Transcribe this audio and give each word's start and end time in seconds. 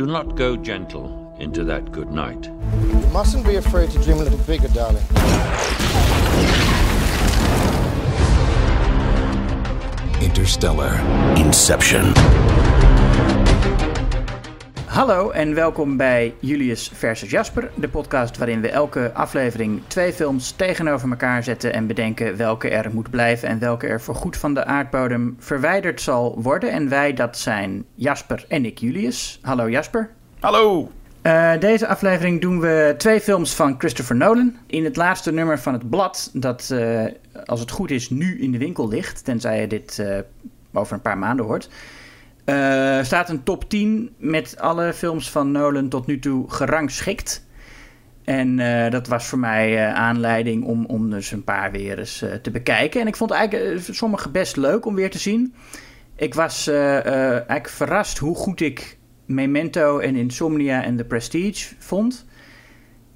Do 0.00 0.06
not 0.06 0.34
go 0.34 0.56
gentle 0.56 1.36
into 1.38 1.62
that 1.64 1.92
good 1.92 2.10
night. 2.10 2.46
You 2.46 3.06
mustn't 3.12 3.44
be 3.44 3.56
afraid 3.56 3.90
to 3.90 3.98
dream 4.02 4.16
a 4.16 4.22
little 4.22 4.38
bigger, 4.38 4.68
darling. 4.68 5.04
Interstellar. 10.22 10.94
Inception. 11.36 12.14
Hallo 14.90 15.30
en 15.30 15.54
welkom 15.54 15.96
bij 15.96 16.34
Julius 16.40 16.90
versus 16.94 17.30
Jasper, 17.30 17.70
de 17.74 17.88
podcast 17.88 18.38
waarin 18.38 18.60
we 18.60 18.68
elke 18.68 19.12
aflevering 19.14 19.82
twee 19.86 20.12
films 20.12 20.50
tegenover 20.50 21.10
elkaar 21.10 21.42
zetten 21.42 21.72
en 21.72 21.86
bedenken 21.86 22.36
welke 22.36 22.68
er 22.68 22.90
moet 22.92 23.10
blijven 23.10 23.48
en 23.48 23.58
welke 23.58 23.86
er 23.86 24.00
voor 24.00 24.14
goed 24.14 24.36
van 24.36 24.54
de 24.54 24.64
aardbodem 24.64 25.36
verwijderd 25.38 26.00
zal 26.00 26.42
worden. 26.42 26.70
En 26.70 26.88
wij, 26.88 27.12
dat 27.14 27.38
zijn 27.38 27.84
Jasper 27.94 28.44
en 28.48 28.64
ik, 28.64 28.78
Julius. 28.78 29.38
Hallo 29.42 29.70
Jasper. 29.70 30.10
Hallo. 30.40 30.90
Uh, 31.22 31.52
deze 31.58 31.86
aflevering 31.86 32.40
doen 32.40 32.60
we 32.60 32.94
twee 32.98 33.20
films 33.20 33.54
van 33.54 33.74
Christopher 33.78 34.16
Nolan. 34.16 34.56
In 34.66 34.84
het 34.84 34.96
laatste 34.96 35.32
nummer 35.32 35.58
van 35.58 35.72
het 35.72 35.90
blad, 35.90 36.30
dat 36.32 36.70
uh, 36.72 37.04
als 37.44 37.60
het 37.60 37.70
goed 37.70 37.90
is 37.90 38.10
nu 38.10 38.40
in 38.40 38.52
de 38.52 38.58
winkel 38.58 38.88
ligt, 38.88 39.24
tenzij 39.24 39.60
je 39.60 39.66
dit 39.66 39.98
uh, 40.00 40.18
over 40.72 40.94
een 40.94 41.02
paar 41.02 41.18
maanden 41.18 41.44
hoort, 41.44 41.68
staat 43.02 43.28
een 43.28 43.42
top 43.42 43.68
10 43.68 44.10
met 44.18 44.56
alle 44.58 44.92
films 44.92 45.30
van 45.30 45.50
Nolan 45.50 45.88
tot 45.88 46.06
nu 46.06 46.18
toe 46.18 46.50
gerangschikt. 46.50 47.48
En 48.24 48.56
dat 48.90 49.06
was 49.06 49.26
voor 49.26 49.38
mij 49.38 49.92
aanleiding 49.92 50.64
om, 50.64 50.86
om 50.86 51.10
dus 51.10 51.30
een 51.30 51.44
paar 51.44 51.70
weer 51.70 51.98
eens 51.98 52.24
te 52.42 52.50
bekijken. 52.50 53.00
En 53.00 53.06
ik 53.06 53.16
vond 53.16 53.30
eigenlijk 53.30 53.80
sommige 53.90 54.30
best 54.30 54.56
leuk 54.56 54.86
om 54.86 54.94
weer 54.94 55.10
te 55.10 55.18
zien. 55.18 55.54
Ik 56.16 56.34
was 56.34 56.66
eigenlijk 56.66 57.68
verrast 57.68 58.18
hoe 58.18 58.36
goed 58.36 58.60
ik 58.60 58.98
Memento 59.30 59.98
en 59.98 60.16
Insomnia 60.16 60.84
en 60.84 60.96
The 60.96 61.04
Prestige 61.04 61.74
vond. 61.78 62.26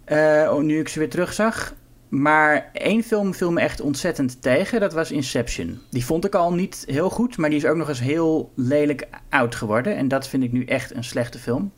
Uh, 0.07 0.59
nu 0.59 0.79
ik 0.79 0.89
ze 0.89 0.99
weer 0.99 1.11
terugzag. 1.11 1.75
Maar 2.15 2.71
één 2.73 3.03
film 3.03 3.35
viel 3.35 3.53
me 3.53 3.61
echt 3.61 3.81
ontzettend 3.81 4.43
tegen. 4.43 4.81
Dat 4.81 4.93
was 4.93 5.11
Inception. 5.11 5.81
Die 5.91 6.05
vond 6.05 6.25
ik 6.25 6.35
al 6.35 6.53
niet 6.53 6.85
heel 6.87 7.11
goed. 7.11 7.37
Maar 7.37 7.51
die 7.51 7.59
is 7.59 7.67
ook 7.67 7.77
nog 7.77 7.89
eens 7.89 8.01
heel 8.01 8.53
lelijk 8.57 9.07
oud 9.29 9.55
geworden. 9.55 9.97
En 9.97 10.09
dat 10.09 10.29
vind 10.29 10.43
ik 10.43 10.53
nu 10.53 10.65
echt 10.65 10.95
een 10.95 11.05
slechte 11.05 11.39
film. 11.39 11.73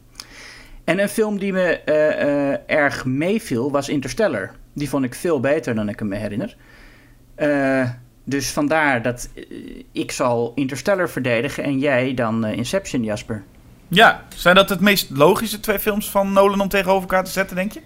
En 0.84 0.98
een 0.98 1.08
film 1.08 1.38
die 1.38 1.52
me 1.52 1.80
uh, 1.86 1.94
uh, 1.94 2.56
erg 2.66 3.04
meeviel 3.04 3.70
was 3.70 3.88
Interstellar. 3.88 4.50
Die 4.72 4.88
vond 4.88 5.04
ik 5.04 5.14
veel 5.14 5.40
beter 5.40 5.74
dan 5.74 5.88
ik 5.88 6.00
me 6.00 6.16
herinner. 6.16 6.56
dus 8.24 8.50
vandaar 8.50 9.02
dat 9.02 9.28
ik 9.92 10.12
zal 10.12 10.52
Interstellar 10.54 11.10
verdedigen 11.10 11.64
en 11.64 11.78
jij 11.78 12.14
dan 12.14 12.44
Inception, 12.44 13.04
Jasper. 13.04 13.42
Ja, 13.88 14.24
zijn 14.34 14.54
dat 14.54 14.68
het 14.68 14.80
meest 14.80 15.10
logische 15.10 15.60
twee 15.60 15.78
films 15.78 16.10
van 16.10 16.32
Nolan 16.32 16.60
om 16.60 16.68
tegenover 16.68 17.02
elkaar 17.02 17.24
te 17.24 17.30
zetten, 17.30 17.56
denk 17.56 17.72
je? 17.72 17.80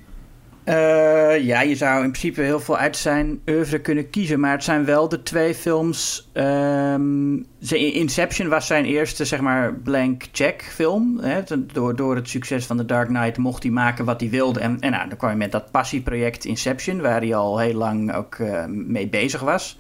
Uh, 0.65 1.39
ja, 1.45 1.61
je 1.61 1.75
zou 1.75 2.05
in 2.05 2.11
principe 2.11 2.41
heel 2.41 2.61
veel 2.61 2.77
uit 2.77 2.97
zijn 2.97 3.41
oeuvre 3.49 3.81
kunnen 3.81 4.11
kiezen. 4.11 4.41
Maar 4.41 4.53
het 4.53 4.65
zijn 4.65 4.85
wel 4.85 5.09
de 5.09 5.23
twee 5.23 5.55
films. 5.55 6.31
Um, 6.35 7.47
Inception 7.71 8.49
was 8.49 8.67
zijn 8.67 8.85
eerste, 8.85 9.25
zeg 9.25 9.41
maar, 9.41 9.75
blank 9.75 10.23
check 10.33 10.63
film. 10.63 11.19
Hè? 11.21 11.41
Door, 11.73 11.97
door 11.97 12.17
het 12.17 12.29
succes 12.29 12.67
van 12.67 12.77
The 12.77 12.85
Dark 12.85 13.09
Knight 13.09 13.39
mocht 13.39 13.63
hij 13.63 13.73
maken 13.73 14.05
wat 14.05 14.21
hij 14.21 14.31
wilde. 14.31 14.61
En, 14.61 14.81
en 14.81 14.91
nou, 14.91 15.09
dan 15.09 15.19
kwam 15.19 15.31
hij 15.31 15.39
met 15.39 15.53
dat 15.53 15.71
passieproject 15.71 16.45
Inception, 16.45 17.01
waar 17.01 17.21
hij 17.21 17.35
al 17.35 17.59
heel 17.59 17.75
lang 17.75 18.15
ook 18.15 18.39
uh, 18.39 18.65
mee 18.67 19.09
bezig 19.09 19.41
was. 19.41 19.79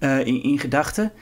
Uh, 0.00 0.18
in, 0.18 0.42
in 0.42 0.58
gedachten. 0.58 1.12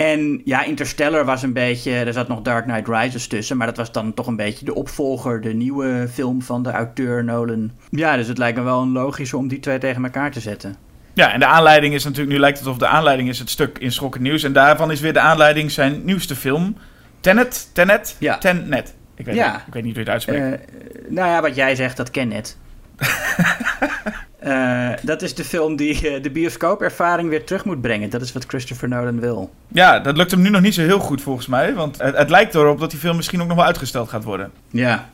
En 0.00 0.40
ja, 0.44 0.64
Interstellar 0.64 1.24
was 1.24 1.42
een 1.42 1.52
beetje. 1.52 1.92
Er 1.92 2.12
zat 2.12 2.28
nog 2.28 2.42
Dark 2.42 2.64
Knight 2.64 2.88
Rises 2.88 3.26
tussen. 3.26 3.56
Maar 3.56 3.66
dat 3.66 3.76
was 3.76 3.92
dan 3.92 4.14
toch 4.14 4.26
een 4.26 4.36
beetje 4.36 4.64
de 4.64 4.74
opvolger, 4.74 5.40
de 5.40 5.54
nieuwe 5.54 6.08
film 6.12 6.42
van 6.42 6.62
de 6.62 6.70
auteur 6.70 7.24
Nolan. 7.24 7.70
Ja, 7.90 8.16
dus 8.16 8.28
het 8.28 8.38
lijkt 8.38 8.58
me 8.58 8.64
wel 8.64 8.82
een 8.82 8.92
logische 8.92 9.36
om 9.36 9.48
die 9.48 9.60
twee 9.60 9.78
tegen 9.78 10.04
elkaar 10.04 10.30
te 10.30 10.40
zetten. 10.40 10.76
Ja, 11.12 11.32
en 11.32 11.40
de 11.40 11.46
aanleiding 11.46 11.94
is 11.94 12.04
natuurlijk. 12.04 12.32
Nu 12.32 12.38
lijkt 12.38 12.58
het 12.58 12.68
of 12.68 12.76
de 12.76 12.86
aanleiding 12.86 13.28
is 13.28 13.38
het 13.38 13.50
stuk 13.50 13.78
in 13.78 13.92
Schokkend 13.92 14.22
Nieuws. 14.22 14.42
En 14.42 14.52
daarvan 14.52 14.90
is 14.90 15.00
weer 15.00 15.12
de 15.12 15.20
aanleiding 15.20 15.70
zijn 15.70 16.04
nieuwste 16.04 16.36
film. 16.36 16.76
Tenet? 17.20 17.70
Tenet? 17.72 18.16
Ja. 18.18 18.38
Tenet. 18.38 18.94
Ik 19.16 19.24
weet, 19.24 19.34
ja. 19.34 19.52
niet, 19.52 19.66
ik 19.66 19.72
weet 19.72 19.84
niet 19.84 19.96
hoe 19.96 20.04
je 20.04 20.10
het 20.10 20.26
uitspreekt. 20.26 20.70
Uh, 20.72 21.10
nou 21.10 21.28
ja, 21.28 21.40
wat 21.40 21.54
jij 21.54 21.74
zegt, 21.74 21.96
dat 21.96 22.10
ken 22.10 22.28
net. 22.28 22.56
Uh, 24.46 24.90
dat 25.02 25.22
is 25.22 25.34
de 25.34 25.44
film 25.44 25.76
die 25.76 26.10
uh, 26.10 26.22
de 26.22 26.30
bioscoopervaring 26.30 27.28
weer 27.28 27.44
terug 27.44 27.64
moet 27.64 27.80
brengen. 27.80 28.10
Dat 28.10 28.20
is 28.20 28.32
wat 28.32 28.44
Christopher 28.46 28.88
Nolan 28.88 29.20
wil. 29.20 29.50
Ja, 29.68 29.98
dat 29.98 30.16
lukt 30.16 30.30
hem 30.30 30.40
nu 30.40 30.50
nog 30.50 30.60
niet 30.60 30.74
zo 30.74 30.82
heel 30.82 30.98
goed 30.98 31.22
volgens 31.22 31.46
mij. 31.46 31.74
Want 31.74 31.98
het, 31.98 32.16
het 32.16 32.30
lijkt 32.30 32.54
erop 32.54 32.80
dat 32.80 32.90
die 32.90 32.98
film 32.98 33.16
misschien 33.16 33.40
ook 33.40 33.48
nog 33.48 33.56
wel 33.56 33.66
uitgesteld 33.66 34.08
gaat 34.08 34.24
worden. 34.24 34.50
Ja. 34.70 35.08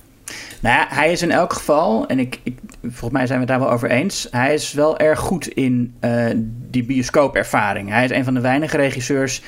Nou 0.60 0.78
ja, 0.78 0.86
hij 0.88 1.12
is 1.12 1.22
in 1.22 1.30
elk 1.30 1.52
geval, 1.52 2.06
en 2.06 2.18
ik, 2.18 2.40
ik, 2.42 2.58
volgens 2.82 3.10
mij 3.10 3.26
zijn 3.26 3.40
we 3.40 3.44
het 3.44 3.54
daar 3.54 3.66
wel 3.66 3.74
over 3.74 3.90
eens. 3.90 4.28
Hij 4.30 4.54
is 4.54 4.72
wel 4.72 4.98
erg 4.98 5.18
goed 5.18 5.46
in 5.46 5.94
uh, 6.00 6.24
die 6.70 6.84
bioscoopervaring. 6.84 7.88
Hij 7.88 8.04
is 8.04 8.10
een 8.10 8.24
van 8.24 8.34
de 8.34 8.40
weinige 8.40 8.76
regisseurs 8.76 9.42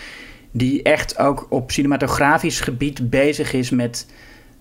die 0.50 0.82
echt 0.82 1.18
ook 1.18 1.46
op 1.50 1.70
cinematografisch 1.70 2.60
gebied 2.60 3.10
bezig 3.10 3.52
is 3.52 3.70
met. 3.70 4.06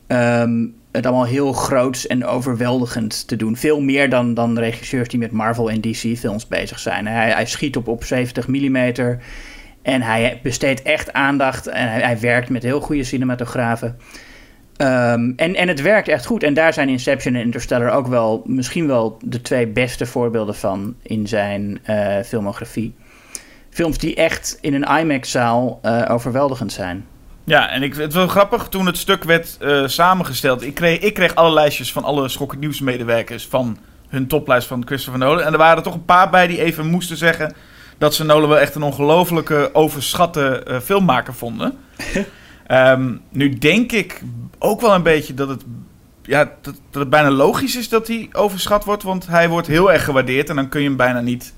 Um, 0.07 0.75
het 0.91 1.06
allemaal 1.06 1.25
heel 1.25 1.53
groots 1.53 2.07
en 2.07 2.25
overweldigend 2.25 3.28
te 3.28 3.35
doen. 3.35 3.57
Veel 3.57 3.81
meer 3.81 4.09
dan, 4.09 4.34
dan 4.34 4.59
regisseurs 4.59 5.07
die 5.07 5.19
met 5.19 5.31
Marvel 5.31 5.69
en 5.69 5.81
DC 5.81 6.18
films 6.18 6.47
bezig 6.47 6.79
zijn. 6.79 7.07
Hij, 7.07 7.29
hij 7.29 7.45
schiet 7.45 7.78
op, 7.78 7.88
op 7.88 8.03
70 8.03 8.47
mm 8.47 8.94
en 9.81 10.01
hij 10.01 10.40
besteedt 10.44 10.81
echt 10.81 11.13
aandacht 11.13 11.68
en 11.68 11.91
hij, 11.91 12.19
werkt 12.19 12.50
met 12.50 12.63
heel 12.63 12.79
goede 12.79 13.03
cinematografen. 13.03 13.97
Um, 14.78 15.34
en, 15.35 15.56
en 15.56 15.68
het 15.68 15.81
werkt 15.81 16.07
echt 16.07 16.25
goed. 16.25 16.44
En 16.44 16.53
daar 16.53 16.74
zijn 16.74 16.89
Inception 16.89 17.35
en 17.35 17.41
Interstellar 17.41 17.91
ook 17.91 18.07
wel 18.07 18.44
misschien 18.45 18.88
wel 18.88 19.18
de 19.25 19.41
twee 19.41 19.68
beste 19.68 20.06
voorbeelden 20.06 20.56
van 20.56 20.95
in 21.01 21.28
zijn 21.28 21.79
uh, 21.89 22.16
filmografie. 22.25 22.95
Films 23.69 23.97
die 23.97 24.16
echt 24.16 24.57
in 24.62 24.74
een 24.74 25.00
IMAX-zaal 25.00 25.79
uh, 25.84 26.06
overweldigend 26.09 26.72
zijn. 26.72 27.06
Ja, 27.47 27.69
en 27.69 27.83
ik, 27.83 27.95
het 27.95 28.13
was 28.13 28.13
wel 28.13 28.27
grappig 28.27 28.67
toen 28.67 28.85
het 28.85 28.97
stuk 28.97 29.23
werd 29.23 29.57
uh, 29.61 29.87
samengesteld. 29.87 30.61
Ik 30.61 30.73
kreeg, 30.73 30.99
ik 30.99 31.13
kreeg 31.13 31.35
alle 31.35 31.53
lijstjes 31.53 31.91
van 31.91 32.03
alle 32.03 32.29
schokkend 32.29 32.59
nieuwsmedewerkers 32.61 33.47
van 33.47 33.77
hun 34.07 34.27
toplijst 34.27 34.67
van 34.67 34.85
Christopher 34.85 35.19
Nolan. 35.19 35.43
En 35.43 35.51
er 35.51 35.57
waren 35.57 35.77
er 35.77 35.83
toch 35.83 35.93
een 35.93 36.05
paar 36.05 36.29
bij 36.29 36.47
die 36.47 36.61
even 36.61 36.85
moesten 36.85 37.17
zeggen 37.17 37.55
dat 37.97 38.15
ze 38.15 38.23
Nolan 38.23 38.49
wel 38.49 38.59
echt 38.59 38.75
een 38.75 38.81
ongelofelijke 38.83 39.69
overschatte 39.73 40.65
uh, 40.67 40.79
filmmaker 40.79 41.33
vonden. 41.33 41.77
um, 42.67 43.21
nu 43.29 43.53
denk 43.53 43.91
ik 43.91 44.21
ook 44.59 44.81
wel 44.81 44.93
een 44.93 45.03
beetje 45.03 45.33
dat 45.33 45.49
het, 45.49 45.63
ja, 46.21 46.43
dat, 46.61 46.75
dat 46.91 47.01
het 47.01 47.09
bijna 47.09 47.31
logisch 47.31 47.75
is 47.75 47.89
dat 47.89 48.07
hij 48.07 48.29
overschat 48.31 48.83
wordt. 48.83 49.03
Want 49.03 49.27
hij 49.27 49.49
wordt 49.49 49.67
heel 49.67 49.91
erg 49.91 50.03
gewaardeerd 50.03 50.49
en 50.49 50.55
dan 50.55 50.69
kun 50.69 50.81
je 50.81 50.87
hem 50.87 50.97
bijna 50.97 51.21
niet 51.21 51.53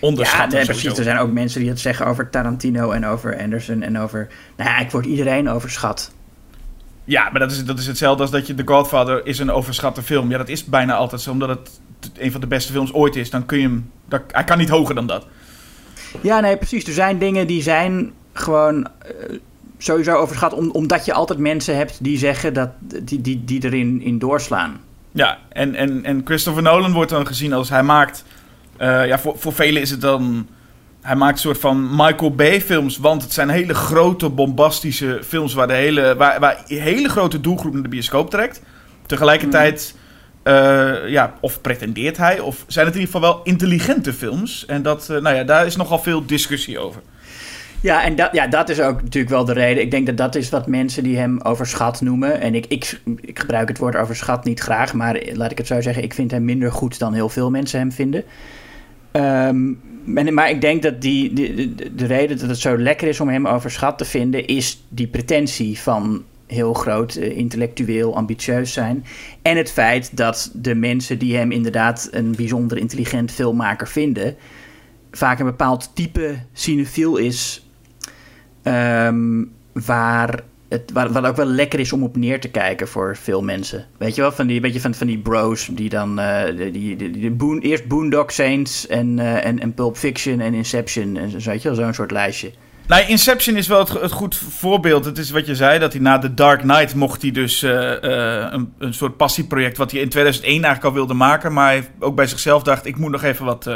onderschatten. 0.00 0.58
Ja, 0.58 0.64
precies. 0.64 0.98
Er 0.98 1.04
zijn 1.04 1.18
ook 1.18 1.32
mensen 1.32 1.60
die 1.60 1.68
het 1.68 1.80
zeggen 1.80 2.06
over 2.06 2.30
Tarantino 2.30 2.90
en 2.90 3.06
over 3.06 3.40
Anderson 3.40 3.82
en 3.82 3.98
over... 3.98 4.28
Nou 4.56 4.70
ja, 4.70 4.78
ik 4.78 4.90
word 4.90 5.06
iedereen 5.06 5.48
overschat. 5.48 6.12
Ja, 7.04 7.28
maar 7.30 7.40
dat 7.40 7.50
is, 7.50 7.64
dat 7.64 7.78
is 7.78 7.86
hetzelfde 7.86 8.22
als 8.22 8.30
dat 8.30 8.46
je 8.46 8.54
The 8.54 8.62
Godfather 8.66 9.26
is 9.26 9.38
een 9.38 9.50
overschatte 9.50 10.02
film. 10.02 10.30
Ja, 10.30 10.38
dat 10.38 10.48
is 10.48 10.64
bijna 10.64 10.94
altijd 10.94 11.20
zo. 11.20 11.30
Omdat 11.30 11.48
het 11.48 11.70
een 12.18 12.32
van 12.32 12.40
de 12.40 12.46
beste 12.46 12.72
films 12.72 12.92
ooit 12.92 13.16
is, 13.16 13.30
dan 13.30 13.46
kun 13.46 13.58
je 13.58 13.64
hem... 13.64 13.90
Dat, 14.08 14.22
hij 14.30 14.44
kan 14.44 14.58
niet 14.58 14.68
hoger 14.68 14.94
dan 14.94 15.06
dat. 15.06 15.26
Ja, 16.20 16.40
nee, 16.40 16.56
precies. 16.56 16.84
Er 16.84 16.92
zijn 16.92 17.18
dingen 17.18 17.46
die 17.46 17.62
zijn 17.62 18.12
gewoon... 18.32 18.76
Uh, 18.76 19.38
sowieso 19.78 20.14
overschat, 20.14 20.52
om, 20.52 20.70
omdat 20.70 21.04
je 21.04 21.12
altijd 21.12 21.38
mensen 21.38 21.76
hebt 21.76 22.04
die 22.04 22.18
zeggen 22.18 22.54
dat 22.54 22.70
die, 22.80 23.20
die, 23.20 23.44
die 23.44 23.64
erin 23.64 24.02
in 24.02 24.18
doorslaan. 24.18 24.80
Ja, 25.12 25.38
en, 25.48 25.74
en, 25.74 26.04
en 26.04 26.20
Christopher 26.24 26.62
Nolan 26.62 26.92
wordt 26.92 27.10
dan 27.10 27.26
gezien 27.26 27.52
als 27.52 27.68
hij 27.68 27.82
maakt 27.82 28.24
uh, 28.80 29.06
ja, 29.06 29.18
voor, 29.18 29.38
voor 29.38 29.52
velen 29.52 29.82
is 29.82 29.90
het 29.90 30.00
dan... 30.00 30.48
Hij 31.00 31.16
maakt 31.16 31.32
een 31.32 31.38
soort 31.38 31.58
van 31.58 31.88
Michael 31.90 32.34
Bay-films, 32.34 32.96
want 32.96 33.22
het 33.22 33.32
zijn 33.32 33.48
hele 33.48 33.74
grote, 33.74 34.28
bombastische 34.28 35.20
films 35.24 35.54
waar, 35.54 35.66
de 35.66 35.72
hele, 35.72 36.14
waar, 36.16 36.40
waar 36.40 36.64
een 36.66 36.80
hele 36.80 37.08
grote 37.08 37.40
doelgroep 37.40 37.72
naar 37.72 37.82
de 37.82 37.88
bioscoop 37.88 38.30
trekt. 38.30 38.62
Tegelijkertijd, 39.06 39.94
mm. 40.44 40.52
uh, 40.52 41.08
ja, 41.08 41.34
of 41.40 41.60
pretendeert 41.60 42.16
hij, 42.16 42.40
of 42.40 42.64
zijn 42.66 42.86
het 42.86 42.94
in 42.94 43.00
ieder 43.00 43.14
geval 43.14 43.34
wel 43.34 43.44
intelligente 43.44 44.12
films. 44.12 44.66
En 44.66 44.82
dat, 44.82 45.08
uh, 45.10 45.20
nou 45.20 45.36
ja, 45.36 45.44
daar 45.44 45.66
is 45.66 45.76
nogal 45.76 45.98
veel 45.98 46.26
discussie 46.26 46.78
over. 46.78 47.02
Ja, 47.80 48.04
en 48.04 48.16
dat, 48.16 48.28
ja, 48.32 48.46
dat 48.46 48.68
is 48.68 48.80
ook 48.80 49.02
natuurlijk 49.02 49.32
wel 49.32 49.44
de 49.44 49.52
reden. 49.52 49.82
Ik 49.82 49.90
denk 49.90 50.06
dat 50.06 50.16
dat 50.16 50.34
is 50.34 50.50
wat 50.50 50.66
mensen 50.66 51.02
die 51.02 51.16
hem 51.16 51.40
overschat 51.40 52.00
noemen. 52.00 52.40
En 52.40 52.54
ik, 52.54 52.66
ik, 52.68 53.00
ik 53.20 53.38
gebruik 53.38 53.68
het 53.68 53.78
woord 53.78 53.96
overschat 53.96 54.44
niet 54.44 54.60
graag, 54.60 54.92
maar 54.92 55.20
laat 55.32 55.50
ik 55.50 55.58
het 55.58 55.66
zo 55.66 55.80
zeggen, 55.80 56.02
ik 56.02 56.14
vind 56.14 56.30
hem 56.30 56.44
minder 56.44 56.72
goed 56.72 56.98
dan 56.98 57.14
heel 57.14 57.28
veel 57.28 57.50
mensen 57.50 57.78
hem 57.78 57.92
vinden. 57.92 58.24
Um, 59.12 59.80
maar 60.32 60.50
ik 60.50 60.60
denk 60.60 60.82
dat 60.82 61.00
die, 61.00 61.32
de, 61.32 61.94
de 61.94 62.06
reden 62.06 62.38
dat 62.38 62.48
het 62.48 62.58
zo 62.58 62.78
lekker 62.78 63.08
is 63.08 63.20
om 63.20 63.28
hem 63.28 63.46
overschat 63.46 63.98
te 63.98 64.04
vinden, 64.04 64.46
is 64.46 64.84
die 64.88 65.06
pretentie 65.06 65.78
van 65.78 66.24
heel 66.46 66.74
groot, 66.74 67.16
uh, 67.16 67.36
intellectueel, 67.36 68.16
ambitieus 68.16 68.72
zijn. 68.72 69.04
En 69.42 69.56
het 69.56 69.70
feit 69.72 70.16
dat 70.16 70.50
de 70.54 70.74
mensen 70.74 71.18
die 71.18 71.36
hem 71.36 71.50
inderdaad 71.50 72.08
een 72.10 72.34
bijzonder 72.36 72.78
intelligent 72.78 73.30
filmmaker 73.30 73.88
vinden, 73.88 74.36
vaak 75.10 75.38
een 75.38 75.46
bepaald 75.46 75.90
type 75.94 76.34
cinefiel 76.52 77.16
is, 77.16 77.68
um, 78.62 79.52
waar 79.72 80.42
het, 80.70 80.90
wat, 80.92 81.26
ook 81.26 81.36
wel 81.36 81.46
lekker 81.46 81.78
is 81.78 81.92
om 81.92 82.02
op 82.02 82.16
neer 82.16 82.40
te 82.40 82.48
kijken 82.48 82.88
voor 82.88 83.16
veel 83.16 83.42
mensen. 83.42 83.86
Weet 83.98 84.14
je 84.14 84.20
wel, 84.20 84.32
van 84.32 84.46
die, 84.46 84.60
beetje 84.60 84.80
van, 84.80 84.94
van 84.94 85.06
die 85.06 85.18
bros 85.18 85.68
die 85.72 85.88
dan... 85.88 86.18
eh, 86.18 86.72
die, 86.72 86.96
die, 86.96 87.30
Boon- 87.30 87.58
eerst 87.58 87.86
Boondock 87.86 88.30
Saints 88.30 88.86
en, 88.86 89.18
eh, 89.18 89.44
en, 89.46 89.60
en 89.60 89.74
Pulp 89.74 89.96
Fiction 89.96 90.40
en 90.40 90.54
Inception. 90.54 91.16
En 91.16 91.40
zo, 91.40 91.50
weet 91.50 91.62
je 91.62 91.68
wel, 91.68 91.78
zo'n 91.84 91.94
soort 91.94 92.10
lijstje. 92.10 92.50
Nou, 92.86 93.06
Inception 93.06 93.56
is 93.56 93.66
wel 93.66 93.78
het, 93.78 93.88
het 93.88 94.12
goed 94.12 94.36
voorbeeld. 94.36 95.04
Het 95.04 95.18
is 95.18 95.30
wat 95.30 95.46
je 95.46 95.54
zei, 95.54 95.78
dat 95.78 95.92
hij 95.92 96.02
na 96.02 96.18
The 96.18 96.34
Dark 96.34 96.60
Knight 96.60 96.94
mocht 96.94 97.22
hij 97.22 97.30
dus 97.30 97.62
eh, 97.62 97.70
een, 98.50 98.72
een 98.78 98.94
soort 98.94 99.16
passieproject... 99.16 99.76
wat 99.76 99.90
hij 99.90 100.00
in 100.00 100.08
2001 100.08 100.52
eigenlijk 100.64 100.84
al 100.84 100.92
wilde 100.92 101.14
maken. 101.14 101.52
Maar 101.52 101.66
hij 101.66 101.88
ook 101.98 102.14
bij 102.14 102.26
zichzelf 102.26 102.62
dacht, 102.62 102.86
ik 102.86 102.96
moet 102.98 103.10
nog 103.10 103.22
even 103.22 103.44
wat, 103.44 103.66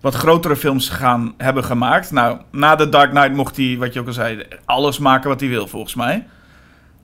wat 0.00 0.14
grotere 0.14 0.56
films 0.56 0.88
gaan 0.88 1.34
hebben 1.36 1.64
gemaakt. 1.64 2.10
Nou, 2.10 2.38
na 2.50 2.74
The 2.74 2.88
Dark 2.88 3.10
Knight 3.10 3.34
mocht 3.34 3.56
hij, 3.56 3.76
wat 3.78 3.92
je 3.92 4.00
ook 4.00 4.06
al 4.06 4.12
zei, 4.12 4.42
alles 4.64 4.98
maken 4.98 5.28
wat 5.28 5.40
hij 5.40 5.48
wil, 5.48 5.66
volgens 5.66 5.94
mij. 5.94 6.26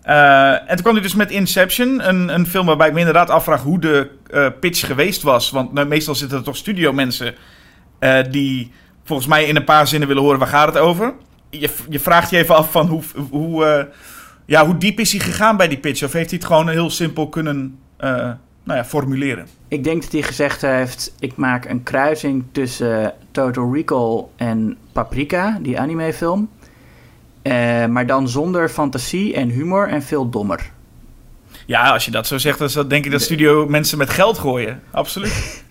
Eh, 0.02 0.50
en 0.50 0.66
toen 0.66 0.82
kwam 0.82 0.92
hij 0.92 1.02
dus 1.02 1.14
met 1.14 1.30
Inception, 1.30 2.08
een, 2.08 2.34
een 2.34 2.46
film 2.46 2.66
waarbij 2.66 2.86
ik 2.86 2.92
me 2.92 2.98
inderdaad 2.98 3.30
afvraag 3.30 3.62
hoe 3.62 3.78
de 3.78 4.10
eh, 4.30 4.46
pitch 4.60 4.86
geweest 4.86 5.22
was. 5.22 5.50
Want 5.50 5.72
nou, 5.72 5.86
meestal 5.86 6.14
zitten 6.14 6.38
er 6.38 6.44
toch 6.44 6.56
studiomensen 6.56 7.34
eh, 7.98 8.18
die 8.30 8.72
volgens 9.04 9.28
mij 9.28 9.44
in 9.44 9.56
een 9.56 9.64
paar 9.64 9.86
zinnen 9.86 10.08
willen 10.08 10.22
horen 10.22 10.38
waar 10.38 10.48
gaat 10.48 10.66
het 10.66 10.78
over. 10.78 11.14
Je, 11.50 11.70
je 11.88 12.00
vraagt 12.00 12.30
je 12.30 12.36
even 12.36 12.56
af 12.56 12.70
van 12.70 12.86
hoe, 12.86 13.02
hoe, 13.30 13.88
ja, 14.46 14.66
hoe 14.66 14.78
diep 14.78 15.00
is 15.00 15.12
hij 15.12 15.20
gegaan 15.20 15.56
bij 15.56 15.68
die 15.68 15.78
pitch? 15.78 16.02
Of 16.02 16.12
heeft 16.12 16.30
hij 16.30 16.38
het 16.38 16.48
gewoon 16.48 16.68
heel 16.68 16.90
simpel 16.90 17.28
kunnen 17.28 17.78
nou 18.62 18.78
ja, 18.78 18.84
formuleren? 18.84 19.46
Ik 19.68 19.84
denk 19.84 20.02
dat 20.02 20.12
hij 20.12 20.22
gezegd 20.22 20.60
heeft: 20.60 21.14
ik 21.18 21.36
maak 21.36 21.64
een 21.64 21.82
kruising 21.82 22.44
tussen 22.52 23.14
Total 23.30 23.74
Recall 23.74 24.24
en 24.36 24.76
Paprika, 24.92 25.58
die 25.62 25.80
animefilm. 25.80 26.48
Eh, 27.42 27.86
maar 27.86 28.06
dan 28.06 28.28
zonder 28.28 28.68
fantasie 28.68 29.34
en 29.34 29.48
humor 29.48 29.88
en 29.88 30.02
veel 30.02 30.28
dommer. 30.28 30.70
Ja, 31.66 31.90
als 31.90 32.04
je 32.04 32.10
dat 32.10 32.26
zo 32.26 32.38
zegt, 32.38 32.74
dan 32.74 32.88
denk 32.88 33.04
ik 33.04 33.10
dat 33.10 33.22
studio 33.22 33.66
mensen 33.66 33.98
met 33.98 34.10
geld 34.10 34.38
gooien. 34.38 34.82
Absoluut. 34.90 35.62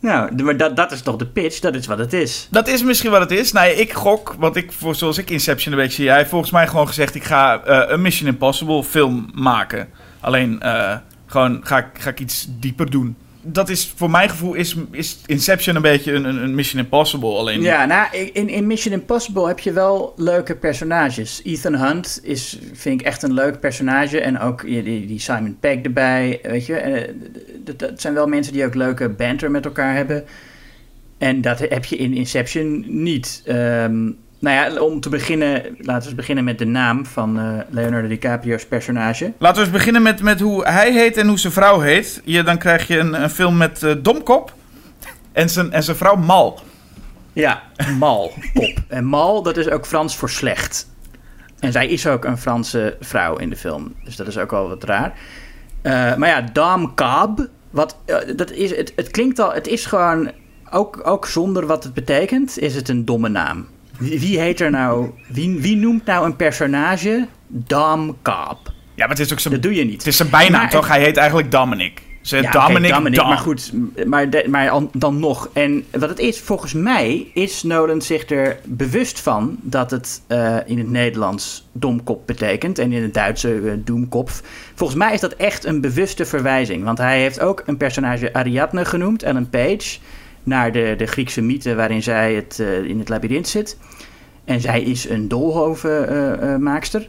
Nou, 0.00 0.42
maar 0.42 0.56
dat, 0.56 0.76
dat 0.76 0.92
is 0.92 1.02
toch 1.02 1.16
de 1.16 1.26
pitch? 1.26 1.60
Dat 1.60 1.74
is 1.74 1.86
wat 1.86 1.98
het 1.98 2.12
is. 2.12 2.48
Dat 2.50 2.68
is 2.68 2.82
misschien 2.82 3.10
wat 3.10 3.20
het 3.20 3.30
is. 3.30 3.52
Nou, 3.52 3.68
ik 3.68 3.92
gok, 3.92 4.34
want 4.38 4.56
ik, 4.56 4.72
voor, 4.72 4.94
zoals 4.94 5.18
ik 5.18 5.30
Inception 5.30 5.72
een 5.72 5.78
beetje 5.78 5.96
zie, 5.96 6.08
hij 6.08 6.16
heeft 6.16 6.30
volgens 6.30 6.50
mij 6.50 6.66
gewoon 6.66 6.86
gezegd: 6.86 7.14
ik 7.14 7.24
ga 7.24 7.62
eh, 7.62 7.90
een 7.92 8.02
Mission 8.02 8.28
Impossible 8.28 8.84
film 8.84 9.30
maken. 9.34 9.88
Alleen 10.20 10.60
eh, 10.60 10.96
gewoon 11.26 11.60
ga 11.62 11.78
ik, 11.78 11.86
ga 11.98 12.10
ik 12.10 12.20
iets 12.20 12.46
dieper 12.60 12.90
doen. 12.90 13.16
Dat 13.48 13.68
is 13.68 13.92
voor 13.96 14.10
mijn 14.10 14.28
gevoel 14.28 14.54
is, 14.54 14.76
is 14.90 15.18
Inception 15.26 15.76
een 15.76 15.82
beetje 15.82 16.12
een, 16.12 16.24
een, 16.24 16.54
Mission 16.54 16.82
Impossible. 16.82 17.28
Alleen 17.28 17.60
Ja, 17.60 17.84
nou, 17.84 18.16
in, 18.32 18.48
in 18.48 18.66
Mission 18.66 18.94
Impossible 18.94 19.46
heb 19.46 19.58
je 19.58 19.72
wel 19.72 20.12
leuke 20.16 20.56
personages. 20.56 21.40
Ethan 21.44 21.74
Hunt 21.74 22.20
is, 22.22 22.58
vind 22.72 23.00
ik 23.00 23.06
echt 23.06 23.22
een 23.22 23.32
leuk 23.32 23.60
personage. 23.60 24.20
En 24.20 24.38
ook 24.38 24.62
die, 24.62 25.06
die 25.06 25.20
Simon 25.20 25.56
Pegg 25.60 25.80
erbij, 25.80 26.38
weet 26.42 26.66
je. 26.66 26.74
Eh, 26.74 27.14
Dat, 27.64 27.78
dat 27.78 28.00
zijn 28.00 28.14
wel 28.14 28.26
mensen 28.26 28.52
die 28.52 28.64
ook 28.64 28.74
leuke 28.74 29.08
banter 29.08 29.50
met 29.50 29.64
elkaar 29.64 29.94
hebben. 29.94 30.24
En 31.18 31.40
dat 31.40 31.58
heb 31.58 31.84
je 31.84 31.96
in 31.96 32.14
Inception 32.14 32.84
niet. 33.02 33.42
Ehm, 33.44 34.10
nou 34.38 34.56
ja, 34.56 34.80
om 34.80 35.00
te 35.00 35.08
beginnen, 35.08 35.62
laten 35.78 36.02
we 36.02 36.06
eens 36.06 36.14
beginnen 36.14 36.44
met 36.44 36.58
de 36.58 36.64
naam 36.64 37.06
van 37.06 37.38
eh, 37.38 37.58
Leonardo 37.68 38.08
DiCaprio's 38.08 38.66
personage. 38.66 39.32
Laten 39.38 39.56
we 39.56 39.62
eens 39.62 39.76
beginnen 39.76 40.02
met, 40.02 40.22
met 40.22 40.40
hoe 40.40 40.64
hij 40.64 40.92
heet 40.92 41.16
en 41.16 41.28
hoe 41.28 41.38
zijn 41.38 41.52
vrouw 41.52 41.80
heet. 41.80 42.20
Je, 42.24 42.42
dan 42.42 42.58
krijg 42.58 42.86
je 42.86 42.98
een, 42.98 43.22
een 43.22 43.30
film 43.30 43.56
met 43.56 43.82
eh, 43.82 43.94
Domkop 43.98 44.54
en 45.32 45.50
zijn, 45.50 45.72
en 45.72 45.82
zijn 45.82 45.96
vrouw 45.96 46.16
Mal. 46.16 46.60
Ja, 47.32 47.62
Mal, 47.98 48.32
kop. 48.54 48.78
En 48.88 49.04
Mal, 49.04 49.42
dat 49.42 49.56
is 49.56 49.68
ook 49.68 49.86
Frans 49.86 50.16
voor 50.16 50.30
slecht. 50.30 50.88
En 51.58 51.72
zij 51.72 51.88
is 51.88 52.06
ook 52.06 52.24
een 52.24 52.38
Franse 52.38 52.96
vrouw 53.00 53.36
in 53.36 53.50
de 53.50 53.56
film. 53.56 53.94
Dus 54.04 54.16
dat 54.16 54.26
is 54.26 54.38
ook 54.38 54.50
wel 54.50 54.68
wat 54.68 54.84
raar. 54.84 55.12
Eh, 55.82 56.16
maar 56.16 56.28
ja, 56.28 56.40
Dame 56.52 56.94
Cab. 56.94 57.48
Wat, 57.70 57.96
dat 58.36 58.50
is, 58.50 58.76
het, 58.76 58.92
het 58.96 59.10
klinkt 59.10 59.38
al... 59.38 59.52
Het 59.52 59.66
is 59.66 59.86
gewoon... 59.86 60.30
Ook, 60.70 61.00
ook 61.06 61.26
zonder 61.26 61.66
wat 61.66 61.84
het 61.84 61.94
betekent, 61.94 62.58
is 62.58 62.74
het 62.74 62.88
een 62.88 63.04
domme 63.04 63.28
naam. 63.28 63.66
Wie, 63.98 64.20
wie 64.20 64.40
heet 64.40 64.60
er 64.60 64.70
nou... 64.70 65.10
Wie, 65.28 65.60
wie 65.60 65.76
noemt 65.76 66.04
nou 66.04 66.24
een 66.26 66.36
personage 66.36 67.26
Cab? 68.22 68.58
Ja, 68.94 69.06
maar 69.06 69.08
het 69.16 69.18
is 69.18 69.32
ook 69.32 69.40
zijn, 69.40 69.54
Dat 69.54 69.62
doe 69.62 69.74
je 69.74 69.84
niet. 69.84 69.96
het 69.98 70.06
is 70.06 70.16
zijn 70.16 70.30
bijnaam, 70.30 70.60
Maar- 70.60 70.70
toch? 70.70 70.88
Hij 70.88 71.00
heet 71.02 71.16
eigenlijk 71.16 71.50
Dominic. 71.50 72.02
Ze 72.20 72.36
Ja, 72.36 72.50
Dominic, 72.50 72.90
Dominic, 72.92 73.18
Dom. 73.18 73.28
maar 73.28 73.38
goed, 73.38 73.72
maar, 74.06 74.30
de- 74.30 74.44
maar 74.48 74.70
an- 74.70 74.90
dan 74.92 75.18
nog. 75.20 75.48
En 75.52 75.84
wat 75.90 76.08
het 76.08 76.18
is, 76.18 76.40
volgens 76.40 76.72
mij 76.72 77.26
is 77.34 77.62
Nolan 77.62 78.02
zich 78.02 78.28
er 78.30 78.58
bewust 78.64 79.20
van 79.20 79.56
dat 79.62 79.90
het 79.90 80.22
eh, 80.26 80.56
in 80.66 80.78
het 80.78 80.90
Nederlands 80.90 81.66
domkop 81.72 82.26
betekent 82.26 82.78
en 82.78 82.92
in 82.92 83.02
het 83.02 83.14
Duitse 83.14 83.80
doemkopf. 83.84 84.42
Volgens 84.74 84.98
mij 84.98 85.14
is 85.14 85.20
dat 85.20 85.32
echt 85.34 85.64
een 85.64 85.80
bewuste 85.80 86.24
verwijzing, 86.24 86.84
want 86.84 86.98
hij 86.98 87.20
heeft 87.20 87.40
ook 87.40 87.62
een 87.66 87.76
personage 87.76 88.32
Ariadne 88.32 88.84
genoemd, 88.84 89.22
Ellen 89.22 89.50
Page, 89.50 89.98
naar 90.46 90.72
de, 90.72 90.94
de 90.98 91.06
Griekse 91.06 91.40
mythe 91.42 91.74
waarin 91.74 92.02
zij 92.02 92.34
het, 92.34 92.58
eh, 92.60 92.82
in 92.82 92.98
het 92.98 93.08
labyrint 93.08 93.48
zit. 93.48 93.78
En 94.44 94.60
zij 94.60 94.82
is 94.82 95.08
een 95.08 95.28
doolhovenmaakster. 95.28 97.08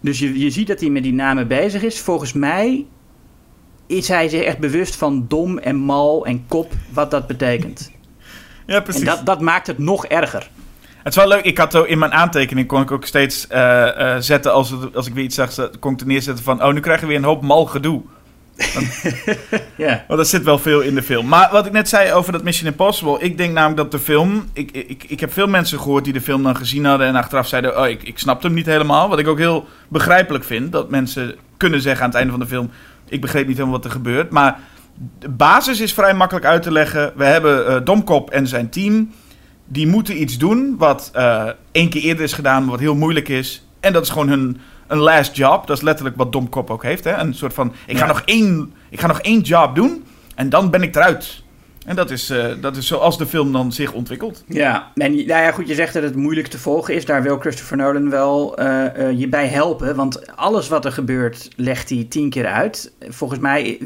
dus 0.00 0.18
je, 0.18 0.38
je 0.38 0.50
ziet 0.50 0.66
dat 0.66 0.80
hij 0.80 0.88
met 0.90 1.02
die 1.02 1.12
namen 1.14 1.48
bezig 1.48 1.82
is. 1.82 2.00
Volgens 2.00 2.32
mij 2.32 2.86
is 3.86 4.08
hij 4.08 4.28
zich 4.28 4.42
echt 4.42 4.58
bewust 4.58 4.96
van 4.96 5.24
dom 5.28 5.58
en 5.58 5.76
mal 5.76 6.26
en 6.26 6.44
kop, 6.48 6.72
wat 6.92 7.10
dat 7.10 7.26
betekent. 7.26 7.90
Ja, 8.66 8.80
precies. 8.80 9.00
En 9.00 9.06
dat, 9.06 9.26
dat 9.26 9.40
maakt 9.40 9.66
het 9.66 9.78
nog 9.78 10.06
erger. 10.06 10.50
Het 10.96 11.06
is 11.06 11.14
wel 11.16 11.28
leuk. 11.28 11.44
Ik 11.44 11.58
had 11.58 11.76
ook 11.76 11.86
in 11.86 11.98
mijn 11.98 12.12
aantekening 12.12 12.66
kon 12.66 12.82
ik 12.82 12.90
ook 12.90 13.04
steeds 13.04 13.46
eh, 13.46 14.14
eh, 14.14 14.20
zetten 14.22 14.52
als, 14.52 14.70
het- 14.70 14.96
als 14.96 15.06
ik 15.06 15.14
weer 15.14 15.24
iets 15.24 15.34
zag, 15.34 15.70
kon 15.78 15.92
ik 15.92 16.00
er 16.00 16.06
neerzetten 16.06 16.44
van, 16.44 16.62
oh, 16.64 16.72
nu 16.72 16.80
krijgen 16.80 17.02
we 17.02 17.08
weer 17.08 17.16
een 17.18 17.28
hoop 17.28 17.42
mal 17.42 17.66
gedoe. 17.66 18.02
Ja. 19.76 20.04
Want 20.08 20.20
dat 20.20 20.28
zit 20.28 20.42
wel 20.42 20.58
veel 20.58 20.80
in 20.80 20.94
de 20.94 21.02
film. 21.02 21.28
Maar 21.28 21.48
wat 21.52 21.66
ik 21.66 21.72
net 21.72 21.88
zei 21.88 22.12
over 22.12 22.32
dat 22.32 22.42
Mission 22.42 22.70
Impossible, 22.70 23.20
ik 23.20 23.36
denk 23.36 23.52
namelijk 23.52 23.76
dat 23.76 23.90
de 23.90 23.98
film, 23.98 24.44
ik, 24.52 24.70
ik, 24.70 25.04
ik 25.08 25.20
heb 25.20 25.32
veel 25.32 25.46
mensen 25.46 25.78
gehoord 25.78 26.04
die 26.04 26.12
de 26.12 26.20
film 26.20 26.42
dan 26.42 26.56
gezien 26.56 26.84
hadden 26.84 27.06
en 27.06 27.14
achteraf 27.14 27.48
zeiden, 27.48 27.80
oh, 27.80 27.88
ik, 27.88 28.02
ik 28.02 28.18
snapte 28.18 28.46
hem 28.46 28.56
niet 28.56 28.66
helemaal. 28.66 29.08
Wat 29.08 29.18
ik 29.18 29.28
ook 29.28 29.38
heel 29.38 29.66
begrijpelijk 29.88 30.44
vind, 30.44 30.72
dat 30.72 30.90
mensen 30.90 31.34
kunnen 31.56 31.80
zeggen 31.80 32.02
aan 32.02 32.08
het 32.08 32.18
einde 32.18 32.32
van 32.32 32.40
de 32.40 32.46
film, 32.46 32.70
ik 33.08 33.20
begreep 33.20 33.46
niet 33.46 33.56
helemaal 33.56 33.76
wat 33.76 33.84
er 33.84 33.96
gebeurt. 33.96 34.30
Maar 34.30 34.60
de 35.18 35.28
basis 35.28 35.80
is 35.80 35.92
vrij 35.92 36.14
makkelijk 36.14 36.46
uit 36.46 36.62
te 36.62 36.72
leggen. 36.72 37.12
We 37.16 37.24
hebben 37.24 37.66
eh, 37.66 37.76
Domkop 37.84 38.30
en 38.30 38.46
zijn 38.46 38.68
team. 38.68 39.10
Die 39.64 39.86
moeten 39.86 40.20
iets 40.20 40.38
doen 40.38 40.74
wat 40.78 41.10
eh 41.12 41.48
één 41.72 41.88
keer 41.88 42.02
eerder 42.02 42.24
is 42.24 42.32
gedaan, 42.32 42.62
maar 42.62 42.70
wat 42.70 42.80
heel 42.80 42.94
moeilijk 42.94 43.28
is. 43.28 43.66
En 43.80 43.92
dat 43.92 44.02
is 44.02 44.10
gewoon 44.10 44.28
hun 44.28 44.60
een 44.88 44.98
last 44.98 45.36
job. 45.36 45.66
Dat 45.66 45.76
is 45.76 45.82
letterlijk 45.82 46.16
wat 46.16 46.32
Domkop 46.32 46.70
ook 46.70 46.82
heeft. 46.82 47.04
Hè? 47.04 47.16
Een 47.16 47.34
soort 47.34 47.54
van, 47.54 47.72
ik 47.86 47.96
ga, 47.96 48.04
Ja. 48.06 48.10
nog 48.12 48.22
één, 48.24 48.72
ik 48.90 49.00
ga 49.00 49.06
nog 49.06 49.20
één 49.20 49.40
job 49.40 49.74
doen 49.74 50.04
en 50.34 50.48
dan 50.48 50.70
ben 50.70 50.82
ik 50.82 50.96
eruit. 50.96 51.42
En 51.86 51.96
dat 51.96 52.10
is, 52.10 52.30
eh, 52.30 52.46
dat 52.60 52.76
is 52.76 52.86
zoals 52.86 53.18
de 53.18 53.26
film 53.26 53.52
dan 53.52 53.72
zich 53.72 53.92
ontwikkelt. 53.92 54.44
Ja, 54.46 54.92
en 54.94 55.12
nou 55.12 55.26
ja, 55.26 55.52
goed, 55.52 55.68
je 55.68 55.74
zegt 55.74 55.94
dat 55.94 56.02
het 56.02 56.16
moeilijk 56.16 56.46
te 56.46 56.58
volgen 56.58 56.94
is. 56.94 57.04
Daar 57.04 57.22
wil 57.22 57.38
Christopher 57.38 57.76
Nolan 57.76 58.10
wel 58.10 58.56
eh, 58.56 59.08
eh, 59.08 59.18
je 59.18 59.28
bij 59.28 59.46
helpen. 59.46 59.96
Want 59.96 60.36
alles 60.36 60.68
wat 60.68 60.84
er 60.84 60.92
gebeurt, 60.92 61.48
legt 61.56 61.88
hij 61.88 62.06
tien 62.08 62.30
keer 62.30 62.46
uit. 62.46 62.92
Volgens 63.08 63.40
mij, 63.40 63.78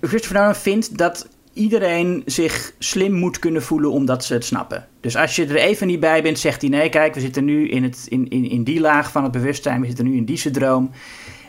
Christopher 0.00 0.36
Nolan 0.38 0.54
vindt 0.56 0.98
dat 0.98 1.28
iedereen 1.58 2.22
zich 2.26 2.72
slim 2.78 3.12
moet 3.12 3.38
kunnen 3.38 3.62
voelen 3.62 3.90
omdat 3.90 4.24
ze 4.24 4.34
het 4.34 4.44
snappen. 4.44 4.86
Dus 5.00 5.16
als 5.16 5.36
je 5.36 5.46
er 5.46 5.56
even 5.56 5.86
niet 5.86 6.00
bij 6.00 6.22
bent, 6.22 6.38
zegt 6.38 6.60
hij... 6.60 6.70
nee, 6.70 6.88
kijk, 6.88 7.14
we 7.14 7.20
zitten 7.20 7.44
nu 7.44 7.68
in, 7.68 7.82
het, 7.82 8.06
in, 8.08 8.28
in, 8.28 8.50
in 8.50 8.64
die 8.64 8.80
laag 8.80 9.10
van 9.10 9.22
het 9.22 9.32
bewustzijn. 9.32 9.80
We 9.80 9.86
zitten 9.86 10.04
nu 10.04 10.16
in 10.16 10.24
die 10.24 10.36
syndroom. 10.36 10.90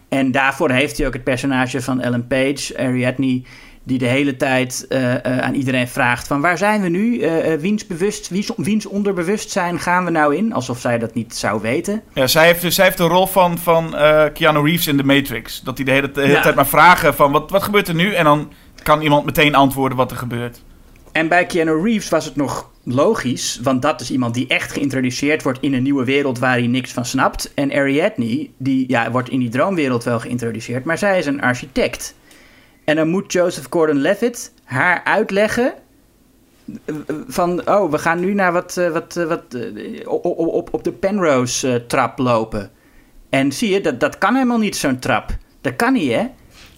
En 0.09 0.31
daarvoor 0.31 0.71
heeft 0.71 0.97
hij 0.97 1.07
ook 1.07 1.13
het 1.13 1.23
personage 1.23 1.81
van 1.81 2.01
Ellen 2.01 2.27
Page, 2.27 2.77
Ariadne... 2.77 3.41
die 3.83 3.97
de 3.97 4.05
hele 4.05 4.37
tijd 4.37 4.85
eh, 4.89 5.13
eh, 5.13 5.39
aan 5.39 5.53
iedereen 5.53 5.87
vraagt 5.87 6.27
van... 6.27 6.41
waar 6.41 6.57
zijn 6.57 6.81
we 6.81 6.89
nu? 6.89 7.19
Eh, 7.19 7.53
wiens, 7.59 7.87
bewust, 7.87 8.29
wiens, 8.29 8.51
wiens 8.55 8.85
onderbewustzijn 8.85 9.79
gaan 9.79 10.05
we 10.05 10.11
nou 10.11 10.35
in? 10.35 10.53
Alsof 10.53 10.79
zij 10.79 10.99
dat 10.99 11.13
niet 11.13 11.35
zou 11.35 11.61
weten. 11.61 12.01
Ja, 12.13 12.27
zij, 12.27 12.45
heeft, 12.45 12.61
dus- 12.61 12.75
zij 12.75 12.85
heeft 12.85 12.97
de 12.97 13.03
rol 13.03 13.27
van, 13.27 13.57
van 13.57 13.95
Keanu 14.33 14.61
Reeves 14.61 14.87
in 14.87 14.97
The 14.97 15.03
Matrix. 15.03 15.61
Dat 15.61 15.77
hij 15.77 15.85
de 15.85 15.91
hele, 15.91 16.11
de 16.11 16.21
hele 16.21 16.33
Ja. 16.33 16.41
tijd 16.41 16.55
maar 16.55 16.67
vragen 16.67 17.15
van 17.15 17.31
wat, 17.31 17.51
wat 17.51 17.63
gebeurt 17.63 17.87
er 17.87 17.95
nu? 17.95 18.13
En 18.13 18.23
dan 18.23 18.51
kan 18.83 19.01
iemand 19.01 19.25
meteen 19.25 19.55
antwoorden 19.55 19.97
wat 19.97 20.11
er 20.11 20.17
gebeurt. 20.17 20.61
En 21.11 21.27
bij 21.27 21.45
Keanu 21.45 21.81
Reeves 21.81 22.09
was 22.09 22.25
het 22.25 22.35
nog 22.35 22.69
logisch, 22.83 23.59
want 23.63 23.81
dat 23.81 24.01
is 24.01 24.11
iemand 24.11 24.33
die 24.33 24.47
echt 24.47 24.71
geïntroduceerd 24.71 25.43
wordt 25.43 25.61
in 25.61 25.73
een 25.73 25.83
nieuwe 25.83 26.05
wereld 26.05 26.39
waar 26.39 26.57
hij 26.57 26.67
niks 26.67 26.91
van 26.91 27.05
snapt. 27.05 27.53
En 27.53 27.71
Ariadne, 27.71 28.49
die 28.57 28.89
ja, 28.89 29.11
wordt 29.11 29.29
in 29.29 29.39
die 29.39 29.49
droomwereld 29.49 30.03
wel 30.03 30.19
geïntroduceerd, 30.19 30.83
maar 30.83 30.97
zij 30.97 31.17
is 31.17 31.25
een 31.25 31.41
architect. 31.41 32.15
En 32.85 32.95
dan 32.95 33.07
moet 33.07 33.31
Joseph 33.31 33.67
Gordon-Levitt 33.69 34.53
haar 34.63 35.03
uitleggen 35.03 35.73
eh, 36.85 36.95
van, 37.27 37.69
oh, 37.69 37.91
we 37.91 37.97
gaan 37.97 38.19
nu 38.19 38.33
naar 38.33 38.51
wat, 38.51 38.77
eh, 38.77 38.89
wat, 38.89 39.15
eh, 39.15 39.25
wat 39.25 39.55
op, 40.05 40.73
op 40.73 40.83
de 40.83 40.91
Penrose-trap 40.91 42.17
lopen. 42.17 42.71
En 43.29 43.51
zie 43.51 43.69
je, 43.69 43.81
dat, 43.81 43.99
dat 43.99 44.17
kan 44.17 44.33
helemaal 44.33 44.57
niet, 44.57 44.75
zo'n 44.75 44.99
trap. 44.99 45.37
Dat 45.61 45.75
kan 45.75 45.93
niet, 45.93 46.11
hè? 46.11 46.27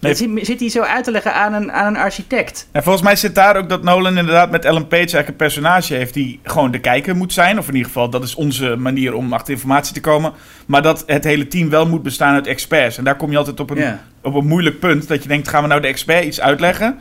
Dat 0.08 0.16
zit, 0.16 0.30
zit 0.46 0.60
hij 0.60 0.68
zo 0.68 0.80
uit 0.82 1.04
te 1.04 1.10
leggen 1.10 1.34
aan 1.34 1.52
een, 1.52 1.72
aan 1.72 1.86
een 1.86 2.00
architect. 2.00 2.68
En 2.72 2.82
volgens 2.82 3.04
mij 3.04 3.16
zit 3.16 3.34
daar 3.34 3.56
ook 3.56 3.68
dat 3.68 3.82
Nolan 3.82 4.18
inderdaad 4.18 4.50
met 4.50 4.64
Ellen 4.64 4.88
Page 4.88 4.98
eigenlijk 5.00 5.28
een 5.28 5.36
personage 5.36 5.94
heeft 5.94 6.14
die 6.14 6.40
gewoon 6.42 6.70
de 6.70 6.78
kijker 6.78 7.16
moet 7.16 7.32
zijn. 7.32 7.58
Of 7.58 7.68
in 7.68 7.72
ieder 7.72 7.86
geval, 7.86 8.10
dat 8.10 8.22
is 8.22 8.34
onze 8.34 8.76
manier 8.76 9.14
om 9.14 9.32
achter 9.32 9.54
informatie 9.54 9.94
te 9.94 10.00
komen. 10.00 10.32
Maar 10.66 10.82
dat 10.82 11.02
het 11.06 11.24
hele 11.24 11.46
team 11.48 11.70
wel 11.70 11.86
moet 11.86 12.02
bestaan 12.02 12.34
uit 12.34 12.46
experts. 12.46 12.98
En 12.98 13.04
daar 13.04 13.16
kom 13.16 13.30
je 13.30 13.36
altijd 13.36 13.60
op 13.60 13.70
een, 13.70 13.98
op 14.22 14.34
een 14.34 14.46
moeilijk 14.46 14.78
punt. 14.80 15.08
Dat 15.08 15.22
je 15.22 15.28
denkt, 15.28 15.48
gaan 15.48 15.62
we 15.62 15.68
nou 15.68 15.80
de 15.80 15.86
expert 15.86 16.24
iets 16.24 16.40
uitleggen? 16.40 16.98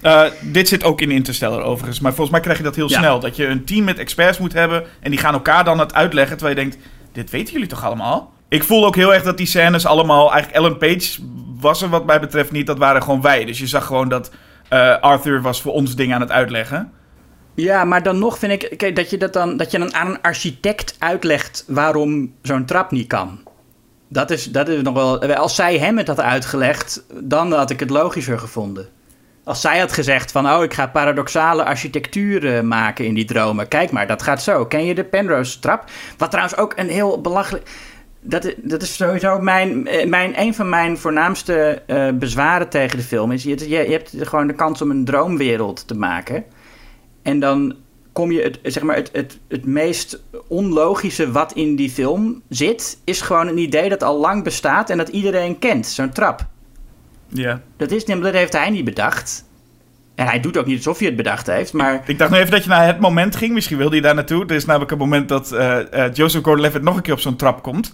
Eh, 0.00 0.22
dit 0.40 0.68
zit 0.68 0.84
ook 0.84 1.00
in 1.00 1.10
Interstellar 1.10 1.62
overigens. 1.62 2.00
Maar 2.00 2.12
volgens 2.12 2.30
mij 2.30 2.40
krijg 2.40 2.58
je 2.58 2.64
dat 2.64 2.76
heel 2.76 2.90
Ja. 2.90 2.98
snel. 2.98 3.20
Dat 3.20 3.36
je 3.36 3.46
een 3.46 3.64
team 3.64 3.84
met 3.84 3.98
experts 3.98 4.38
moet 4.38 4.52
hebben. 4.52 4.84
En 5.00 5.10
die 5.10 5.20
gaan 5.20 5.34
elkaar 5.34 5.64
dan 5.64 5.78
het 5.78 5.94
uitleggen. 5.94 6.36
Terwijl 6.36 6.58
je 6.58 6.64
denkt, 6.64 6.78
dit 7.12 7.30
weten 7.30 7.52
jullie 7.52 7.68
toch 7.68 7.84
allemaal? 7.84 8.32
Ik 8.48 8.62
voel 8.64 8.86
ook 8.86 8.96
heel 8.96 9.14
erg 9.14 9.22
dat 9.22 9.36
die 9.36 9.46
scènes 9.46 9.86
allemaal... 9.86 10.32
Eigenlijk 10.32 10.64
Ellen 10.64 10.78
Page 10.78 11.20
was 11.64 11.82
er 11.82 11.88
wat 11.88 12.06
mij 12.06 12.20
betreft 12.20 12.52
niet. 12.52 12.66
Dat 12.66 12.78
waren 12.78 13.02
gewoon 13.02 13.20
wij. 13.20 13.44
Dus 13.44 13.58
je 13.58 13.66
zag 13.66 13.86
gewoon 13.86 14.08
dat 14.08 14.30
eh, 14.68 15.00
Arthur 15.00 15.42
was 15.42 15.62
voor 15.62 15.72
ons 15.72 15.96
dingen 15.96 16.14
aan 16.14 16.20
het 16.20 16.30
uitleggen. 16.30 16.92
Ja, 17.54 17.84
maar 17.84 18.02
dan 18.02 18.18
nog 18.18 18.38
vind 18.38 18.52
ik 18.52 18.78
kijk, 18.78 18.96
dat 18.96 19.10
je 19.10 19.16
dat 19.16 19.32
dan, 19.32 19.56
dat 19.56 19.70
je 19.70 19.78
dan 19.78 19.94
aan 19.94 20.06
een 20.06 20.20
architect 20.20 20.96
uitlegt 20.98 21.64
waarom 21.66 22.34
zo'n 22.42 22.64
trap 22.64 22.90
niet 22.90 23.06
kan. 23.06 23.40
Dat 24.08 24.30
is, 24.30 24.44
dat 24.44 24.68
is 24.68 24.82
nog 24.82 24.94
wel. 24.94 25.34
Als 25.34 25.54
zij 25.54 25.78
hem 25.78 25.98
het 25.98 26.06
had 26.06 26.20
uitgelegd, 26.20 27.04
dan 27.20 27.52
had 27.52 27.70
ik 27.70 27.80
het 27.80 27.90
logischer 27.90 28.38
gevonden. 28.38 28.88
Als 29.44 29.60
zij 29.60 29.78
had 29.78 29.92
gezegd 29.92 30.32
van, 30.32 30.50
oh, 30.50 30.62
ik 30.62 30.74
ga 30.74 30.86
paradoxale 30.86 31.64
architectuur 31.64 32.54
eh, 32.56 32.62
maken 32.62 33.04
in 33.04 33.14
die 33.14 33.24
dromen. 33.24 33.68
Kijk 33.68 33.90
maar, 33.90 34.06
dat 34.06 34.22
gaat 34.22 34.42
zo. 34.42 34.66
Ken 34.66 34.84
je 34.84 34.94
de 34.94 35.04
Penrose 35.04 35.58
trap? 35.58 35.84
Wat 36.18 36.30
trouwens 36.30 36.56
ook 36.56 36.72
een 36.76 36.88
heel 36.88 37.20
belachelijk... 37.20 37.68
Dat, 38.26 38.44
is- 38.44 38.54
dat 38.56 38.82
is 38.82 38.96
sowieso 38.96 39.38
mijn, 39.40 39.86
eh, 39.86 40.06
mijn, 40.08 40.40
een 40.40 40.54
van 40.54 40.68
mijn 40.68 40.98
voornaamste 40.98 41.82
eh, 41.86 42.08
bezwaren 42.14 42.68
tegen 42.68 42.98
de 42.98 43.04
film. 43.04 43.32
Is 43.32 43.42
je, 43.42 43.58
je, 43.58 43.68
je 43.68 43.90
hebt 43.90 44.14
gewoon 44.18 44.46
de 44.46 44.54
kans 44.54 44.82
om 44.82 44.90
een 44.90 45.04
droomwereld 45.04 45.86
te 45.86 45.94
maken. 45.94 46.44
En 47.22 47.40
dan 47.40 47.74
kom 48.12 48.32
je 48.32 48.42
het, 48.42 48.58
zeg 48.62 48.82
maar, 48.82 48.96
het, 48.96 49.10
het, 49.12 49.38
het 49.48 49.66
meest 49.66 50.22
onlogische 50.48 51.30
wat 51.32 51.52
in 51.52 51.76
die 51.76 51.90
film 51.90 52.42
zit, 52.48 52.98
is 53.04 53.20
gewoon 53.20 53.48
een 53.48 53.58
idee 53.58 53.88
dat 53.88 54.02
al 54.02 54.18
lang 54.20 54.44
bestaat 54.44 54.90
en 54.90 54.98
dat 54.98 55.08
iedereen 55.08 55.58
kent. 55.58 55.86
Zo'n 55.86 56.12
trap. 56.12 56.46
Ja. 57.28 57.60
Dat, 57.76 57.90
is, 57.90 58.04
dat 58.04 58.32
heeft 58.32 58.52
hij 58.52 58.70
niet 58.70 58.84
bedacht. 58.84 59.44
En 60.14 60.26
hij 60.26 60.40
doet 60.40 60.56
ook 60.56 60.66
niet 60.66 60.76
alsof 60.76 60.98
hij 60.98 61.06
het 61.06 61.16
bedacht 61.16 61.46
heeft, 61.46 61.72
maar... 61.72 62.02
Ik 62.06 62.18
dacht 62.18 62.30
nu 62.30 62.36
even 62.38 62.50
dat 62.50 62.62
je 62.62 62.68
naar 62.68 62.86
het 62.86 63.00
moment 63.00 63.36
ging. 63.36 63.52
Misschien 63.52 63.76
wilde 63.78 63.96
je 63.96 64.02
daar 64.02 64.14
naartoe. 64.14 64.46
Er 64.46 64.54
is 64.54 64.64
namelijk 64.64 64.90
een 64.90 64.98
moment 64.98 65.28
dat 65.28 65.52
eh, 65.52 65.78
Joseph 66.12 66.44
Gordon-Levitt 66.44 66.84
nog 66.84 66.96
een 66.96 67.02
keer 67.02 67.12
op 67.12 67.20
zo'n 67.20 67.36
trap 67.36 67.62
komt. 67.62 67.92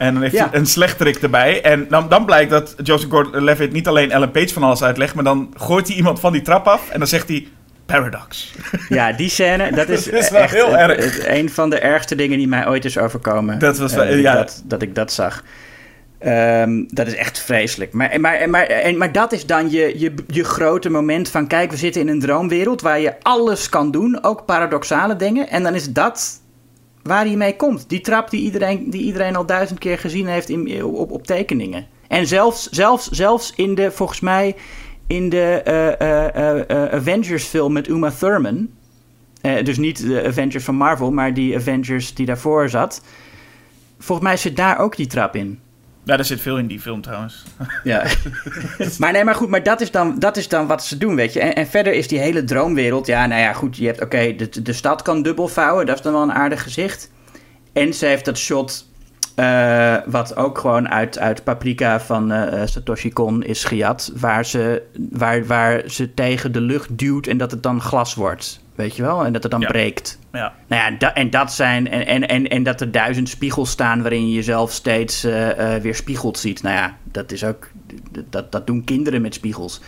En 0.00 0.12
dan 0.12 0.22
heeft 0.22 0.34
Ja. 0.34 0.48
hij 0.50 0.58
een 0.58 0.66
slechterik 0.66 1.16
erbij. 1.22 1.62
En 1.62 1.86
dan, 1.88 2.08
dan 2.08 2.24
blijkt 2.24 2.50
dat 2.50 2.74
Joseph 2.82 3.10
Gordon-Levitt 3.10 3.72
niet 3.72 3.88
alleen 3.88 4.10
Ellen 4.10 4.30
Page 4.30 4.48
van 4.48 4.62
alles 4.62 4.82
uitlegt... 4.82 5.14
maar 5.14 5.24
dan 5.24 5.54
gooit 5.56 5.86
hij 5.88 5.96
iemand 5.96 6.20
van 6.20 6.32
die 6.32 6.42
trap 6.42 6.66
af 6.68 6.88
en 6.90 6.98
dan 6.98 7.08
zegt 7.08 7.28
hij... 7.28 7.48
Paradox. 7.86 8.52
Ja, 8.88 9.12
die 9.12 9.28
scène, 9.28 9.72
dat 9.72 9.88
is, 9.88 10.04
Dat 10.10 10.14
is 10.20 10.30
wel 10.30 10.40
echt 10.40 10.54
heel 10.54 10.70
het- 10.76 10.90
erg. 10.90 11.16
het- 11.16 11.26
een 11.26 11.50
van 11.50 11.70
de 11.70 11.78
ergste 11.78 12.14
dingen 12.14 12.38
die 12.38 12.48
mij 12.48 12.68
ooit 12.68 12.84
is 12.84 12.98
overkomen. 12.98 13.58
Dat 13.58 13.78
was 13.78 13.94
wel- 13.94 14.04
eh, 14.04 14.20
ja. 14.20 14.34
dat, 14.34 14.62
dat 14.64 14.82
ik 14.82 14.94
dat 14.94 15.12
zag. 15.12 15.42
Ehm, 16.18 16.84
dat 16.86 17.06
is 17.06 17.14
echt 17.14 17.38
vreselijk. 17.38 17.92
Maar, 17.92 18.20
maar, 18.20 18.50
maar, 18.50 18.62
en, 18.66 18.96
maar 18.98 19.12
dat 19.12 19.32
is 19.32 19.46
dan 19.46 19.70
je, 19.70 19.98
je, 19.98 20.14
je 20.26 20.44
grote 20.44 20.90
moment 20.90 21.28
van... 21.28 21.46
kijk, 21.46 21.70
we 21.70 21.76
zitten 21.76 22.00
in 22.00 22.08
een 22.08 22.20
droomwereld 22.20 22.80
waar 22.82 23.00
je 23.00 23.12
alles 23.22 23.68
kan 23.68 23.90
doen. 23.90 24.24
Ook 24.24 24.44
paradoxale 24.44 25.16
dingen. 25.16 25.48
En 25.48 25.62
dan 25.62 25.74
is 25.74 25.92
dat 25.92 26.39
waar 27.02 27.24
hij 27.24 27.36
mee 27.36 27.56
komt. 27.56 27.88
Die 27.88 28.00
trap 28.00 28.30
die 28.30 28.40
iedereen, 28.40 28.90
die 28.90 29.02
iedereen 29.02 29.36
al 29.36 29.46
duizend 29.46 29.78
keer 29.78 29.98
gezien 29.98 30.26
heeft 30.26 30.48
in, 30.48 30.84
op, 30.84 31.10
op 31.10 31.26
tekeningen. 31.26 31.86
En 32.08 32.26
zelfs, 32.26 32.68
zelfs, 32.68 33.08
zelfs 33.08 33.52
in 33.56 33.74
de, 33.74 33.90
volgens 33.90 34.20
mij... 34.20 34.56
in 35.06 35.28
de 35.28 35.62
eh, 35.64 36.00
eh, 36.00 36.70
eh, 36.70 36.92
Avengers 36.92 37.44
film 37.44 37.72
met 37.72 37.88
Uma 37.88 38.10
Thurman... 38.10 38.68
Dus 39.40 39.78
niet 39.78 40.06
de 40.06 40.24
Avengers 40.26 40.64
van 40.64 40.74
Marvel, 40.74 41.12
maar 41.12 41.34
die 41.34 41.56
Avengers 41.56 42.14
die 42.14 42.26
daarvoor 42.26 42.68
zat. 42.68 43.02
Volgens 43.98 44.28
mij 44.28 44.36
zit 44.36 44.56
daar 44.56 44.78
ook 44.78 44.96
die 44.96 45.06
trap 45.06 45.36
in. 45.36 45.60
Ja, 46.10 46.18
er 46.18 46.24
zit 46.24 46.40
veel 46.40 46.58
in 46.58 46.66
die 46.66 46.80
film 46.80 47.00
trouwens. 47.00 47.44
Ja. 47.84 48.04
maar 48.98 49.12
nee, 49.12 49.24
maar 49.24 49.34
goed, 49.34 49.48
maar 49.48 49.62
dat 49.62 49.80
is 49.80 49.90
dan, 49.90 50.18
dat 50.18 50.36
is 50.36 50.48
dan 50.48 50.66
wat 50.66 50.84
ze 50.84 50.98
doen, 50.98 51.14
weet 51.14 51.32
je. 51.32 51.40
En, 51.40 51.54
en 51.54 51.66
verder 51.66 51.92
is 51.92 52.08
die 52.08 52.18
hele 52.18 52.44
droomwereld, 52.44 53.06
ja, 53.06 53.26
nou 53.26 53.40
ja, 53.40 53.52
goed, 53.52 53.76
je 53.76 53.86
hebt, 53.86 54.02
oké, 54.02 54.34
de, 54.36 54.62
de 54.62 54.72
stad 54.72 55.02
kan 55.02 55.22
dubbel 55.22 55.48
vouwen, 55.48 55.86
dat 55.86 55.96
is 55.96 56.02
dan 56.02 56.12
wel 56.12 56.22
een 56.22 56.32
aardig 56.32 56.62
gezicht. 56.62 57.10
En 57.72 57.94
ze 57.94 58.06
heeft 58.06 58.24
dat 58.24 58.38
shot, 58.38 58.86
eh, 59.34 59.96
wat 60.06 60.36
ook 60.36 60.58
gewoon 60.58 60.88
uit, 60.88 61.18
uit 61.18 61.44
Paprika 61.44 62.00
van 62.00 62.32
eh, 62.32 62.66
Satoshi 62.66 63.12
Kon 63.12 63.42
is 63.42 63.64
gejat, 63.64 64.12
waar 64.16 64.44
ze, 64.44 64.82
waar, 65.10 65.46
waar 65.46 65.82
ze 65.86 66.14
tegen 66.14 66.52
de 66.52 66.60
lucht 66.60 66.98
duwt 66.98 67.26
en 67.26 67.38
dat 67.38 67.50
het 67.50 67.62
dan 67.62 67.80
glas 67.80 68.14
wordt, 68.14 68.60
weet 68.80 68.96
je 68.96 69.02
wel, 69.02 69.24
en 69.24 69.32
dat 69.32 69.42
het 69.42 69.52
dan 69.52 69.60
Ja. 69.60 69.66
breekt. 69.68 70.18
Ja. 70.32 70.54
Nou 70.68 70.82
ja, 70.92 70.98
da- 70.98 71.14
en 71.14 71.30
dat 71.30 71.52
zijn. 71.52 71.88
En, 71.90 72.06
en, 72.06 72.28
en, 72.28 72.48
en 72.48 72.62
dat 72.62 72.80
er 72.80 72.90
duizend 72.92 73.28
spiegels 73.28 73.70
staan 73.70 74.02
waarin 74.02 74.28
je 74.28 74.34
jezelf 74.34 74.72
steeds 74.72 75.24
eh, 75.24 75.74
weer 75.74 75.94
spiegeld 75.94 76.38
ziet. 76.38 76.62
Nou 76.62 76.74
ja, 76.76 76.96
dat 77.04 77.32
is 77.32 77.44
ook. 77.44 77.68
Dat, 78.30 78.52
dat 78.52 78.66
doen 78.66 78.84
kinderen 78.84 79.22
met 79.22 79.34
spiegels. 79.34 79.80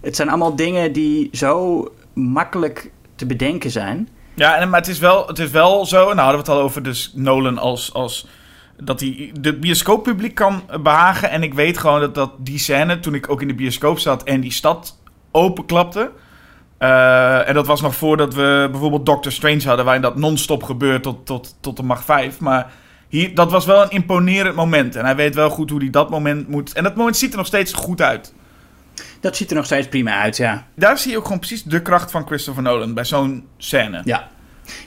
Het 0.00 0.16
zijn 0.16 0.28
allemaal 0.28 0.56
dingen 0.56 0.92
die 0.92 1.28
zo 1.32 1.84
makkelijk 2.12 2.90
te 3.14 3.26
bedenken 3.26 3.70
zijn. 3.70 4.08
Ja, 4.34 4.56
en, 4.56 4.70
maar 4.70 4.80
het 4.80 4.88
is, 4.88 4.98
wel, 4.98 5.26
het 5.26 5.38
is 5.38 5.50
wel 5.50 5.86
zo, 5.86 5.96
nou 6.04 6.16
hadden 6.18 6.32
we 6.32 6.38
het 6.38 6.48
al 6.48 6.60
over 6.60 6.82
dus 6.82 7.12
Nolan 7.14 7.58
als, 7.58 7.92
als 7.94 8.26
dat 8.82 9.00
hij 9.00 9.30
de 9.40 9.56
bioscooppubliek 9.58 10.34
kan 10.34 10.62
behagen. 10.82 11.30
En 11.30 11.42
ik 11.42 11.54
weet 11.54 11.78
gewoon 11.78 12.00
dat, 12.00 12.14
dat 12.14 12.32
die 12.38 12.58
scène, 12.58 13.00
toen 13.00 13.14
ik 13.14 13.30
ook 13.30 13.40
in 13.42 13.48
de 13.48 13.54
bioscoop 13.54 13.98
zat 13.98 14.22
en 14.22 14.40
die 14.40 14.52
stad 14.52 14.98
openklapte. 15.30 16.10
Eh, 16.82 17.48
en 17.48 17.54
dat 17.54 17.66
was 17.66 17.80
nog 17.80 17.94
voordat 17.94 18.34
we 18.34 18.68
bijvoorbeeld 18.70 19.06
Doctor 19.06 19.32
Strange 19.32 19.66
hadden, 19.66 19.84
waarin 19.84 20.02
dat 20.02 20.16
non-stop 20.16 20.62
gebeurt 20.62 21.02
tot, 21.02 21.26
tot, 21.26 21.56
tot 21.60 21.76
de 21.76 21.82
macht 21.82 22.04
5. 22.04 22.40
Maar 22.40 22.72
hier, 23.08 23.34
dat 23.34 23.50
was 23.50 23.66
wel 23.66 23.82
een 23.82 23.90
imponerend 23.90 24.54
moment. 24.54 24.96
En 24.96 25.04
hij 25.04 25.16
weet 25.16 25.34
wel 25.34 25.50
goed 25.50 25.70
hoe 25.70 25.80
hij 25.80 25.90
dat 25.90 26.10
moment 26.10 26.48
moet. 26.48 26.72
En 26.72 26.82
dat 26.82 26.96
moment 26.96 27.16
ziet 27.16 27.30
er 27.30 27.36
nog 27.36 27.46
steeds 27.46 27.72
goed 27.72 28.00
uit. 28.00 28.34
Dat 29.20 29.36
ziet 29.36 29.50
er 29.50 29.56
nog 29.56 29.64
steeds 29.64 29.88
prima 29.88 30.20
uit, 30.20 30.36
ja. 30.36 30.66
Daar 30.74 30.98
zie 30.98 31.10
je 31.10 31.16
ook 31.16 31.24
gewoon 31.24 31.38
precies 31.38 31.62
de 31.62 31.82
kracht 31.82 32.10
van 32.10 32.26
Christopher 32.26 32.62
Nolan 32.62 32.94
bij 32.94 33.04
zo'n 33.04 33.46
scène. 33.56 34.00
Ja. 34.04 34.28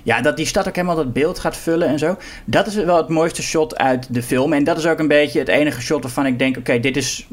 Ja, 0.04 0.22
dat 0.22 0.38
die 0.38 0.46
stad 0.46 0.68
ook 0.68 0.76
helemaal 0.76 0.96
dat 0.96 1.14
beeld 1.14 1.40
gaat 1.40 1.58
vullen 1.58 1.88
en 1.88 2.00
zo. 2.00 2.18
Dat 2.46 2.68
is 2.68 2.76
wel 2.76 2.98
het 2.98 3.08
mooiste 3.08 3.42
shot 3.42 3.78
uit 3.78 4.14
de 4.14 4.24
film. 4.24 4.54
En 4.54 4.64
dat 4.64 4.78
is 4.78 4.86
ook 4.86 5.00
een 5.00 5.08
beetje 5.08 5.40
het 5.40 5.48
enige 5.48 5.82
shot 5.82 6.04
waarvan 6.04 6.26
ik 6.26 6.40
denk... 6.40 6.58
oké, 6.58 6.80
dit 6.80 6.98
is... 6.98 7.28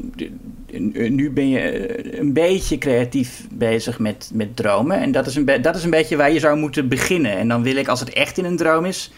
Nu 0.89 1.31
ben 1.31 1.49
je 1.49 1.59
eh, 1.59 2.19
een 2.19 2.33
beetje 2.33 2.77
creatief 2.77 3.47
bezig 3.51 3.99
met, 3.99 4.31
met 4.33 4.55
dromen. 4.55 4.99
En 4.99 5.11
dat 5.11 5.27
is, 5.27 5.35
een 5.35 5.45
dat 5.61 5.75
is 5.75 5.83
een 5.83 5.89
beetje 5.89 6.15
waar 6.15 6.31
je 6.31 6.39
zou 6.39 6.57
moeten 6.57 6.87
beginnen. 6.87 7.37
En 7.37 7.47
dan 7.47 7.63
wil 7.63 7.75
ik, 7.75 7.87
als 7.87 7.99
het 7.99 8.13
echt 8.13 8.37
in 8.37 8.45
een 8.45 8.57
droom 8.57 8.85
is... 8.85 9.11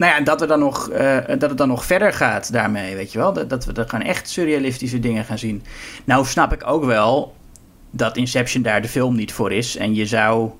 Nou 0.00 0.12
ja, 0.12 0.20
dat, 0.20 0.40
we 0.40 0.46
dan 0.46 0.58
nog, 0.58 0.88
eh, 0.88 1.16
dat 1.26 1.48
het 1.48 1.58
dan 1.58 1.68
nog 1.68 1.84
verder 1.84 2.12
gaat 2.12 2.52
daarmee, 2.52 2.94
weet 2.94 3.12
je 3.12 3.18
wel. 3.18 3.32
Dat, 3.32 3.50
dat 3.50 3.64
we 3.64 3.72
dan 3.72 3.88
gaan 3.88 4.02
echt 4.02 4.28
surrealistische 4.28 5.00
dingen 5.00 5.24
gaan 5.24 5.38
zien. 5.38 5.62
Nou 6.04 6.26
snap 6.26 6.52
ik 6.52 6.66
ook 6.66 6.84
wel 6.84 7.34
dat 7.90 8.16
Inception 8.16 8.62
daar 8.62 8.82
de 8.82 8.88
film 8.88 9.16
niet 9.16 9.32
voor 9.32 9.52
is. 9.52 9.76
En 9.76 9.94
je 9.94 10.06
zou 10.06 10.50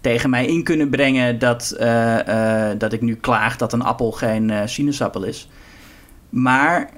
tegen 0.00 0.30
mij 0.30 0.46
in 0.46 0.62
kunnen 0.62 0.88
brengen 0.88 1.38
dat, 1.38 1.70
eh, 1.70 2.68
eh, 2.70 2.78
dat 2.78 2.92
ik 2.92 3.00
nu 3.00 3.14
klaag 3.14 3.56
dat 3.56 3.72
een 3.72 3.82
appel 3.82 4.10
geen 4.12 4.50
eh, 4.50 4.60
sinaasappel 4.64 5.22
is. 5.22 5.48
Maar 6.28 6.90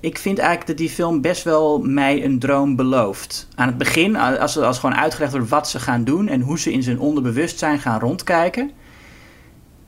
ik 0.00 0.18
vind 0.18 0.38
eigenlijk 0.38 0.66
dat 0.66 0.76
die 0.76 0.90
film 0.90 1.20
best 1.20 1.44
wel 1.44 1.78
mij 1.78 2.24
een 2.24 2.38
droom 2.38 2.76
belooft. 2.76 3.48
Aan 3.54 3.66
het 3.66 3.78
begin, 3.78 4.16
als, 4.16 4.58
als 4.58 4.78
gewoon 4.78 4.96
uitgelegd 4.96 5.32
wordt 5.32 5.48
wat 5.48 5.68
ze 5.68 5.80
gaan 5.80 6.04
doen 6.04 6.28
en 6.28 6.40
hoe 6.40 6.58
ze 6.58 6.72
in 6.72 6.82
zijn 6.82 6.98
onderbewustzijn 6.98 7.78
gaan 7.78 8.00
rondkijken. 8.00 8.70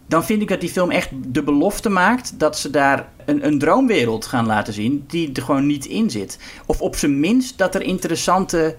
Dan 0.07 0.25
vind 0.25 0.43
ik 0.43 0.49
dat 0.49 0.61
die 0.61 0.71
film 0.71 0.91
echt 0.91 1.11
de 1.27 1.43
belofte 1.43 1.89
maakt 1.89 2.39
dat 2.39 2.59
ze 2.59 2.71
daar 2.71 3.09
een, 3.25 3.47
een 3.47 3.59
droomwereld 3.59 4.27
gaan 4.27 4.47
laten 4.47 4.73
zien 4.73 5.05
die 5.07 5.33
er 5.33 5.43
gewoon 5.43 5.67
niet 5.67 5.87
in 5.87 6.11
zit. 6.11 6.39
Of 6.67 6.81
op 6.81 6.97
zijn 6.97 7.21
minst 7.21 7.59
dat 7.59 7.75
er 7.75 7.83
interessante 7.83 8.77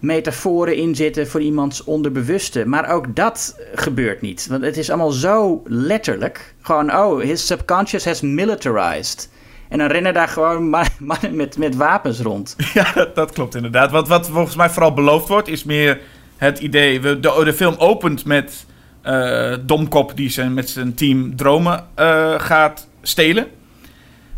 metaforen 0.00 0.76
in 0.76 0.94
zitten 0.94 1.28
voor 1.28 1.40
iemands 1.40 1.84
onderbewuste. 1.84 2.66
Maar 2.66 2.90
ook 2.90 3.16
dat 3.16 3.56
gebeurt 3.74 4.20
niet. 4.20 4.46
Want 4.46 4.62
het 4.62 4.76
is 4.76 4.88
allemaal 4.88 5.10
zo 5.10 5.62
letterlijk. 5.64 6.54
Gewoon, 6.60 6.96
oh, 6.96 7.20
his 7.20 7.46
subconscious 7.46 8.04
has 8.04 8.20
militarized. 8.20 9.30
En 9.68 9.78
dan 9.78 9.86
rennen 9.88 10.14
daar 10.14 10.28
gewoon 10.28 10.70
ma- 10.70 10.86
mannen 10.98 11.36
met, 11.36 11.58
met 11.58 11.76
wapens 11.76 12.20
rond. 12.20 12.56
Ja, 12.74 13.08
dat, 13.14 13.32
klopt 13.32 13.54
inderdaad. 13.54 13.90
Wat, 13.90 14.08
wat 14.08 14.28
volgens 14.28 14.56
mij 14.56 14.70
vooral 14.70 14.94
beloofd 14.94 15.28
wordt, 15.28 15.48
is 15.48 15.64
meer 15.64 16.00
het 16.36 16.58
idee. 16.58 17.00
De, 17.00 17.20
de 17.20 17.52
film 17.52 17.74
opent 17.78 18.24
met 18.24 18.66
eh, 19.02 19.54
Domkop 19.60 20.16
die 20.16 20.28
zijn, 20.30 20.54
met 20.54 20.70
zijn 20.70 20.94
team 20.94 21.36
dromen 21.36 21.86
eh, 21.94 22.34
gaat 22.40 22.88
stelen. 23.02 23.46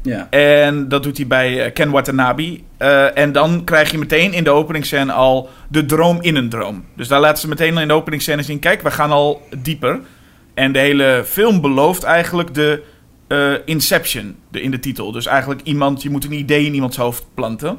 Ja. 0.02 0.30
En 0.30 0.88
dat 0.88 1.02
doet 1.02 1.16
hij 1.16 1.26
bij 1.26 1.64
eh, 1.64 1.72
Ken 1.72 1.90
Watanabe. 1.90 2.60
Eh, 2.76 3.18
en 3.18 3.32
dan 3.32 3.64
krijg 3.64 3.90
je 3.90 3.98
meteen 3.98 4.32
in 4.32 4.44
de 4.44 4.50
openingsscène 4.50 5.12
al 5.12 5.48
de 5.68 5.86
droom 5.86 6.18
in 6.20 6.36
een 6.36 6.48
droom. 6.48 6.84
Dus 6.96 7.08
daar 7.08 7.20
laten 7.20 7.38
ze 7.38 7.48
meteen 7.48 7.78
in 7.78 7.88
de 7.88 7.94
openingsscène 7.94 8.42
zien: 8.42 8.58
kijk, 8.58 8.82
we 8.82 8.90
gaan 8.90 9.10
al 9.10 9.42
dieper. 9.58 10.00
En 10.54 10.72
de 10.72 10.78
hele 10.78 11.22
film 11.26 11.60
belooft 11.60 12.02
eigenlijk 12.02 12.54
de, 12.54 12.82
eh, 13.28 13.52
Inception 13.64 14.36
de, 14.48 14.62
in 14.62 14.70
de 14.70 14.78
titel. 14.78 15.12
Dus 15.12 15.26
eigenlijk 15.26 15.60
iemand, 15.62 16.02
je 16.02 16.10
moet 16.10 16.24
een 16.24 16.32
idee 16.32 16.64
in 16.64 16.74
iemands 16.74 16.96
hoofd 16.96 17.26
planten. 17.34 17.78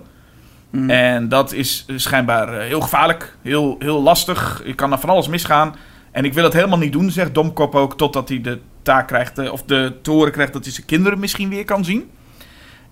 Mm. 0.69 0.89
En 0.89 1.29
dat 1.29 1.53
is 1.53 1.85
schijnbaar 1.95 2.61
heel 2.61 2.81
gevaarlijk, 2.81 3.37
heel, 3.41 3.75
heel 3.79 4.01
lastig. 4.01 4.61
Je 4.65 4.73
kan 4.73 4.91
er 4.91 4.99
van 4.99 5.09
alles 5.09 5.27
misgaan. 5.27 5.75
En 6.11 6.25
ik 6.25 6.33
wil 6.33 6.43
het 6.43 6.53
helemaal 6.53 6.77
niet 6.77 6.91
doen, 6.91 7.11
zegt 7.11 7.33
Domkop 7.33 7.75
ook, 7.75 7.97
totdat 7.97 8.29
hij 8.29 8.41
de 8.41 8.59
taak 8.83 9.07
krijgt, 9.07 9.37
eh, 9.37 9.51
of 9.51 9.63
de 9.63 9.93
te 10.01 10.11
horen 10.11 10.31
krijgt 10.31 10.53
dat 10.53 10.63
hij 10.63 10.73
zijn 10.73 10.85
kinderen 10.85 11.19
misschien 11.19 11.49
weer 11.49 11.65
kan 11.65 11.85
zien. 11.85 12.09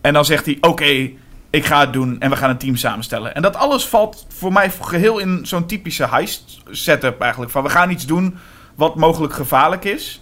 En 0.01 0.13
dan 0.13 0.25
zegt 0.25 0.45
hij: 0.45 0.57
Oké, 0.61 1.09
ik 1.49 1.65
ga 1.65 1.79
het 1.79 1.93
doen 1.93 2.19
en 2.19 2.29
we 2.29 2.35
gaan 2.35 2.49
een 2.49 2.57
team 2.57 2.75
samenstellen. 2.75 3.35
En 3.35 3.41
dat 3.41 3.55
alles 3.55 3.85
valt 3.85 4.25
voor 4.29 4.53
mij 4.53 4.71
geheel 4.81 5.19
in 5.19 5.39
zo'n 5.43 5.65
typische 5.65 6.07
heist 6.07 6.61
setup 6.69 7.21
eigenlijk. 7.21 7.51
Van 7.51 7.63
we 7.63 7.69
gaan 7.69 7.89
iets 7.91 8.05
doen 8.05 8.37
wat 8.75 8.95
mogelijk 8.95 9.33
gevaarlijk 9.33 9.85
is. 9.85 10.21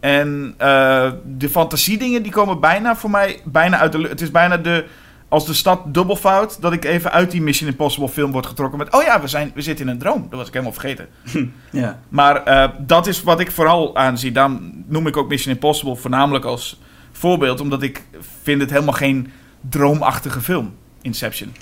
En 0.00 0.54
eh, 0.58 1.12
de 1.24 1.48
fantasiedingen 1.48 2.22
die 2.22 2.32
komen 2.32 2.60
bijna 2.60 2.96
voor 2.96 3.10
mij 3.10 3.40
bijna 3.44 3.78
uit 3.78 3.92
de 3.92 3.98
lu- 3.98 4.08
Het 4.08 4.20
is 4.20 4.30
bijna 4.30 4.56
de 4.56 4.84
als 5.30 5.46
de 5.46 5.54
stad 5.54 5.94
dubbelfout 5.94 6.60
dat 6.60 6.72
ik 6.72 6.84
even 6.84 7.12
uit 7.12 7.30
die 7.30 7.42
Mission 7.42 7.70
Impossible 7.70 8.08
film 8.08 8.32
word 8.32 8.46
getrokken 8.46 8.78
met 8.78 8.92
oh 8.94 9.02
ja 9.02 9.20
we 9.20 9.28
zijn 9.28 9.50
we 9.54 9.62
zitten 9.62 9.86
in 9.86 9.92
een 9.92 9.98
droom. 9.98 10.26
Dat 10.30 10.38
was 10.38 10.46
ik 10.46 10.52
helemaal 10.52 10.72
vergeten. 10.74 11.08
Ja. 11.70 12.00
Maar 12.08 12.44
eh, 12.44 12.68
dat 12.78 13.06
is 13.06 13.22
wat 13.22 13.40
ik 13.40 13.50
vooral 13.50 13.96
aanzie. 13.96 14.32
Dan 14.32 14.72
noem 14.86 15.06
ik 15.06 15.16
ook 15.16 15.28
Mission 15.28 15.54
Impossible 15.54 15.96
voornamelijk 15.96 16.44
als 16.44 16.80
voorbeeld, 17.12 17.60
omdat 17.60 17.82
ik 17.82 18.02
vind 18.42 18.60
het 18.60 18.70
helemaal 18.70 18.94
geen 18.94 19.32
droomachtige 19.70 20.40
film. 20.40 20.74
Inception. 21.02 21.54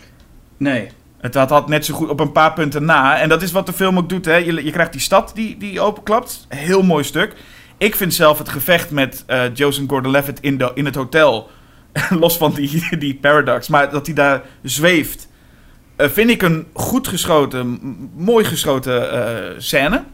Nee. 0.57 0.89
Het 1.21 1.35
had, 1.35 1.51
had 1.51 1.69
net 1.69 1.85
zo 1.85 1.95
goed 1.95 2.09
op 2.09 2.21
een 2.21 2.33
paar 2.33 2.53
punten 2.53 2.85
na. 2.85 3.19
En 3.19 3.29
dat 3.29 3.43
is 3.43 3.53
wat 3.53 3.67
de 3.67 3.73
film 3.73 3.99
ook 3.99 4.09
doet. 4.09 4.25
Hè. 4.25 4.35
Je, 4.37 4.65
je 4.65 4.71
krijgt 4.71 4.93
die 4.93 5.01
stad 5.01 5.31
die, 5.35 5.57
die 5.57 5.81
openklapt. 5.81 6.47
Heel 6.49 6.83
mooi 6.83 7.05
stuk. 7.05 7.35
Ik 7.79 7.95
vind 7.97 8.15
zelf 8.15 8.39
het 8.39 8.49
gevecht 8.49 8.91
met 8.91 9.23
eh 9.27 9.55
Joseph 9.55 9.89
Gordon-Levitt 9.89 10.41
in, 10.41 10.59
de- 10.59 10.71
in 10.75 10.85
het 10.85 10.95
hotel... 10.95 11.51
los 12.21 12.37
van 12.37 12.53
die, 12.55 12.99
die 12.99 13.15
paradox, 13.15 13.69
maar 13.69 13.91
dat 13.91 14.07
hij 14.07 14.15
daar 14.15 14.43
zweeft... 14.63 15.29
eh, 15.97 16.09
vind 16.09 16.31
ik 16.31 16.43
een 16.43 16.67
goed 16.73 17.09
geschoten, 17.09 17.79
mooi 18.17 18.45
geschoten 18.45 19.13
eh, 19.13 19.55
scène. 19.59 20.05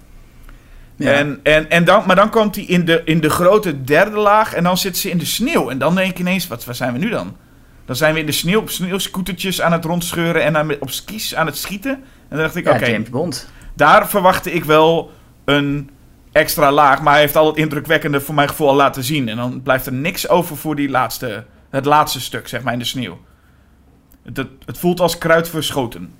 Ja. 0.97 1.12
En, 1.12 1.41
en, 1.43 1.71
en 1.71 1.85
dan, 1.85 2.03
maar 2.07 2.17
dan 2.17 2.31
komt 2.31 2.55
hij 2.55 2.64
in 2.64 2.85
de, 2.85 3.03
in 3.05 3.21
de 3.21 3.31
grote 3.31 3.85
derde 3.85 4.17
laag 4.17 4.55
en 4.55 4.64
dan 4.64 4.79
zit 4.79 4.97
ze 4.97 5.11
in 5.11 5.19
de 5.19 5.25
sneeuw. 5.25 5.71
En 5.71 5.79
dan 5.79 5.95
denk 5.95 6.11
ik 6.11 6.19
ineens, 6.19 6.47
wat, 6.47 6.64
waar 6.64 6.75
zijn 6.75 6.93
we 6.93 6.99
nu 6.99 7.11
dan? 7.11 7.37
Dan 7.85 7.97
zijn 7.97 8.14
we 8.14 8.21
in 8.21 8.26
de 8.26 8.33
sneeuw 8.33 8.59
op 8.59 8.71
sneeuwscootertjes 8.71 9.61
aan 9.61 9.73
het 9.73 9.85
rondscheuren 9.85 10.43
en 10.43 10.57
aan, 10.57 10.81
op 10.81 10.91
skis 10.91 11.35
aan 11.35 11.47
het 11.47 11.57
schieten. 11.57 11.93
En 11.93 12.00
dan 12.29 12.38
dacht 12.38 12.57
ik, 12.57 12.64
ja, 12.64 12.75
oké, 12.75 13.29
daar 13.75 14.09
verwachtte 14.09 14.53
ik 14.53 14.64
wel 14.64 15.12
een 15.45 15.91
extra 16.33 16.73
laag. 16.73 17.03
Maar 17.03 17.12
hij 17.12 17.23
heeft 17.23 17.37
al 17.37 17.47
het 17.47 17.57
indrukwekkende 17.57 18.21
voor 18.21 18.35
mijn 18.35 18.49
gevoel 18.49 18.69
al 18.69 18.75
laten 18.75 19.05
zien. 19.05 19.29
En 19.29 19.37
dan 19.37 19.62
blijft 19.62 19.87
er 19.87 19.93
niks 19.93 20.29
over 20.29 20.57
voor 20.57 20.76
die 20.76 20.88
laatste, 20.88 21.45
het 21.75 21.85
laatste 21.85 22.21
stuk, 22.21 22.49
zeg 22.49 22.62
maar, 22.62 22.73
in 22.73 22.78
de 22.78 22.85
sneeuw. 22.85 23.19
Het, 24.23 24.47
het, 24.64 24.78
voelt 24.78 25.00
als 25.00 25.19
kruid 25.19 25.49
verschoten. 25.49 26.12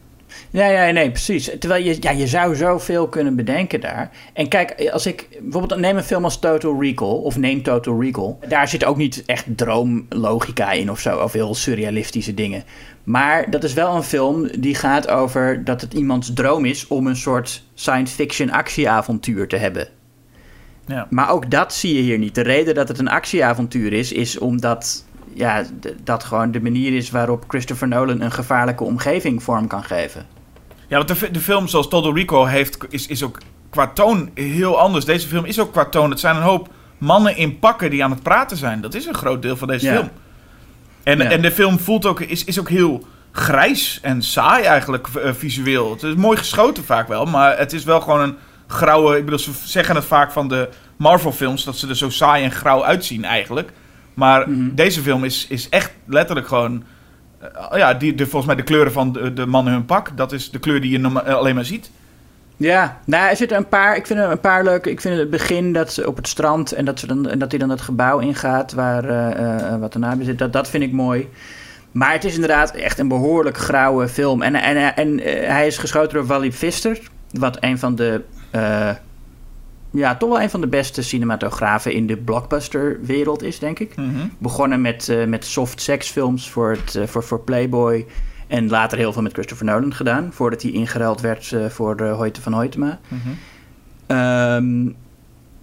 Ja, 0.50 0.66
ja, 0.66 0.90
nee, 0.90 1.11
precies. 1.11 1.50
Terwijl 1.58 1.84
je, 1.84 1.96
ja, 2.00 2.11
je 2.11 2.26
zou 2.26 2.56
zoveel 2.56 3.08
kunnen 3.08 3.37
bedenken 3.37 3.80
daar. 3.80 4.11
En 4.32 4.49
kijk, 4.49 4.90
als 4.92 5.06
ik 5.06 5.28
bijvoorbeeld 5.42 5.80
neem 5.80 5.96
een 5.96 6.02
film 6.02 6.25
als 6.25 6.38
Total 6.38 6.80
Recall 6.80 7.08
of 7.08 7.37
neem 7.37 7.62
Total 7.62 8.00
Recall, 8.00 8.37
daar 8.49 8.68
zit 8.68 8.84
ook 8.84 8.96
niet 8.96 9.23
echt 9.26 9.44
droomlogica 9.56 10.73
in 10.73 10.90
of 10.90 11.00
zo, 11.00 11.18
of 11.18 11.32
heel 11.32 11.54
surrealistische 11.54 12.34
dingen. 12.34 12.64
Maar 13.04 13.50
dat 13.50 13.64
is 13.64 13.73
wel 13.73 13.96
een 13.96 14.02
film 14.02 14.61
die 14.61 14.75
gaat 14.75 15.08
over 15.08 15.64
dat 15.64 15.80
het 15.80 15.94
iemands 15.94 16.32
droom 16.32 16.64
is 16.64 16.87
om 16.87 17.06
een 17.06 17.16
soort 17.16 17.64
science 17.75 18.14
fiction 18.14 18.50
actieavontuur 18.50 19.49
te 19.49 19.56
hebben. 19.56 19.88
Ja. 20.87 21.06
Maar 21.11 21.30
ook 21.30 21.50
dat 21.50 21.75
zie 21.75 21.94
je 21.94 22.02
hier 22.02 22.18
niet. 22.18 22.34
De 22.34 22.42
reden 22.42 22.75
dat 22.75 22.88
het 22.88 22.99
een 22.99 23.08
actieavontuur 23.08 23.92
is, 23.92 24.12
is 24.12 24.38
omdat 24.38 25.04
ja, 25.34 25.64
dat 26.02 26.24
gewoon 26.24 26.50
de 26.50 26.60
manier 26.60 26.96
is 26.96 27.10
waarop 27.10 27.44
Christopher 27.48 27.88
Nolan 27.88 28.20
een 28.20 28.32
gevaarlijke 28.32 28.84
omgeving 28.84 29.42
vorm 29.42 29.66
kan 29.66 29.84
geven. 29.84 30.26
Ja, 30.88 30.96
want 30.96 31.08
de, 31.20 31.30
de 31.30 31.40
film 31.40 31.68
zoals 31.68 31.88
Total 31.88 32.14
Recall 32.14 32.46
heeft, 32.50 32.78
is, 32.88 33.06
is 33.06 33.22
ook 33.22 33.38
qua 33.70 33.86
toon 33.86 34.30
heel 34.34 34.78
anders. 34.78 35.04
Deze 35.04 35.28
film 35.28 35.44
is 35.44 35.60
ook 35.60 35.72
qua 35.72 35.84
toon. 35.84 36.10
Het 36.10 36.20
zijn 36.20 36.36
een 36.36 36.42
hoop 36.42 36.68
mannen 36.98 37.36
in 37.36 37.58
pakken 37.58 37.90
die 37.90 38.04
aan 38.04 38.10
het 38.10 38.22
praten 38.22 38.56
zijn. 38.56 38.80
Dat 38.80 38.94
is 38.94 39.06
een 39.06 39.14
groot 39.14 39.42
deel 39.42 39.56
van 39.56 39.68
deze 39.68 39.86
Ja. 39.86 39.92
film. 39.94 40.08
En, 41.02 41.18
Ja. 41.18 41.30
en 41.30 41.42
de 41.42 41.50
film 41.50 41.78
voelt 41.78 42.06
ook, 42.06 42.20
is, 42.20 42.44
is 42.44 42.60
ook 42.60 42.68
heel 42.68 43.06
grijs 43.32 43.98
en 44.02 44.22
saai 44.22 44.64
eigenlijk 44.64 45.08
eh, 45.08 45.32
visueel. 45.32 45.90
Het 45.90 46.02
is 46.02 46.14
mooi 46.14 46.37
geschoten 46.38 46.85
vaak 46.85 47.09
wel, 47.09 47.24
maar 47.24 47.59
het 47.59 47.72
is 47.72 47.85
wel 47.85 48.00
gewoon 48.00 48.20
een 48.20 48.37
grauwe... 48.66 49.16
Ik 49.16 49.24
bedoel, 49.24 49.38
ze 49.38 49.50
zeggen 49.64 49.94
het 49.94 50.04
vaak 50.04 50.32
van 50.32 50.48
de 50.48 50.68
Marvel 50.96 51.32
films, 51.32 51.64
dat 51.64 51.76
ze 51.76 51.88
er 51.88 51.96
zo 51.96 52.11
saai 52.11 52.44
en 52.44 52.50
grauw 52.52 52.85
uitzien 52.85 53.24
eigenlijk. 53.24 53.72
Maar 54.14 54.48
Mhm. 54.50 54.74
deze 54.74 55.00
film 55.00 55.24
is, 55.24 55.46
is 55.48 55.68
echt 55.68 55.92
letterlijk 56.07 56.46
gewoon... 56.46 56.85
eh, 57.38 57.79
ja, 57.79 57.94
die, 57.94 58.14
de, 58.14 58.22
volgens 58.27 58.46
mij 58.46 58.55
de 58.57 58.62
kleuren 58.62 58.92
van 58.92 59.12
de, 59.12 59.33
de 59.33 59.46
mannen 59.46 59.72
hun 59.72 59.85
pak. 59.85 60.16
Dat 60.16 60.33
is 60.33 60.50
de 60.50 60.59
kleur 60.59 60.81
die 60.81 60.90
je 61.00 61.20
eh, 61.24 61.35
alleen 61.35 61.55
maar 61.55 61.64
ziet. 61.64 61.90
Ja, 62.57 62.98
nou, 63.07 63.31
er 63.31 63.37
zitten 63.37 63.57
een 63.57 63.68
paar. 63.68 63.96
Ik 63.96 64.07
vind 64.07 64.18
er 64.18 64.31
een 64.31 64.40
paar 64.40 64.64
leuke. 64.64 64.90
Ik 64.90 65.00
vind 65.00 65.18
het 65.18 65.31
begin 65.31 65.72
dat 65.72 65.92
ze 65.92 66.07
op 66.09 66.16
het 66.16 66.29
strand 66.29 66.72
en 66.72 66.85
dat, 66.85 66.98
ze 67.00 67.07
dan, 67.07 67.29
en 67.29 67.38
dat 67.38 67.50
hij 67.50 67.59
dan 67.61 67.70
het 67.70 67.81
gebouw 67.81 68.18
ingaat 68.18 68.72
waar 68.72 69.05
eh, 69.09 69.77
wat 69.81 69.94
erna 69.94 70.16
zit. 70.20 70.38
Dat, 70.38 70.53
dat 70.53 70.68
vind 70.68 70.83
ik 70.83 70.92
mooi. 70.92 71.29
Maar 71.90 72.12
het 72.12 72.24
is 72.24 72.35
inderdaad 72.35 72.70
echt 72.74 72.98
een 72.98 73.09
behoorlijk 73.09 73.57
grauwe 73.59 74.09
film. 74.09 74.42
En, 74.42 74.55
en, 74.55 74.96
en 74.96 75.18
hij 75.50 75.66
is 75.66 75.79
geschoten 75.79 76.14
door 76.14 76.27
Wally 76.27 76.48
Pfister. 76.50 76.98
Wat 77.31 77.57
een 77.61 77.79
van 77.79 77.94
de. 77.94 78.20
Ja, 79.94 80.16
toch 80.16 80.28
wel 80.28 80.40
een 80.40 80.50
van 80.50 80.61
de 80.61 80.66
beste 80.66 81.02
cinematografen 81.02 81.92
in 81.92 82.07
de 82.07 82.16
blockbuster-wereld 82.16 83.42
is, 83.42 83.59
denk 83.59 83.78
ik. 83.78 83.94
Begonnen 84.38 84.80
met, 84.80 85.09
eh, 85.09 85.24
met 85.24 85.44
soft 85.44 85.80
sex 85.80 86.09
films 86.11 86.50
voor, 86.50 86.70
het, 86.70 86.94
eh, 86.94 87.07
voor, 87.07 87.22
voor 87.24 87.40
Playboy. 87.40 88.07
En 88.46 88.68
later 88.68 88.98
heel 88.98 89.12
veel 89.12 89.22
met 89.22 89.33
Christopher 89.33 89.66
Nolan 89.66 89.94
gedaan. 89.94 90.28
Voordat 90.33 90.62
hij 90.62 90.70
ingeruild 90.70 91.20
werd 91.20 91.52
eh, 91.52 91.66
voor 91.68 91.96
de 91.96 92.04
Hoyte 92.04 92.40
van 92.40 92.52
Hoytema. 92.52 92.98
Ehm, 94.07 94.85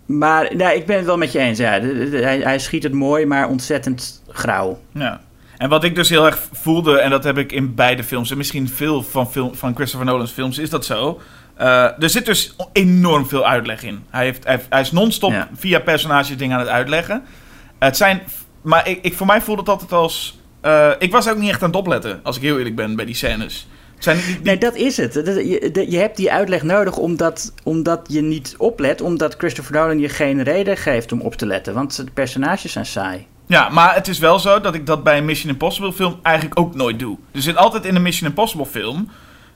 maar 0.05 0.55
nou, 0.55 0.75
ik 0.75 0.85
ben 0.85 0.95
het 0.97 1.05
wel 1.05 1.17
met 1.17 1.31
je 1.31 1.39
eens. 1.39 1.57
Ja. 1.57 1.79
De- 1.79 2.09
de- 2.09 2.17
hij, 2.17 2.39
hij 2.39 2.59
schiet 2.59 2.83
het 2.83 2.93
mooi, 2.93 3.25
maar 3.25 3.47
ontzettend 3.49 4.23
grauw. 4.27 4.79
Ja. 4.91 5.21
En 5.57 5.69
wat 5.69 5.83
ik 5.83 5.95
dus 5.95 6.09
heel 6.09 6.25
erg 6.25 6.47
voelde, 6.51 6.99
en 6.99 7.09
dat 7.09 7.23
heb 7.23 7.37
ik 7.37 7.51
in 7.51 7.75
beide 7.75 8.03
films, 8.03 8.31
en 8.31 8.37
misschien 8.37 8.69
veel 8.69 9.03
van, 9.03 9.31
film, 9.31 9.55
van 9.55 9.75
Christopher 9.75 10.05
Nolan's 10.07 10.31
films, 10.31 10.57
is 10.57 10.69
dat 10.69 10.85
zo. 10.85 11.19
Eh, 11.61 12.03
er 12.03 12.09
zit 12.09 12.25
dus 12.25 12.55
enorm 12.73 13.27
veel 13.27 13.45
uitleg 13.47 13.83
in. 13.83 14.03
Hij, 14.09 14.23
heeft, 14.25 14.43
hij, 14.69 14.81
is 14.81 14.91
non-stop 14.91 15.31
Ja. 15.31 15.49
via 15.55 15.79
personages 15.79 16.37
dingen 16.37 16.53
aan 16.55 16.61
het 16.63 16.69
uitleggen. 16.71 17.23
Het 17.79 17.97
zijn, 17.97 18.21
maar 18.61 18.87
ik, 18.87 18.99
ik, 19.01 19.13
voor 19.13 19.25
mij 19.25 19.41
voelde 19.41 19.61
het 19.61 19.69
altijd 19.69 19.91
als. 19.91 20.39
eh, 20.61 20.89
ik 20.99 21.11
was 21.11 21.29
ook 21.29 21.37
niet 21.37 21.49
echt 21.49 21.61
aan 21.63 21.67
het 21.69 21.77
opletten, 21.77 22.19
als 22.23 22.35
ik 22.35 22.41
heel 22.41 22.57
eerlijk 22.57 22.75
ben, 22.75 22.95
bij 22.95 23.05
die 23.05 23.15
scènes. 23.15 23.67
Zijn, 23.99 24.17
die- 24.17 24.25
die- 24.25 24.39
Nee, 24.43 24.57
dat 24.57 24.75
is 24.75 24.97
het. 24.97 25.13
Je 25.89 25.97
hebt 25.97 26.17
die 26.17 26.31
uitleg 26.31 26.63
nodig 26.63 26.97
omdat, 26.97 27.53
omdat 27.63 28.01
je 28.07 28.21
niet 28.21 28.55
oplet. 28.57 29.01
Omdat 29.01 29.35
Christopher 29.37 29.73
Nolan 29.75 29.99
je 29.99 30.09
geen 30.09 30.43
reden 30.43 30.77
geeft 30.77 31.11
om 31.11 31.21
op 31.21 31.35
te 31.35 31.45
letten. 31.45 31.73
Want 31.73 31.95
de 31.95 32.11
personages 32.13 32.71
zijn 32.71 32.85
saai. 32.85 33.27
Ja, 33.47 33.69
maar 33.69 33.93
het 33.95 34.07
is 34.07 34.19
wel 34.19 34.39
zo 34.39 34.61
dat 34.61 34.75
ik 34.75 34.85
dat 34.85 35.03
bij 35.03 35.17
een 35.17 35.25
Mission 35.25 35.51
Impossible 35.51 35.93
film 35.93 36.19
eigenlijk 36.23 36.59
ook 36.59 36.75
nooit 36.75 36.99
doe. 36.99 37.17
Er 37.31 37.41
zit 37.41 37.55
altijd 37.55 37.85
in 37.85 37.95
een 37.95 38.01
Mission 38.01 38.29
Impossible 38.29 38.65
film 38.65 39.09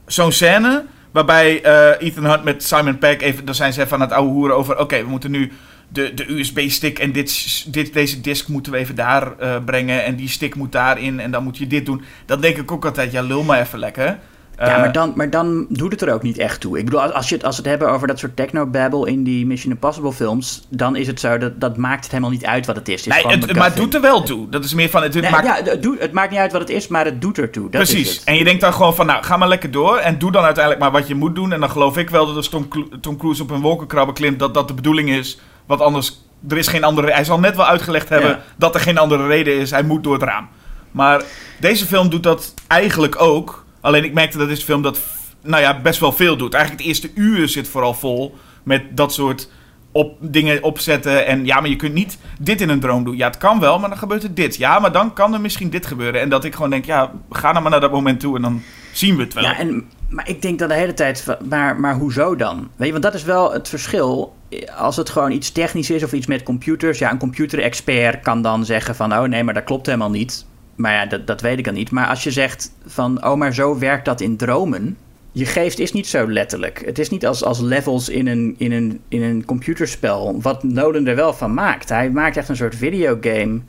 zo'n 0.05 0.31
scène 0.31 0.85
waarbij 1.15 1.62
eh, 1.62 2.08
Ethan 2.08 2.25
Hunt 2.25 2.43
met 2.43 2.63
Simon 2.63 2.97
Pegg 2.97 3.21
even, 3.21 3.45
dan 3.45 3.56
zijn 3.56 3.73
ze 3.73 3.82
even 3.82 3.93
aan 3.93 4.01
het 4.01 4.12
ouwe 4.12 4.32
hoeren 4.32 4.56
over, 4.56 4.80
oké, 4.80 4.97
we 5.04 5.10
moeten 5.10 5.32
nu 5.32 5.51
de, 5.88 6.13
de 6.13 6.32
USB-stick 6.32 6.99
en 6.99 7.12
dit, 7.12 7.65
dit, 7.73 7.93
deze 7.93 8.21
disk 8.21 8.47
moeten 8.47 8.71
we 8.71 8.78
even 8.78 8.95
daar 8.95 9.38
eh, 9.39 9.56
brengen 9.65 10.04
en 10.04 10.15
die 10.15 10.30
stick 10.30 10.56
moet 10.56 10.71
daarin 10.71 11.19
en 11.19 11.32
dan 11.32 11.43
moet 11.43 11.58
je 11.58 11.67
dit 11.67 11.86
doen. 11.86 12.04
Dan 12.25 12.41
denk 12.41 12.58
ik 12.58 12.71
ook 12.71 12.86
altijd, 12.86 13.12
ja, 13.12 13.21
lul 13.21 13.43
maar 13.43 13.60
even 13.60 13.80
lekker. 13.80 14.19
Ja, 14.57 14.63
Eh, 14.65 14.79
maar 14.79 14.91
dan, 14.91 15.13
maar 15.15 15.29
dan 15.29 15.65
doet 15.69 15.91
het 15.91 16.01
er 16.01 16.13
ook 16.13 16.21
niet 16.21 16.37
echt 16.37 16.61
toe. 16.61 16.77
Ik 16.77 16.85
bedoel, 16.85 17.01
als, 17.01 17.29
je 17.29 17.35
het, 17.35 17.43
als 17.45 17.55
we 17.55 17.61
het 17.61 17.71
hebben 17.71 17.91
over 17.91 18.07
dat 18.07 18.19
soort 18.19 18.35
technobabble 18.35 19.07
in 19.09 19.23
die 19.23 19.45
Mission 19.45 19.73
Impossible 19.73 20.11
films... 20.11 20.65
dan 20.69 20.95
is 20.95 21.07
het 21.07 21.19
zo, 21.19 21.37
dat, 21.37 21.59
dat 21.61 21.77
maakt 21.77 22.01
het 22.03 22.11
helemaal 22.11 22.31
niet 22.31 22.45
uit 22.45 22.65
wat 22.65 22.75
het 22.75 22.87
is. 22.89 23.05
Het 23.05 23.15
is 23.15 23.23
nee, 23.23 23.37
het, 23.37 23.55
maar 23.55 23.65
het 23.67 23.75
doet 23.75 23.93
er 23.93 24.01
wel 24.01 24.23
toe. 24.23 24.49
Dat 24.49 24.63
is 24.63 24.73
meer 24.73 24.89
van, 24.89 25.03
het, 25.03 25.13
Nee, 25.13 25.31
maakt 25.31 25.45
ja, 25.45 25.71
het, 25.71 25.83
doet, 25.83 25.99
het 25.99 26.11
maakt 26.11 26.31
niet 26.31 26.39
uit 26.39 26.51
wat 26.51 26.61
het 26.61 26.69
is, 26.69 26.87
maar 26.87 27.05
het 27.05 27.21
doet 27.21 27.37
ertoe. 27.37 27.69
Dat 27.69 27.81
Is 27.81 27.91
Precies. 27.91 28.23
En 28.23 28.35
je 28.35 28.43
denkt 28.43 28.61
dan 28.61 28.73
gewoon 28.73 28.95
van, 28.95 29.05
nou, 29.05 29.23
ga 29.23 29.37
maar 29.37 29.47
lekker 29.47 29.71
door. 29.71 29.97
En 29.97 30.17
doe 30.19 30.31
dan 30.31 30.43
uiteindelijk 30.43 30.83
maar 30.83 30.91
wat 30.99 31.07
je 31.07 31.15
moet 31.15 31.35
doen. 31.35 31.51
En 31.53 31.59
dan 31.59 31.69
geloof 31.69 31.97
ik 31.97 32.09
wel 32.09 32.25
dat 32.25 32.35
als 32.35 32.49
Tom, 32.49 32.67
Cru- 32.67 32.87
Tom 33.01 33.17
Cruise 33.17 33.41
op 33.41 33.51
een 33.51 33.61
wolkenkrabber 33.61 34.15
klimt, 34.15 34.39
dat 34.39 34.53
dat 34.53 34.67
de 34.67 34.73
bedoeling 34.73 35.09
is. 35.09 35.39
Want 35.65 35.81
anders, 35.81 36.21
er 36.49 36.57
is 36.57 36.67
geen 36.67 36.83
andere... 36.83 37.11
Hij 37.11 37.23
zal 37.23 37.39
net 37.39 37.55
wel 37.55 37.65
uitgelegd 37.65 38.09
hebben 38.09 38.29
Ja. 38.29 38.41
dat 38.57 38.75
er 38.75 38.81
geen 38.81 38.97
andere 38.97 39.27
reden 39.27 39.55
is. 39.59 39.71
Hij 39.71 39.83
moet 39.83 40.03
door 40.03 40.13
het 40.13 40.23
raam. 40.23 40.47
Maar 40.91 41.21
deze 41.59 41.85
film 41.85 42.09
doet 42.09 42.23
dat 42.23 42.53
eigenlijk 42.67 43.21
ook. 43.21 43.64
Alleen 43.85 44.03
ik 44.03 44.13
merkte 44.13 44.37
dat 44.37 44.47
deze 44.47 44.65
film 44.65 44.81
dat, 44.81 44.99
nou 45.41 45.61
ja, 45.61 45.81
best 45.81 45.99
wel 45.99 46.11
veel 46.11 46.37
doet. 46.37 46.53
Eigenlijk 46.53 46.83
het 46.83 46.91
eerste 46.91 47.11
uur 47.15 47.49
zit 47.49 47.67
vooral 47.67 47.93
vol 47.93 48.35
met 48.63 48.97
dat 48.97 49.13
soort 49.13 49.49
op 49.91 50.17
dingen 50.19 50.63
opzetten. 50.63 51.25
En 51.25 51.45
ja, 51.45 51.59
maar 51.59 51.69
je 51.69 51.75
kunt 51.75 51.93
niet 51.93 52.17
dit 52.39 52.61
in 52.61 52.69
een 52.69 52.79
droom 52.79 53.03
doen. 53.03 53.17
Ja, 53.17 53.27
het 53.27 53.37
kan 53.37 53.59
wel, 53.59 53.79
maar 53.79 53.89
dan 53.89 53.97
gebeurt 53.97 54.23
er 54.23 54.33
dit. 54.33 54.55
Ja, 54.55 54.79
maar 54.79 54.91
dan 54.91 55.13
kan 55.13 55.33
er 55.33 55.41
misschien 55.41 55.69
dit 55.69 55.85
gebeuren. 55.85 56.21
En 56.21 56.29
dat 56.29 56.43
ik 56.43 56.55
gewoon 56.55 56.69
denk, 56.69 56.85
ja, 56.85 57.11
ga 57.29 57.51
nou 57.51 57.61
maar 57.61 57.71
naar 57.71 57.79
dat 57.79 57.91
moment 57.91 58.19
toe 58.19 58.35
en 58.35 58.41
dan 58.41 58.61
zien 58.93 59.15
we 59.15 59.23
het 59.23 59.33
wel. 59.33 59.43
Ja, 59.43 59.57
en, 59.57 59.85
maar 60.09 60.29
ik 60.29 60.41
denk 60.41 60.59
dan 60.59 60.67
de 60.67 60.73
hele 60.73 60.93
tijd, 60.93 61.37
maar, 61.49 61.79
maar 61.79 61.95
hoezo 61.95 62.35
dan? 62.35 62.69
Weet 62.75 62.85
je, 62.85 62.91
want 62.91 63.03
dat 63.03 63.13
is 63.13 63.23
wel 63.23 63.53
het 63.53 63.69
verschil. 63.69 64.35
Als 64.77 64.95
het 64.95 65.09
gewoon 65.09 65.31
iets 65.31 65.51
technisch 65.51 65.89
is 65.89 66.03
of 66.03 66.13
iets 66.13 66.27
met 66.27 66.43
computers. 66.43 66.99
Ja, 66.99 67.11
een 67.11 67.17
computerexpert 67.17 68.23
kan 68.23 68.41
dan 68.41 68.65
zeggen 68.65 68.95
van... 68.95 69.13
oh 69.13 69.23
nee, 69.23 69.43
maar 69.43 69.53
dat 69.53 69.63
klopt 69.63 69.85
helemaal 69.85 70.09
niet. 70.09 70.45
Maar 70.75 70.93
ja, 70.93 71.05
dat, 71.05 71.27
dat 71.27 71.41
weet 71.41 71.57
ik 71.57 71.65
dan 71.65 71.73
niet. 71.73 71.91
Maar 71.91 72.07
als 72.07 72.23
je 72.23 72.31
zegt 72.31 72.71
van... 72.85 73.25
oh, 73.25 73.35
maar 73.35 73.53
zo 73.53 73.77
werkt 73.79 74.05
dat 74.05 74.21
in 74.21 74.38
dromen... 74.38 74.97
Je 75.31 75.45
geest 75.45 75.79
is 75.79 75.91
niet 75.91 76.07
zo 76.07 76.31
letterlijk. 76.31 76.85
Het 76.85 76.99
is 76.99 77.09
niet 77.09 77.25
als, 77.25 77.43
als 77.43 77.59
levels 77.59 78.09
in 78.09 78.27
een, 78.27 78.55
in, 78.57 78.71
een, 78.71 79.01
in 79.07 79.23
een 79.23 79.45
computerspel. 79.45 80.41
Wat 80.41 80.63
Nolan 80.63 81.07
er 81.07 81.15
wel 81.15 81.33
van 81.33 81.53
maakt. 81.53 81.89
Hij 81.89 82.09
maakt 82.09 82.38
echt 82.38 82.49
een 82.49 82.55
soort 82.55 82.75
videogame 82.75 83.61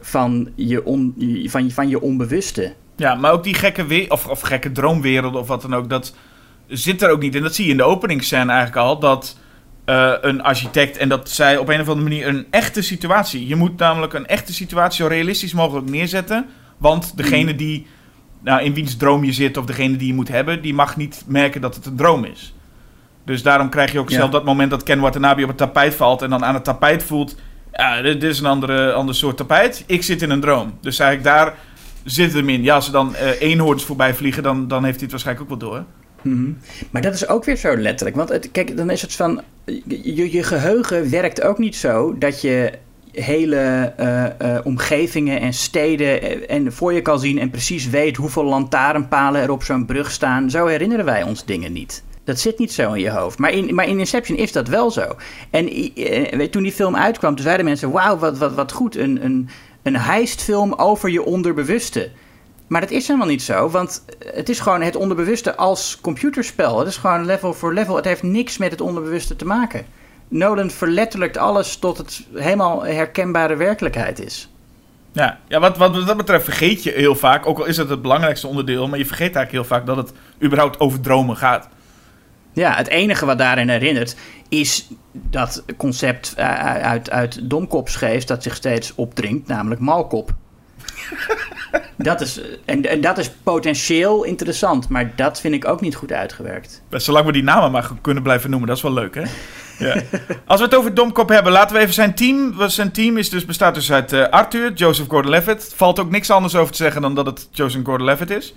van 0.00 0.50
je, 0.54 0.84
on, 0.84 1.14
van, 1.46 1.70
van 1.70 1.88
je 1.88 2.00
onbewuste. 2.00 2.74
Ja, 2.96 3.14
maar 3.14 3.32
ook 3.32 3.44
die 3.44 3.54
gekke, 3.54 4.06
of, 4.08 4.26
of 4.26 4.40
gekke 4.40 4.72
droomwerelden 4.72 5.40
of 5.40 5.48
wat 5.48 5.62
dan 5.62 5.74
ook, 5.74 5.88
dat 5.88 6.14
zit 6.66 7.02
er 7.02 7.10
ook 7.10 7.20
niet. 7.20 7.34
En 7.34 7.42
dat 7.42 7.54
zie 7.54 7.64
je 7.64 7.70
in 7.70 7.76
de 7.76 7.82
openingsscène 7.82 8.52
eigenlijk 8.52 8.86
al, 8.86 8.98
dat 8.98 9.38
uh, 9.86 10.12
een 10.20 10.42
architect 10.42 10.96
en 10.96 11.08
dat 11.08 11.30
zij 11.30 11.56
op 11.56 11.68
een 11.68 11.80
of 11.80 11.88
andere 11.88 12.08
manier 12.08 12.26
een 12.26 12.46
echte 12.50 12.82
situatie. 12.82 13.46
Je 13.46 13.56
moet 13.56 13.78
namelijk 13.78 14.12
een 14.12 14.26
echte 14.26 14.52
situatie 14.52 15.02
zo 15.02 15.08
realistisch 15.08 15.52
mogelijk 15.52 15.90
neerzetten. 15.90 16.46
Want 16.78 17.16
degene 17.16 17.48
Mhm. 17.48 17.56
die 17.56 17.86
nou, 18.40 18.62
in 18.62 18.74
wiens 18.74 18.96
droom 18.96 19.24
je 19.24 19.32
zit 19.32 19.56
of 19.56 19.64
degene 19.64 19.96
die 19.96 20.06
je 20.06 20.14
moet 20.14 20.28
hebben, 20.28 20.62
die 20.62 20.74
mag 20.74 20.96
niet 20.96 21.24
merken 21.26 21.60
dat 21.60 21.74
het 21.74 21.86
een 21.86 21.96
droom 21.96 22.24
is. 22.24 22.54
Dus 23.24 23.42
daarom 23.42 23.68
krijg 23.68 23.92
je 23.92 23.98
ook 23.98 24.10
Ja. 24.10 24.16
zelf 24.16 24.30
dat 24.30 24.44
moment 24.44 24.70
dat 24.70 24.82
Ken 24.82 25.00
Watanabe 25.00 25.42
op 25.42 25.48
het 25.48 25.56
tapijt 25.56 25.94
valt 25.94 26.22
en 26.22 26.30
dan 26.30 26.44
aan 26.44 26.54
het 26.54 26.64
tapijt 26.64 27.02
voelt, 27.02 27.36
ja, 27.72 28.02
dit, 28.02 28.22
is 28.22 28.38
een 28.38 28.46
andere, 28.46 28.92
ander 28.92 29.14
soort 29.14 29.36
tapijt. 29.36 29.84
Ik 29.86 30.02
zit 30.02 30.22
in 30.22 30.30
een 30.30 30.40
droom. 30.40 30.78
Dus 30.80 30.98
eigenlijk 30.98 31.36
daar 31.36 31.54
zit 32.04 32.26
het 32.26 32.34
hem 32.34 32.48
in. 32.48 32.62
Ja, 32.62 32.74
als 32.74 32.86
er 32.86 32.92
dan 32.92 33.14
eh 33.14 33.40
eenhoorns 33.40 33.84
voorbij 33.84 34.14
vliegen, 34.14 34.42
dan, 34.42 34.68
dan 34.68 34.84
heeft 34.84 34.94
hij 34.94 35.02
het 35.02 35.10
waarschijnlijk 35.10 35.52
ook 35.52 35.60
wel 35.60 35.68
door. 35.70 35.84
Mhm. 36.22 36.50
Maar 36.90 37.02
dat 37.02 37.14
is 37.14 37.28
ook 37.28 37.44
weer 37.44 37.56
zo 37.56 37.76
letterlijk. 37.76 38.16
Want 38.16 38.50
kijk, 38.50 38.76
dan 38.76 38.90
is 38.90 39.02
het 39.02 39.14
van. 39.14 39.42
Je, 40.02 40.42
geheugen 40.42 41.10
werkt 41.10 41.42
ook 41.42 41.58
niet 41.58 41.76
zo 41.76 42.18
dat 42.18 42.40
je 42.40 42.72
hele 43.12 43.92
eh, 43.96 44.24
eh, 44.24 44.66
omgevingen 44.66 45.40
en 45.40 45.52
steden 45.52 46.22
eh, 46.22 46.56
en 46.56 46.72
voor 46.72 46.92
je 46.92 47.02
kan 47.02 47.20
zien 47.20 47.38
en 47.38 47.50
precies 47.50 47.88
weet 47.88 48.16
hoeveel 48.16 48.44
lantaarnpalen 48.44 49.42
er 49.42 49.50
op 49.50 49.62
zo'n 49.62 49.86
brug 49.86 50.10
staan. 50.10 50.50
Zo 50.50 50.66
herinneren 50.66 51.04
wij 51.04 51.22
ons 51.22 51.44
dingen 51.44 51.72
niet. 51.72 52.02
Dat 52.24 52.40
zit 52.40 52.58
niet 52.58 52.72
zo 52.72 52.92
in 52.92 53.02
je 53.02 53.10
hoofd. 53.10 53.38
Maar 53.38 53.52
in, 53.52 53.74
maar 53.74 53.88
in 53.88 53.98
Inception 53.98 54.38
is 54.38 54.52
dat 54.52 54.68
wel 54.68 54.90
zo. 54.90 55.16
En 55.50 55.70
toen 56.50 56.62
die 56.62 56.72
film 56.72 56.96
uitkwam, 56.96 57.34
toen 57.34 57.44
zeiden 57.44 57.64
mensen: 57.64 57.90
Wauw, 57.90 58.18
wat, 58.18 58.38
wat, 58.38 58.54
wat 58.54 58.72
goed. 58.72 58.96
Een, 58.96 59.24
een, 59.24 59.48
een 59.82 59.96
heistfilm 59.96 60.72
over 60.72 61.10
je 61.10 61.24
onderbewuste. 61.24 62.10
Maar 62.72 62.80
dat 62.80 62.90
is 62.90 63.06
helemaal 63.06 63.28
niet 63.28 63.42
zo, 63.42 63.68
want 63.68 64.04
het 64.34 64.48
is 64.48 64.60
gewoon 64.60 64.82
het 64.82 64.96
onderbewuste 64.96 65.56
als 65.56 65.98
computerspel. 66.00 66.78
Het 66.78 66.88
is 66.88 66.96
gewoon 66.96 67.24
level 67.24 67.54
voor 67.54 67.74
level. 67.74 67.96
Het 67.96 68.04
heeft 68.04 68.22
niks 68.22 68.58
met 68.58 68.70
het 68.70 68.80
onderbewuste 68.80 69.36
te 69.36 69.44
maken. 69.44 69.86
Nolan 70.28 70.70
verletterlijkt 70.70 71.36
alles 71.36 71.76
tot 71.76 71.98
het 71.98 72.26
helemaal 72.34 72.84
herkenbare 72.84 73.56
werkelijkheid 73.56 74.18
is. 74.24 74.48
Ja, 75.12 75.38
ja 75.48 75.60
wat, 75.60 75.76
wat 75.76 76.06
dat 76.06 76.16
betreft 76.16 76.44
vergeet 76.44 76.82
je 76.82 76.90
heel 76.90 77.14
vaak, 77.14 77.46
ook 77.46 77.58
al 77.58 77.64
is 77.64 77.76
het 77.76 77.88
het 77.88 78.02
belangrijkste 78.02 78.46
onderdeel, 78.46 78.88
maar 78.88 78.98
je 78.98 79.06
vergeet 79.06 79.36
eigenlijk 79.36 79.68
heel 79.68 79.76
vaak 79.76 79.86
dat 79.86 79.96
het 79.96 80.12
überhaupt 80.42 80.80
over 80.80 81.00
dromen 81.00 81.36
gaat. 81.36 81.68
Ja, 82.52 82.74
het 82.76 82.88
enige 82.88 83.26
wat 83.26 83.38
daarin 83.38 83.68
herinnert 83.68 84.16
is 84.48 84.88
dat 85.12 85.64
concept 85.76 86.34
eh, 86.36 86.64
uit, 86.64 87.10
uit 87.10 87.50
domkopsgeest 87.50 88.28
dat 88.28 88.42
zich 88.42 88.54
steeds 88.54 88.94
opdringt, 88.94 89.48
namelijk 89.48 89.80
malkop. 89.80 90.34
dat 91.96 92.20
is, 92.20 92.40
en, 92.64 92.86
en 92.86 93.00
dat 93.00 93.18
is 93.18 93.30
potentieel 93.42 94.24
interessant, 94.24 94.88
maar 94.88 95.12
dat 95.16 95.40
vind 95.40 95.54
ik 95.54 95.68
ook 95.68 95.80
niet 95.80 95.94
goed 95.94 96.12
uitgewerkt. 96.12 96.82
Zolang 96.90 97.26
we 97.26 97.32
die 97.32 97.42
namen 97.42 97.70
maar 97.70 97.90
kunnen 98.00 98.22
blijven 98.22 98.50
noemen, 98.50 98.68
dat 98.68 98.76
is 98.76 98.82
wel 98.82 98.92
leuk, 98.92 99.14
hè? 99.14 99.22
Ja. 99.78 99.94
Als 100.46 100.60
we 100.60 100.66
het 100.66 100.74
over 100.74 100.94
Domkop 100.94 101.28
hebben, 101.28 101.52
laten 101.52 101.76
we 101.76 101.82
even 101.82 101.94
zijn 101.94 102.14
team. 102.14 102.54
Zijn 102.66 102.92
team 102.92 103.16
is 103.16 103.30
dus, 103.30 103.44
bestaat 103.44 103.74
dus 103.74 103.92
uit 103.92 104.12
eh, 104.12 104.28
Arthur, 104.28 104.72
Joseph 104.72 105.08
Gordon-Levitt. 105.08 105.72
Valt 105.76 106.00
ook 106.00 106.10
niks 106.10 106.30
anders 106.30 106.54
over 106.54 106.72
te 106.72 106.82
zeggen 106.82 107.02
dan 107.02 107.14
dat 107.14 107.26
het 107.26 107.48
Joseph 107.50 107.84
Gordon-Levitt 107.84 108.30
is. 108.30 108.54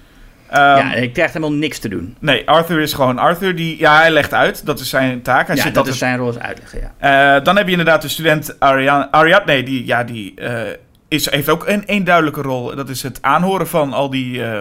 Ehm, 0.49 0.61
ja, 0.61 0.93
ik 0.93 1.13
krijg 1.13 1.33
helemaal 1.33 1.57
niks 1.57 1.79
te 1.79 1.89
doen. 1.89 2.15
Nee, 2.19 2.49
Arthur 2.49 2.79
is 2.79 2.93
gewoon 2.93 3.17
Arthur. 3.17 3.55
Die, 3.55 3.79
ja, 3.79 3.97
hij 3.99 4.11
legt 4.11 4.33
uit. 4.33 4.65
Dat 4.65 4.79
is 4.79 4.89
zijn 4.89 5.21
taak. 5.21 5.47
Hij 5.47 5.55
ja, 5.55 5.61
zit 5.61 5.73
dat 5.73 5.77
altijd 5.77 5.93
is 5.93 6.01
zijn 6.01 6.17
rol 6.17 6.27
als 6.27 6.39
uitleggen, 6.39 6.79
ja. 6.79 7.35
Eh, 7.37 7.43
dan 7.43 7.55
heb 7.55 7.65
je 7.65 7.71
inderdaad 7.71 8.01
de 8.01 8.07
student 8.07 8.59
Ariane, 8.59 9.11
Ariadne, 9.11 9.63
die, 9.63 9.85
ja, 9.85 10.03
die 10.03 10.33
eh, 10.35 10.77
is, 11.15 11.29
heeft 11.29 11.49
ook 11.49 11.67
een, 11.67 11.83
een 11.85 12.03
duidelijke 12.03 12.41
rol. 12.41 12.75
Dat 12.75 12.89
is 12.89 13.03
het 13.03 13.21
aanhoren 13.21 13.67
van 13.67 13.93
al 13.93 14.09
die... 14.09 14.43
eh, 14.43 14.59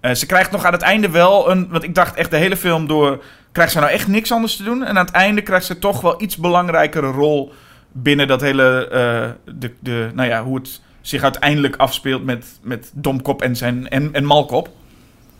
eh, 0.00 0.14
ze 0.14 0.26
krijgt 0.26 0.50
nog 0.50 0.64
aan 0.64 0.72
het 0.72 0.82
einde 0.82 1.10
wel 1.10 1.50
een... 1.50 1.68
Want 1.68 1.82
ik 1.82 1.94
dacht 1.94 2.16
echt 2.16 2.30
de 2.30 2.36
hele 2.36 2.56
film 2.56 2.86
door... 2.86 3.22
Krijgt 3.52 3.72
ze 3.72 3.78
nou 3.78 3.90
echt 3.90 4.08
niks 4.08 4.32
anders 4.32 4.56
te 4.56 4.62
doen? 4.62 4.84
En 4.84 4.98
aan 4.98 5.04
het 5.06 5.14
einde 5.14 5.42
krijgt 5.42 5.66
ze 5.66 5.78
toch 5.78 6.00
wel 6.00 6.22
iets 6.22 6.36
belangrijkere 6.36 7.10
rol... 7.10 7.52
binnen 7.92 8.26
dat 8.26 8.40
hele... 8.40 8.88
eh, 8.88 9.54
de, 9.54 9.72
de, 9.80 10.10
nou 10.14 10.28
ja, 10.28 10.42
hoe 10.42 10.56
het 10.56 10.80
zich 11.00 11.22
uiteindelijk 11.22 11.76
afspeelt 11.76 12.24
met, 12.24 12.58
met 12.62 12.90
Domkop 12.94 13.42
en, 13.42 13.56
zijn, 13.56 13.88
en, 13.88 14.12
en 14.12 14.24
Malkop. 14.24 14.68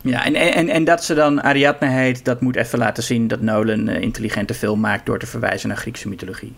Ja, 0.01 0.25
en, 0.25 0.35
en, 0.35 0.69
en 0.69 0.85
dat 0.85 1.05
ze 1.05 1.15
dan 1.15 1.43
Ariadne 1.43 1.89
heet, 1.89 2.25
dat 2.25 2.41
moet 2.41 2.57
even 2.57 2.79
laten 2.79 3.03
zien 3.03 3.29
dat 3.29 3.41
Nolan 3.41 3.87
een 3.87 4.03
intelligente 4.03 4.55
film 4.55 4.81
maakt 4.81 5.07
door 5.07 5.19
te 5.19 5.27
verwijzen 5.27 5.69
naar 5.69 5.77
Griekse 5.77 6.09
mythologie. 6.09 6.53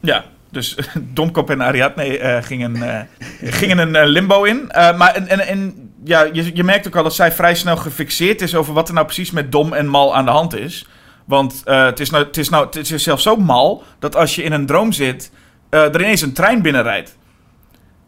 Ja, 0.00 0.24
dus 0.50 0.76
Domkop 1.14 1.50
en 1.50 1.62
Ariadne 1.62 2.18
eh, 2.18 2.42
gingen, 2.42 2.82
eh, 2.82 3.00
gingen 3.40 3.78
een 3.78 3.96
eh, 3.96 4.06
limbo 4.06 4.44
in. 4.44 4.64
Maar 4.72 5.14
en, 5.14 5.28
en, 5.28 5.40
en, 5.40 5.92
ja, 6.04 6.28
je, 6.32 6.50
je 6.56 6.64
merkt 6.64 6.86
ook 6.86 6.96
al 6.96 7.02
dat 7.02 7.14
zij 7.14 7.32
vrij 7.32 7.54
snel 7.54 7.76
gefixeerd 7.76 8.40
is 8.40 8.54
over 8.54 8.74
wat 8.74 8.88
er 8.88 8.94
nou 8.94 9.06
precies 9.06 9.30
met 9.30 9.52
Dom 9.52 9.72
en 9.72 9.86
Mal 9.86 10.14
aan 10.16 10.24
de 10.24 10.30
hand 10.30 10.54
is. 10.54 10.86
Want 11.24 11.62
het, 11.64 12.00
is 12.00 12.10
nou, 12.10 12.24
het, 12.24 12.36
is 12.36 12.48
nou, 12.48 12.66
het 12.66 12.90
is 12.90 13.02
zelfs 13.02 13.22
zo 13.22 13.36
mal 13.36 13.82
dat 13.98 14.16
als 14.16 14.34
je 14.34 14.42
in 14.42 14.52
een 14.52 14.66
droom 14.66 14.92
zit, 14.92 15.30
er 15.70 16.00
ineens 16.00 16.22
een 16.22 16.32
trein 16.32 16.62
binnenrijdt. 16.62 17.16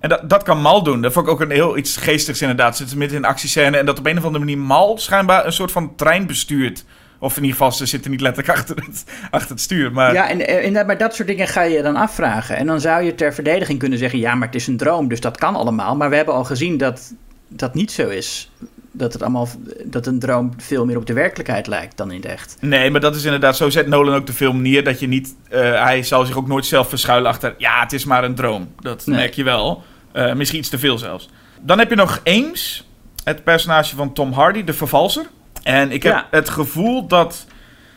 En 0.01 0.09
dat, 0.09 0.31
dat 0.31 0.43
kan 0.43 0.61
Mal 0.61 0.83
doen. 0.83 1.03
Dat 1.03 1.13
vond 1.13 1.27
ik 1.27 1.33
ook 1.33 1.41
een 1.41 1.51
heel 1.51 1.77
iets 1.77 1.97
geestigs 1.97 2.41
inderdaad. 2.41 2.77
Zit 2.77 2.95
midden 2.95 3.17
in 3.17 3.25
actiescène 3.25 3.77
en 3.77 3.87
dat 3.87 3.99
op 3.99 4.07
een 4.07 4.19
of 4.19 4.25
andere 4.25 4.45
manier 4.45 4.59
Mal 4.59 4.99
schijnbaar 4.99 5.47
een 5.47 5.53
soort 5.53 5.73
van 5.73 5.95
trein 5.97 6.27
bestuurt. 6.27 6.85
Of 7.23 7.37
in 7.37 7.43
ieder 7.43 7.57
geval, 7.57 7.73
ze 7.73 7.87
zitten 7.87 8.11
niet 8.11 8.21
letterlijk 8.21 8.59
achter 8.59 8.77
het, 8.77 9.05
achter 9.31 9.51
het 9.51 9.61
stuur. 9.61 9.93
Maar 9.93 10.13
Ja, 10.13 10.29
en, 10.31 10.49
en, 10.63 10.73
dat- 10.73 10.87
maar 10.87 10.99
dat 10.99 11.15
soort 11.15 11.29
dingen 11.29 11.49
ga 11.49 11.63
je 11.63 11.83
dan 11.83 11.97
afvragen. 11.97 12.57
En 12.57 12.67
dan 12.67 12.81
zou 12.81 13.03
je 13.05 13.15
ter 13.15 13.35
verdediging 13.35 13.79
kunnen 13.79 13.99
zeggen: 13.99 14.19
ja, 14.19 14.35
maar 14.35 14.47
het 14.47 14.57
is 14.57 14.67
een 14.67 14.77
droom, 14.77 15.09
dus 15.09 15.21
dat 15.21 15.37
kan 15.37 15.55
allemaal. 15.57 15.97
Maar 15.97 16.11
we 16.11 16.17
hebben 16.17 16.35
al 16.35 16.45
gezien 16.45 16.77
dat 16.77 17.13
dat 17.49 17.75
niet 17.75 17.93
zo 17.93 18.09
is. 18.09 18.51
Dat, 18.93 19.13
het 19.13 19.23
allemaal, 19.23 19.49
dat 19.85 20.07
een 20.07 20.19
droom 20.19 20.53
veel 20.57 20.85
meer 20.85 20.97
op 20.97 21.07
de 21.07 21.13
werkelijkheid 21.13 21.67
lijkt 21.67 21.97
dan 21.97 22.11
in 22.11 22.17
het 22.17 22.25
echt. 22.31 22.57
Nee, 22.61 22.91
maar 22.91 23.01
dat 23.01 23.17
is 23.17 23.25
inderdaad, 23.25 23.57
zo 23.57 23.71
zet 23.71 23.87
Nolan 23.87 24.15
ook 24.15 24.27
de 24.27 24.33
film 24.33 24.63
neer. 24.63 24.85
Dat 24.85 25.01
je 25.01 25.07
niet, 25.09 25.35
eh, 25.49 25.61
hij 25.85 26.03
zal 26.03 26.25
zich 26.27 26.37
ook 26.37 26.47
nooit 26.49 26.67
zelf 26.67 26.89
verschuilen 26.89 27.31
achter, 27.31 27.55
ja, 27.59 27.81
het 27.81 27.93
is 27.93 28.05
maar 28.05 28.25
een 28.25 28.35
droom. 28.35 28.69
Dat 28.81 29.07
Nee. 29.07 29.17
merk 29.17 29.35
je 29.35 29.43
wel. 29.45 29.83
Eh, 30.13 30.33
misschien 30.35 30.59
iets 30.59 30.69
te 30.69 30.79
veel 30.79 30.99
zelfs. 30.99 31.29
Dan 31.61 31.79
heb 31.79 31.89
je 31.91 31.97
nog 31.97 32.21
Ames, 32.25 32.89
het 33.25 33.45
personage 33.45 33.97
van 33.97 34.13
Tom 34.13 34.33
Hardy, 34.33 34.65
de 34.65 34.73
vervalser. 34.73 35.25
En 35.63 35.91
ik 35.93 36.03
heb 36.03 36.13
Ja. 36.13 36.27
het 36.31 36.49
gevoel 36.49 37.07
dat 37.07 37.47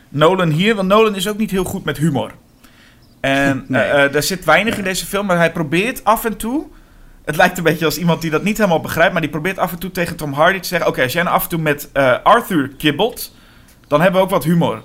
Nolan 0.08 0.50
hier, 0.50 0.74
want 0.74 0.88
Nolan 0.88 1.14
is 1.14 1.28
ook 1.28 1.38
niet 1.38 1.50
heel 1.50 1.64
goed 1.64 1.84
met 1.84 1.96
humor. 1.96 2.30
En 3.20 3.64
Nee. 3.68 3.82
eh, 3.82 4.04
eh, 4.04 4.14
er 4.14 4.22
zit 4.22 4.44
weinig 4.44 4.76
in 4.78 4.84
deze 4.84 5.06
film, 5.06 5.26
maar 5.26 5.36
hij 5.36 5.52
probeert 5.52 6.04
af 6.04 6.24
en 6.24 6.36
toe. 6.36 6.66
Het 7.24 7.36
lijkt 7.36 7.58
een 7.58 7.64
beetje 7.64 7.84
als 7.84 7.98
iemand 7.98 8.20
die 8.20 8.30
dat 8.30 8.42
niet 8.42 8.56
helemaal 8.56 8.80
begrijpt, 8.80 9.12
maar 9.12 9.20
die 9.22 9.30
probeert 9.30 9.58
af 9.58 9.72
en 9.72 9.78
toe 9.78 9.90
tegen 9.90 10.16
Tom 10.16 10.32
Hardy 10.32 10.60
te 10.60 10.68
zeggen: 10.68 10.88
Oké, 10.88 11.02
als 11.02 11.12
jij 11.12 11.22
nou 11.22 11.34
af 11.34 11.42
en 11.42 11.48
toe 11.48 11.58
met 11.58 11.88
eh, 11.92 12.14
Arthur 12.22 12.70
kibbelt, 12.78 13.34
dan 13.88 14.00
hebben 14.00 14.20
we 14.20 14.26
ook 14.26 14.32
wat 14.32 14.44
humor. 14.44 14.82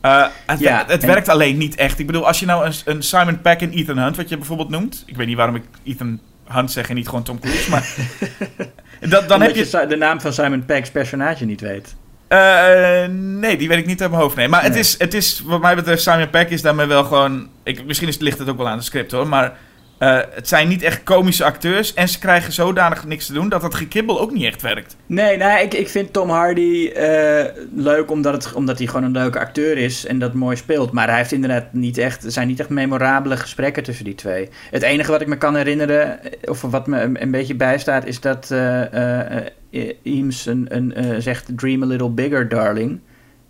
Het, 0.00 0.58
Ja, 0.60 0.70
werkt, 0.74 0.90
het 0.90 1.00
en- 1.02 1.08
werkt 1.08 1.28
alleen 1.28 1.56
niet 1.58 1.74
echt. 1.74 1.98
Ik 1.98 2.06
bedoel, 2.06 2.26
als 2.26 2.40
je 2.40 2.46
nou 2.46 2.66
een, 2.66 2.72
een 2.84 3.02
Simon 3.02 3.40
Peck 3.40 3.60
en 3.60 3.70
Ethan 3.72 3.98
Hunt, 3.98 4.16
wat 4.16 4.28
je 4.28 4.36
bijvoorbeeld 4.36 4.68
noemt. 4.68 5.02
Ik 5.06 5.16
weet 5.16 5.26
niet 5.26 5.36
waarom 5.36 5.54
ik 5.54 5.62
Ethan 5.84 6.20
Hunt 6.46 6.70
zeg 6.72 6.88
en 6.88 6.94
niet 6.94 7.08
gewoon 7.08 7.22
Tom 7.22 7.40
Cruise, 7.40 7.70
maar. 7.70 7.88
dat, 9.08 9.28
dan 9.28 9.42
heb 9.42 9.54
je. 9.54 9.68
je 9.70 9.86
de 9.86 9.96
naam 9.96 10.20
van 10.20 10.32
Simon 10.32 10.64
Pegg's 10.64 10.90
personage 10.90 11.44
niet 11.44 11.60
weet. 11.60 11.94
Eh, 12.28 13.04
nee, 13.08 13.56
die 13.56 13.68
weet 13.68 13.78
ik 13.78 13.86
niet 13.86 14.00
uit 14.00 14.10
mijn 14.10 14.22
hoofd. 14.22 14.36
Nee, 14.36 14.48
maar 14.48 14.62
het, 14.62 14.76
is, 14.76 14.98
het 14.98 15.14
is, 15.14 15.42
wat 15.44 15.60
mij 15.60 15.74
betreft, 15.74 16.02
Simon 16.02 16.30
Peck 16.30 16.50
is 16.50 16.62
daarmee 16.62 16.86
wel 16.86 17.04
gewoon. 17.04 17.48
Ik, 17.62 17.84
misschien 17.84 18.08
is, 18.08 18.18
ligt 18.18 18.38
het 18.38 18.48
ook 18.48 18.56
wel 18.56 18.68
aan 18.68 18.78
de 18.78 18.84
script 18.84 19.10
hoor, 19.10 19.28
maar. 19.28 19.52
Eh, 20.00 20.18
het 20.30 20.48
zijn 20.48 20.68
niet 20.68 20.82
echt 20.82 21.02
komische 21.02 21.44
acteurs 21.44 21.94
en 21.94 22.08
ze 22.08 22.18
krijgen 22.18 22.52
zodanig 22.52 23.04
niks 23.04 23.26
te 23.26 23.32
doen 23.32 23.48
dat 23.48 23.60
dat 23.60 23.74
gekibbel 23.74 24.20
ook 24.20 24.32
niet 24.32 24.44
echt 24.44 24.62
werkt. 24.62 24.96
Nee, 25.06 25.36
nou, 25.36 25.60
ik, 25.60 25.74
ik 25.74 25.88
vind 25.88 26.12
Tom 26.12 26.30
Hardy 26.30 26.88
eh, 26.88 27.44
leuk 27.74 28.10
omdat, 28.10 28.32
het, 28.32 28.52
omdat 28.52 28.78
hij 28.78 28.86
gewoon 28.86 29.02
een 29.02 29.12
leuke 29.12 29.38
acteur 29.38 29.76
is 29.76 30.06
en 30.06 30.18
dat 30.18 30.34
mooi 30.34 30.56
speelt. 30.56 30.92
Maar 30.92 31.08
hij 31.08 31.16
heeft 31.16 31.32
inderdaad 31.32 31.72
niet 31.72 31.98
echt, 31.98 32.24
er 32.24 32.30
zijn 32.30 32.46
niet 32.48 32.60
echt 32.60 32.68
memorabele 32.68 33.36
gesprekken 33.36 33.82
tussen 33.82 34.04
die 34.04 34.14
twee. 34.14 34.48
Het 34.70 34.82
enige 34.82 35.10
wat 35.10 35.20
ik 35.20 35.26
me 35.26 35.36
kan 35.36 35.56
herinneren, 35.56 36.22
eh, 36.22 36.50
of 36.50 36.60
wat 36.60 36.86
me 36.86 37.00
een, 37.00 37.22
een 37.22 37.30
beetje 37.30 37.54
bijstaat, 37.54 38.06
is 38.06 38.20
dat 38.20 38.50
eh, 38.50 39.94
Eames 40.02 40.46
een, 40.46 40.66
een, 40.68 41.22
zegt 41.22 41.58
Dream 41.58 41.82
a 41.82 41.86
little 41.86 42.10
bigger, 42.10 42.48
darling. 42.48 43.00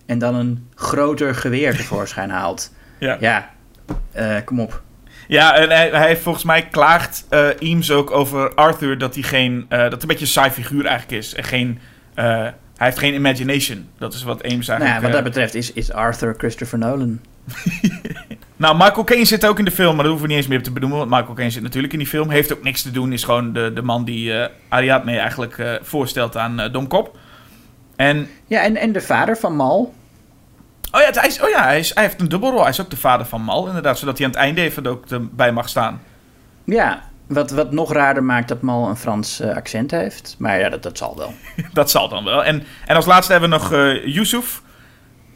En 0.06 0.18
dan 0.18 0.34
een 0.34 0.68
groter 0.74 1.34
geweer 1.34 1.76
tevoorschijn 1.76 2.30
haalt. 2.30 2.72
Ja. 2.98 3.16
Ja, 3.20 3.50
kom 4.44 4.60
op. 4.60 4.82
Ja, 5.30 5.54
en 5.56 5.92
hij, 5.96 6.16
volgens 6.16 6.44
mij 6.44 6.66
klaagt 6.68 7.26
eh 7.28 7.48
Eames 7.58 7.90
ook 7.90 8.10
over 8.10 8.54
Arthur 8.54 8.98
dat 8.98 9.14
hij 9.14 9.22
geen. 9.22 9.66
eh, 9.68 9.78
dat 9.90 10.02
een 10.02 10.08
beetje 10.08 10.24
een 10.24 10.30
saai 10.30 10.50
figuur 10.50 10.86
eigenlijk 10.86 11.22
is. 11.22 11.34
En 11.34 11.44
geen. 11.44 11.78
eh, 12.14 12.24
hij 12.24 12.52
heeft 12.88 12.98
geen 12.98 13.14
imagination. 13.14 13.88
Dat 13.98 14.14
is 14.14 14.22
wat 14.22 14.42
Ames 14.44 14.68
eigenlijk... 14.68 14.82
Nou 14.90 15.02
wat 15.02 15.12
dat 15.12 15.22
betreft 15.22 15.54
is, 15.54 15.72
is 15.72 15.92
Arthur 15.92 16.34
Christopher 16.38 16.78
Nolan. 16.78 17.20
Nou, 18.56 18.76
Michael 18.76 19.04
Caine 19.04 19.24
zit 19.24 19.46
ook 19.46 19.58
in 19.58 19.64
de 19.64 19.70
film, 19.70 19.94
maar 19.94 20.04
dat 20.04 20.12
hoeven 20.12 20.22
we 20.22 20.34
niet 20.34 20.42
eens 20.42 20.52
meer 20.52 20.62
te 20.62 20.70
benoemen. 20.72 20.98
Want 20.98 21.10
Michael 21.10 21.34
Caine 21.34 21.52
zit 21.52 21.62
natuurlijk 21.62 21.92
in 21.92 21.98
die 21.98 22.08
film. 22.08 22.30
Heeft 22.30 22.52
ook 22.52 22.62
niks 22.62 22.82
te 22.82 22.90
doen. 22.90 23.12
Is 23.12 23.24
gewoon 23.24 23.52
de, 23.52 23.72
de 23.72 23.82
man 23.82 24.04
die 24.04 24.32
Ariadne 24.68 25.18
eigenlijk 25.18 25.78
voorstelt 25.82 26.36
aan 26.36 26.68
Domkop. 26.72 27.16
En... 27.96 28.28
Ja, 28.46 28.62
en, 28.62 28.76
en 28.76 28.92
de 28.92 29.00
vader 29.00 29.36
van 29.36 29.56
Mal. 29.56 29.94
Oh 30.92 31.00
ja, 31.00 31.10
hij, 31.12 31.28
is, 31.28 31.42
oh 31.42 31.48
ja 31.48 31.64
hij, 31.64 31.78
is, 31.78 31.94
hij 31.94 32.02
heeft 32.02 32.20
een 32.20 32.28
dubbelrol. 32.28 32.60
Hij 32.60 32.68
is 32.68 32.80
ook 32.80 32.90
de 32.90 32.96
vader 32.96 33.26
van 33.26 33.42
Mal, 33.42 33.66
inderdaad. 33.66 33.98
Zodat 33.98 34.16
hij 34.18 34.26
aan 34.26 34.32
het 34.32 34.40
einde 34.40 34.60
even 34.60 34.86
ook 34.86 35.06
erbij 35.06 35.52
mag 35.52 35.68
staan. 35.68 36.00
Ja, 36.64 37.02
wat, 37.26 37.50
wat 37.50 37.72
nog 37.72 37.92
raarder 37.92 38.24
maakt 38.24 38.48
dat 38.48 38.60
Mal 38.62 38.88
een 38.88 38.96
Frans 38.96 39.40
eh, 39.40 39.56
accent 39.56 39.90
heeft. 39.90 40.36
Maar 40.38 40.60
ja, 40.60 40.68
dat, 40.68 40.82
dat 40.82 40.98
zal 40.98 41.16
wel. 41.16 41.34
dat 41.72 41.90
zal 41.90 42.08
dan 42.08 42.24
wel. 42.24 42.44
En, 42.44 42.62
en 42.86 42.96
als 42.96 43.06
laatste 43.06 43.32
hebben 43.32 43.50
we 43.50 43.56
nog 43.56 43.72
eh 43.72 44.06
Yusuf. 44.14 44.62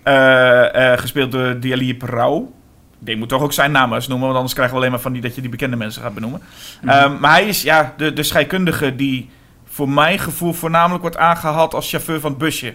eh, 0.03 0.93
gespeeld 0.93 1.33
door 1.33 1.61
Dialip 1.61 2.03
Rauw. 2.03 2.53
Die 2.99 3.17
moet 3.17 3.29
toch 3.29 3.43
ook 3.43 3.53
zijn 3.53 3.73
naam 3.73 3.93
eens 3.93 4.09
noemen, 4.09 4.25
want 4.27 4.37
anders 4.37 4.55
krijgen 4.55 4.75
we 4.75 4.81
alleen 4.81 4.93
maar 4.93 5.03
van 5.03 5.13
die 5.13 5.23
dat 5.23 5.35
je 5.35 5.41
die 5.41 5.51
bekende 5.51 5.77
mensen 5.77 6.03
gaat 6.03 6.15
benoemen. 6.15 6.41
Ehm, 6.87 7.19
maar 7.21 7.31
hij 7.31 7.47
is 7.47 7.63
ja, 7.63 7.95
de, 7.97 8.13
de 8.13 8.23
scheikundige 8.23 8.97
die 8.97 9.31
voor 9.65 9.89
mijn 9.89 10.19
gevoel 10.19 10.53
voornamelijk 10.53 11.03
wordt 11.03 11.17
aangehaald 11.17 11.75
als 11.75 11.91
chauffeur 11.91 12.21
van 12.21 12.31
het 12.31 12.39
busje. 12.39 12.75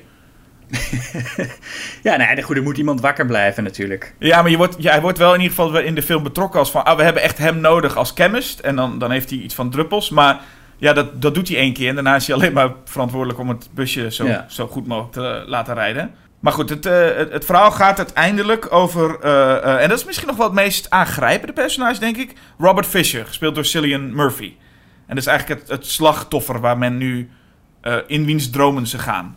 Ja, 2.03 2.15
nee, 2.15 2.41
goed, 2.41 2.55
er 2.57 2.63
moet 2.63 2.77
iemand 2.77 3.01
wakker 3.01 3.25
blijven 3.25 3.63
natuurlijk. 3.63 4.13
Ja, 4.19 4.41
maar 4.41 4.51
je 4.51 4.57
wordt, 4.57 4.75
ja, 4.79 4.91
hij 4.91 5.01
wordt 5.01 5.17
wel 5.17 5.33
in 5.33 5.41
ieder 5.41 5.55
geval 5.55 5.79
in 5.79 5.95
de 5.95 6.01
film 6.03 6.23
betrokken 6.23 6.59
als 6.59 6.71
van... 6.71 6.83
Ah, 6.85 6.97
we 6.97 7.03
hebben 7.03 7.21
echt 7.23 7.37
hem 7.37 7.59
nodig 7.59 7.95
als 7.95 8.11
chemist. 8.15 8.59
En 8.59 8.75
dan, 8.75 8.99
dan 8.99 9.11
heeft 9.11 9.29
hij 9.29 9.39
iets 9.39 9.55
van 9.55 9.69
druppels. 9.69 10.09
Maar 10.09 10.39
ja, 10.77 10.93
dat, 10.93 11.21
dat 11.21 11.33
doet 11.35 11.47
hij 11.47 11.57
één 11.57 11.73
keer. 11.73 11.89
En 11.89 11.95
daarna 11.95 12.15
is 12.15 12.27
hij 12.27 12.35
alleen 12.35 12.53
maar 12.53 12.71
verantwoordelijk 12.85 13.39
om 13.39 13.49
het 13.49 13.69
busje 13.73 14.11
zo, 14.11 14.25
Ja. 14.25 14.45
zo 14.49 14.67
goed 14.67 14.87
mogelijk 14.87 15.13
te 15.13 15.43
laten 15.47 15.73
rijden. 15.73 16.11
Maar 16.39 16.53
goed, 16.53 16.69
het, 16.69 16.85
eh, 16.85 17.15
het, 17.15 17.31
het 17.31 17.45
verhaal 17.45 17.71
gaat 17.71 17.97
uiteindelijk 17.97 18.71
over... 18.73 19.19
eh, 19.19 19.55
eh, 19.57 19.81
en 19.83 19.89
dat 19.89 19.97
is 19.97 20.05
misschien 20.05 20.27
nog 20.27 20.37
wel 20.37 20.45
het 20.45 20.55
meest 20.55 20.89
aangrijpende 20.89 21.53
personage, 21.53 21.99
denk 21.99 22.17
ik. 22.17 22.33
Robert 22.57 22.85
Fisher, 22.85 23.25
gespeeld 23.25 23.55
door 23.55 23.65
Cillian 23.65 24.15
Murphy. 24.15 24.53
En 25.07 25.15
dat 25.15 25.17
is 25.17 25.25
eigenlijk 25.25 25.59
het, 25.61 25.69
het 25.69 25.85
slachtoffer 25.85 26.59
waar 26.59 26.77
men 26.77 26.97
nu... 26.97 27.29
in 28.07 28.25
wiens 28.25 28.49
dromen 28.49 28.87
ze 28.87 28.97
gaan. 28.99 29.35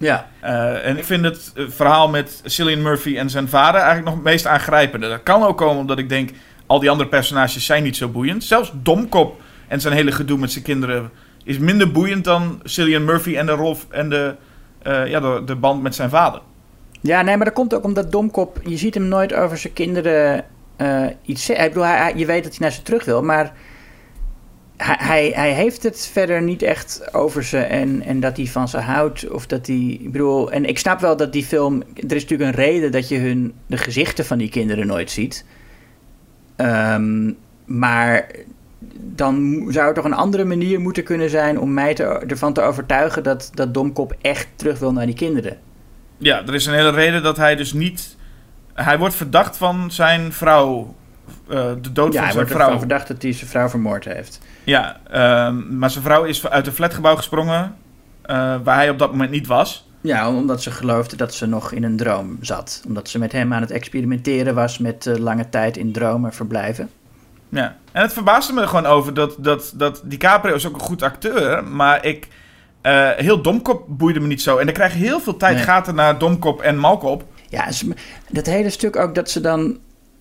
Ja, 0.00 0.28
Eh, 0.40 0.86
en 0.86 0.96
ik 0.98 1.04
vind 1.04 1.24
het 1.24 1.52
eh, 1.54 1.64
verhaal 1.68 2.08
met 2.08 2.40
Cillian 2.44 2.82
Murphy 2.82 3.16
en 3.16 3.30
zijn 3.30 3.48
vader 3.48 3.74
eigenlijk 3.80 4.04
nog 4.04 4.14
het 4.14 4.24
meest 4.24 4.46
aangrijpende. 4.46 5.08
Dat 5.08 5.22
kan 5.22 5.42
ook 5.42 5.56
komen 5.58 5.76
omdat 5.76 5.98
ik 5.98 6.08
denk, 6.08 6.30
al 6.66 6.78
die 6.80 6.90
andere 6.90 7.08
personages 7.08 7.64
zijn 7.66 7.82
niet 7.82 7.96
zo 7.96 8.08
boeiend. 8.08 8.44
Zelfs 8.44 8.72
Domkop 8.74 9.40
en 9.68 9.80
zijn 9.80 9.94
hele 9.94 10.12
gedoe 10.12 10.38
met 10.38 10.52
zijn 10.52 10.64
kinderen 10.64 11.10
is 11.44 11.58
minder 11.58 11.92
boeiend 11.92 12.24
dan 12.24 12.60
Cillian 12.64 13.04
Murphy 13.04 13.36
en 13.36 13.46
de, 13.46 13.52
rol, 13.52 13.76
en 13.90 14.08
de, 14.08 14.34
eh, 14.82 15.06
ja, 15.06 15.20
de, 15.20 15.42
de 15.44 15.54
band 15.56 15.82
met 15.82 15.94
zijn 15.94 16.10
vader. 16.10 16.40
ja 17.00 17.22
nee, 17.22 17.36
maar 17.36 17.44
dat 17.44 17.54
komt 17.54 17.74
ook 17.74 17.84
omdat 17.84 18.12
Domkop... 18.12 18.60
Je 18.64 18.76
ziet 18.76 18.94
hem 18.94 19.08
nooit 19.08 19.34
over 19.34 19.58
zijn 19.58 19.72
kinderen 19.72 20.44
iets 21.22 21.44
zeggen. 21.44 21.64
Ik 21.66 21.72
bedoel, 21.72 21.88
hij- 21.88 22.12
je 22.16 22.26
weet 22.26 22.42
dat 22.42 22.52
hij 22.52 22.60
naar 22.60 22.72
ze 22.72 22.82
terug 22.82 23.04
wil, 23.04 23.22
maar... 23.22 23.52
Hij, 24.82 25.32
hij, 25.34 25.52
heeft 25.52 25.82
het 25.82 26.08
verder 26.12 26.42
niet 26.42 26.62
echt 26.62 27.14
over 27.14 27.44
ze 27.44 27.58
en, 27.58 28.02
en 28.02 28.20
dat 28.20 28.36
hij 28.36 28.46
van 28.46 28.68
ze 28.68 28.78
houdt. 28.78 29.28
Of 29.28 29.46
dat 29.46 29.66
hij. 29.66 29.98
Ik 30.00 30.12
bedoel, 30.12 30.52
en 30.52 30.64
ik 30.64 30.78
snap 30.78 31.00
wel 31.00 31.16
dat 31.16 31.32
die 31.32 31.44
film. 31.44 31.82
Er 31.94 32.16
is 32.16 32.22
natuurlijk 32.22 32.50
een 32.50 32.64
reden 32.64 32.92
dat 32.92 33.08
je 33.08 33.18
hun, 33.18 33.52
de 33.66 33.76
gezichten 33.76 34.24
van 34.24 34.38
die 34.38 34.48
kinderen 34.48 34.86
nooit 34.86 35.10
ziet. 35.10 35.44
Ehm, 36.56 37.32
maar 37.64 38.26
dan 38.98 39.66
zou 39.68 39.88
er 39.88 39.94
toch 39.94 40.04
een 40.04 40.12
andere 40.12 40.44
manier 40.44 40.80
moeten 40.80 41.04
kunnen 41.04 41.30
zijn 41.30 41.58
om 41.58 41.74
mij 41.74 41.96
ervan 41.96 42.52
te 42.52 42.60
overtuigen 42.60 43.22
dat, 43.22 43.50
dat 43.54 43.74
Domkop 43.74 44.16
echt 44.20 44.48
terug 44.56 44.78
wil 44.78 44.92
naar 44.92 45.06
die 45.06 45.14
kinderen. 45.14 45.58
Ja, 46.18 46.46
er 46.46 46.54
is 46.54 46.66
een 46.66 46.74
hele 46.74 46.90
reden 46.90 47.22
dat 47.22 47.36
hij 47.36 47.56
dus 47.56 47.72
niet... 47.72 48.16
Hij 48.74 48.98
wordt 48.98 49.14
verdacht 49.14 49.56
van 49.56 49.90
zijn 49.90 50.32
vrouw. 50.32 50.94
Eh, 51.48 51.70
de 51.80 51.92
dood 51.92 52.12
Ja, 52.12 52.18
van 52.18 52.22
hij 52.24 52.32
zijn 52.32 52.46
vrouw. 52.46 52.60
ervan 52.60 52.78
verdacht 52.78 53.08
dat 53.08 53.22
hij 53.22 53.32
zijn 53.32 53.50
vrouw 53.50 53.68
vermoord 53.68 54.04
heeft. 54.04 54.40
Ja, 54.64 55.00
ehm, 55.10 55.78
maar 55.78 55.90
zijn 55.90 56.04
vrouw 56.04 56.24
is 56.24 56.46
uit 56.48 56.66
een 56.66 56.72
flatgebouw 56.72 57.16
gesprongen... 57.16 57.74
eh, 58.22 58.54
waar 58.64 58.76
hij 58.76 58.90
op 58.90 58.98
dat 58.98 59.10
moment 59.10 59.30
niet 59.30 59.46
was. 59.46 59.88
Ja, 60.00 60.28
omdat 60.28 60.62
ze 60.62 60.70
geloofde 60.70 61.16
dat 61.16 61.34
ze 61.34 61.46
nog 61.46 61.72
in 61.72 61.84
een 61.84 61.96
droom 61.96 62.38
zat. 62.40 62.82
Omdat 62.86 63.08
ze 63.08 63.18
met 63.18 63.32
hem 63.32 63.52
aan 63.52 63.60
het 63.60 63.70
experimenteren 63.70 64.54
was 64.54 64.78
met 64.78 65.06
eh, 65.06 65.16
lange 65.16 65.48
tijd 65.48 65.76
in 65.76 65.92
dromen 65.92 66.32
verblijven. 66.32 66.90
Ja, 67.48 67.76
en 67.92 68.02
het 68.02 68.12
verbaasde 68.12 68.52
me 68.52 68.60
er 68.60 68.68
gewoon 68.68 68.86
over 68.86 69.14
dat, 69.14 69.34
dat, 69.38 69.72
dat 69.76 70.02
DiCaprio 70.04 70.54
is 70.54 70.66
ook 70.66 70.74
een 70.74 70.80
goed 70.80 71.02
acteur, 71.02 71.64
maar 71.64 72.04
ik... 72.04 72.28
heel 73.16 73.42
Domkop 73.42 73.84
boeide 73.88 74.20
me 74.20 74.26
niet 74.26 74.42
zo. 74.42 74.56
En 74.56 74.66
er 74.66 74.72
krijgen 74.72 74.98
heel 74.98 75.20
veel 75.20 75.36
tijd 75.36 75.54
Nee. 75.54 75.64
gaten 75.64 75.94
naar 75.94 76.18
Domkop 76.18 76.60
en 76.60 76.78
Malkop. 76.78 77.24
Ja, 77.48 77.66
dat 78.30 78.46
hele 78.46 78.70
stuk 78.70 78.96
ook 78.96 79.14
dat 79.14 79.30
ze 79.30 79.40
dan 79.40 79.78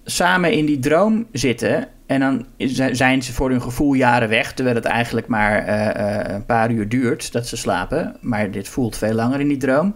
samen 0.09 0.51
in 0.51 0.65
die 0.65 0.79
droom 0.79 1.27
zitten. 1.31 1.87
En 2.05 2.19
dan 2.19 2.45
zijn 2.91 3.23
ze 3.23 3.33
voor 3.33 3.49
hun 3.49 3.61
gevoel 3.61 3.93
jaren 3.93 4.29
weg. 4.29 4.53
Terwijl 4.53 4.75
het 4.75 4.85
eigenlijk 4.85 5.27
maar 5.27 5.65
eh, 5.65 6.19
eh, 6.19 6.33
een 6.33 6.45
paar 6.45 6.71
uur 6.71 6.89
duurt 6.89 7.31
dat 7.31 7.47
ze 7.47 7.57
slapen. 7.57 8.15
Maar 8.21 8.51
dit 8.51 8.67
voelt 8.67 8.97
veel 8.97 9.13
langer 9.13 9.39
in 9.39 9.47
die 9.47 9.57
droom. 9.57 9.95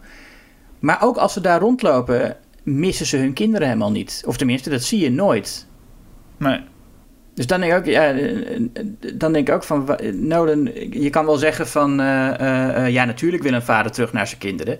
Maar 0.79 0.97
ook 1.01 1.17
als 1.17 1.33
ze 1.33 1.41
daar 1.41 1.59
rondlopen, 1.59 2.35
missen 2.63 3.05
ze 3.05 3.17
hun 3.17 3.33
kinderen 3.33 3.67
helemaal 3.67 3.91
niet. 3.91 4.23
Of 4.25 4.37
tenminste, 4.37 4.69
dat 4.69 4.83
zie 4.83 4.99
je 4.99 5.11
nooit. 5.11 5.67
Nee. 6.37 6.59
Dus 7.33 7.47
dan 7.47 7.59
denk 7.59 7.71
ik 7.71 7.77
ook, 7.77 7.85
ja, 7.85 8.11
eh, 8.11 8.59
dan 9.15 9.33
denk 9.33 9.47
ik 9.47 9.53
ook 9.53 9.63
van, 9.63 9.97
Nolan, 10.13 10.69
je 10.89 11.09
kan 11.09 11.25
wel 11.25 11.37
zeggen 11.37 11.67
van, 11.67 11.95
ja, 12.87 13.05
natuurlijk 13.05 13.43
wil 13.43 13.53
een 13.53 13.61
vader 13.61 13.91
terug 13.91 14.13
naar 14.13 14.27
zijn 14.27 14.39
kinderen. 14.39 14.79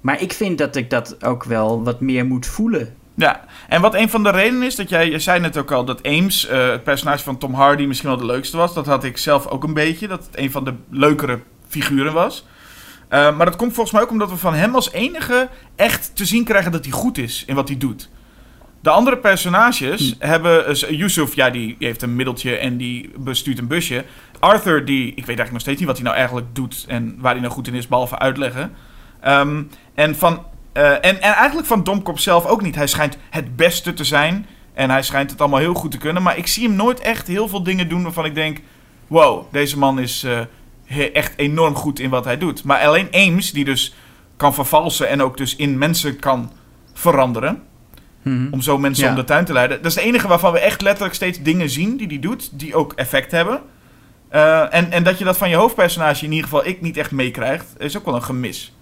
Maar 0.00 0.22
ik 0.22 0.32
vind 0.32 0.58
dat 0.58 0.76
ik 0.76 0.90
dat 0.90 1.24
ook 1.24 1.44
wel 1.44 1.82
wat 1.82 2.00
meer 2.00 2.26
moet 2.26 2.46
voelen. 2.46 2.94
Ja, 3.16 3.44
en 3.68 3.80
wat 3.80 3.94
een 3.94 4.10
van 4.10 4.22
de 4.22 4.30
redenen 4.30 4.62
is, 4.62 4.76
dat 4.76 4.88
jij, 4.88 5.10
je 5.10 5.18
zei 5.18 5.40
net 5.40 5.56
ook 5.56 5.70
al, 5.70 5.84
dat 5.84 6.06
Ames, 6.06 6.46
eh, 6.46 6.68
het 6.68 6.84
personage 6.84 7.24
van 7.24 7.38
Tom 7.38 7.54
Hardy, 7.54 7.84
misschien 7.84 8.08
wel 8.08 8.18
de 8.18 8.26
leukste 8.26 8.56
was. 8.56 8.74
Dat 8.74 8.86
had 8.86 9.04
ik 9.04 9.18
zelf 9.18 9.46
ook 9.46 9.64
een 9.64 9.74
beetje, 9.74 10.08
dat 10.08 10.26
het 10.26 10.38
een 10.38 10.50
van 10.50 10.64
de 10.64 10.74
leukere 10.90 11.40
figuren 11.68 12.12
was. 12.12 12.46
Eh, 13.08 13.36
maar 13.36 13.46
dat 13.46 13.56
komt 13.56 13.72
volgens 13.72 13.94
mij 13.94 14.02
ook 14.02 14.10
omdat 14.10 14.30
we 14.30 14.36
van 14.36 14.54
hem 14.54 14.74
als 14.74 14.92
enige 14.92 15.48
echt 15.76 16.16
te 16.16 16.24
zien 16.24 16.44
krijgen 16.44 16.72
dat 16.72 16.84
hij 16.84 16.92
goed 16.92 17.18
is 17.18 17.44
in 17.46 17.54
wat 17.54 17.68
hij 17.68 17.78
doet. 17.78 18.10
De 18.80 18.90
andere 18.90 19.18
personages 19.18 20.14
hebben... 20.18 20.66
eh, 20.66 20.90
Yusuf, 20.90 21.34
ja, 21.34 21.50
die 21.50 21.76
heeft 21.78 22.02
een 22.02 22.16
middeltje 22.16 22.56
en 22.56 22.76
die 22.76 23.10
bestuurt 23.18 23.58
een 23.58 23.66
busje. 23.66 24.04
Arthur, 24.38 24.84
die... 24.84 25.06
Ik 25.06 25.14
weet 25.14 25.26
eigenlijk 25.26 25.52
nog 25.52 25.60
steeds 25.60 25.78
niet 25.78 25.88
wat 25.88 25.96
hij 25.96 26.04
nou 26.04 26.16
eigenlijk 26.16 26.46
doet... 26.52 26.84
en 26.88 27.16
waar 27.18 27.32
hij 27.32 27.40
nou 27.40 27.52
goed 27.52 27.66
in 27.66 27.74
is, 27.74 27.88
behalve 27.88 28.18
uitleggen. 28.18 28.72
Ehm, 29.20 29.62
en, 29.94 30.16
van, 30.16 30.44
eh, 30.74 30.90
en, 30.90 31.00
en 31.02 31.32
eigenlijk 31.32 31.66
van 31.66 31.84
Domkop 31.84 32.18
zelf 32.18 32.46
ook 32.46 32.62
niet. 32.62 32.74
Hij 32.74 32.86
schijnt 32.86 33.18
het 33.30 33.56
beste 33.56 33.92
te 33.94 34.04
zijn... 34.04 34.46
en 34.74 34.90
hij 34.90 35.02
schijnt 35.02 35.30
het 35.30 35.40
allemaal 35.40 35.58
heel 35.58 35.74
goed 35.74 35.90
te 35.90 35.98
kunnen... 35.98 36.22
maar 36.22 36.38
ik 36.38 36.46
zie 36.46 36.66
hem 36.66 36.76
nooit 36.76 37.00
echt 37.00 37.26
heel 37.26 37.48
veel 37.48 37.62
dingen 37.62 37.88
doen 37.88 38.02
waarvan 38.02 38.24
ik 38.24 38.34
denk... 38.34 38.60
wow, 39.06 39.52
deze 39.52 39.78
man 39.78 39.98
is 39.98 40.24
eh, 40.86 41.14
echt 41.14 41.32
enorm 41.36 41.74
goed 41.74 41.98
in 41.98 42.10
wat 42.10 42.24
hij 42.24 42.38
doet. 42.38 42.64
Maar 42.64 42.86
alleen 42.86 43.08
Ames, 43.10 43.52
die 43.52 43.64
dus 43.64 43.94
kan 44.36 44.54
vervalsen... 44.54 45.08
en 45.08 45.22
ook 45.22 45.36
dus 45.36 45.56
in 45.56 45.78
mensen 45.78 46.18
kan 46.18 46.52
veranderen 46.92 47.62
om 48.50 48.60
zo 48.60 48.78
mensen 48.78 49.04
Ja. 49.04 49.10
om 49.10 49.16
de 49.16 49.24
tuin 49.24 49.44
te 49.44 49.52
leiden. 49.52 49.76
Dat 49.76 49.90
is 49.90 49.94
het 49.94 50.04
enige 50.04 50.28
waarvan 50.28 50.52
we 50.52 50.58
echt 50.58 50.80
letterlijk 50.80 51.14
steeds 51.14 51.42
dingen 51.42 51.70
zien 51.70 51.96
die 51.96 52.06
hij 52.06 52.18
doet, 52.18 52.58
die 52.58 52.74
ook 52.74 52.92
effect 52.92 53.30
hebben. 53.30 53.60
Eh, 54.28 54.74
en, 54.74 54.92
en 54.92 55.02
dat 55.04 55.18
je 55.18 55.24
dat 55.24 55.36
van 55.36 55.48
je 55.48 55.56
hoofdpersonage, 55.56 56.24
in 56.24 56.30
ieder 56.32 56.48
geval 56.48 56.66
ik, 56.66 56.80
niet 56.80 56.96
echt 56.96 57.10
meekrijgt, 57.10 57.66
is 57.78 57.96
ook 57.96 58.04
wel 58.04 58.14
een 58.14 58.22
gemis. 58.22 58.74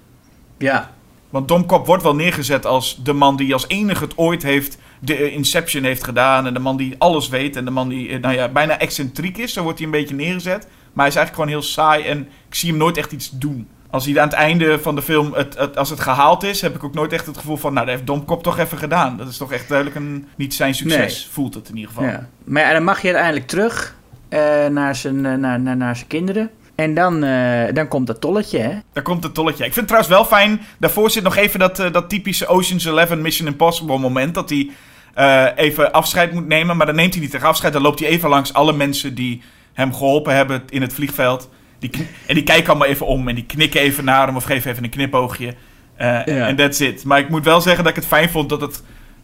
Ja, 0.59 0.91
Want 1.33 1.49
Domkop 1.49 1.87
wordt 1.87 2.03
wel 2.03 2.15
neergezet 2.15 2.67
als 2.67 3.01
de 3.05 3.13
man 3.13 3.37
die 3.37 3.53
als 3.53 3.69
enige 3.69 4.05
het 4.05 4.19
ooit 4.19 4.43
heeft, 4.43 4.79
de 5.01 5.15
eh, 5.17 5.33
Inception 5.35 5.83
heeft 5.85 6.05
gedaan. 6.05 6.47
En 6.47 6.55
de 6.55 6.61
man 6.61 6.77
die 6.77 6.95
alles 6.99 7.29
weet. 7.29 7.57
En 7.57 7.65
de 7.65 7.71
man 7.71 7.89
die, 7.89 8.09
eh, 8.09 8.21
nou 8.21 8.35
ja, 8.35 8.49
bijna 8.49 8.79
excentriek 8.79 9.39
is. 9.39 9.53
Zo 9.53 9.63
wordt 9.63 9.79
hij 9.79 9.87
een 9.87 9.93
beetje 9.93 10.15
neergezet. 10.15 10.63
Maar 10.93 11.05
hij 11.05 11.07
is 11.09 11.17
eigenlijk 11.17 11.35
gewoon 11.35 11.49
heel 11.49 11.63
saai 11.63 12.05
en 12.05 12.19
ik 12.49 12.55
zie 12.55 12.69
hem 12.71 12.79
nooit 12.79 12.97
echt 12.97 13.13
iets 13.13 13.31
doen. 13.31 13.69
Als 13.91 14.05
hij 14.07 14.19
aan 14.21 14.29
het 14.29 14.37
einde 14.37 14.79
van 14.79 14.95
de 14.95 15.03
film, 15.03 15.33
het, 15.35 15.59
het- 15.59 15.77
als 15.77 15.91
het 15.91 16.01
gehaald 16.01 16.43
is, 16.43 16.61
heb 16.61 16.75
ik 16.75 16.85
ook 16.85 16.95
nooit 16.95 17.13
echt 17.13 17.27
het 17.27 17.37
gevoel 17.39 17.57
van, 17.57 17.73
nou, 17.73 17.87
dat 17.87 17.95
heeft 17.95 18.07
Domkop 18.07 18.43
toch 18.43 18.59
even 18.59 18.79
gedaan. 18.79 19.17
Dat 19.17 19.29
is 19.29 19.37
toch 19.37 19.53
echt 19.53 19.69
duidelijk 19.69 19.97
een, 19.99 20.27
niet 20.37 20.55
zijn 20.55 20.75
succes, 20.75 20.99
Nee. 21.25 21.33
voelt 21.33 21.55
het 21.55 21.69
in 21.69 21.75
ieder 21.77 21.91
geval. 21.91 22.05
ja. 22.09 22.29
Maar 22.45 22.63
ja, 22.63 22.73
dan 22.73 22.85
mag 22.85 23.01
je 23.01 23.07
uiteindelijk 23.07 23.47
terug 23.47 23.97
eh, 24.29 24.67
naar, 24.67 24.95
zijn, 24.97 25.21
naar, 25.21 25.39
naar, 25.61 25.77
naar 25.77 25.97
zijn 25.97 26.09
kinderen. 26.09 26.51
En 26.75 26.95
dan, 26.95 27.25
eh, 27.25 27.75
dan 27.75 27.89
komt 27.89 28.07
dat 28.07 28.21
tolletje, 28.21 28.59
hè? 28.59 28.71
Daar 28.93 29.03
komt 29.03 29.23
het 29.23 29.35
tolletje. 29.35 29.65
Ik 29.65 29.73
vind 29.73 29.91
het 29.91 29.99
trouwens 29.99 30.13
wel 30.13 30.25
fijn. 30.39 30.61
Daarvoor 30.79 31.11
zit 31.11 31.23
nog 31.23 31.37
even 31.37 31.59
dat, 31.59 31.79
eh, 31.79 31.93
dat 31.93 32.09
typische 32.09 32.47
Ocean's 32.47 32.85
11 32.85 33.17
Mission 33.17 33.49
Impossible 33.49 33.99
moment. 33.99 34.35
Dat 34.35 34.51
hij 34.51 34.71
eh, 35.15 35.47
even 35.57 35.93
afscheid 35.93 36.33
moet 36.33 36.47
nemen. 36.47 36.77
Maar 36.77 36.87
dan 36.87 36.95
neemt 36.95 37.13
hij 37.15 37.23
niet 37.23 37.35
echt 37.35 37.45
afscheid. 37.45 37.73
Dan 37.73 37.83
loopt 37.83 37.99
hij 38.01 38.09
even 38.09 38.29
langs 38.29 38.53
alle 38.53 38.73
mensen 38.73 39.15
die 39.15 39.43
hem 39.73 39.95
geholpen 39.95 40.35
hebben 40.35 40.63
in 40.69 40.83
het 40.83 40.95
vliegveld. 40.95 41.49
Die 41.79 41.91
en 42.27 42.35
die 42.35 42.45
kijken 42.45 42.69
allemaal 42.69 42.89
even 42.89 43.07
om. 43.07 43.29
En 43.29 43.35
die 43.35 43.47
knikken 43.47 43.81
even 43.81 44.05
naar 44.05 44.27
hem 44.27 44.37
of 44.37 44.45
geven 44.45 44.71
even 44.71 44.85
een 44.85 44.91
knipoogje. 44.91 45.55
Eh, 45.97 46.47
En 46.49 46.57
that's 46.57 46.81
it. 46.81 47.05
Maar 47.05 47.19
ik 47.19 47.29
moet 47.29 47.45
wel 47.45 47.61
zeggen 47.61 47.85
dat 47.85 47.93
ik 47.93 47.99
het 47.99 48.09
fijn 48.09 48.31
vond 48.31 48.49
dat 48.49 48.61
het... 48.61 48.83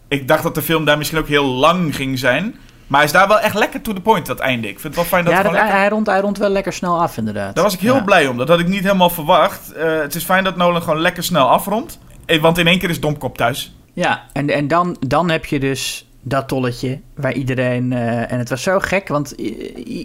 Ik 0.09 0.29
dacht 0.29 0.43
dat 0.43 0.55
de 0.55 0.63
film 0.63 0.85
daar 0.85 0.99
misschien 0.99 1.19
ook 1.19 1.29
heel 1.29 1.45
lang 1.45 1.97
ging 1.97 2.19
zijn. 2.19 2.55
Maar 2.89 2.99
hij 3.01 3.09
is 3.09 3.15
daar 3.15 3.29
wel 3.29 3.41
echt 3.41 3.55
lekker 3.55 3.81
to 3.81 3.93
the 3.93 4.01
point, 4.01 4.27
dat 4.27 4.39
einde. 4.39 4.69
Ik 4.69 4.81
vind 4.81 4.83
het 4.83 4.95
wel 4.95 5.05
fijn 5.05 5.25
dat 5.25 5.33
ja, 5.33 5.43
dat, 5.43 5.53
hij, 5.53 5.61
lekker... 5.61 5.79
hij, 5.81 5.89
rond, 5.89 6.07
hij 6.07 6.21
rond 6.21 6.39
wel 6.39 6.49
lekker 6.49 6.73
snel 6.73 7.01
af, 7.01 7.17
inderdaad. 7.17 7.55
Daar 7.55 7.65
was 7.65 7.75
ik 7.75 7.81
heel 7.81 7.95
Ja. 7.95 8.01
blij 8.03 8.27
om. 8.27 8.37
Dat 8.37 8.49
had 8.49 8.59
ik 8.61 8.69
niet 8.69 8.83
helemaal 8.83 9.11
verwacht. 9.11 9.73
Eh, 9.73 9.99
het 10.01 10.15
is 10.15 10.25
fijn 10.25 10.45
dat 10.45 10.57
Nolan 10.57 10.83
gewoon 10.83 11.01
lekker 11.01 11.23
snel 11.23 11.49
afrondt. 11.49 11.99
Eh, 12.27 12.41
Want 12.41 12.59
in 12.59 12.67
één 12.67 12.79
keer 12.79 12.91
is 12.91 13.01
Domkop 13.01 13.37
thuis. 13.37 13.75
Ja, 13.93 14.23
en, 14.33 14.51
en 14.51 14.69
dan, 14.69 14.97
dan 15.07 15.31
heb 15.31 15.45
je 15.45 15.59
dus 15.61 16.09
dat 16.23 16.49
tolletje 16.49 17.01
waar 17.15 17.33
iedereen... 17.33 17.93
eh, 17.93 18.33
en 18.33 18.39
het 18.39 18.49
was 18.49 18.63
zo 18.63 18.79
gek, 18.79 19.09
want 19.09 19.31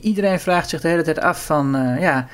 iedereen 0.02 0.39
vraagt 0.39 0.69
zich 0.69 0.82
de 0.82 0.88
hele 0.88 1.04
tijd 1.04 1.19
af 1.19 1.46
van... 1.46 1.96
ja, 2.00 2.28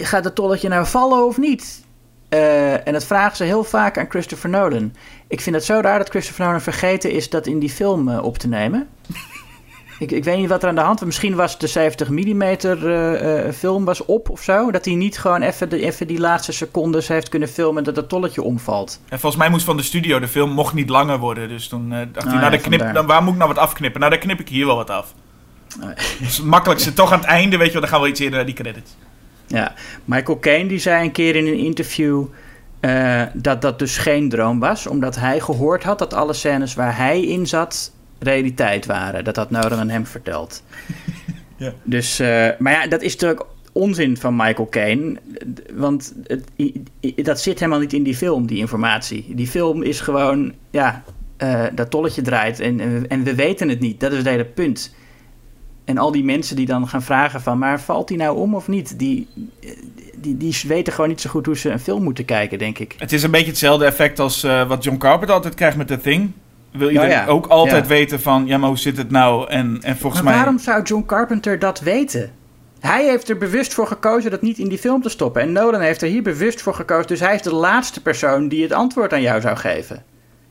gaat 0.00 0.24
het 0.24 0.34
tolletje 0.34 0.68
nou 0.68 0.86
vallen 0.86 1.26
of 1.26 1.38
niet? 1.38 1.86
Eh, 2.28 2.86
en 2.86 2.92
dat 2.92 3.04
vragen 3.04 3.36
ze 3.36 3.44
heel 3.44 3.64
vaak 3.64 3.98
aan 3.98 4.06
Christopher 4.08 4.50
Nolan. 4.50 4.94
Ik 5.28 5.40
vind 5.40 5.56
het 5.56 5.64
zo 5.64 5.80
raar 5.80 5.98
dat 5.98 6.08
Christopher 6.08 6.44
Nolan 6.44 6.60
vergeten 6.60 7.10
is 7.10 7.30
dat 7.30 7.46
in 7.46 7.58
die 7.58 7.70
film 7.70 8.08
eh, 8.08 8.22
op 8.22 8.38
te 8.38 8.48
nemen. 8.48 8.88
ik, 9.98 10.10
ik 10.10 10.24
weet 10.24 10.36
niet 10.36 10.48
wat 10.48 10.62
er 10.62 10.68
aan 10.68 10.74
de 10.74 10.80
hand 10.80 10.98
was. 10.98 11.08
Misschien 11.08 11.34
was 11.34 11.58
de 11.58 11.66
70 11.66 12.08
mm 12.08 12.42
eh, 12.42 13.52
film 13.52 13.84
was 13.84 14.04
op 14.04 14.30
of 14.30 14.42
zo. 14.42 14.70
Dat 14.70 14.84
hij 14.84 14.94
niet 14.94 15.18
gewoon 15.18 15.42
even, 15.42 15.68
de, 15.68 15.80
even 15.80 16.06
die 16.06 16.20
laatste 16.20 16.52
secondes 16.52 17.08
heeft 17.08 17.28
kunnen 17.28 17.48
filmen 17.48 17.84
dat 17.84 17.96
het 17.96 18.08
tolletje 18.08 18.42
omvalt. 18.42 19.00
En 19.08 19.20
volgens 19.20 19.42
mij 19.42 19.50
moest 19.50 19.64
van 19.64 19.76
de 19.76 19.82
studio 19.82 20.18
de 20.18 20.28
film 20.28 20.50
mocht 20.50 20.74
niet 20.74 20.88
langer 20.88 21.18
worden. 21.18 21.48
Dus 21.48 21.68
toen 21.68 21.88
dacht 21.88 22.14
hij, 22.14 22.24
nou, 22.24 22.40
ja, 22.40 22.50
de 22.50 22.58
knip, 22.58 22.94
dan, 22.94 23.06
waar 23.06 23.22
moet 23.22 23.32
ik 23.32 23.38
nou 23.38 23.52
wat 23.52 23.62
afknippen? 23.62 24.00
Nou, 24.00 24.12
dan 24.12 24.20
knip 24.20 24.40
ik 24.40 24.48
hier 24.48 24.66
wel 24.66 24.76
wat 24.76 24.90
af. 24.90 25.14
Ah. 25.80 25.88
Dus 26.18 26.36
het 26.36 26.46
makkelijkste 26.46 26.92
toch 26.92 27.12
aan 27.12 27.18
het 27.18 27.28
einde, 27.28 27.56
weet 27.56 27.66
je 27.66 27.72
wel. 27.72 27.80
Dan 27.80 27.90
gaan 27.90 28.00
we 28.00 28.08
iets 28.08 28.20
eerder 28.20 28.36
naar 28.36 28.46
die 28.46 28.54
credits. 28.54 28.96
Ja, 29.48 29.74
Michael 30.04 30.38
Caine 30.38 30.68
die 30.68 30.78
zei 30.78 31.04
een 31.04 31.12
keer 31.12 31.36
in 31.36 31.46
een 31.46 31.58
interview 31.58 32.24
eh, 32.80 33.22
dat 33.34 33.62
dat 33.62 33.78
dus 33.78 33.96
geen 33.96 34.28
droom 34.28 34.58
was, 34.58 34.86
omdat 34.86 35.16
hij 35.16 35.40
gehoord 35.40 35.82
had 35.82 35.98
dat 35.98 36.14
alle 36.14 36.32
scènes 36.32 36.74
waar 36.74 36.96
hij 36.96 37.22
in 37.22 37.46
zat 37.46 37.92
realiteit 38.18 38.86
waren. 38.86 39.24
Dat 39.24 39.36
had 39.36 39.50
Nolan 39.50 39.78
aan 39.78 39.88
hem 39.88 40.06
verteld. 40.06 40.62
Ja. 41.58 41.72
Dus, 41.82 42.18
eh, 42.18 42.48
maar 42.58 42.72
ja, 42.72 42.86
dat 42.86 43.02
is 43.02 43.12
natuurlijk 43.12 43.44
onzin 43.72 44.16
van 44.16 44.36
Michael 44.36 44.68
Caine, 44.68 45.16
want 45.72 46.14
het, 46.26 46.44
dat 47.16 47.40
zit 47.40 47.58
helemaal 47.58 47.80
niet 47.80 47.92
in 47.92 48.02
die 48.02 48.16
film, 48.16 48.46
die 48.46 48.58
informatie. 48.58 49.34
Die 49.34 49.46
film 49.46 49.82
is 49.82 50.00
gewoon, 50.00 50.52
ja, 50.70 51.02
eh, 51.36 51.64
dat 51.72 51.90
tolletje 51.90 52.22
draait 52.22 52.60
en, 52.60 52.80
en, 52.80 53.00
we, 53.00 53.08
en 53.08 53.22
we 53.22 53.34
weten 53.34 53.68
het 53.68 53.80
niet. 53.80 54.00
Dat 54.00 54.12
is 54.12 54.18
het 54.18 54.26
hele 54.26 54.44
punt. 54.44 54.94
En 55.88 55.98
al 55.98 56.12
die 56.12 56.24
mensen 56.24 56.56
die 56.56 56.66
dan 56.66 56.88
gaan 56.88 57.02
vragen 57.02 57.40
van, 57.40 57.58
maar 57.58 57.80
valt 57.80 58.08
hij 58.08 58.18
nou 58.18 58.38
om 58.38 58.54
of 58.54 58.68
niet? 58.68 58.98
Die, 58.98 59.28
die, 60.16 60.36
die 60.36 60.60
weten 60.66 60.92
gewoon 60.92 61.08
niet 61.08 61.20
zo 61.20 61.30
goed 61.30 61.46
hoe 61.46 61.56
ze 61.56 61.70
een 61.70 61.78
film 61.80 62.02
moeten 62.02 62.24
kijken, 62.24 62.58
denk 62.58 62.78
ik. 62.78 62.94
Het 62.98 63.12
is 63.12 63.22
een 63.22 63.30
beetje 63.30 63.46
hetzelfde 63.46 63.84
effect 63.84 64.18
als 64.18 64.44
eh, 64.44 64.68
wat 64.68 64.84
John 64.84 64.98
Carpenter 64.98 65.34
altijd 65.34 65.54
krijgt 65.54 65.76
met 65.76 65.86
The 65.86 66.00
Thing. 66.00 66.30
Wil 66.72 66.88
iedereen 66.88 67.10
ja. 67.10 67.26
ook 67.26 67.46
altijd 67.46 67.82
Ja. 67.82 67.88
weten 67.88 68.20
van, 68.20 68.46
ja, 68.46 68.58
maar 68.58 68.68
hoe 68.68 68.78
zit 68.78 68.96
het 68.96 69.10
nou? 69.10 69.48
En, 69.50 69.78
en 69.82 69.96
volgens 69.96 70.22
Maar 70.22 70.32
mij... 70.32 70.42
waarom 70.42 70.58
zou 70.58 70.82
John 70.82 71.04
Carpenter 71.06 71.58
dat 71.58 71.80
weten? 71.80 72.30
Hij 72.80 73.04
heeft 73.04 73.28
er 73.28 73.38
bewust 73.38 73.74
voor 73.74 73.86
gekozen 73.86 74.30
dat 74.30 74.42
niet 74.42 74.58
in 74.58 74.68
die 74.68 74.78
film 74.78 75.02
te 75.02 75.08
stoppen. 75.08 75.42
En 75.42 75.52
Nolan 75.52 75.80
heeft 75.80 76.02
er 76.02 76.08
hier 76.08 76.22
bewust 76.22 76.62
voor 76.62 76.74
gekozen. 76.74 77.06
Dus 77.06 77.20
hij 77.20 77.34
is 77.34 77.42
de 77.42 77.54
laatste 77.54 78.02
persoon 78.02 78.48
die 78.48 78.62
het 78.62 78.72
antwoord 78.72 79.12
aan 79.12 79.22
jou 79.22 79.40
zou 79.40 79.56
geven. 79.56 80.02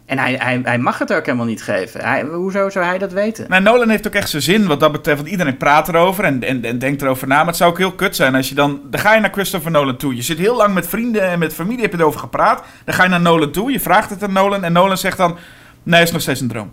En 0.08 0.17
hij, 0.17 0.36
hij, 0.39 0.60
hij 0.63 0.78
mag 0.78 1.00
het 1.00 1.13
ook 1.13 1.26
helemaal 1.26 1.46
niet 1.46 1.63
geven. 1.63 2.02
Hij, 2.02 2.24
hoezo 2.24 2.70
zou 2.70 2.86
hij 2.86 2.98
dat 2.98 3.12
weten? 3.12 3.46
Nou, 3.50 3.62
Nolan 3.62 3.89
heeft 3.89 4.08
ook 4.08 4.13
echt 4.13 4.30
zijn 4.30 4.41
zin 4.41 4.67
wat 4.67 4.80
dat 4.80 4.91
betreft. 4.91 5.17
Want 5.17 5.32
iedereen 5.32 5.58
praat 5.58 5.88
erover 5.88 6.24
en, 6.24 6.43
en, 6.43 6.63
en 6.63 6.80
denkt 6.80 7.02
erover 7.02 7.28
na. 7.28 7.38
Maar 7.38 7.46
het 7.46 7.56
zou 7.56 7.72
ook 7.72 7.78
heel 7.78 7.91
kut 7.91 8.15
zijn 8.15 8.36
als 8.36 8.50
je 8.50 8.56
dan... 8.56 8.82
Dan 8.89 9.00
ga 9.00 9.13
je 9.13 9.20
naar 9.20 9.32
Christopher 9.32 9.72
Nolan 9.72 9.98
toe. 9.98 10.15
Je 10.15 10.22
zit 10.22 10.38
heel 10.38 10.56
lang 10.56 10.74
met 10.74 10.88
vrienden 10.88 11.22
en 11.22 11.39
met 11.39 11.54
familie, 11.54 11.82
heb 11.82 11.91
je 11.91 12.00
erover 12.00 12.20
gepraat. 12.20 12.63
Dan 12.86 12.96
ga 12.96 13.04
je 13.04 13.10
naar 13.10 13.22
Nolan 13.22 13.52
toe, 13.52 13.72
je 13.72 13.80
vraagt 13.80 14.10
het 14.10 14.24
aan 14.24 14.34
Nolan. 14.34 14.63
En 14.63 14.74
Nolan 14.74 14.98
zegt 14.98 15.17
dan, 15.17 15.38
nee, 15.84 16.00
het 16.00 16.08
is 16.08 16.13
nog 16.13 16.22
steeds 16.22 16.41
een 16.41 16.48
droom. 16.48 16.72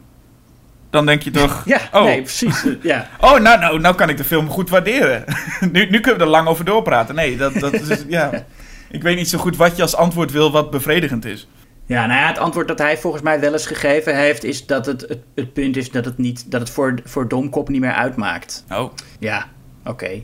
Dan 0.90 1.07
denk 1.07 1.23
je 1.23 1.31
toch... 1.31 1.62
Ja, 1.64 1.81
oh, 1.92 2.05
nee, 2.05 2.23
precies. 2.23 2.64
Ja. 2.83 3.09
oh 3.20 3.38
nou, 3.38 3.59
nou, 3.59 3.81
nou 3.81 3.94
kan 3.94 4.09
ik 4.09 4.16
de 4.16 4.25
film 4.25 4.49
goed 4.49 4.70
waarderen. 4.70 5.25
nu, 5.73 5.90
nu 5.90 6.01
kunnen 6.01 6.20
we 6.20 6.25
er 6.25 6.31
lang 6.31 6.49
over 6.49 6.64
doorpraten. 6.64 7.14
Nee, 7.14 7.37
dat, 7.37 7.55
dat 7.55 7.73
is... 7.73 8.05
Ja. 8.09 8.31
Ik 8.90 9.03
weet 9.03 9.16
niet 9.16 9.29
zo 9.29 9.38
goed 9.38 9.57
wat 9.57 9.77
je 9.77 9.83
als 9.83 9.97
antwoord 9.97 10.33
wil 10.33 10.53
wat 10.53 10.70
bevredigend 10.70 11.25
is. 11.25 11.49
Ja, 11.87 12.07
nou 12.07 12.20
ja, 12.20 12.27
het 12.27 12.38
antwoord 12.38 12.68
dat 12.68 12.79
hij 12.79 12.99
volgens 12.99 13.23
mij 13.23 13.40
wel 13.40 13.53
eens 13.53 13.66
gegeven 13.66 14.16
heeft... 14.16 14.44
is 14.44 14.66
dat 14.66 14.87
het, 14.87 15.01
het, 15.01 15.18
het 15.35 15.53
punt 15.53 15.77
is 15.77 15.90
dat 15.90 16.05
het, 16.05 16.18
niet, 16.18 16.51
dat 16.51 16.61
het 16.61 16.70
voor, 16.70 16.94
voor 17.05 17.29
Domkop 17.29 17.68
niet 17.68 17.81
meer 17.81 17.92
uitmaakt. 17.92 18.64
Oh. 18.73 18.92
Ja, 19.18 19.49
oké. 19.85 20.09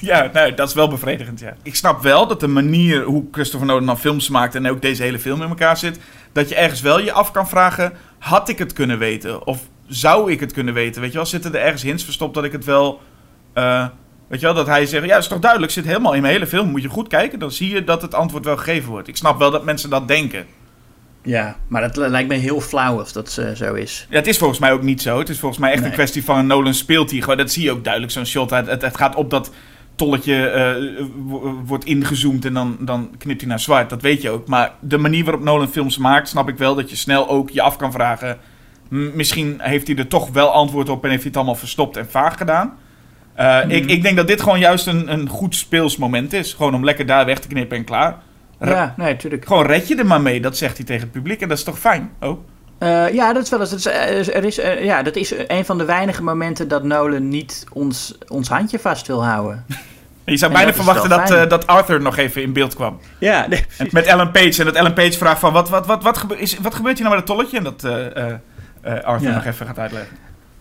Ja, 0.00 0.30
nou, 0.32 0.54
dat 0.54 0.68
is 0.68 0.74
wel 0.74 0.88
bevredigend, 0.88 1.40
ja. 1.40 1.54
Ik 1.62 1.74
snap 1.74 2.02
wel 2.02 2.26
dat 2.26 2.40
de 2.40 2.46
manier 2.46 3.02
hoe 3.02 3.24
Christopher 3.30 3.66
Nolan 3.66 3.86
dan 3.86 3.98
films 3.98 4.28
maakt... 4.28 4.54
en 4.54 4.68
ook 4.70 4.82
deze 4.82 5.02
hele 5.02 5.18
film 5.18 5.42
in 5.42 5.48
elkaar 5.48 5.76
zit... 5.76 5.98
dat 6.32 6.48
je 6.48 6.54
ergens 6.54 6.80
wel 6.80 7.00
je 7.00 7.12
af 7.12 7.30
kan 7.30 7.48
vragen... 7.48 7.92
had 8.18 8.48
ik 8.48 8.58
het 8.58 8.72
kunnen 8.72 8.98
weten? 8.98 9.46
Of 9.46 9.60
zou 9.86 10.32
ik 10.32 10.40
het 10.40 10.52
kunnen 10.52 10.74
weten? 10.74 11.00
Weet 11.00 11.10
je 11.10 11.16
wel, 11.16 11.26
zitten 11.26 11.54
er 11.54 11.60
ergens 11.60 11.82
hints 11.82 12.04
verstopt 12.04 12.34
dat 12.34 12.44
ik 12.44 12.52
het 12.52 12.64
wel... 12.64 13.00
eh, 13.52 13.86
weet 14.30 14.40
je 14.40 14.46
wel, 14.46 14.54
dat 14.54 14.66
hij 14.66 14.86
zegt... 14.86 15.04
ja, 15.04 15.12
dat 15.14 15.22
is 15.22 15.28
toch 15.28 15.38
duidelijk, 15.38 15.72
zit 15.72 15.84
helemaal 15.84 16.12
in 16.14 16.20
mijn 16.22 16.32
hele 16.32 16.46
film. 16.46 16.68
Moet 16.70 16.82
je 16.82 16.88
goed 16.88 17.08
kijken, 17.08 17.38
dan 17.38 17.50
zie 17.50 17.74
je 17.74 17.84
dat 17.84 18.02
het 18.02 18.14
antwoord 18.14 18.44
wel 18.44 18.56
gegeven 18.56 18.90
wordt. 18.90 19.08
Ik 19.08 19.16
snap 19.16 19.38
wel 19.38 19.50
dat 19.50 19.64
mensen 19.64 19.90
dat 19.90 20.08
denken. 20.08 20.46
Ja, 21.22 21.56
maar 21.68 21.80
dat 21.92 21.96
lijkt 22.10 22.28
me 22.28 22.34
heel 22.34 22.60
flauw 22.60 22.98
als 22.98 23.12
dat 23.12 23.36
eh, 23.38 23.50
zo 23.54 23.74
is. 23.74 24.06
Ja, 24.10 24.16
het 24.16 24.26
is 24.26 24.38
volgens 24.38 24.58
mij 24.60 24.72
ook 24.72 24.82
niet 24.82 25.02
zo. 25.02 25.18
Het 25.18 25.28
is 25.28 25.38
volgens 25.38 25.60
mij 25.60 25.70
echt 25.70 25.80
Nee. 25.80 25.88
een 25.88 25.94
kwestie 25.94 26.24
van 26.24 26.46
Nolan 26.46 26.74
speelt 26.74 27.10
hier. 27.10 27.36
Dat 27.36 27.50
zie 27.52 27.62
je 27.64 27.70
ook 27.70 27.84
duidelijk, 27.84 28.12
zo'n 28.12 28.26
shot. 28.26 28.50
Het, 28.50 28.66
het, 28.66 28.82
het 28.82 28.96
gaat 28.96 29.14
op 29.14 29.30
dat 29.30 29.50
tolletje 29.94 30.46
eh, 30.46 31.04
wo- 31.16 31.62
wordt 31.66 31.84
ingezoomd 31.84 32.44
en 32.44 32.54
dan, 32.54 32.76
dan 32.80 33.14
knipt 33.18 33.40
hij 33.40 33.50
naar 33.50 33.60
zwart. 33.60 33.90
Dat 33.90 34.02
weet 34.02 34.22
je 34.22 34.30
ook. 34.30 34.48
Maar 34.48 34.72
de 34.80 34.98
manier 34.98 35.24
waarop 35.24 35.42
Nolan 35.42 35.68
films 35.68 35.98
maakt, 35.98 36.28
snap 36.28 36.48
ik 36.48 36.56
wel 36.58 36.74
dat 36.74 36.90
je 36.90 36.96
snel 36.96 37.28
ook 37.28 37.50
je 37.50 37.62
af 37.62 37.76
kan 37.76 37.92
vragen. 37.92 38.38
misschien 38.88 39.56
heeft 39.58 39.86
hij 39.86 39.96
er 39.96 40.08
toch 40.08 40.28
wel 40.30 40.48
antwoord 40.52 40.88
op 40.88 41.02
en 41.04 41.08
heeft 41.10 41.22
hij 41.22 41.28
het 41.30 41.36
allemaal 41.36 41.54
verstopt 41.60 41.96
en 41.96 42.10
vaag 42.10 42.36
gedaan. 42.36 42.78
Eh, 43.34 43.58
ik, 43.68 43.86
ik 43.86 44.02
denk 44.02 44.16
dat 44.16 44.26
dit 44.26 44.42
gewoon 44.42 44.58
juist 44.58 44.86
een, 44.86 45.12
een 45.12 45.28
goed 45.28 45.54
speelsmoment 45.54 46.32
is. 46.32 46.52
Gewoon 46.52 46.74
om 46.74 46.84
lekker 46.84 47.06
daar 47.06 47.24
weg 47.26 47.38
te 47.38 47.48
knippen 47.48 47.76
en 47.76 47.84
klaar. 47.84 48.16
Re- 48.58 48.70
Ja, 48.70 48.94
nee, 48.96 49.16
tuurlijk. 49.16 49.46
Gewoon 49.46 49.66
red 49.66 49.88
je 49.88 49.96
er 49.96 50.06
maar 50.06 50.20
mee, 50.20 50.40
dat 50.40 50.56
zegt 50.56 50.76
hij 50.76 50.86
tegen 50.86 51.02
het 51.02 51.12
publiek. 51.12 51.40
En 51.40 51.48
dat 51.48 51.58
is 51.58 51.64
toch 51.64 51.78
fijn? 51.78 52.10
Oh. 52.20 52.38
Eh, 52.78 53.12
ja, 53.14 53.32
dat 53.32 53.42
is 53.42 53.50
wel 53.50 53.60
eens. 53.60 53.70
Dat 53.70 53.78
is, 53.78 53.86
eh, 53.86 54.36
er 54.36 54.44
is, 54.44 54.56
ja, 54.82 55.02
dat 55.02 55.16
is 55.16 55.34
een 55.46 55.64
van 55.64 55.78
de 55.78 55.84
weinige 55.84 56.22
momenten 56.22 56.68
dat 56.68 56.84
Nolan 56.84 57.28
niet 57.28 57.66
ons, 57.72 58.18
ons 58.28 58.48
handje 58.48 58.78
vast 58.78 59.06
wil 59.06 59.24
houden. 59.24 59.64
En 60.24 60.32
je 60.32 60.36
zou 60.38 60.50
En 60.52 60.56
bijna 60.58 60.72
dat 60.76 60.84
verwachten 60.84 61.36
dat, 61.38 61.50
dat 61.50 61.66
Arthur 61.66 62.00
nog 62.00 62.16
even 62.16 62.42
in 62.42 62.52
beeld 62.52 62.74
kwam. 62.74 62.98
Ja, 63.18 63.46
nee, 63.48 63.64
met 63.90 64.06
Ellen 64.06 64.30
Page. 64.30 64.58
En 64.58 64.64
dat 64.64 64.74
Ellen 64.74 64.94
Page 64.94 65.12
vraagt 65.12 65.40
van, 65.40 65.52
wat, 65.52 65.68
wat, 65.68 65.86
wat, 65.86 66.02
wat, 66.02 66.18
gebe- 66.18 66.38
is, 66.38 66.58
wat 66.58 66.74
gebeurt 66.74 66.98
hier 66.98 67.06
nou 67.08 67.16
met 67.18 67.28
het 67.28 67.36
tolletje? 67.36 67.56
En 67.56 67.64
dat 67.64 67.84
Arthur 69.04 69.28
Ja. 69.28 69.34
nog 69.34 69.44
even 69.44 69.66
gaat 69.66 69.78
uitleggen. 69.78 70.16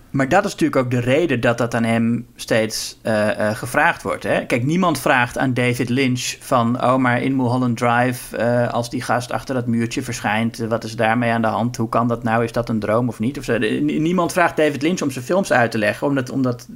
Maar 0.09 0.29
dat 0.29 0.45
is 0.45 0.51
natuurlijk 0.51 0.85
ook 0.85 0.91
de 0.91 0.99
reden 0.99 1.41
dat 1.41 1.57
dat 1.57 1.75
aan 1.75 1.83
hem 1.83 2.27
steeds 2.35 2.99
eh, 3.01 3.49
eh, 3.49 3.55
gevraagd 3.55 4.01
wordt. 4.01 4.23
Hè? 4.23 4.45
Kijk, 4.45 4.63
niemand 4.63 4.99
vraagt 4.99 5.37
aan 5.37 5.53
David 5.53 5.89
Lynch 5.89 6.35
van... 6.39 6.83
oh, 6.83 6.95
maar 6.95 7.21
in 7.21 7.35
Mulholland 7.35 7.77
Drive, 7.77 8.37
eh, 8.37 8.73
als 8.73 8.89
die 8.89 9.01
gast 9.01 9.31
achter 9.31 9.55
dat 9.55 9.67
muurtje 9.67 10.01
verschijnt... 10.01 10.57
wat 10.57 10.83
is 10.83 10.95
daarmee 10.95 11.31
aan 11.31 11.41
de 11.41 11.47
hand? 11.47 11.77
Hoe 11.77 11.89
kan 11.89 12.07
dat 12.07 12.23
nou? 12.23 12.43
Is 12.43 12.51
dat 12.51 12.69
een 12.69 12.79
droom 12.79 13.07
of 13.07 13.19
niet? 13.19 13.37
Of 13.37 13.47
Niemand 13.81 14.31
vraagt 14.31 14.57
David 14.57 14.81
Lynch 14.81 15.01
om 15.01 15.11
zijn 15.11 15.25
films 15.25 15.51
uit 15.51 15.71
te 15.71 15.77
leggen... 15.77 16.07
omdat, 16.07 16.29
omdat 16.29 16.67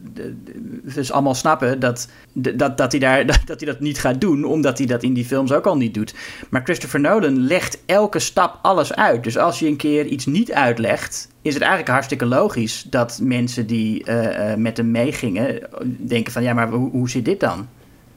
dus 0.84 1.12
allemaal 1.12 1.36
snappen 1.36 1.80
dat, 1.80 2.10
dat, 2.34 2.78
dat, 2.78 2.92
hij 2.92 3.00
daar, 3.00 3.26
dat 3.46 3.60
hij 3.60 3.70
dat 3.70 3.80
niet 3.80 4.00
gaat 4.00 4.22
doen... 4.22 4.44
omdat 4.44 4.78
hij 4.78 4.88
dat 4.88 5.04
in 5.04 5.14
die 5.14 5.26
films 5.26 5.52
ook 5.52 5.66
al 5.66 5.78
niet 5.78 5.94
doet. 5.94 6.16
Maar 6.50 6.64
Christopher 6.64 7.00
Nolan 7.00 7.40
legt 7.40 7.84
elke 7.86 8.20
stap 8.20 8.60
alles 8.62 8.94
uit. 8.94 9.24
Dus 9.24 9.38
als 9.38 9.60
je 9.60 9.68
een 9.68 9.76
keer 9.76 10.06
iets 10.06 10.26
niet 10.26 10.52
uitlegt... 10.52 11.32
is 11.44 11.54
het 11.54 11.64
eigenlijk 11.64 11.92
hartstikke 11.92 12.26
logisch 12.26 12.86
dat 12.90 13.20
mensen 13.22 13.68
die 13.68 14.04
eh, 14.04 14.52
eh, 14.52 14.58
met 14.58 14.78
hem 14.78 14.92
meegingen... 14.92 15.68
denken 15.98 16.34
van 16.34 16.44
ja, 16.44 16.54
maar 16.54 16.70
hoe, 16.70 16.90
hoe 16.90 17.10
zit 17.10 17.26
dit 17.26 17.40
dan? 17.40 17.68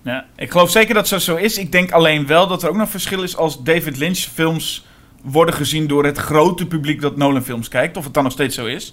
Ja, 0.02 0.26
ik 0.36 0.50
geloof 0.50 0.70
zeker 0.70 0.94
dat 0.94 1.08
zo 1.08 1.36
is. 1.36 1.58
Ik 1.58 1.72
denk 1.72 1.90
alleen 1.90 2.26
wel 2.26 2.46
dat 2.46 2.62
er 2.62 2.68
ook 2.68 2.76
nog 2.76 2.90
verschil 2.90 3.22
is 3.22 3.36
als 3.36 3.62
David 3.62 3.96
Lynch 3.96 4.18
films 4.18 4.86
worden 5.22 5.54
gezien 5.54 5.86
door 5.86 6.04
het 6.04 6.18
grote 6.18 6.66
publiek 6.66 7.00
dat 7.00 7.16
Nolan 7.16 7.42
films 7.42 7.68
kijkt. 7.68 7.96
Of 7.96 8.04
het 8.04 8.14
dan 8.14 8.22
nog 8.22 8.32
steeds 8.32 8.54
zo 8.54 8.66
is. 8.66 8.92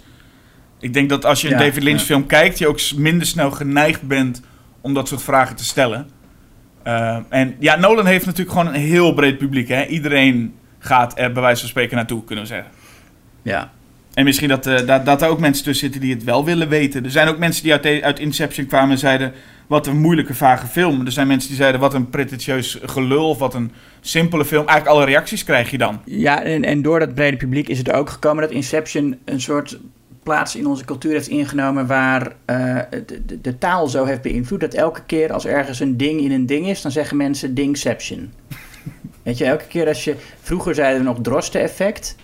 Ik 0.80 0.93
denk 0.93 1.10
dat 1.10 1.26
als 1.26 1.41
je 1.41 1.52
een 1.52 1.58
David 1.58 1.84
Lynch 1.84 2.00
ja. 2.00 2.06
film 2.06 2.26
kijkt, 2.26 2.58
je 2.58 2.67
ook 2.67 2.80
minder 2.96 3.28
snel 3.28 3.52
geneigd 3.52 4.02
bent 4.02 4.41
om 4.82 4.93
dat 4.93 5.08
soort 5.08 5.22
vragen 5.22 5.56
te 5.56 5.63
stellen. 5.63 6.10
Eh, 6.84 7.17
en 7.30 7.56
ja, 7.60 7.76
Nolan 7.76 8.06
heeft 8.06 8.26
natuurlijk 8.26 8.58
gewoon 8.58 8.74
een 8.74 8.82
heel 8.82 9.13
breed 9.13 9.38
publiek. 9.38 9.67
Hè? 9.67 9.86
Iedereen 9.86 10.56
gaat 10.80 11.19
er 11.19 11.32
bij 11.32 11.41
wijze 11.41 11.60
van 11.60 11.69
spreken 11.69 11.96
naartoe, 11.96 12.24
kunnen 12.24 12.43
we 12.43 12.50
zeggen. 12.50 12.72
Ja, 13.41 13.72
En 14.13 14.23
misschien 14.23 14.49
dat, 14.49 14.67
eh, 14.67 14.88
dat, 14.88 15.06
dat 15.06 15.21
er 15.21 15.28
ook 15.28 15.39
mensen 15.39 15.63
tussen 15.63 15.84
zitten 15.84 16.02
die 16.02 16.13
het 16.13 16.23
wel 16.23 16.45
willen 16.45 16.69
weten. 16.69 17.04
Er 17.04 17.12
zijn 17.12 17.28
ook 17.28 17.38
mensen 17.38 17.63
die 17.63 17.71
uit, 17.71 18.02
uit 18.02 18.19
Inception 18.19 18.65
kwamen 18.65 18.91
en 18.91 18.97
zeiden... 18.97 19.34
wat 19.67 19.88
een 19.88 19.97
moeilijke, 19.97 20.34
vage 20.34 20.67
film. 20.67 21.06
Er 21.06 21.12
zijn 21.12 21.28
mensen 21.28 21.49
die 21.49 21.58
zeiden 21.58 21.82
wat 21.82 21.93
een 21.93 22.10
pretentieus 22.10 22.80
gelul... 22.84 23.30
of 23.30 23.38
wat 23.38 23.54
een 23.54 23.71
simpele 24.02 24.45
film. 24.45 24.67
Eigenlijk 24.67 24.97
alle 24.97 25.06
reacties 25.06 25.43
krijg 25.43 25.71
je 25.71 25.78
dan. 25.78 26.02
ja 26.06 26.43
en, 26.43 26.63
en 26.63 26.82
door 26.82 26.99
dat 26.99 27.15
brede 27.15 27.38
publiek 27.38 27.67
is 27.67 27.78
het 27.78 27.91
ook 27.91 28.10
gekomen 28.10 28.43
dat 28.43 28.52
Inception 28.52 29.18
een 29.26 29.41
soort 29.41 29.80
plaats 30.24 30.55
in 30.55 30.68
onze 30.68 30.86
cultuur 30.86 31.11
heeft 31.11 31.28
ingenomen 31.28 31.88
waar 31.88 32.36
eh, 32.45 32.80
de, 32.89 33.26
de, 33.26 33.41
de 33.41 33.57
taal 33.57 33.88
zo 33.88 34.05
heeft 34.05 34.22
beïnvloed 34.22 34.59
dat 34.59 34.74
elke 34.74 35.01
keer 35.05 35.34
als 35.34 35.45
ergens 35.45 35.80
een 35.80 35.97
ding 35.97 36.22
in 36.22 36.32
een 36.32 36.45
ding 36.45 36.68
is, 36.68 36.82
dan 36.82 36.91
zeggen 36.91 37.18
mensen 37.18 37.53
dingception. 37.53 38.32
Weet 39.24 39.38
je, 39.38 39.45
elke 39.45 39.68
keer 39.68 39.88
als 39.88 40.03
je... 40.03 40.16
Vroeger 40.41 40.76
zeiden 40.76 40.99
we 40.99 41.07
nog 41.07 41.22
droste-effect. 41.22 42.16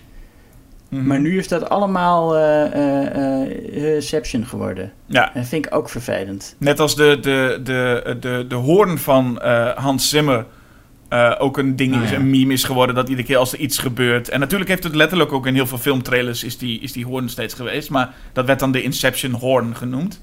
Mhm. 0.90 1.06
Maar 1.06 1.20
nu 1.20 1.38
is 1.38 1.48
dat 1.48 1.68
allemaal 1.68 2.36
eh 2.36 2.64
eh, 2.74 3.44
eh, 3.44 3.94
Inception 3.94 4.46
geworden. 4.46 4.92
Ja, 5.06 5.34
En 5.34 5.44
vind 5.46 5.66
ik 5.66 5.74
ook 5.74 5.88
vervelend. 5.88 6.54
net 6.58 6.80
als 6.80 6.96
de, 6.96 7.18
de, 7.20 7.60
de, 7.64 8.16
de, 8.20 8.44
de 8.48 8.54
hoorn 8.54 8.98
van 8.98 9.40
eh, 9.40 9.68
Hans 9.76 10.08
Zimmer 10.08 10.46
eh, 11.08 11.34
ook 11.38 11.58
een 11.58 11.76
ding 11.76 11.94
Oh, 11.94 12.02
is, 12.02 12.10
ja. 12.10 12.16
een 12.16 12.30
meme 12.30 12.52
is 12.52 12.64
geworden 12.64 12.94
dat 12.94 13.08
iedere 13.08 13.26
keer 13.26 13.36
als 13.36 13.52
er 13.52 13.58
iets 13.58 13.78
gebeurt. 13.78 14.28
En 14.28 14.40
natuurlijk 14.40 14.70
heeft 14.70 14.82
het 14.84 14.94
letterlijk 14.94 15.32
ook 15.32 15.46
in 15.46 15.54
heel 15.54 15.66
veel 15.66 15.78
filmtrailers 15.78 16.44
is 16.44 16.58
die, 16.58 16.80
is 16.80 16.92
die 16.92 17.04
hoorn 17.06 17.28
steeds 17.28 17.54
geweest. 17.54 17.90
Maar 17.90 18.14
dat 18.32 18.46
werd 18.46 18.58
dan 18.58 18.72
de 18.72 18.82
Inception 18.82 19.32
hoorn 19.32 19.76
genoemd. 19.76 20.20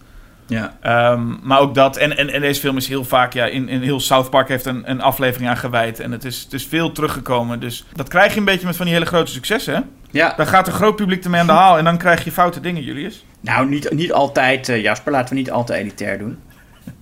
Ja. 0.47 0.77
Ehm, 0.81 1.25
maar 1.41 1.59
ook 1.59 1.75
dat, 1.75 1.97
en, 1.97 2.17
en, 2.17 2.29
en 2.29 2.41
deze 2.41 2.59
film 2.59 2.77
is 2.77 2.87
heel 2.87 3.03
vaak, 3.03 3.33
ja, 3.33 3.45
in, 3.45 3.69
in 3.69 3.81
heel 3.81 3.99
South 3.99 4.29
Park 4.29 4.47
heeft 4.47 4.65
een, 4.65 4.89
een 4.89 5.01
aflevering 5.01 5.49
aan 5.49 5.57
gewijd. 5.57 5.99
En 5.99 6.11
het 6.11 6.25
is, 6.25 6.43
het 6.43 6.53
is 6.53 6.65
veel 6.65 6.91
teruggekomen. 6.91 7.59
Dus 7.59 7.85
dat 7.93 8.07
krijg 8.09 8.33
je 8.33 8.39
een 8.39 8.45
beetje 8.45 8.65
met 8.65 8.75
van 8.75 8.85
die 8.85 8.93
hele 8.93 9.05
grote 9.07 9.31
successen. 9.31 9.89
Ja. 10.17 10.33
Dan 10.37 10.47
gaat 10.47 10.67
een 10.67 10.73
groot 10.73 10.95
publiek 10.95 11.23
ermee 11.23 11.39
aan 11.41 11.45
de 11.47 11.51
haal 11.53 11.77
en 11.77 11.83
dan 11.83 11.97
krijg 11.97 12.23
je 12.23 12.31
foute 12.31 12.59
dingen, 12.59 12.83
Julius. 12.83 13.25
Nou, 13.39 13.69
niet, 13.69 13.91
niet 13.91 14.11
altijd, 14.11 14.69
eh, 14.69 14.81
Jasper. 14.81 15.11
Laten 15.11 15.29
we 15.33 15.39
niet 15.39 15.51
al 15.51 15.63
te 15.63 15.73
elitair 15.73 16.17
doen. 16.17 16.39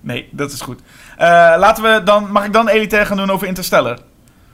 Nee, 0.00 0.28
dat 0.30 0.52
is 0.52 0.60
goed. 0.60 0.80
Eh, 1.16 1.26
laten 1.58 1.82
we 1.82 2.02
dan, 2.04 2.30
mag 2.32 2.44
ik 2.44 2.52
dan 2.52 2.68
elitair 2.68 3.06
gaan 3.06 3.16
doen 3.16 3.30
over 3.30 3.46
Interstellar? 3.46 3.98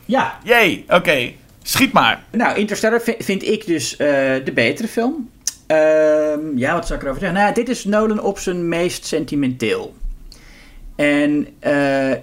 Ja. 0.05 0.39
Jee, 0.43 0.85
oké. 0.89 1.33
Schiet 1.63 1.93
maar. 1.93 2.23
Nou, 2.31 2.57
Interstellar 2.59 3.01
vi- 3.01 3.17
vind 3.19 3.43
ik 3.43 3.67
dus 3.67 3.97
eh, 3.97 4.07
de 4.45 4.53
betere 4.55 4.89
film. 4.89 5.31
Ehm, 5.67 6.39
ja, 6.57 6.75
wat 6.75 6.87
zou 6.87 6.99
ik 6.99 7.05
erover 7.05 7.21
zeggen? 7.21 7.39
Nou, 7.41 7.55
dit 7.55 7.69
is 7.69 7.85
Nolan 7.85 8.21
op 8.21 8.39
zijn 8.39 8.69
meest 8.69 9.07
sentimenteel. 9.07 9.95
En 10.97 11.49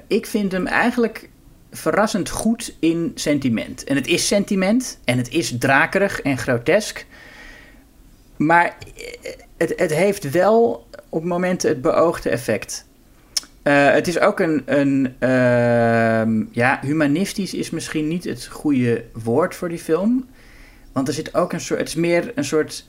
ik 0.07 0.25
vind 0.25 0.51
hem 0.51 0.67
eigenlijk 0.67 1.28
verrassend 1.71 2.29
goed 2.29 2.75
in 2.79 3.11
sentiment. 3.15 3.83
En 3.83 3.95
het 3.95 4.07
is 4.07 4.27
sentiment 4.27 4.99
en 5.03 5.17
het 5.17 5.29
is 5.29 5.57
drakerig 5.57 6.21
en 6.21 6.37
grotesk. 6.37 7.05
Maar 8.35 8.65
eh, 8.65 9.31
het, 9.57 9.73
het 9.75 9.93
heeft 9.93 10.31
wel 10.31 10.87
op 11.09 11.23
momenten 11.23 11.69
het 11.69 11.81
beoogde 11.81 12.29
effect. 12.29 12.85
Eh, 13.61 13.91
het 13.91 14.07
is 14.07 14.19
ook 14.19 14.39
een, 14.39 14.61
een 14.65 15.15
ehm, 15.19 16.43
ja, 16.51 16.79
humanistisch 16.81 17.53
is 17.53 17.69
misschien 17.69 18.07
niet 18.07 18.23
het 18.23 18.45
goede 18.45 19.03
woord 19.13 19.55
voor 19.55 19.69
die 19.69 19.79
film. 19.79 20.27
Want 20.91 21.07
er 21.07 21.13
zit 21.13 21.35
ook 21.35 21.53
een 21.53 21.61
soort, 21.61 21.79
het 21.79 21.87
is 21.87 21.95
meer 21.95 22.31
een 22.35 22.45
soort 22.45 22.85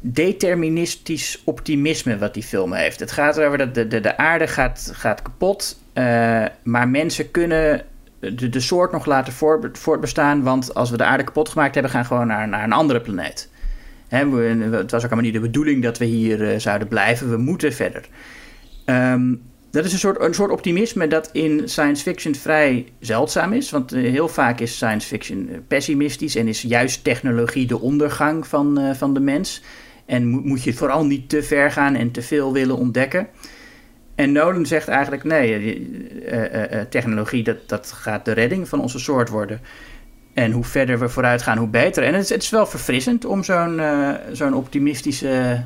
deterministisch 0.00 1.42
optimisme 1.44 2.18
wat 2.18 2.34
die 2.34 2.42
film 2.42 2.72
heeft. 2.72 3.00
Het 3.00 3.12
gaat 3.12 3.36
erover 3.36 3.58
dat 3.58 3.74
de, 3.74 3.86
de, 3.86 4.00
de 4.00 4.16
aarde 4.16 4.46
gaat, 4.46 4.90
gaat 4.92 5.22
kapot, 5.22 5.78
eh, 5.92 6.44
maar 6.62 6.88
mensen 6.88 7.30
kunnen 7.30 7.84
de, 8.30 8.48
de 8.48 8.60
soort 8.60 8.92
nog 8.92 9.06
laten 9.06 9.32
voor, 9.32 9.70
voortbestaan, 9.72 10.42
want 10.42 10.74
als 10.74 10.90
we 10.90 10.96
de 10.96 11.04
aarde 11.04 11.24
kapot 11.24 11.48
gemaakt 11.48 11.74
hebben, 11.74 11.92
gaan 11.92 12.00
we 12.02 12.06
gewoon 12.06 12.26
naar, 12.26 12.48
naar 12.48 12.64
een 12.64 12.72
andere 12.72 13.00
planeet. 13.00 13.50
We- 14.08 14.68
het 14.70 14.90
was 14.90 15.04
ook 15.04 15.10
allemaal 15.10 15.30
niet 15.30 15.32
de 15.34 15.40
bedoeling 15.48 15.82
dat 15.82 15.98
we 15.98 16.04
hier 16.04 16.50
eh, 16.52 16.58
zouden 16.58 16.88
blijven, 16.88 17.30
we 17.30 17.36
moeten 17.36 17.72
verder. 17.72 18.08
Ehm, 18.84 19.34
dat 19.70 19.84
is 19.84 19.92
een 19.92 19.98
soort, 19.98 20.20
een 20.20 20.34
soort 20.34 20.50
optimisme 20.50 21.06
dat 21.06 21.30
in 21.32 21.62
science 21.68 22.02
fiction 22.02 22.34
vrij 22.34 22.86
zeldzaam 23.00 23.52
is. 23.52 23.70
Want 23.70 23.92
eh, 23.92 24.02
heel 24.10 24.28
vaak 24.28 24.60
is 24.60 24.74
science 24.74 25.06
fiction 25.06 25.48
eh, 25.48 25.58
pessimistisch 25.68 26.36
en 26.36 26.48
is 26.48 26.62
juist 26.62 27.04
technologie 27.04 27.66
de 27.66 27.80
ondergang 27.80 28.46
van, 28.46 28.94
van 28.96 29.14
de 29.14 29.20
mens. 29.20 29.62
En 30.06 30.26
moet 30.28 30.62
je 30.62 30.72
vooral 30.74 31.04
niet 31.06 31.28
te 31.28 31.42
ver 31.42 31.70
gaan 31.70 31.94
en 31.94 32.10
te 32.10 32.22
veel 32.22 32.52
willen 32.52 32.76
ontdekken. 32.76 33.28
En 34.14 34.32
Nolan 34.32 34.66
zegt 34.66 34.88
eigenlijk: 34.88 35.24
nee, 35.24 35.54
eh, 36.26 36.44
eh, 36.44 36.80
eh, 36.80 36.88
technologie 36.88 37.42
dat, 37.42 37.68
dat 37.68 37.92
gaat 37.92 38.24
de 38.24 38.32
redding 38.32 38.68
van 38.68 38.80
onze 38.80 38.98
soort 38.98 39.28
worden. 39.28 39.60
En 40.34 40.52
hoe 40.52 40.64
verder 40.64 40.98
we 40.98 41.08
vooruit 41.08 41.42
gaan, 41.42 41.58
hoe 41.58 41.68
beter. 41.68 42.02
En 42.02 42.14
het 42.14 42.22
is, 42.22 42.28
het 42.28 42.42
is 42.42 42.50
wel 42.50 42.66
verfrissend 42.66 43.24
om 43.24 43.42
zo'n 43.42 43.80
zo'n 44.32 44.54
optimistische 44.54 45.64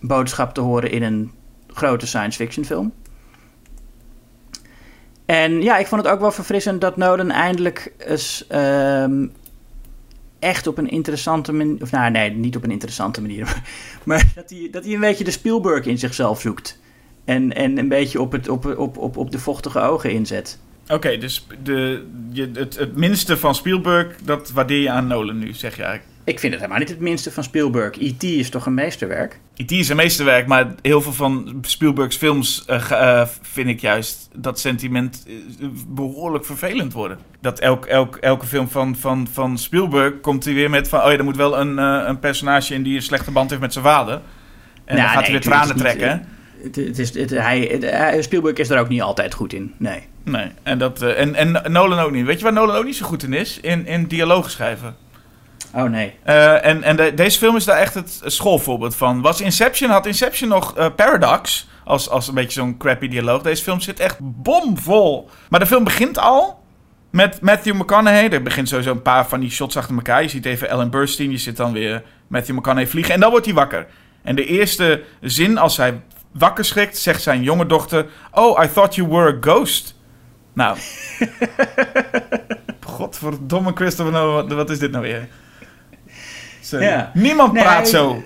boodschap 0.00 0.54
te 0.54 0.60
horen 0.60 0.90
in 0.90 1.02
een 1.02 1.32
grote 1.66 2.06
science 2.06 2.38
fiction 2.38 2.64
film. 2.64 2.92
En 5.26 5.62
ja, 5.62 5.76
ik 5.76 5.86
vond 5.86 6.02
het 6.02 6.12
ook 6.12 6.20
wel 6.20 6.32
verfrissend 6.32 6.80
dat 6.80 6.96
Nolan 6.96 7.30
eindelijk 7.30 7.92
eens 7.98 8.46
ehm, 8.48 9.26
echt 10.38 10.66
op 10.66 10.78
een 10.78 10.88
interessante 10.88 11.52
manier... 11.52 11.82
Of 11.82 11.90
nou, 11.90 12.10
nee, 12.10 12.30
niet 12.30 12.56
op 12.56 12.64
een 12.64 12.70
interessante 12.70 13.20
manier. 13.20 13.62
Maar 14.04 14.32
dat 14.34 14.50
hij, 14.50 14.68
dat 14.70 14.84
hij 14.84 14.94
een 14.94 15.00
beetje 15.00 15.24
de 15.24 15.30
Spielberg 15.30 15.86
in 15.86 15.98
zichzelf 15.98 16.40
zoekt. 16.40 16.78
En, 17.26 17.52
en 17.52 17.78
een 17.78 17.88
beetje 17.88 18.20
op, 18.20 18.32
het, 18.32 18.48
op, 18.48 18.64
op, 18.78 18.96
op, 18.96 19.16
op 19.16 19.30
de 19.30 19.38
vochtige 19.38 19.80
ogen 19.80 20.10
inzet. 20.10 20.58
Oké, 20.88 21.18
dus 21.18 21.46
de, 21.62 22.06
je, 22.32 22.50
het, 22.54 22.78
het 22.78 22.96
minste 22.96 23.36
van 23.36 23.54
Spielberg, 23.54 24.16
dat 24.24 24.50
waardeer 24.50 24.80
je 24.80 24.90
aan 24.90 25.06
Nolan 25.06 25.38
nu, 25.38 25.52
zeg 25.52 25.76
je 25.76 25.82
eigenlijk. 25.82 26.14
Ik 26.24 26.40
vind 26.40 26.52
het 26.52 26.62
helemaal 26.62 26.82
niet 26.82 26.92
het 26.92 27.00
minste 27.00 27.32
van 27.32 27.44
Spielberg. 27.44 28.00
E.T. 28.00 28.22
is 28.22 28.50
toch 28.50 28.66
een 28.66 28.74
meesterwerk? 28.74 29.40
E.T. 29.54 29.70
is 29.70 29.86
zijn 29.86 29.98
meesterwerk, 29.98 30.46
maar 30.46 30.74
heel 30.82 31.00
veel 31.00 31.12
van 31.12 31.58
Spielbergs 31.62 32.16
films 32.16 32.64
eh, 32.64 32.90
eh, 32.90 33.28
vind 33.42 33.68
ik 33.68 33.80
juist 33.80 34.28
dat 34.34 34.60
sentiment 34.60 35.24
eh, 35.28 35.66
behoorlijk 35.88 36.44
vervelend 36.44 36.92
worden. 36.92 37.18
Dat 37.40 37.58
elk, 37.58 37.86
elk, 37.86 38.16
elke 38.16 38.46
film 38.46 38.68
van, 38.68 38.96
van, 38.96 39.28
van 39.32 39.58
Spielberg 39.58 40.20
komt 40.20 40.44
hij 40.44 40.54
weer 40.54 40.70
met 40.70 40.88
van, 40.88 41.02
oh 41.02 41.10
ja, 41.10 41.18
er 41.18 41.24
moet 41.24 41.36
wel 41.36 41.58
een, 41.58 41.78
een 41.78 42.18
personage 42.18 42.74
in 42.74 42.82
die 42.82 42.96
een 42.96 43.02
slechte 43.02 43.30
band 43.30 43.50
heeft 43.50 43.62
met 43.62 43.72
zijn 43.72 43.84
vader. 43.84 44.14
En 44.14 44.96
Nou, 44.96 44.96
dan 44.96 45.06
gaat 45.06 45.14
nee, 45.14 45.22
hij 45.22 45.32
weer 45.32 45.40
tranen 45.40 45.76
trekken. 45.76 46.26
Het, 46.66 46.76
het 46.76 46.98
is, 46.98 47.14
het, 47.14 47.30
hij, 47.30 48.18
Spielberg 48.22 48.56
is 48.56 48.70
er 48.70 48.78
ook 48.80 48.88
niet 48.88 49.02
altijd 49.02 49.34
goed 49.34 49.52
in. 49.52 49.74
Nee. 49.78 50.00
Nee, 50.24 50.46
en, 50.62 50.78
dat, 50.78 51.02
eh, 51.02 51.20
en, 51.20 51.34
en 51.34 51.72
Nolan 51.72 51.98
ook 51.98 52.10
niet. 52.10 52.26
Weet 52.26 52.38
je 52.38 52.44
waar 52.44 52.52
Nolan 52.52 52.76
ook 52.76 52.84
niet 52.84 52.96
zo 52.96 53.06
goed 53.06 53.22
in 53.22 53.32
is? 53.32 53.58
In, 53.60 53.86
in 53.86 54.06
dialogen 54.06 54.50
schrijven. 54.50 54.96
Oh 55.74 55.82
nee. 55.84 56.14
Eh, 56.22 56.64
en 56.66 56.82
en 56.82 56.96
de- 56.96 57.14
deze 57.14 57.38
film 57.38 57.56
is 57.56 57.64
daar 57.64 57.78
echt 57.78 57.94
het 57.94 58.20
schoolvoorbeeld 58.24 58.96
van. 58.96 59.20
Was 59.20 59.40
Inception, 59.40 59.90
had 59.90 60.06
Inception 60.06 60.48
nog 60.48 60.76
eh, 60.76 60.86
Paradox 60.96 61.68
als, 61.84 62.08
als 62.08 62.28
een 62.28 62.34
beetje 62.34 62.60
zo'n 62.60 62.76
crappy 62.76 63.08
dialoog. 63.08 63.42
Deze 63.42 63.62
film 63.62 63.80
zit 63.80 64.00
echt 64.00 64.16
bomvol. 64.20 65.28
Maar 65.48 65.60
de 65.60 65.66
film 65.66 65.84
begint 65.84 66.18
al 66.18 66.62
met 67.10 67.40
Matthew 67.40 67.74
McConaughey. 67.74 68.30
Er 68.30 68.42
begint 68.42 68.68
sowieso 68.68 68.90
een 68.90 69.02
paar 69.02 69.28
van 69.28 69.40
die 69.40 69.50
shots 69.50 69.76
achter 69.76 69.94
elkaar. 69.96 70.22
Je 70.22 70.28
ziet 70.28 70.46
even 70.46 70.68
Ellen 70.68 70.90
Burstyn, 70.90 71.30
je 71.30 71.38
ziet 71.38 71.56
dan 71.56 71.72
weer 71.72 72.02
Matthew 72.26 72.56
McConaughey 72.56 72.90
vliegen. 72.90 73.14
En 73.14 73.20
dan 73.20 73.30
wordt 73.30 73.46
hij 73.46 73.54
wakker. 73.54 73.86
En 74.22 74.36
de 74.36 74.44
eerste 74.46 75.02
zin 75.20 75.58
als 75.58 75.76
hij 75.76 76.00
wakker 76.38 76.64
schrikt, 76.64 76.98
zegt 76.98 77.22
zijn 77.22 77.42
jonge 77.42 77.66
dochter... 77.66 78.06
Oh, 78.32 78.64
I 78.64 78.68
thought 78.68 78.94
you 78.94 79.08
were 79.08 79.36
a 79.36 79.36
ghost. 79.40 79.94
Nou. 80.52 80.78
Godverdomme 82.96 83.72
Christopher 83.74 84.12
Nolan, 84.12 84.34
wat, 84.34 84.52
wat 84.52 84.70
is 84.70 84.78
dit 84.78 84.90
nou 84.90 85.02
weer? 85.02 85.28
Ja. 86.70 87.10
Niemand 87.14 87.52
Nee, 87.52 87.62
praat 87.62 87.88
zo. 87.88 88.22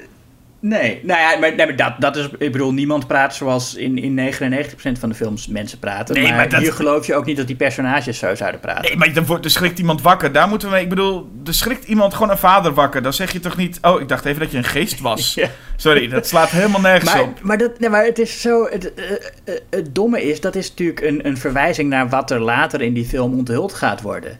Nee, 0.63 1.01
nou 1.03 1.21
ja, 1.21 1.39
maar, 1.39 1.55
nee, 1.55 1.67
maar 1.67 1.77
dat, 1.77 1.93
dat 1.99 2.17
is, 2.17 2.29
ik 2.39 2.53
bedoel, 2.53 2.73
niemand 2.73 3.07
praat 3.07 3.35
zoals 3.35 3.75
in, 3.75 3.99
in 3.99 4.33
99% 4.35 4.99
van 4.99 5.09
de 5.09 5.15
films 5.15 5.47
mensen 5.47 5.79
praten. 5.79 6.15
Nee, 6.15 6.25
maar, 6.25 6.35
maar 6.35 6.49
dat- 6.49 6.61
hier 6.61 6.73
geloof 6.73 7.07
je 7.07 7.15
ook 7.15 7.25
niet 7.25 7.37
dat 7.37 7.47
die 7.47 7.57
personages 7.57 8.19
zo 8.19 8.35
zouden 8.35 8.61
praten. 8.61 8.83
Nee, 8.85 8.97
maar 8.97 9.13
dan 9.13 9.27
wordt, 9.27 9.45
er 9.45 9.51
schrikt 9.51 9.79
iemand 9.79 10.03
wakker. 10.03 10.33
Daar 10.33 10.49
moeten 10.49 10.69
we 10.69 10.75
mee. 10.75 10.83
Ik 10.83 10.89
bedoel, 10.89 11.29
er 11.47 11.55
schrikt 11.55 11.85
iemand 11.85 12.15
gewoon 12.15 12.31
een 12.31 12.39
vader 12.39 12.75
wakker. 12.75 13.03
Dan 13.03 13.13
zeg 13.13 13.33
je 13.33 13.41
toch 13.41 13.57
niet. 13.57 13.79
Oh, 13.83 14.01
ik 14.01 14.09
dacht 14.09 14.25
even 14.25 14.41
dat 14.41 14.51
je 14.51 14.57
een 14.59 14.65
geest 14.65 15.01
was. 15.01 15.35
Ja. 15.41 15.49
Sorry, 15.77 16.09
dat 16.09 16.27
slaat 16.27 16.51
helemaal 16.51 16.81
nergens 16.81 17.13
Maar, 17.13 17.23
op. 17.23 17.43
maar, 17.43 17.59
dat, 17.59 17.79
nee, 17.79 17.89
maar 17.91 18.05
het 18.05 18.19
is 18.19 18.41
zo. 18.41 18.67
Het, 18.71 18.95
eh, 18.95 19.11
eh, 19.45 19.61
het 19.71 19.95
domme 19.95 20.23
is, 20.23 20.41
dat 20.41 20.55
is 20.55 20.69
natuurlijk 20.69 21.01
een, 21.01 21.27
een 21.27 21.37
verwijzing 21.37 21.89
naar 21.89 22.09
wat 22.09 22.31
er 22.31 22.41
later 22.41 22.81
in 22.83 22.95
die 22.95 23.05
film 23.05 23.35
onthuld 23.39 23.73
gaat 23.75 24.01
worden. 24.03 24.39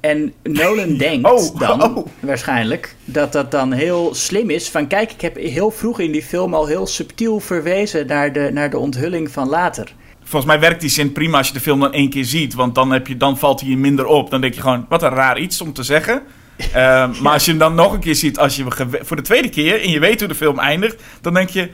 En 0.00 0.32
Nolan 0.42 0.96
denkt 1.06 1.30
Oh, 1.30 1.58
dan 1.60 1.82
oh. 1.96 2.06
waarschijnlijk 2.20 2.94
dat 3.04 3.32
dat 3.32 3.50
dan 3.50 3.72
heel 3.72 4.14
slim 4.14 4.50
is. 4.50 4.68
Van 4.68 4.86
kijk, 4.86 5.12
ik 5.12 5.20
heb 5.20 5.36
heel 5.36 5.70
vroeg 5.70 6.00
in 6.00 6.12
die 6.12 6.22
film 6.22 6.54
al 6.54 6.66
heel 6.66 6.86
subtiel 6.86 7.40
verwezen 7.40 8.06
naar 8.06 8.32
de, 8.32 8.50
naar 8.52 8.70
de 8.70 8.78
onthulling 8.78 9.30
van 9.30 9.48
later. 9.48 9.92
Volgens 10.24 10.52
mij 10.52 10.60
werkt 10.60 10.80
die 10.80 10.90
zin 10.90 11.12
prima 11.12 11.38
als 11.38 11.46
je 11.46 11.52
de 11.52 11.60
film 11.60 11.80
dan 11.80 11.92
één 11.92 12.10
keer 12.10 12.24
ziet. 12.24 12.54
Want 12.54 12.74
dan, 12.74 12.92
heb 12.92 13.06
je, 13.06 13.16
dan 13.16 13.38
valt 13.38 13.60
hij 13.60 13.68
je 13.68 13.76
minder 13.76 14.06
op. 14.06 14.30
Dan 14.30 14.40
denk 14.40 14.54
je 14.54 14.60
gewoon, 14.60 14.86
wat 14.88 15.02
een 15.02 15.08
raar 15.08 15.38
iets 15.38 15.60
om 15.60 15.72
te 15.72 15.82
zeggen. 15.82 16.22
Ehm, 16.72 17.22
maar 17.22 17.32
als 17.32 17.44
je 17.44 17.50
hem 17.50 17.60
dan 17.60 17.74
nog 17.74 17.92
een 17.92 18.00
keer 18.00 18.14
ziet, 18.14 18.38
als 18.38 18.56
je 18.56 18.64
hem 18.76 18.90
voor 19.00 19.16
de 19.16 19.22
tweede 19.22 19.48
keer 19.48 19.82
en 19.82 19.90
je 19.90 19.98
weet 19.98 20.18
hoe 20.18 20.28
de 20.28 20.34
film 20.34 20.58
eindigt, 20.58 21.02
dan 21.20 21.34
denk 21.34 21.48
je. 21.48 21.70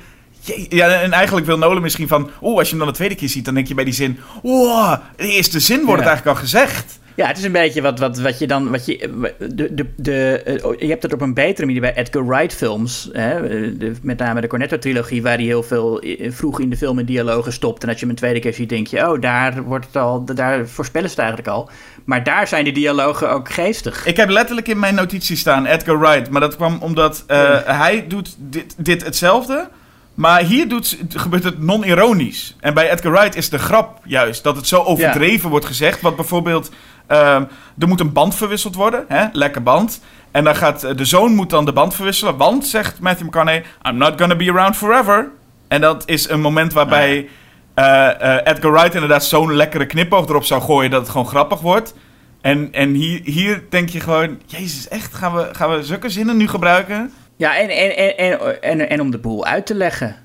Ja, 0.69 0.89
en 0.89 1.13
eigenlijk 1.13 1.47
wil 1.47 1.59
Nolan 1.59 1.83
misschien 1.83 2.09
van. 2.09 2.31
Oeh, 2.43 2.59
als 2.59 2.65
je 2.71 2.75
hem 2.77 2.85
dan 2.85 2.89
de 2.93 2.99
tweede 2.99 3.15
keer 3.15 3.29
ziet, 3.29 3.45
dan 3.45 3.55
denk 3.55 3.67
je 3.69 3.75
bij 3.75 3.85
die 3.85 3.95
zin. 3.95 4.19
Wow, 4.43 4.97
de 5.17 5.29
eerste 5.29 5.61
zin 5.61 5.85
wordt 5.85 5.91
Ja. 5.91 5.97
het 5.99 6.07
eigenlijk 6.07 6.37
al 6.37 6.43
gezegd. 6.43 6.99
Ja, 7.17 7.27
het 7.27 7.39
is 7.39 7.45
een 7.45 7.53
beetje 7.53 7.83
wat, 7.83 7.99
wat, 7.99 8.19
wat 8.19 8.39
je 8.39 8.47
dan. 8.47 8.71
Wat 8.71 8.87
je, 8.87 9.27
de, 9.39 9.75
de, 9.75 9.87
de, 9.97 10.43
eh, 10.45 10.81
je 10.81 10.87
hebt 10.87 11.03
het 11.03 11.13
op 11.13 11.21
een 11.21 11.35
betere 11.35 11.67
manier 11.67 11.81
bij 11.81 11.95
Edgar 11.95 12.27
Wright 12.27 12.55
films. 12.55 13.09
Hè, 13.13 13.43
de, 13.77 13.93
met 14.03 14.19
name 14.19 14.41
de 14.41 14.47
Cornetto-trilogie, 14.47 15.23
waar 15.23 15.37
hij 15.37 15.45
heel 15.45 15.63
veel 15.63 16.01
eh, 16.01 16.33
vroeg 16.33 16.61
in 16.61 16.71
de 16.71 16.77
film 16.77 16.99
in 16.99 17.05
dialogen 17.05 17.53
stopt. 17.53 17.83
En 17.83 17.89
als 17.89 17.99
je 17.99 18.03
hem 18.03 18.15
een 18.15 18.21
tweede 18.21 18.41
keer 18.41 18.55
ziet, 18.55 18.69
denk 18.69 18.87
je: 18.87 19.11
oh, 19.11 19.21
daar, 19.21 19.63
wordt 19.63 19.87
het 19.87 19.97
al, 19.97 20.25
daar 20.25 20.69
voorspellen 20.69 21.09
ze 21.09 21.15
het 21.15 21.25
eigenlijk 21.25 21.57
al. 21.57 21.71
Maar 22.05 22.25
daar 22.25 22.49
zijn 22.49 22.65
de 22.65 22.73
dialogen 22.73 23.31
ook 23.31 23.53
geestig. 23.53 24.07
Ik 24.07 24.17
heb 24.17 24.29
letterlijk 24.29 24.69
in 24.69 24.79
mijn 24.79 24.95
notitie 24.95 25.37
staan 25.37 25.67
Edgar 25.67 25.99
Wright. 25.99 26.31
Maar 26.31 26.41
dat 26.41 26.57
kwam 26.57 26.79
omdat 26.81 27.25
eh, 27.27 27.59
hij 27.65 28.05
doet 28.09 28.37
dit, 28.39 28.75
dit 28.79 29.05
hetzelfde. 29.05 29.69
Maar 30.15 30.43
hier 30.43 30.69
doet, 30.69 30.99
gebeurt 31.09 31.45
het 31.45 31.63
non-ironisch. 31.63 32.57
En 32.61 32.75
bij 32.75 32.91
Edgar 32.91 33.13
Wright 33.13 33.37
is 33.37 33.49
de 33.49 33.59
grap 33.59 34.01
juist 34.05 34.43
dat 34.43 34.57
het 34.57 34.67
zo 34.67 34.83
overdreven 34.83 35.51
wordt 35.51 35.67
gezegd. 35.67 36.01
Want 36.01 36.17
bijvoorbeeld, 36.17 36.71
ehm, 37.07 37.45
er 37.79 37.89
moet 37.89 38.01
een 38.01 38.13
band 38.13 38.35
verwisseld 38.35 38.75
worden. 38.75 39.05
Hè? 39.09 39.27
Lekker 39.33 39.63
band. 39.63 40.01
En 40.31 40.45
dan 40.45 40.57
gaat 40.57 40.99
de 40.99 41.05
zoon 41.05 41.35
moet 41.35 41.51
dan 41.51 41.65
de 41.65 41.73
band 41.73 41.95
verwisselen. 41.95 42.37
Want, 42.37 42.67
zegt 42.67 43.01
Matthew 43.01 43.27
McConaughey, 43.27 43.65
I'm 43.89 43.97
not 43.97 44.21
gonna 44.21 44.37
be 44.37 44.51
around 44.51 44.77
forever. 44.77 45.31
En 45.69 45.81
dat 45.81 46.03
is 46.07 46.29
een 46.29 46.41
moment 46.41 46.73
waarbij 46.73 47.29
eh, 47.75 48.37
eh, 48.37 48.41
Edgar 48.45 48.73
Wright 48.73 48.95
inderdaad 48.95 49.25
zo'n 49.25 49.55
lekkere 49.55 49.87
knipoog 49.87 50.29
erop 50.29 50.45
zou 50.45 50.63
gooien 50.63 50.91
dat 50.91 51.01
het 51.01 51.11
gewoon 51.11 51.27
grappig 51.27 51.61
wordt. 51.61 51.95
En, 52.41 52.69
en 52.73 52.93
hier, 52.95 53.21
hier 53.25 53.65
denk 53.71 53.89
je 53.89 54.01
gewoon, 54.01 54.41
jezus, 54.47 54.89
echt, 54.89 55.15
gaan 55.15 55.35
we, 55.35 55.49
gaan 55.53 55.71
we 55.71 55.85
zulke 55.85 56.09
zinnen 56.09 56.37
nu 56.37 56.49
gebruiken? 56.49 57.13
Ja, 57.37 57.57
en, 57.57 57.69
en, 57.69 57.97
en, 57.97 58.17
en, 58.17 58.63
en, 58.63 58.89
en 58.89 59.01
om 59.01 59.11
de 59.11 59.19
boel 59.19 59.45
uit 59.45 59.67
te 59.67 59.75
leggen. 59.75 60.24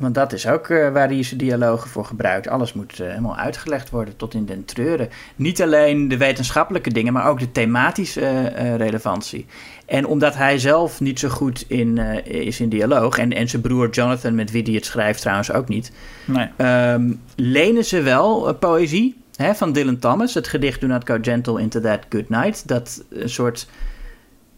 Want 0.00 0.14
dat 0.14 0.32
is 0.32 0.46
ook 0.46 0.68
eh, 0.68 0.92
waar 0.92 1.08
hij 1.08 1.22
zijn 1.22 1.38
dialogen 1.38 1.90
voor 1.90 2.04
gebruikt. 2.04 2.48
Alles 2.48 2.72
moet 2.72 3.00
eh, 3.00 3.08
helemaal 3.08 3.36
uitgelegd 3.36 3.90
worden 3.90 4.16
tot 4.16 4.34
in 4.34 4.44
den 4.44 4.64
treuren. 4.64 5.08
Niet 5.36 5.62
alleen 5.62 6.08
de 6.08 6.16
wetenschappelijke 6.16 6.92
dingen, 6.92 7.12
maar 7.12 7.26
ook 7.28 7.38
de 7.38 7.52
thematische 7.52 8.20
eh, 8.20 8.76
relevantie. 8.76 9.46
En 9.86 10.06
omdat 10.06 10.34
hij 10.34 10.58
zelf 10.58 11.00
niet 11.00 11.18
zo 11.18 11.28
goed 11.28 11.64
in, 11.68 11.98
is 12.24 12.60
in 12.60 12.68
dialoog, 12.68 13.18
en, 13.18 13.32
en 13.32 13.48
zijn 13.48 13.62
broer 13.62 13.90
Jonathan, 13.90 14.34
met 14.34 14.50
wie 14.50 14.62
hij 14.62 14.72
het 14.72 14.84
schrijft 14.84 15.20
trouwens 15.20 15.52
ook 15.52 15.68
niet, 15.68 15.92
Nee. 16.24 16.48
ehm, 16.56 17.12
lenen 17.36 17.84
ze 17.84 18.02
wel 18.02 18.54
poëzie 18.54 19.16
hè, 19.36 19.54
van 19.54 19.72
Dylan 19.72 19.98
Thomas. 19.98 20.34
Het 20.34 20.48
gedicht 20.48 20.80
Do 20.80 20.86
Not 20.86 21.06
Go 21.06 21.18
Gentle 21.22 21.60
Into 21.60 21.80
That 21.80 22.00
Good 22.08 22.28
Night. 22.28 22.68
Dat 22.68 23.04
een 23.10 23.30
soort 23.30 23.68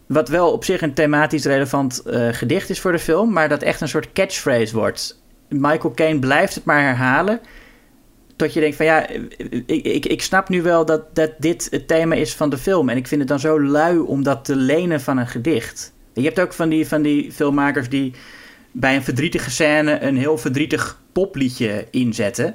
wat 0.06 0.28
wel 0.28 0.52
op 0.52 0.64
zich 0.64 0.82
een 0.82 0.94
thematisch 0.94 1.44
relevant 1.44 2.02
gedicht 2.30 2.70
is 2.70 2.80
voor 2.80 2.92
de 2.92 2.98
film, 2.98 3.32
maar 3.32 3.48
dat 3.48 3.62
echt 3.62 3.80
een 3.80 3.88
soort 3.88 4.12
catchphrase 4.12 4.76
wordt. 4.76 5.21
Michael 5.52 5.94
Caine 5.94 6.18
blijft 6.18 6.54
het 6.54 6.64
maar 6.64 6.82
herhalen. 6.82 7.40
Tot 8.36 8.52
je 8.52 8.60
denkt 8.60 8.76
van 8.76 8.86
ja, 8.86 9.08
ik, 9.66 9.84
ik, 9.84 10.06
ik 10.06 10.22
snap 10.22 10.48
nu 10.48 10.62
wel 10.62 10.84
dat, 10.84 11.14
dat 11.14 11.30
dit 11.38 11.68
het 11.70 11.88
thema 11.88 12.14
is 12.14 12.34
van 12.34 12.50
de 12.50 12.58
film. 12.58 12.88
En 12.88 12.96
ik 12.96 13.06
vind 13.06 13.20
het 13.20 13.30
dan 13.30 13.40
zo 13.40 13.60
lui 13.60 13.98
om 13.98 14.22
dat 14.22 14.44
te 14.44 14.56
lenen 14.56 15.00
van 15.00 15.18
een 15.18 15.28
gedicht. 15.28 15.92
Je 16.14 16.22
hebt 16.22 16.40
ook 16.40 16.52
van 16.52 16.68
die, 16.68 16.88
van 16.88 17.02
die 17.02 17.32
filmmakers 17.32 17.88
die 17.88 18.12
bij 18.72 18.94
een 18.94 19.02
verdrietige 19.02 19.50
scène 19.50 20.00
een 20.00 20.16
heel 20.16 20.38
verdrietig 20.38 21.00
popliedje 21.12 21.86
inzetten. 21.90 22.54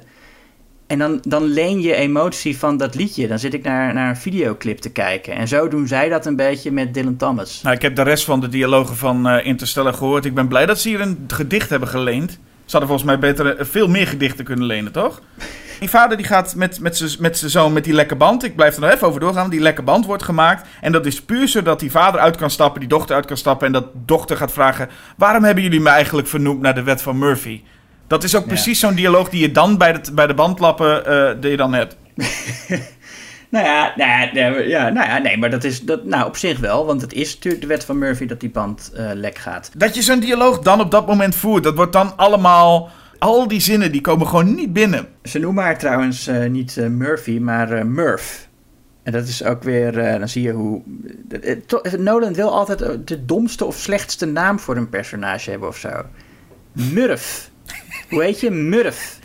En 0.86 0.98
dan, 0.98 1.20
dan 1.22 1.44
leen 1.44 1.80
je 1.80 1.94
emotie 1.94 2.58
van 2.58 2.76
dat 2.76 2.94
liedje. 2.94 3.28
Dan 3.28 3.38
zit 3.38 3.54
ik 3.54 3.62
naar, 3.62 3.94
naar 3.94 4.08
een 4.08 4.16
videoclip 4.16 4.78
te 4.78 4.90
kijken. 4.90 5.34
En 5.34 5.48
zo 5.48 5.68
doen 5.68 5.86
zij 5.86 6.08
dat 6.08 6.26
een 6.26 6.36
beetje 6.36 6.70
met 6.70 6.94
Dylan 6.94 7.16
Thomas. 7.16 7.62
Nou, 7.62 7.76
ik 7.76 7.82
heb 7.82 7.96
de 7.96 8.02
rest 8.02 8.24
van 8.24 8.40
de 8.40 8.48
dialogen 8.48 8.96
van 8.96 9.28
eh, 9.28 9.46
Interstellar 9.46 9.94
gehoord. 9.94 10.24
Ik 10.24 10.34
ben 10.34 10.48
blij 10.48 10.66
dat 10.66 10.80
ze 10.80 10.88
hier 10.88 11.00
een 11.00 11.24
gedicht 11.26 11.70
hebben 11.70 11.88
geleend. 11.88 12.38
Ze 12.68 12.76
hadden 12.76 12.88
volgens 12.88 13.08
mij 13.10 13.18
beter 13.18 13.56
eh, 13.56 13.64
veel 13.66 13.88
meer 13.88 14.06
gedichten 14.06 14.44
kunnen 14.44 14.66
lenen, 14.66 14.92
toch? 14.92 15.20
Die 15.80 15.90
vader 15.90 16.16
die 16.16 16.26
gaat 16.26 16.54
met, 16.54 16.80
met 16.80 16.96
zijn 16.96 17.10
met 17.18 17.38
zoon 17.46 17.72
met 17.72 17.84
die 17.84 17.92
lekke 17.92 18.16
band. 18.16 18.44
Ik 18.44 18.56
blijf 18.56 18.74
er 18.74 18.80
nog 18.80 18.90
even 18.90 19.06
over 19.06 19.20
doorgaan. 19.20 19.50
Die 19.50 19.60
lekke 19.60 19.82
band 19.82 20.06
wordt 20.06 20.22
gemaakt. 20.22 20.68
En 20.80 20.92
dat 20.92 21.06
is 21.06 21.22
puur 21.22 21.48
zodat 21.48 21.80
die 21.80 21.90
vader 21.90 22.20
uit 22.20 22.36
kan 22.36 22.50
stappen, 22.50 22.80
die 22.80 22.88
dochter 22.88 23.16
uit 23.16 23.26
kan 23.26 23.36
stappen. 23.36 23.66
En 23.66 23.72
dat 23.72 23.86
dochter 23.94 24.36
gaat 24.36 24.52
vragen: 24.52 24.88
Waarom 25.16 25.44
hebben 25.44 25.62
jullie 25.62 25.80
me 25.80 25.88
eigenlijk 25.88 26.28
vernoemd 26.28 26.60
naar 26.60 26.74
de 26.74 26.82
wet 26.82 27.02
van 27.02 27.18
Murphy? 27.18 27.62
Dat 28.06 28.24
is 28.24 28.34
ook 28.36 28.42
Ja. 28.42 28.48
precies 28.48 28.80
zo'n 28.80 28.94
dialoog 28.94 29.28
die 29.28 29.40
je 29.40 29.52
dan 29.52 29.78
bij 29.78 29.92
de, 29.92 30.12
bij 30.12 30.26
de 30.26 30.34
bandlappen 30.34 31.06
eh, 31.06 31.40
die 31.40 31.50
je 31.50 31.56
dan 31.56 31.72
hebt. 31.74 31.96
Nou 33.50 33.64
ja, 33.64 33.92
nou 33.96 34.10
ja, 34.10 34.32
nee, 34.32 34.68
ja, 34.68 34.88
nou 34.88 35.08
ja, 35.08 35.18
nee, 35.18 35.38
maar 35.38 35.50
dat 35.50 35.64
is 35.64 35.82
dat, 35.82 36.04
nou, 36.04 36.26
op 36.26 36.36
zich 36.36 36.58
wel. 36.58 36.86
Want 36.86 37.00
het 37.00 37.12
is 37.12 37.34
natuurlijk 37.34 37.62
de 37.62 37.68
wet 37.68 37.84
van 37.84 37.98
Murphy 37.98 38.26
dat 38.26 38.40
die 38.40 38.50
band 38.50 38.92
eh, 38.94 39.10
lek 39.14 39.38
gaat. 39.38 39.70
Dat 39.76 39.94
je 39.94 40.02
zo'n 40.02 40.20
dialoog 40.20 40.58
dan 40.58 40.80
op 40.80 40.90
dat 40.90 41.06
moment 41.06 41.34
voert, 41.34 41.62
dat 41.62 41.74
wordt 41.74 41.92
dan 41.92 42.16
allemaal. 42.16 42.90
Al 43.18 43.48
die 43.48 43.60
zinnen 43.60 43.92
die 43.92 44.00
komen 44.00 44.26
gewoon 44.26 44.54
niet 44.54 44.72
binnen. 44.72 45.08
Ze 45.22 45.38
noemen 45.38 45.64
haar 45.64 45.78
trouwens 45.78 46.26
eh, 46.26 46.48
niet 46.48 46.76
eh, 46.76 46.86
Murphy, 46.86 47.38
maar 47.38 47.86
Murph. 47.86 48.46
En 49.02 49.12
dat 49.12 49.28
is 49.28 49.44
ook 49.44 49.62
weer, 49.62 49.92
dan 50.18 50.28
zie 50.28 50.42
je 50.42 50.52
hoe... 50.52 50.82
Nolan 51.98 52.34
wil 52.34 52.52
altijd 52.52 53.08
de 53.08 53.24
domste 53.24 53.64
of 53.64 53.76
slechtste 53.76 54.26
naam 54.26 54.58
voor 54.58 54.76
een 54.76 54.88
personage 54.88 55.50
hebben 55.50 55.68
of 55.68 55.76
zo. 55.76 55.90
Murph. 56.72 57.50
Hoe 58.08 58.22
heet 58.22 58.40
je? 58.40 58.50
Murph. 58.50 59.17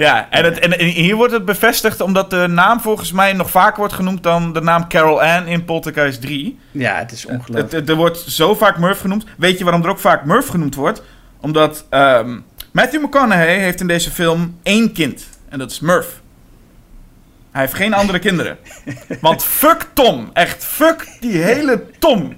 Ja, 0.00 0.26
en, 0.30 0.44
het, 0.44 0.58
en, 0.58 0.80
hier 0.80 1.16
wordt 1.16 1.32
het 1.32 1.44
bevestigd 1.44 2.00
omdat 2.00 2.30
de 2.30 2.46
naam 2.48 2.80
volgens 2.80 3.12
mij 3.12 3.32
nog 3.32 3.50
vaker 3.50 3.78
wordt 3.78 3.92
genoemd 3.94 4.22
dan 4.22 4.52
de 4.52 4.60
naam 4.60 4.88
Carol 4.88 5.22
Ann 5.22 5.46
in 5.46 5.64
Poltergeist 5.64 6.20
3. 6.20 6.58
Ja, 6.70 6.94
het 6.94 7.12
is 7.12 7.26
ongelooflijk. 7.26 7.72
het- 7.72 7.88
er 7.88 7.94
wordt 7.96 8.18
zo 8.18 8.54
vaak 8.54 8.78
Murph 8.78 9.00
genoemd. 9.00 9.24
Weet 9.36 9.58
je 9.58 9.64
waarom 9.64 9.82
er 9.82 9.88
ook 9.90 9.98
vaak 9.98 10.24
Murph 10.24 10.48
genoemd 10.48 10.74
wordt? 10.74 11.02
Omdat 11.40 11.86
ehm, 11.90 12.38
Matthew 12.72 13.02
McConaughey 13.04 13.58
heeft 13.58 13.80
in 13.80 13.86
deze 13.86 14.10
film 14.10 14.58
één 14.62 14.92
kind. 14.92 15.26
En 15.48 15.58
dat 15.58 15.70
is 15.70 15.80
Murph. 15.80 16.20
Hij 17.50 17.60
heeft 17.60 17.74
geen 17.74 17.94
andere 17.94 18.18
kinderen. 18.18 18.56
Want 19.20 19.44
fuck 19.44 19.86
Tom. 19.92 20.30
Echt, 20.32 20.64
fuck 20.64 21.06
die 21.20 21.36
hele 21.42 21.82
Tom. 21.98 22.34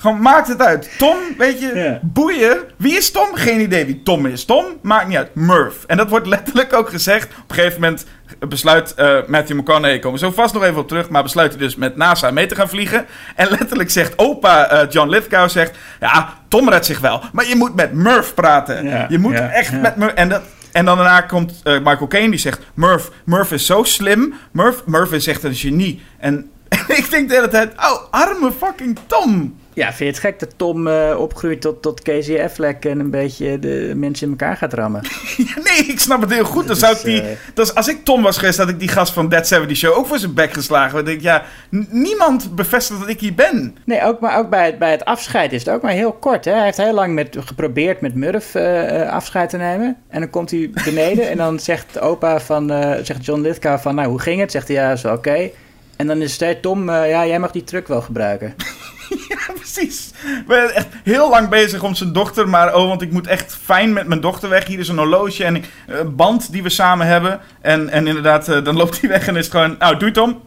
Gewoon, 0.00 0.20
maakt 0.20 0.48
het 0.48 0.62
uit. 0.62 0.90
Tom, 0.98 1.16
weet 1.38 1.60
je, 1.60 1.74
Ja. 1.74 1.98
boeien. 2.02 2.58
Wie 2.76 2.96
is 2.96 3.10
Tom? 3.10 3.34
Geen 3.34 3.60
idee 3.60 3.84
wie 3.86 4.02
Tom 4.02 4.26
is. 4.26 4.44
Tom, 4.44 4.64
maakt 4.82 5.08
niet 5.08 5.16
uit. 5.16 5.34
Murph. 5.34 5.84
En 5.86 5.96
dat 5.96 6.08
wordt 6.08 6.26
letterlijk 6.26 6.72
ook 6.72 6.88
gezegd. 6.88 7.24
Op 7.24 7.50
een 7.50 7.54
gegeven 7.54 7.80
moment 7.80 8.04
besluit 8.48 8.94
eh, 8.94 9.16
Matthew 9.26 9.56
McConaughey, 9.58 9.98
komen 9.98 10.20
we 10.20 10.26
zo 10.26 10.32
vast 10.32 10.54
nog 10.54 10.62
even 10.62 10.76
op 10.80 10.88
terug, 10.88 11.08
maar 11.08 11.22
besluit 11.22 11.50
hij 11.50 11.60
dus 11.60 11.76
met 11.76 11.96
NASA 11.96 12.30
mee 12.30 12.46
te 12.46 12.54
gaan 12.54 12.68
vliegen. 12.68 13.06
En 13.36 13.48
letterlijk 13.50 13.90
zegt 13.90 14.12
opa 14.18 14.66
eh, 14.70 14.90
John 14.90 15.08
Lithgow, 15.08 15.48
zegt, 15.48 15.76
ja, 16.00 16.34
Tom 16.48 16.68
redt 16.68 16.86
zich 16.86 17.00
wel, 17.00 17.22
maar 17.32 17.46
je 17.48 17.56
moet 17.56 17.74
met 17.74 17.92
Murph 17.92 18.34
praten. 18.34 18.84
Ja, 18.88 19.06
je 19.08 19.18
moet 19.18 19.32
ja, 19.32 19.48
echt 19.50 19.72
met 19.80 19.96
Murph... 19.96 20.14
En, 20.14 20.28
dat, 20.28 20.42
en 20.72 20.84
dan 20.84 20.96
daarna 20.96 21.20
komt 21.20 21.60
eh, 21.64 21.72
Michael 21.78 22.06
Caine, 22.08 22.30
die 22.30 22.38
zegt, 22.38 22.60
Murph, 22.74 23.10
Murph 23.24 23.52
is 23.52 23.66
zo 23.66 23.82
slim. 23.82 24.34
Murph, 24.52 24.82
Murph 24.86 25.12
is 25.12 25.26
echt 25.26 25.42
een 25.42 25.54
genie. 25.54 26.02
En, 26.18 26.50
ik 26.88 27.10
denk 27.10 27.28
de 27.28 27.34
hele 27.34 27.48
tijd, 27.48 27.72
oh, 27.76 28.02
arme 28.10 28.52
fucking 28.58 28.98
Tom. 29.06 29.57
Ja, 29.78 29.86
vind 29.86 29.98
je 29.98 30.04
het 30.04 30.18
gek 30.18 30.38
dat 30.38 30.52
Tom 30.56 30.86
eh, 30.86 31.16
opgroeit 31.18 31.60
tot, 31.60 31.82
tot 31.82 32.02
Casey 32.02 32.44
Affleck 32.44 32.84
en 32.84 33.00
een 33.00 33.10
beetje 33.10 33.58
de 33.58 33.92
mensen 33.96 34.26
in 34.26 34.32
elkaar 34.32 34.56
gaat 34.56 34.72
rammen? 34.72 35.02
Ja, 35.36 35.62
nee, 35.62 35.86
ik 35.86 36.00
snap 36.00 36.20
het 36.20 36.32
heel 36.32 36.44
goed. 36.44 36.66
Dan 36.66 36.76
zou 36.76 36.92
is, 36.92 36.98
ik 36.98 37.04
die, 37.04 37.20
eh, 37.20 37.36
dat 37.54 37.74
als 37.74 37.88
ik 37.88 38.04
Tom 38.04 38.22
was 38.22 38.38
geweest, 38.38 38.58
had 38.58 38.68
ik 38.68 38.78
die 38.78 38.88
gast 38.88 39.12
van 39.12 39.28
Dead 39.28 39.46
70 39.46 39.76
Show 39.76 39.96
ook 39.96 40.06
voor 40.06 40.18
zijn 40.18 40.34
bek 40.34 40.52
geslagen. 40.52 40.94
Want 40.94 41.08
ik 41.08 41.12
denk, 41.12 41.20
ja, 41.22 41.44
niemand 41.90 42.54
bevestigt 42.54 43.00
dat 43.00 43.08
ik 43.08 43.20
hier 43.20 43.34
ben. 43.34 43.76
Nee, 43.84 44.02
ook, 44.02 44.20
maar 44.20 44.38
ook 44.38 44.50
bij 44.50 44.66
het, 44.66 44.78
bij 44.78 44.90
het 44.90 45.04
afscheid 45.04 45.52
is 45.52 45.64
het 45.64 45.74
ook 45.74 45.82
maar 45.82 45.92
heel 45.92 46.12
kort. 46.12 46.44
Hè? 46.44 46.52
Hij 46.52 46.64
heeft 46.64 46.76
heel 46.76 46.94
lang 46.94 47.14
met, 47.14 47.36
geprobeerd 47.40 48.00
met 48.00 48.14
Murph 48.14 48.54
eh, 48.54 49.10
afscheid 49.10 49.50
te 49.50 49.56
nemen. 49.56 49.96
En 50.08 50.20
dan 50.20 50.30
komt 50.30 50.50
hij 50.50 50.70
beneden 50.84 51.28
en 51.28 51.36
dan 51.36 51.58
zegt 51.58 52.00
opa 52.00 52.40
van, 52.40 52.68
zegt 53.02 53.24
John 53.24 53.40
Lithgow 53.40 53.78
van, 53.78 53.94
nou, 53.94 54.08
hoe 54.08 54.20
ging 54.20 54.40
het? 54.40 54.50
Zegt 54.50 54.68
hij, 54.68 54.76
ja, 54.76 54.92
is 54.92 55.02
wel 55.02 55.14
oké. 55.14 55.50
En 55.96 56.06
dan 56.06 56.22
is 56.22 56.40
het 56.40 56.62
Tom, 56.62 56.90
ja, 56.90 57.26
jij 57.26 57.38
mag 57.38 57.50
die 57.50 57.64
truck 57.64 57.88
wel 57.88 58.00
gebruiken. 58.00 58.54
Ja, 59.28 59.52
precies. 59.54 60.10
Ik 60.40 60.46
ben 60.46 60.74
echt 60.74 60.86
heel 61.04 61.30
lang 61.30 61.48
bezig 61.48 61.82
om 61.82 61.94
zijn 61.94 62.12
dochter, 62.12 62.48
maar 62.48 62.74
oh, 62.74 62.88
want 62.88 63.02
ik 63.02 63.12
moet 63.12 63.26
echt 63.26 63.58
fijn 63.64 63.92
met 63.92 64.06
mijn 64.06 64.20
dochter 64.20 64.48
weg. 64.48 64.66
Hier 64.66 64.78
is 64.78 64.88
een 64.88 64.98
horloge 64.98 65.44
en 65.44 65.64
een 65.86 66.16
band 66.16 66.52
die 66.52 66.62
we 66.62 66.68
samen 66.68 67.06
hebben. 67.06 67.40
En, 67.60 67.88
en 67.88 68.06
inderdaad, 68.06 68.48
eh, 68.48 68.64
dan 68.64 68.76
loopt 68.76 69.00
hij 69.00 69.10
weg 69.10 69.26
en 69.26 69.36
is 69.36 69.44
het 69.44 69.54
gewoon, 69.54 69.76
nou, 69.78 69.96
doei 69.96 70.12
Tom. 70.12 70.40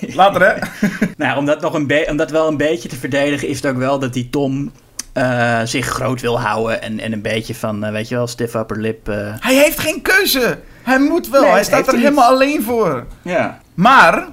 Later 0.00 0.40
hè. 0.42 0.54
Nou, 1.24 1.38
om 1.38 1.44
dat, 1.44 1.60
nog 1.60 1.74
een 1.74 2.08
om 2.10 2.16
dat 2.16 2.30
wel 2.30 2.48
een 2.48 2.56
beetje 2.56 2.88
te 2.88 2.96
verdedigen, 2.96 3.48
is 3.48 3.56
het 3.56 3.66
ook 3.66 3.78
wel 3.78 3.98
dat 3.98 4.12
die 4.12 4.30
Tom 4.30 4.72
eh, 5.12 5.60
zich 5.64 5.86
groot 5.86 6.20
wil 6.20 6.40
houden. 6.40 6.82
En, 6.82 7.00
en 7.00 7.12
een 7.12 7.22
beetje 7.22 7.54
van, 7.54 7.84
eh, 7.84 7.92
weet 7.92 8.08
je 8.08 8.14
wel, 8.14 8.26
stiff 8.26 8.54
upper 8.54 8.80
lip. 8.80 9.08
eh. 9.08 9.34
Hij 9.40 9.54
heeft 9.54 9.78
geen 9.78 10.02
keuze. 10.02 10.58
Hij 10.82 10.98
moet 10.98 11.28
wel. 11.28 11.42
Nee, 11.42 11.50
hij 11.50 11.64
staat 11.64 11.88
er 11.88 11.98
helemaal 11.98 12.30
alleen 12.30 12.62
voor. 12.62 13.06
Ja. 13.22 13.60
Maar 13.74 14.28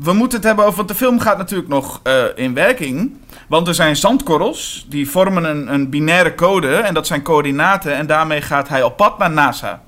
we 0.00 0.12
moeten 0.12 0.38
het 0.38 0.46
hebben 0.46 0.64
over, 0.64 0.76
want 0.76 0.88
de 0.88 0.94
film 0.94 1.20
gaat 1.20 1.38
natuurlijk 1.38 1.68
nog 1.68 2.00
eh, 2.02 2.24
in 2.34 2.54
werking. 2.54 3.16
Want 3.48 3.68
er 3.68 3.74
zijn 3.74 3.96
zandkorrels, 3.96 4.86
die 4.88 5.10
vormen 5.10 5.44
een, 5.44 5.72
een 5.72 5.90
binaire 5.90 6.34
code 6.34 6.74
en 6.74 6.94
dat 6.94 7.06
zijn 7.06 7.22
coördinaten. 7.22 7.94
En 7.94 8.06
daarmee 8.06 8.40
gaat 8.42 8.68
hij 8.68 8.82
op 8.82 8.96
pad 8.96 9.18
naar 9.18 9.30
NASA. 9.30 9.82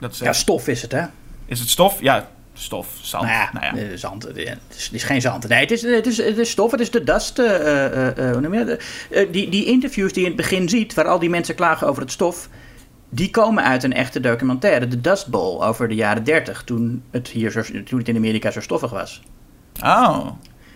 Dat 0.00 0.12
is, 0.12 0.18
ja, 0.18 0.32
stof 0.32 0.68
is 0.68 0.82
het, 0.82 0.92
hè? 0.92 1.02
is 1.46 1.60
het 1.60 1.68
stof? 1.68 2.00
Ja, 2.00 2.28
stof, 2.54 2.86
zand. 3.00 3.24
Nou 3.24 3.34
ja, 3.36 3.50
Nou 3.52 3.76
ja. 3.76 3.82
eh, 3.82 3.96
zand. 3.96 4.26
eh, 4.26 4.46
Het 4.68 4.88
is, 4.92 5.02
geen 5.04 5.20
zand. 5.20 5.48
Nee, 5.48 5.60
het 5.60 5.70
is, 5.70 5.82
het 5.82 6.06
is, 6.06 6.16
het 6.16 6.38
is 6.38 6.50
stof. 6.50 6.70
Het 6.70 6.80
is 6.80 6.90
de 6.90 7.04
dust. 7.04 7.36
hoe 7.36 8.38
noem 8.40 8.54
je 8.54 8.64
dat? 8.64 8.80
Eh, 9.10 9.32
die, 9.32 9.48
die 9.48 9.64
interviews 9.64 10.12
die 10.12 10.22
je 10.22 10.30
in 10.30 10.36
het 10.36 10.48
begin 10.48 10.68
ziet, 10.68 10.94
waar 10.94 11.06
al 11.08 11.18
die 11.18 11.30
mensen 11.30 11.54
klagen 11.54 11.86
over 11.88 12.02
het 12.02 12.12
stof, 12.12 12.48
die 13.08 13.30
komen 13.30 13.64
uit 13.64 13.82
een 13.82 13.92
echte 13.92 14.20
documentaire, 14.20 14.88
de 14.88 15.00
Dust 15.00 15.26
Bowl, 15.26 15.64
over 15.64 15.88
de 15.88 15.94
jaren 15.94 16.24
30, 16.24 16.62
toen 16.62 17.02
het, 17.10 17.28
hier 17.28 17.50
zo, 17.50 17.62
toen 17.84 17.98
het 17.98 18.08
in 18.08 18.16
Amerika 18.16 18.50
zo 18.50 18.60
stoffig 18.60 18.90
was. 18.90 19.22
Oh. 19.84 20.26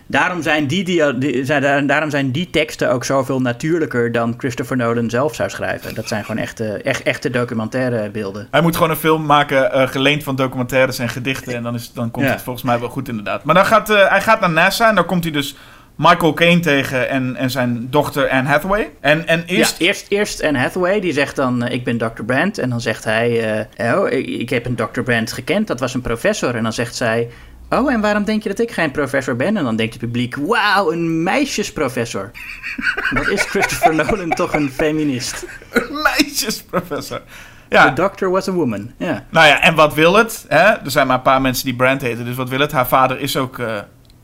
Daarom 0.07 0.41
zijn 0.41 0.67
die, 0.67 0.83
die, 0.83 1.45
zijn, 1.45 1.61
daar- 1.61 1.85
daarom 1.87 2.09
zijn 2.09 2.31
die 2.31 2.49
teksten 2.49 2.91
ook 2.91 3.03
zoveel 3.03 3.41
natuurlijker 3.41 4.11
dan 4.11 4.33
Christopher 4.37 4.77
Nolan 4.77 5.09
zelf 5.09 5.35
zou 5.35 5.49
schrijven. 5.49 5.95
Dat 5.95 6.07
zijn 6.07 6.25
gewoon 6.25 6.41
echte, 6.41 6.65
echt, 6.73 7.03
echte 7.03 7.29
documentaire 7.29 8.09
beelden. 8.09 8.47
Hij 8.51 8.61
moet 8.61 8.75
gewoon 8.75 8.89
een 8.91 8.95
film 8.97 9.25
maken, 9.25 9.71
eh, 9.71 9.87
geleend 9.87 10.23
van 10.23 10.35
documentaires 10.35 10.99
en 10.99 11.09
gedichten. 11.09 11.53
En 11.55 11.63
dan, 11.63 11.75
is, 11.75 11.93
dan 11.93 12.11
komt 12.11 12.25
Ja. 12.25 12.31
het 12.31 12.41
volgens 12.41 12.65
mij 12.65 12.79
wel 12.79 12.89
goed 12.89 13.07
inderdaad. 13.07 13.43
Maar 13.43 13.55
dan 13.55 13.65
gaat, 13.65 13.89
eh, 13.89 14.09
hij 14.09 14.21
gaat 14.21 14.39
naar 14.39 14.49
NASA 14.49 14.89
en 14.89 14.95
dan 14.95 15.05
komt 15.05 15.23
hij 15.23 15.33
dus 15.33 15.55
Michael 16.01 16.33
Caine 16.33 16.59
tegen 16.59 17.09
en, 17.09 17.35
en 17.35 17.49
zijn 17.49 17.87
dochter 17.89 18.29
Anne 18.29 18.49
Hathaway. 18.49 18.91
En, 18.99 19.27
en 19.27 19.43
eerst... 19.45 19.79
Ja, 19.79 19.85
eerst, 19.85 20.05
eerst 20.09 20.43
Anne 20.43 20.59
Hathaway, 20.59 20.99
die 20.99 21.13
zegt 21.13 21.35
dan, 21.35 21.63
eh, 21.63 21.73
ik 21.73 21.83
ben 21.83 21.97
Dr. 21.97 22.23
Brandt. 22.25 22.57
En 22.57 22.69
dan 22.69 22.81
zegt 22.81 23.03
hij, 23.03 23.65
eh, 23.75 23.97
oh, 23.97 24.11
ik, 24.11 24.27
ik 24.27 24.49
heb 24.49 24.65
een 24.65 24.75
Dr. 24.75 25.01
Brandt 25.01 25.31
gekend, 25.31 25.67
dat 25.67 25.79
was 25.79 25.93
een 25.93 26.01
professor. 26.01 26.55
En 26.55 26.63
dan 26.63 26.73
zegt 26.73 26.95
zij, 26.95 27.29
oh, 27.69 27.93
en 27.93 28.01
waarom 28.01 28.23
denk 28.23 28.43
je 28.43 28.49
dat 28.49 28.59
ik 28.59 28.71
geen 28.71 28.91
professor 28.91 29.35
ben? 29.35 29.57
En 29.57 29.63
dan 29.63 29.75
denkt 29.75 29.93
het 29.93 30.01
publiek, 30.01 30.35
wauw, 30.35 30.91
een 30.91 31.23
meisjesprofessor. 31.23 32.31
Wat 33.13 33.27
is 33.27 33.41
Christopher 33.41 33.95
Nolan 33.95 34.29
toch 34.29 34.53
een 34.53 34.71
feminist? 34.71 35.45
Een 35.71 36.01
meisjesprofessor. 36.03 37.21
Ja, 37.69 37.87
The 37.87 38.01
doctor 38.01 38.29
was 38.29 38.47
a 38.47 38.51
woman, 38.51 38.91
ja. 38.97 39.25
nou 39.29 39.47
ja, 39.47 39.61
en 39.61 39.75
wat 39.75 39.93
wil 39.93 40.15
het? 40.15 40.45
Hè? 40.47 40.57
Er 40.57 40.91
zijn 40.91 41.07
maar 41.07 41.15
een 41.15 41.21
paar 41.21 41.41
mensen 41.41 41.65
die 41.65 41.75
Brand 41.75 42.01
heten, 42.01 42.25
dus 42.25 42.35
wat 42.35 42.49
wil 42.49 42.59
het? 42.59 42.71
Haar 42.71 42.87
vader 42.87 43.19
is 43.19 43.37
ook... 43.37 43.59
eh, 43.59 43.77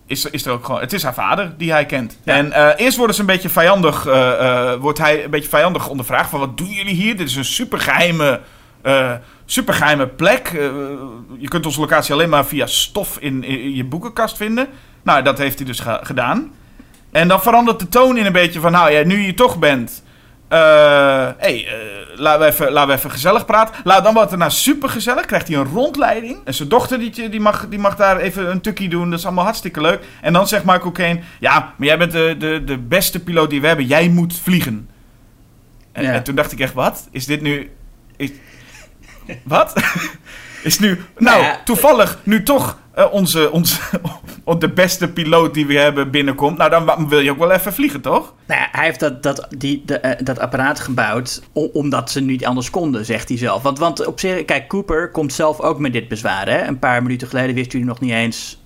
is, 0.08 0.26
is 0.26 0.46
er 0.46 0.52
ook 0.52 0.66
gewoon, 0.66 0.80
het 0.82 0.94
is 0.94 1.04
haar 1.04 1.14
vader 1.14 1.54
die 1.58 1.72
hij 1.72 1.86
kent. 1.86 2.18
Ja. 2.24 2.34
En 2.36 2.52
eh, 2.52 2.86
eerst 2.86 2.98
worden 2.98 3.16
ze 3.16 3.22
een 3.22 3.28
beetje 3.28 3.50
vijandig, 3.50 4.06
eh, 4.06 4.72
eh, 4.72 4.80
wordt 4.80 4.98
hij 5.00 5.24
een 5.24 5.30
beetje 5.30 5.50
vijandig 5.50 5.88
ondervraagd 5.88 6.30
van 6.30 6.40
wat 6.40 6.58
doen 6.58 6.70
jullie 6.70 6.96
hier? 6.96 7.18
Dit 7.18 7.28
is 7.28 7.36
een 7.36 7.46
supergeheime, 7.46 8.40
eh 8.82 9.12
supergeheime 9.46 10.08
plek. 10.08 10.50
Je 11.38 11.48
kunt 11.48 11.66
onze 11.66 11.80
locatie 11.80 12.14
alleen 12.14 12.30
maar 12.30 12.46
via 12.46 12.66
stof 12.66 13.18
in, 13.20 13.44
in 13.44 13.76
je 13.76 13.84
boekenkast 13.84 14.38
vinden. 14.38 14.68
Nou, 15.04 15.24
dat 15.24 15.38
heeft 15.38 15.58
hij 15.58 15.68
dus 15.68 15.80
ge- 15.80 16.00
gedaan. 16.02 16.52
En 17.12 17.28
dan 17.28 17.42
verandert 17.42 17.80
de 17.80 17.88
toon 17.88 18.18
in 18.18 18.26
een 18.26 18.32
beetje 18.32 18.60
van, 18.60 18.72
nou 18.72 18.92
ja, 18.92 19.04
nu 19.04 19.22
je 19.26 19.34
toch 19.34 19.60
bent. 19.60 20.04
Eh 20.48 21.30
hey, 21.38 21.68
eh, 21.68 22.20
laten, 22.20 22.40
we 22.40 22.46
even, 22.46 22.72
laten 22.72 22.90
we 22.90 22.96
even 22.98 23.12
gezellig 23.12 23.46
praten. 23.46 23.76
Laat, 23.84 24.04
dan 24.04 24.14
wordt 24.14 24.36
nou 24.38 24.52
super 24.52 24.90
gezellig. 24.90 25.26
Krijgt 25.26 25.48
hij 25.48 25.58
een 25.58 25.66
rondleiding. 25.74 26.38
En 26.46 26.54
zijn 26.54 26.70
dochter 26.70 27.00
die, 27.00 27.30
die, 27.30 27.40
mag, 27.40 27.68
die 27.70 27.80
mag 27.80 27.96
daar 27.96 28.18
even 28.18 28.52
een 28.52 28.62
tukkie 28.62 28.90
doen. 28.90 29.10
Dat 29.10 29.20
is 29.20 29.26
allemaal 29.26 29.44
hartstikke 29.44 29.82
leuk. 29.82 30.04
En 30.22 30.34
dan 30.34 30.48
zegt 30.48 30.64
Michael 30.64 30.92
Caine: 30.92 31.20
Ja, 31.40 31.74
maar 31.78 31.88
jij 31.88 31.98
bent 31.98 32.12
de, 32.12 32.36
de, 32.40 32.64
de 32.66 32.78
beste 32.78 33.20
piloot 33.20 33.50
die 33.50 33.62
we 33.62 33.68
hebben. 33.68 33.86
Jij 33.86 34.10
moet 34.10 34.40
vliegen. 34.40 34.90
En, 35.92 36.04
Ja. 36.04 36.12
en 36.12 36.24
toen 36.24 36.36
dacht 36.36 36.52
ik 36.52 36.60
echt: 36.60 36.74
Wat? 36.74 37.08
Is 37.12 37.26
dit 37.26 37.42
nu. 37.42 37.72
Is, 38.18 38.32
wat? 39.44 39.74
is 40.64 40.80
nu. 40.80 41.02
Nou, 41.18 41.42
ja, 41.44 41.60
toevallig 41.66 42.20
nu 42.24 42.44
toch. 42.44 42.78
Eh, 42.98 43.14
onze, 43.14 43.52
onze, 43.52 43.80
de 44.60 44.70
beste 44.70 45.08
piloot 45.08 45.54
die 45.54 45.66
we 45.66 45.78
hebben 45.78 46.12
binnenkomt. 46.12 46.58
Nou, 46.58 46.70
dan 46.70 47.10
wil 47.10 47.20
je 47.20 47.32
ook 47.32 47.38
wel 47.38 47.52
even 47.52 47.74
vliegen, 47.74 48.02
toch? 48.02 48.34
Nou 48.46 48.62
ja, 48.62 48.68
hij 48.72 48.86
heeft 48.86 49.00
dat, 49.00 49.24
dat, 49.24 49.48
die, 49.58 49.84
de, 49.86 50.00
eh, 50.00 50.26
dat 50.26 50.40
apparaat 50.40 50.80
gebouwd 50.80 51.42
omdat 51.54 52.12
ze 52.12 52.22
niet 52.22 52.46
anders 52.46 52.70
konden, 52.70 53.06
zegt 53.06 53.30
hij 53.30 53.38
zelf. 53.38 53.62
Want, 53.62 53.80
want 53.80 54.06
op 54.06 54.20
zich, 54.20 54.46
kijk, 54.46 54.68
Cooper 54.68 55.12
komt 55.12 55.34
zelf 55.34 55.60
ook 55.62 55.80
met 55.80 55.94
dit 55.94 56.08
bezwaar. 56.08 56.50
Hè? 56.50 56.68
Een 56.68 56.80
paar 56.80 57.04
minuten 57.04 57.28
geleden 57.28 57.56
wisten 57.56 57.72
jullie 57.72 57.94
nog 57.94 58.00
niet 58.00 58.12
eens 58.12 58.60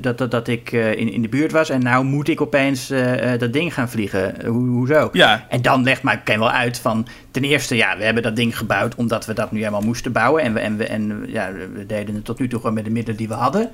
dat, 0.00 0.18
dat, 0.18 0.30
dat 0.30 0.48
ik 0.48 0.72
eh, 0.72 0.92
in, 0.92 1.12
in 1.12 1.22
de 1.22 1.28
buurt 1.28 1.52
was. 1.52 1.70
En 1.70 1.82
nou 1.82 2.04
moet 2.04 2.28
ik 2.28 2.40
opeens 2.40 2.90
eh, 2.90 3.32
eh, 3.32 3.40
dat 3.40 3.52
ding 3.52 3.74
gaan 3.74 3.88
vliegen. 3.88 4.46
Hoe, 4.46 4.68
hoezo? 4.68 5.08
Ja. 5.12 5.46
En 5.48 5.62
dan 5.62 5.82
legt 5.82 6.02
Michael 6.02 6.24
Caine 6.24 6.44
wel 6.44 6.52
uit 6.52 6.78
van... 6.78 7.06
Ten 7.30 7.44
eerste, 7.44 7.76
ja, 7.76 7.96
we 7.96 8.04
hebben 8.04 8.22
dat 8.22 8.36
ding 8.36 8.58
gebouwd 8.58 8.94
omdat 8.94 9.26
we 9.26 9.34
dat 9.34 9.52
nu 9.52 9.58
helemaal 9.58 9.80
moesten 9.80 10.12
bouwen. 10.12 10.42
En 10.42 10.54
we, 10.54 10.60
en 10.60 10.76
we, 10.76 10.86
en, 10.86 11.24
ja, 11.26 11.52
we 11.74 11.86
deden 11.86 12.14
het 12.14 12.24
tot 12.24 12.38
nu 12.38 12.48
toe 12.48 12.60
gewoon 12.60 12.74
met 12.74 12.84
de 12.84 12.90
middelen 12.90 13.18
die 13.18 13.28
we 13.28 13.34
hadden. 13.34 13.70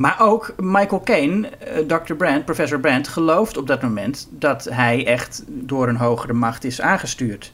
Maar 0.00 0.20
ook 0.20 0.54
Michael 0.56 1.00
Caine, 1.00 1.48
eh, 1.48 1.78
Dr. 1.86 2.14
Brandt, 2.14 2.44
professor 2.44 2.80
Brandt, 2.80 3.08
gelooft 3.08 3.56
op 3.56 3.66
dat 3.66 3.82
moment 3.82 4.28
dat 4.30 4.64
hij 4.64 5.06
echt 5.06 5.44
door 5.46 5.88
een 5.88 5.96
hogere 5.96 6.32
macht 6.32 6.64
is 6.64 6.80
aangestuurd. 6.80 7.52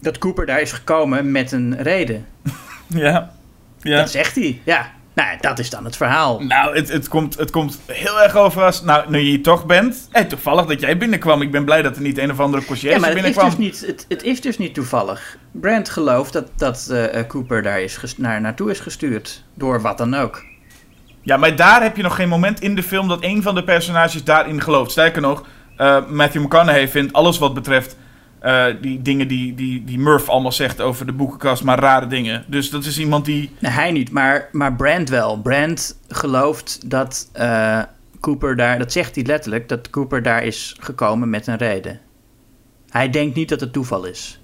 Dat 0.00 0.18
Cooper 0.18 0.46
daar 0.46 0.60
is 0.60 0.72
gekomen 0.72 1.30
met 1.30 1.52
een 1.52 1.82
reden. 1.82 2.26
Ja. 2.86 3.32
ja. 3.80 3.96
Dat 3.96 4.10
zegt 4.10 4.34
hij. 4.34 4.60
Ja, 4.64 4.90
nou, 5.14 5.30
ja, 5.30 5.36
dat 5.40 5.58
is 5.58 5.70
dan 5.70 5.84
het 5.84 5.96
verhaal. 5.96 6.40
Nou, 6.40 6.76
het, 6.76 6.88
het, 6.88 7.08
komt, 7.08 7.38
het 7.38 7.50
komt 7.50 7.80
heel 7.86 8.22
erg 8.22 8.36
over 8.36 8.62
als... 8.62 8.82
Nou, 8.82 9.10
nu 9.10 9.18
je 9.18 9.24
hier 9.24 9.42
toch 9.42 9.66
bent. 9.66 10.08
Hey, 10.10 10.24
toevallig 10.24 10.66
dat 10.66 10.80
jij 10.80 10.98
binnenkwam. 10.98 11.42
Ik 11.42 11.50
ben 11.50 11.64
blij 11.64 11.82
dat 11.82 11.96
er 11.96 12.02
niet 12.02 12.18
een 12.18 12.30
of 12.30 12.40
andere 12.40 12.62
Ja, 12.62 12.68
conciërge 12.68 13.00
maar 13.00 13.08
het 13.08 13.18
is, 13.18 13.24
binnenkwam. 13.24 13.60
dus 13.60 13.80
niet, 13.80 13.86
het, 13.86 14.04
het 14.08 14.22
is 14.22 14.40
dus 14.40 14.58
niet 14.58 14.74
toevallig. 14.74 15.36
Brandt 15.50 15.88
gelooft 15.88 16.32
dat, 16.32 16.50
dat 16.56 16.88
eh, 16.90 17.18
eh, 17.18 17.26
Cooper 17.26 17.62
daar 17.62 17.80
is 17.80 18.14
naar, 18.16 18.40
naartoe 18.40 18.70
is 18.70 18.80
gestuurd. 18.80 19.44
Door 19.54 19.80
wat 19.80 19.98
dan 19.98 20.14
ook. 20.14 20.44
Ja, 21.22 21.36
maar 21.36 21.56
daar 21.56 21.82
heb 21.82 21.96
je 21.96 22.02
nog 22.02 22.14
geen 22.14 22.28
moment 22.28 22.60
in 22.60 22.74
de 22.74 22.82
film 22.82 23.08
dat 23.08 23.18
een 23.24 23.42
van 23.42 23.54
de 23.54 23.64
personages 23.64 24.24
daarin 24.24 24.60
gelooft. 24.62 24.90
Sterker 24.90 25.22
nog, 25.22 25.44
eh, 25.76 26.06
Matthew 26.08 26.42
McConaughey 26.42 26.88
vindt 26.88 27.12
alles 27.12 27.38
wat 27.38 27.54
betreft 27.54 27.96
eh, 28.42 28.64
die 28.80 29.02
dingen 29.02 29.28
die, 29.28 29.54
die, 29.54 29.84
die 29.84 29.98
Murph 29.98 30.28
allemaal 30.28 30.52
zegt 30.52 30.80
over 30.80 31.06
de 31.06 31.12
boekenkast, 31.12 31.62
maar 31.62 31.78
rare 31.78 32.06
dingen. 32.06 32.44
Dus 32.46 32.70
dat 32.70 32.84
is 32.84 32.98
iemand 32.98 33.24
die... 33.24 33.50
Nee, 33.58 33.72
hij 33.72 33.90
niet, 33.90 34.10
maar, 34.10 34.48
maar 34.52 34.74
Brandt 34.74 35.10
wel. 35.10 35.40
Brandt 35.40 35.98
gelooft 36.08 36.90
dat 36.90 37.28
eh, 37.32 37.82
Cooper 38.20 38.56
daar, 38.56 38.78
dat 38.78 38.92
zegt 38.92 39.14
hij 39.14 39.24
letterlijk, 39.24 39.68
dat 39.68 39.90
Cooper 39.90 40.22
daar 40.22 40.44
is 40.44 40.76
gekomen 40.80 41.30
met 41.30 41.46
een 41.46 41.56
reden. 41.56 42.00
Hij 42.90 43.10
denkt 43.10 43.34
niet 43.34 43.48
dat 43.48 43.60
het 43.60 43.72
toeval 43.72 44.04
is. 44.04 44.40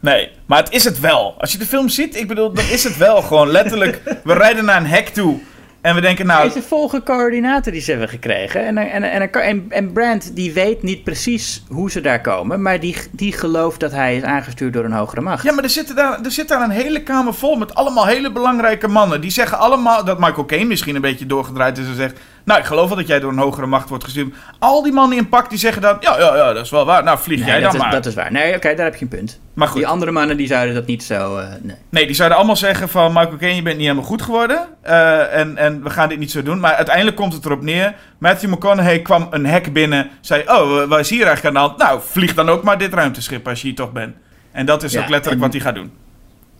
Nee, 0.00 0.30
maar 0.46 0.58
het 0.58 0.72
is 0.72 0.84
het 0.84 1.00
wel. 1.00 1.34
Als 1.38 1.52
je 1.52 1.58
de 1.58 1.66
film 1.66 1.88
ziet, 1.88 2.16
ik 2.16 2.28
bedoel, 2.28 2.52
dan 2.52 2.64
is 2.64 2.84
het 2.84 2.96
wel 2.96 3.22
gewoon 3.22 3.48
letterlijk... 3.48 4.20
We 4.24 4.32
rijden 4.32 4.64
naar 4.64 4.76
een 4.76 4.86
hek 4.86 5.08
toe 5.08 5.40
en 5.84 5.94
we 5.94 6.00
denken, 6.00 6.26
nou... 6.26 6.48
Deze 6.48 6.62
volgen 6.62 7.02
coördinaten 7.02 7.72
die 7.72 7.80
ze 7.80 7.90
hebben 7.90 8.08
gekregen. 8.08 8.66
En, 8.66 8.78
en, 8.78 9.02
en, 9.02 9.32
en, 9.32 9.66
en 9.68 9.92
Brandt 9.92 10.36
die 10.36 10.52
weet 10.52 10.82
niet 10.82 11.04
precies 11.04 11.64
hoe 11.68 11.90
ze 11.90 12.00
daar 12.00 12.20
komen, 12.20 12.62
maar 12.62 12.80
die, 12.80 12.96
die 13.10 13.32
gelooft 13.32 13.80
dat 13.80 13.92
hij 13.92 14.16
is 14.16 14.22
aangestuurd 14.22 14.72
door 14.72 14.84
een 14.84 14.92
hogere 14.92 15.20
macht. 15.20 15.42
Ja, 15.44 15.52
maar 15.52 15.64
er 15.64 15.70
zit 15.70 15.96
daar, 15.96 16.20
er 16.24 16.30
zit 16.30 16.48
daar 16.48 16.62
een 16.62 16.70
hele 16.70 17.02
kamer 17.02 17.34
vol 17.34 17.56
met 17.56 17.74
allemaal 17.74 18.06
hele 18.06 18.32
belangrijke 18.32 18.88
mannen. 18.88 19.20
Die 19.20 19.30
zeggen 19.30 19.58
allemaal 19.58 20.04
dat 20.04 20.18
Michael 20.18 20.44
Caine 20.44 20.68
misschien 20.68 20.94
een 20.94 21.00
beetje 21.00 21.26
doorgedraaid 21.26 21.78
is 21.78 21.86
en 21.86 21.94
zegt... 21.94 22.20
Nou, 22.44 22.60
ik 22.60 22.66
geloof 22.66 22.88
wel 22.88 22.96
dat 22.96 23.06
jij 23.06 23.20
door 23.20 23.30
een 23.32 23.38
hogere 23.38 23.66
macht 23.66 23.88
wordt 23.88 24.04
gestuurd. 24.04 24.34
Al 24.58 24.82
die 24.82 24.92
mannen 24.92 25.18
in 25.18 25.28
pak 25.28 25.50
die 25.50 25.58
zeggen 25.58 25.82
dan... 25.82 25.96
Ja, 26.00 26.18
ja, 26.18 26.36
ja, 26.36 26.52
dat 26.52 26.64
is 26.64 26.70
wel 26.70 26.84
waar. 26.84 27.02
Nou, 27.04 27.18
vlieg 27.18 27.38
Nee, 27.38 27.46
jij 27.48 27.54
dat, 27.60 27.64
dan 27.64 27.74
is, 27.74 27.80
maar. 27.82 27.90
dat 27.90 28.06
is 28.06 28.14
waar. 28.14 28.32
Nee, 28.32 28.54
oké, 28.56 28.74
daar 28.74 28.84
heb 28.84 28.94
je 28.94 29.02
een 29.02 29.08
punt. 29.08 29.40
Maar 29.54 29.68
goed. 29.68 29.76
Die 29.76 29.86
andere 29.86 30.10
mannen 30.10 30.36
die 30.36 30.46
zouden 30.46 30.74
dat 30.74 30.86
niet 30.86 31.02
zo. 31.02 31.36
eh, 31.36 31.48
nee. 31.62 31.76
Nee, 31.90 32.06
die 32.06 32.14
zouden 32.14 32.38
allemaal 32.38 32.56
zeggen 32.56 32.88
van... 32.88 33.12
Michael 33.12 33.36
Caine, 33.36 33.56
je 33.56 33.62
bent 33.62 33.76
niet 33.76 33.86
helemaal 33.86 34.08
goed 34.08 34.22
geworden. 34.22 34.68
eh, 34.82 35.38
en, 35.38 35.56
en 35.56 35.82
we 35.82 35.90
gaan 35.90 36.08
dit 36.08 36.18
niet 36.18 36.30
zo 36.30 36.42
doen. 36.42 36.60
Maar 36.60 36.74
uiteindelijk 36.74 37.16
komt 37.16 37.32
het 37.32 37.44
erop 37.44 37.62
neer. 37.62 37.94
Matthew 38.18 38.50
McConaughey 38.50 39.02
kwam 39.02 39.26
een 39.30 39.46
hek 39.46 39.72
binnen. 39.72 40.10
Zei, 40.20 40.42
oh, 40.46 40.84
wat 40.84 40.98
is 41.00 41.10
hier 41.10 41.26
eigenlijk 41.26 41.56
aan 41.56 41.62
de 41.62 41.68
hand? 41.68 41.78
Nou, 41.78 42.00
vlieg 42.04 42.34
dan 42.34 42.48
ook 42.48 42.62
maar 42.62 42.78
dit 42.78 42.94
ruimteschip 42.94 43.48
als 43.48 43.60
je 43.60 43.66
hier 43.66 43.76
toch 43.76 43.92
bent. 43.92 44.14
En 44.52 44.66
dat 44.66 44.82
is 44.82 44.92
Ja, 44.92 45.00
ook 45.02 45.08
letterlijk 45.08 45.42
en- 45.42 45.50
wat 45.50 45.52
hij 45.56 45.62
gaat 45.66 45.74
doen. 45.74 45.92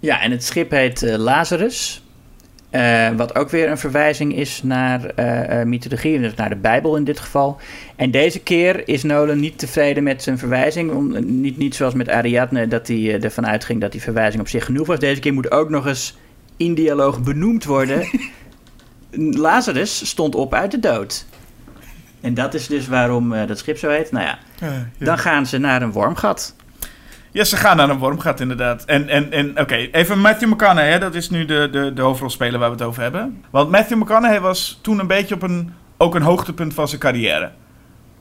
Ja, 0.01 0.21
en 0.21 0.31
het 0.31 0.45
schip 0.45 0.71
heet 0.71 1.03
eh, 1.03 1.17
Lazarus. 1.17 2.04
Eh, 2.75 3.09
wat 3.17 3.35
ook 3.35 3.51
weer 3.51 3.71
een 3.71 3.79
verwijzing 3.79 4.37
is 4.37 4.63
naar 4.63 5.05
eh, 5.05 5.61
eh, 5.61 5.67
mythologie, 5.67 6.21
dus 6.21 6.35
naar 6.35 6.49
de 6.49 6.57
Bijbel 6.57 6.97
in 6.97 7.05
dit 7.05 7.21
geval. 7.21 7.57
En 7.97 8.11
deze 8.11 8.41
keer 8.41 8.89
is 8.89 9.03
Nolan 9.03 9.41
niet 9.41 9.59
tevreden 9.59 10.03
met 10.03 10.23
zijn 10.23 10.39
verwijzing. 10.39 10.91
Om, 10.91 11.25
niet, 11.41 11.57
niet 11.57 11.75
zoals 11.75 11.95
met 11.95 12.09
Ariadne, 12.09 12.69
dat 12.69 12.89
hij 12.89 13.21
ervan 13.21 13.47
uitging 13.47 13.81
dat 13.81 13.93
die 13.93 14.03
verwijzing 14.03 14.43
op 14.43 14.49
zich 14.49 14.65
genoeg 14.65 14.87
was. 14.87 14.99
Deze 14.99 15.21
keer 15.21 15.33
moet 15.33 15.51
ook 15.51 15.69
nog 15.69 15.87
eens 15.87 16.17
in 16.57 16.75
dialoog 16.75 17.23
benoemd 17.23 17.65
worden. 17.65 18.09
Lazarus 19.47 20.09
stond 20.09 20.35
op 20.35 20.55
uit 20.55 20.71
de 20.71 20.81
dood. 20.81 21.27
En 22.21 22.35
dat 22.35 22.55
is 22.55 22.67
dus 22.67 22.89
waarom 22.89 23.47
dat 23.47 23.59
schip 23.59 23.79
zo 23.79 23.89
heet. 23.89 24.11
Nou 24.13 24.25
ja, 24.25 24.39
dan 24.99 25.19
gaan 25.19 25.47
ze 25.47 25.59
naar 25.59 25.83
een 25.83 25.93
wormgat. 25.93 26.55
Ja, 27.35 27.45
ze 27.45 27.57
gaan 27.57 27.77
naar 27.77 27.89
een 27.91 27.99
wormgat 27.99 28.41
inderdaad. 28.41 28.85
En, 28.85 29.09
en, 29.09 29.33
en 29.33 29.61
oké, 29.61 29.75
even 29.75 30.19
Matthew 30.21 30.49
McConaughey, 30.53 30.91
hè, 30.91 30.99
dat 30.99 31.15
is 31.15 31.31
nu 31.31 31.45
de, 31.45 31.69
de, 31.73 31.93
de 31.93 32.03
hoofdrolspeler 32.03 32.59
waar 32.61 32.69
we 32.71 32.77
het 32.77 32.85
over 32.85 33.03
hebben. 33.03 33.45
Want 33.51 33.71
Matthew 33.71 33.99
McConaughey 33.99 34.41
was 34.41 34.79
toen 34.83 34.99
een 34.99 35.07
beetje 35.07 35.35
op 35.35 35.43
een, 35.43 35.73
ook 35.97 36.15
een 36.15 36.23
hoogtepunt 36.23 36.75
van 36.75 36.89
zijn 36.89 37.01
carrière. 37.01 37.51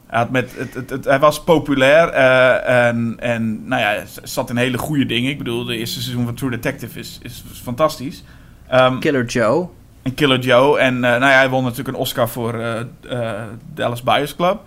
Hij, 0.08 0.20
had 0.20 0.30
met, 0.30 0.54
het, 0.58 0.74
het, 0.74 0.90
het- 0.90 1.06
hij 1.06 1.20
was 1.20 1.44
populair 1.44 2.10
eh, 2.10 2.88
en, 2.88 3.16
en 3.20 3.68
nou 3.68 3.82
ja, 3.82 4.04
zat 4.24 4.50
in 4.50 4.58
hele 4.58 4.78
goede 4.78 5.06
dingen. 5.06 5.30
Ik 5.32 5.38
bedoel, 5.38 5.66
de 5.66 5.78
eerste 5.78 6.02
seizoen 6.02 6.26
van 6.26 6.34
True 6.36 6.50
Detective 6.50 7.00
is, 7.00 7.20
is, 7.22 7.44
is 7.52 7.60
fantastisch. 7.60 8.24
Ehm, 8.68 9.00
Killer 9.00 9.26
Joe. 9.26 9.68
en 10.04 10.14
Killer 10.14 10.40
Joe. 10.40 10.80
En 10.80 10.94
eh, 10.96 11.02
nou 11.02 11.20
ja, 11.32 11.38
hij 11.38 11.50
won 11.50 11.64
natuurlijk 11.64 11.90
een 11.90 12.02
Oscar 12.02 12.30
voor 12.30 12.54
eh, 12.60 13.32
Dallas 13.74 14.04
Buyers 14.04 14.36
Club. 14.36 14.60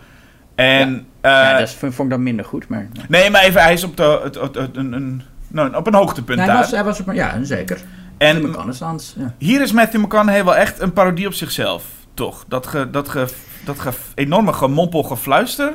En, 0.57 1.07
ja, 1.23 1.53
eh, 1.53 1.59
dat 1.59 1.71
vond, 1.71 1.99
ik 1.99 2.11
dan 2.11 2.23
minder 2.23 2.45
goed, 2.45 2.69
maar... 2.69 2.89
Nee, 3.09 3.31
maar 3.31 3.43
even, 3.43 3.63
hij 3.63 3.73
is 3.73 3.85
op, 3.85 3.97
de, 3.97 4.21
het, 4.23 4.35
het, 4.35 4.55
het- 4.55 4.77
een, 4.77 4.93
een, 4.93 5.23
nou, 5.49 5.75
op 5.75 5.87
een 5.87 5.95
hoogtepunt 5.95 6.39
hij, 6.39 6.49
daar. 6.49 6.57
was, 6.57 6.71
hij 6.71 6.85
was 6.85 7.01
op, 7.01 7.13
ja, 7.13 7.45
zeker. 7.45 7.81
en 8.19 8.37
En 8.37 8.43
McConaughey's, 8.49 9.15
ja. 9.19 9.35
hier 9.39 9.61
is 9.63 9.73
Matthew 9.73 10.01
McConaughey 10.03 10.45
wel 10.45 10.57
echt 10.57 10.81
een 10.81 10.93
parodie 10.93 11.27
op 11.27 11.33
zichzelf, 11.33 11.85
toch? 12.15 12.45
Dat, 12.49 12.67
ge, 12.67 12.91
dat, 12.91 13.09
ge, 13.09 13.27
dat 13.65 13.79
ge, 13.81 13.91
enorme 14.15 14.53
gemompel, 14.53 15.03
gefluister. 15.03 15.73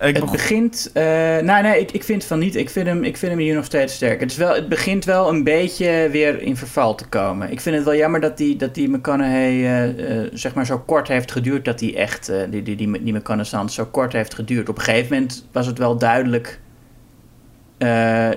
Ik 0.00 0.16
Het 0.16 0.30
begint... 0.30 0.90
nou, 0.94 1.62
nee, 1.62 1.80
ik, 1.80 1.90
ik 1.90 2.04
vind 2.04 2.24
van 2.24 2.38
niet. 2.38 2.56
Ik 2.56 2.70
vind, 2.70 2.86
hem, 2.86 3.04
ik 3.04 3.16
vind 3.16 3.32
hem 3.32 3.40
hier 3.40 3.54
nog 3.54 3.64
steeds 3.64 3.94
sterk. 3.94 4.20
Het, 4.20 4.30
is 4.30 4.36
wel, 4.36 4.54
het 4.54 4.68
begint 4.68 5.04
wel 5.04 5.28
een 5.28 5.44
beetje 5.44 6.08
weer 6.10 6.42
in 6.42 6.56
verval 6.56 6.94
te 6.94 7.06
komen. 7.08 7.50
Ik 7.50 7.60
vind 7.60 7.76
het 7.76 7.84
wel 7.84 7.94
jammer 7.94 8.20
dat 8.20 8.36
die, 8.36 8.56
dat 8.56 8.74
die 8.74 8.88
McConaughey 8.88 9.50
eh, 9.50 10.22
eh, 10.22 10.30
zeg 10.32 10.54
maar 10.54 10.66
zo 10.66 10.78
kort 10.78 11.08
heeft 11.08 11.32
geduurd... 11.32 11.64
dat 11.64 11.78
die 11.78 11.96
echt, 11.96 12.32
die, 12.50 12.62
die, 12.62 12.76
die, 12.76 13.02
die 13.02 13.14
McConaughey 13.14 13.68
zo 13.68 13.84
kort 13.84 14.12
heeft 14.12 14.34
geduurd. 14.34 14.68
Op 14.68 14.76
een 14.76 14.84
gegeven 14.84 15.12
moment 15.12 15.46
was 15.52 15.66
het 15.66 15.78
wel 15.78 15.98
duidelijk... 15.98 16.60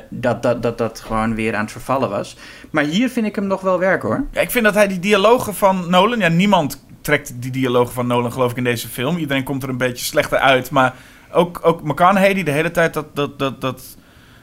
dat, 0.10 0.44
dat, 0.44 0.64
dat 0.64 0.78
dat 0.78 1.00
gewoon 1.00 1.36
weer 1.36 1.56
aan 1.56 1.64
het 1.64 1.72
vervallen 1.72 2.10
was. 2.10 2.38
Maar 2.70 2.84
hier 2.84 3.10
vind 3.10 3.26
ik 3.26 3.36
hem 3.36 3.48
nog 3.48 3.62
wel 3.62 3.80
werken 3.80 4.10
hoor. 4.10 4.26
Ja, 4.32 4.42
ik 4.42 4.52
vind 4.52 4.66
dat 4.66 4.74
hij 4.74 4.88
die 4.88 5.00
dialogen 5.00 5.54
van 5.54 5.90
Nolan, 5.90 6.20
ja, 6.20 6.28
niemand 6.28 6.86
trekt 7.02 7.34
die 7.42 7.52
dialoog 7.52 7.94
van 7.94 8.08
Nolan 8.08 8.32
geloof 8.32 8.52
ik 8.52 8.58
in 8.58 8.64
deze 8.64 8.88
film. 8.88 9.18
Iedereen 9.18 9.44
komt 9.44 9.64
er 9.64 9.70
een 9.70 9.78
beetje 9.78 10.06
slechter 10.06 10.38
uit. 10.38 10.70
Maar 10.70 10.96
ook, 11.34 11.60
ook 11.62 11.84
McConaughey 11.84 12.34
die 12.34 12.44
de 12.44 12.52
hele 12.52 12.72
tijd 12.72 12.94
dat, 12.94 13.16
dat, 13.16 13.40
dat, 13.40 13.62
dat, 13.62 13.98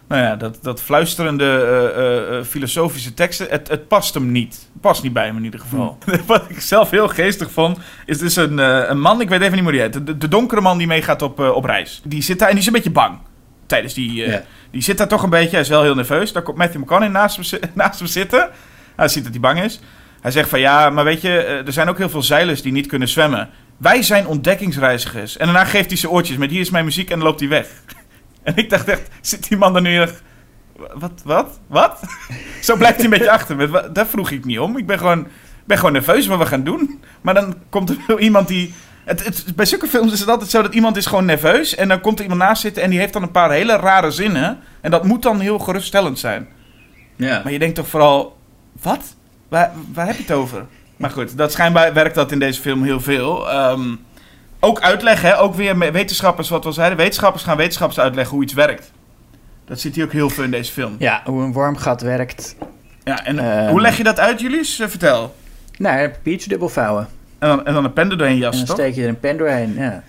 nou 0.08 0.22
ja, 0.22 0.36
dat, 0.36 0.58
dat 0.62 0.82
fluisterende 0.82 1.44
eh, 1.44 1.84
eh, 1.84 2.38
eh, 2.38 2.44
filosofische 2.44 3.14
teksten, 3.14 3.46
het, 3.50 3.68
het 3.68 3.88
past 3.88 4.14
hem 4.14 4.32
niet. 4.32 4.54
Het 4.72 4.80
past 4.80 5.02
niet 5.02 5.12
bij 5.12 5.26
hem 5.26 5.36
in 5.36 5.44
ieder 5.44 5.60
geval. 5.60 5.98
Wat 6.26 6.44
ik 6.48 6.60
zelf 6.60 6.90
heel 6.90 7.08
geestig 7.08 7.50
vond, 7.50 7.78
is 8.06 8.18
dus 8.18 8.36
een, 8.36 8.58
een 8.90 9.00
man, 9.00 9.20
ik 9.20 9.28
weet 9.28 9.40
even 9.40 9.54
niet 9.54 9.64
meer 9.64 9.72
hoe 9.72 9.90
die 9.90 9.98
heet. 9.98 10.06
De, 10.06 10.18
de 10.18 10.28
donkere 10.28 10.60
man 10.60 10.78
die 10.78 10.86
meegaat 10.86 11.22
op, 11.22 11.38
op 11.38 11.64
reis. 11.64 12.00
Die 12.04 12.22
zit 12.22 12.38
daar 12.38 12.48
en 12.48 12.54
die 12.54 12.62
is 12.62 12.66
een 12.66 12.74
beetje 12.74 12.90
bang. 12.90 13.18
Tijdens 13.66 13.94
die... 13.94 14.40
Die 14.70 14.82
zit 14.82 14.98
daar 14.98 15.08
toch 15.08 15.22
een 15.22 15.30
beetje, 15.30 15.50
hij 15.50 15.60
is 15.60 15.68
wel 15.68 15.82
heel 15.82 15.94
nerveus. 15.94 16.32
Daar 16.32 16.42
komt 16.42 16.56
Matthew 16.56 16.80
McConaughey 16.80 17.20
naast 17.20 17.50
hem, 17.50 17.60
naast 17.74 17.98
hem 17.98 18.08
zitten. 18.08 18.50
Hij 18.96 19.08
ziet 19.08 19.22
dat 19.22 19.32
hij 19.32 19.40
bang 19.40 19.62
is. 19.62 19.80
Hij 20.20 20.30
zegt 20.30 20.48
van 20.48 20.60
ja, 20.60 20.90
maar 20.90 21.04
weet 21.04 21.20
je, 21.20 21.62
er 21.66 21.72
zijn 21.72 21.88
ook 21.88 21.98
heel 21.98 22.08
veel 22.08 22.22
zeilers 22.22 22.62
die 22.62 22.72
niet 22.72 22.86
kunnen 22.86 23.08
zwemmen. 23.08 23.48
Wij 23.80 24.02
zijn 24.02 24.26
ontdekkingsreizigers. 24.26 25.36
En 25.36 25.46
daarna 25.46 25.64
geeft 25.64 25.88
hij 25.88 25.96
zijn 25.96 26.12
oortjes 26.12 26.36
met 26.36 26.50
hier 26.50 26.60
is 26.60 26.70
mijn 26.70 26.84
muziek 26.84 27.10
en 27.10 27.18
dan 27.18 27.26
loopt 27.26 27.40
hij 27.40 27.48
weg. 27.48 27.68
En 28.42 28.56
ik 28.56 28.70
dacht 28.70 28.88
echt, 28.88 29.08
zit 29.20 29.48
die 29.48 29.58
man 29.58 29.72
dan 29.72 29.82
nu 29.82 30.00
echt... 30.00 30.22
Wat, 30.94 31.22
wat, 31.24 31.60
wat? 31.66 32.00
Zo 32.60 32.76
blijft 32.76 32.96
hij 32.96 33.04
een 33.04 33.10
beetje 33.10 33.30
achter. 33.30 33.56
Met, 33.56 33.94
daar 33.94 34.06
vroeg 34.06 34.30
ik 34.30 34.44
niet 34.44 34.58
om. 34.58 34.76
Ik 34.76 34.86
ben 34.86 34.98
gewoon, 34.98 35.26
ben 35.64 35.76
gewoon 35.76 35.92
nerveus 35.92 36.26
wat 36.26 36.38
we 36.38 36.46
gaan 36.46 36.64
doen. 36.64 37.00
Maar 37.20 37.34
dan 37.34 37.54
komt 37.68 37.90
er 37.90 37.96
wel 38.06 38.18
iemand 38.18 38.48
die... 38.48 38.74
Het, 39.04 39.24
het, 39.24 39.56
bij 39.56 39.66
zulke 39.66 39.86
films 39.86 40.12
is 40.12 40.20
het 40.20 40.28
altijd 40.28 40.50
zo 40.50 40.62
dat 40.62 40.74
iemand 40.74 40.96
is 40.96 41.06
gewoon 41.06 41.24
nerveus. 41.24 41.74
En 41.74 41.88
dan 41.88 42.00
komt 42.00 42.18
er 42.18 42.22
iemand 42.22 42.42
naast 42.42 42.62
zitten 42.62 42.82
en 42.82 42.90
die 42.90 42.98
heeft 42.98 43.12
dan 43.12 43.22
een 43.22 43.30
paar 43.30 43.50
hele 43.50 43.76
rare 43.76 44.10
zinnen. 44.10 44.58
En 44.80 44.90
dat 44.90 45.04
moet 45.04 45.22
dan 45.22 45.40
heel 45.40 45.58
geruststellend 45.58 46.18
zijn. 46.18 46.48
Ja. 47.16 47.40
Maar 47.42 47.52
je 47.52 47.58
denkt 47.58 47.74
toch 47.74 47.88
vooral, 47.88 48.36
wat? 48.82 49.14
Waar, 49.48 49.72
waar 49.92 50.06
heb 50.06 50.16
je 50.16 50.22
het 50.22 50.32
over? 50.32 50.66
Maar 51.00 51.10
goed, 51.10 51.36
dat 51.36 51.52
schijnbaar 51.52 51.92
werkt 51.92 52.14
dat 52.14 52.32
in 52.32 52.38
deze 52.38 52.60
film 52.60 52.82
heel 52.82 53.00
veel. 53.00 53.50
Ehm, 53.50 53.94
ook 54.60 54.80
uitleggen, 54.80 55.28
hè? 55.28 55.38
ook 55.40 55.54
weer 55.54 55.76
met 55.76 55.92
wetenschappers, 55.92 56.48
wat 56.48 56.64
we 56.64 56.72
zeiden. 56.72 56.98
Wetenschappers 56.98 57.42
gaan 57.44 57.56
wetenschappers 57.56 58.00
uitleggen 58.00 58.34
hoe 58.34 58.42
iets 58.44 58.52
werkt. 58.52 58.90
Dat 59.64 59.80
zit 59.80 59.94
hier 59.94 60.04
ook 60.04 60.12
heel 60.12 60.30
veel 60.30 60.44
in 60.44 60.50
deze 60.50 60.72
film. 60.72 60.96
ja, 60.98 61.20
hoe 61.24 61.42
een 61.42 61.52
wormgat 61.52 62.00
werkt. 62.02 62.56
Ja, 63.04 63.24
en 63.24 63.38
Ehm. 63.38 63.70
hoe 63.70 63.80
leg 63.80 63.96
je 63.96 64.02
dat 64.02 64.18
uit, 64.18 64.40
Julius? 64.40 64.78
Eh, 64.80 64.88
vertel. 64.88 65.34
Nou, 65.78 66.08
papiertje 66.08 66.48
dubbel 66.48 66.68
vouwen. 66.68 67.08
En 67.38 67.48
dan, 67.48 67.66
en 67.66 67.74
dan 67.74 67.84
een 67.84 67.92
pen 67.92 68.10
er 68.10 68.16
doorheen 68.18 68.34
En 68.36 68.40
jassen, 68.42 68.66
dan 68.66 68.76
toch? 68.76 68.84
steek 68.84 68.96
je 68.96 69.02
er 69.02 69.08
een 69.08 69.20
pen 69.20 69.36
doorheen, 69.36 69.74
ja. 69.74 70.02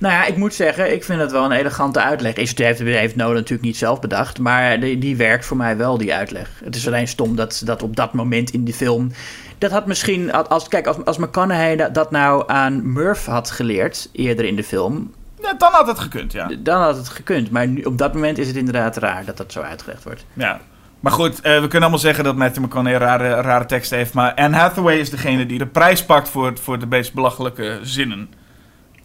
Nou 0.00 0.14
ja, 0.14 0.24
ik 0.24 0.36
moet 0.36 0.54
zeggen, 0.54 0.92
ik 0.92 1.04
vind 1.04 1.20
het 1.20 1.32
wel 1.32 1.44
een 1.44 1.52
elegante 1.52 2.00
uitleg. 2.00 2.34
Is 2.34 2.48
het 2.48 2.58
heeft, 2.58 2.80
heeft 2.80 3.16
Nolan 3.16 3.34
natuurlijk 3.34 3.62
niet 3.62 3.76
zelf 3.76 4.00
bedacht, 4.00 4.38
maar 4.38 4.80
die, 4.80 4.98
die 4.98 5.16
werkt 5.16 5.46
voor 5.46 5.56
mij 5.56 5.76
wel, 5.76 5.98
die 5.98 6.14
uitleg. 6.14 6.50
Het 6.64 6.76
is 6.76 6.86
alleen 6.86 7.08
stom 7.08 7.36
dat, 7.36 7.62
dat 7.64 7.82
op 7.82 7.96
dat 7.96 8.12
moment 8.12 8.50
in 8.50 8.64
die 8.64 8.74
film... 8.74 9.10
Dat 9.58 9.70
had 9.70 9.86
misschien, 9.86 10.32
als, 10.32 10.68
kijk, 10.68 10.86
als, 10.86 11.04
als 11.04 11.18
McConaughey 11.18 11.76
dat, 11.76 11.94
dat 11.94 12.10
nou 12.10 12.44
aan 12.46 12.92
Murph 12.92 13.26
had 13.26 13.50
geleerd, 13.50 14.08
eerder 14.12 14.44
in 14.44 14.56
de 14.56 14.64
film... 14.64 15.12
Ja, 15.42 15.54
dan 15.58 15.72
had 15.72 15.86
het 15.86 15.98
gekund, 15.98 16.32
ja. 16.32 16.50
Dan 16.58 16.80
had 16.80 16.96
het 16.96 17.08
gekund, 17.08 17.50
maar 17.50 17.68
nu, 17.68 17.82
op 17.82 17.98
dat 17.98 18.14
moment 18.14 18.38
is 18.38 18.46
het 18.46 18.56
inderdaad 18.56 18.96
raar 18.96 19.24
dat 19.24 19.36
dat 19.36 19.52
zo 19.52 19.60
uitgelegd 19.60 20.04
wordt. 20.04 20.24
ja. 20.32 20.60
Maar 21.00 21.12
goed, 21.12 21.40
eh, 21.40 21.52
we 21.52 21.60
kunnen 21.60 21.80
allemaal 21.80 21.98
zeggen 21.98 22.24
dat 22.24 22.36
Matthew 22.36 22.64
McConaughey 22.64 23.06
rare, 23.06 23.40
rare 23.40 23.66
teksten 23.66 23.98
heeft. 23.98 24.14
Maar 24.14 24.34
Anne 24.34 24.56
Hathaway 24.56 24.98
is 24.98 25.10
degene 25.10 25.46
die 25.46 25.58
de 25.58 25.66
prijs 25.66 26.04
pakt 26.04 26.28
voor, 26.28 26.58
voor 26.58 26.78
de 26.78 26.86
meest 26.86 27.14
belachelijke 27.14 27.78
zinnen. 27.82 28.28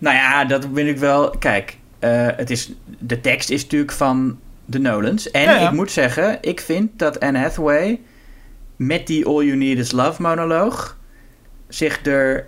Nou 0.01 0.15
ja, 0.15 0.45
dat 0.45 0.67
vind 0.73 0.89
ik 0.89 0.97
wel. 0.97 1.29
Kijk, 1.29 1.77
eh, 1.99 2.27
het 2.35 2.49
is, 2.49 2.71
de 2.85 3.21
tekst 3.21 3.49
is 3.49 3.63
natuurlijk 3.63 3.91
van 3.91 4.39
de 4.65 4.79
Nolans. 4.79 5.31
En 5.31 5.41
Ja, 5.41 5.55
ja. 5.55 5.67
ik 5.67 5.75
moet 5.75 5.91
zeggen, 5.91 6.37
ik 6.41 6.59
vind 6.59 6.99
dat 6.99 7.19
Anne 7.19 7.39
Hathaway 7.39 7.99
met 8.75 9.07
die 9.07 9.25
All 9.25 9.43
You 9.45 9.55
Need 9.55 9.77
Is 9.77 9.91
Love 9.91 10.21
monoloog 10.21 10.97
zich 11.67 12.05
er 12.05 12.47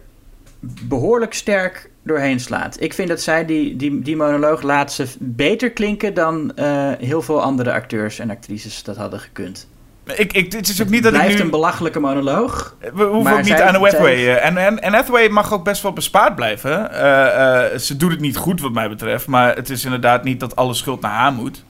behoorlijk 0.59 1.33
sterk 1.33 1.89
doorheen 2.03 2.39
slaat. 2.39 2.81
Ik 2.81 2.93
vind 2.93 3.07
dat 3.07 3.21
zij 3.21 3.45
die, 3.45 3.75
die, 3.75 4.01
die 4.01 4.15
monoloog 4.15 4.61
laat 4.61 4.93
ze 4.93 5.07
beter 5.19 5.71
klinken 5.71 6.13
dan 6.13 6.55
eh, 6.55 6.91
heel 6.99 7.21
veel 7.21 7.41
andere 7.41 7.73
acteurs 7.73 8.19
en 8.19 8.29
actrices 8.29 8.83
dat 8.83 8.95
hadden 8.95 9.19
gekund. 9.19 9.67
Ik, 10.05 10.33
ik, 10.33 10.51
het 10.53 10.69
is 10.69 10.81
ook 10.81 10.89
niet 10.89 11.03
dat 11.03 11.13
ik 11.13 11.19
Blijft 11.19 11.37
nu... 11.37 11.43
een 11.43 11.49
belachelijke 11.49 11.99
monoloog. 11.99 12.75
We 12.79 13.03
hoeven 13.03 13.23
Maar 13.23 13.33
ook 13.33 13.43
niet 13.43 13.53
aan 13.61 13.73
Hathaway. 13.75 14.15
zij- 14.15 14.37
eh, 14.37 14.45
En, 14.45 14.57
en, 14.57 14.81
en 14.81 14.93
Hathaway 14.93 15.27
mag 15.29 15.53
ook 15.53 15.63
best 15.63 15.81
wel 15.81 15.93
bespaard 15.93 16.35
blijven. 16.35 16.91
Eh, 16.91 17.73
eh, 17.73 17.79
ze 17.79 17.97
doet 17.97 18.11
het 18.11 18.19
niet 18.19 18.37
goed 18.37 18.61
wat 18.61 18.71
mij 18.71 18.89
betreft. 18.89 19.27
Maar 19.27 19.55
het 19.55 19.69
is 19.69 19.83
inderdaad 19.85 20.23
niet 20.23 20.39
dat 20.39 20.55
alle 20.55 20.73
schuld 20.73 21.01
naar 21.01 21.11
haar 21.11 21.33
moet. 21.33 21.63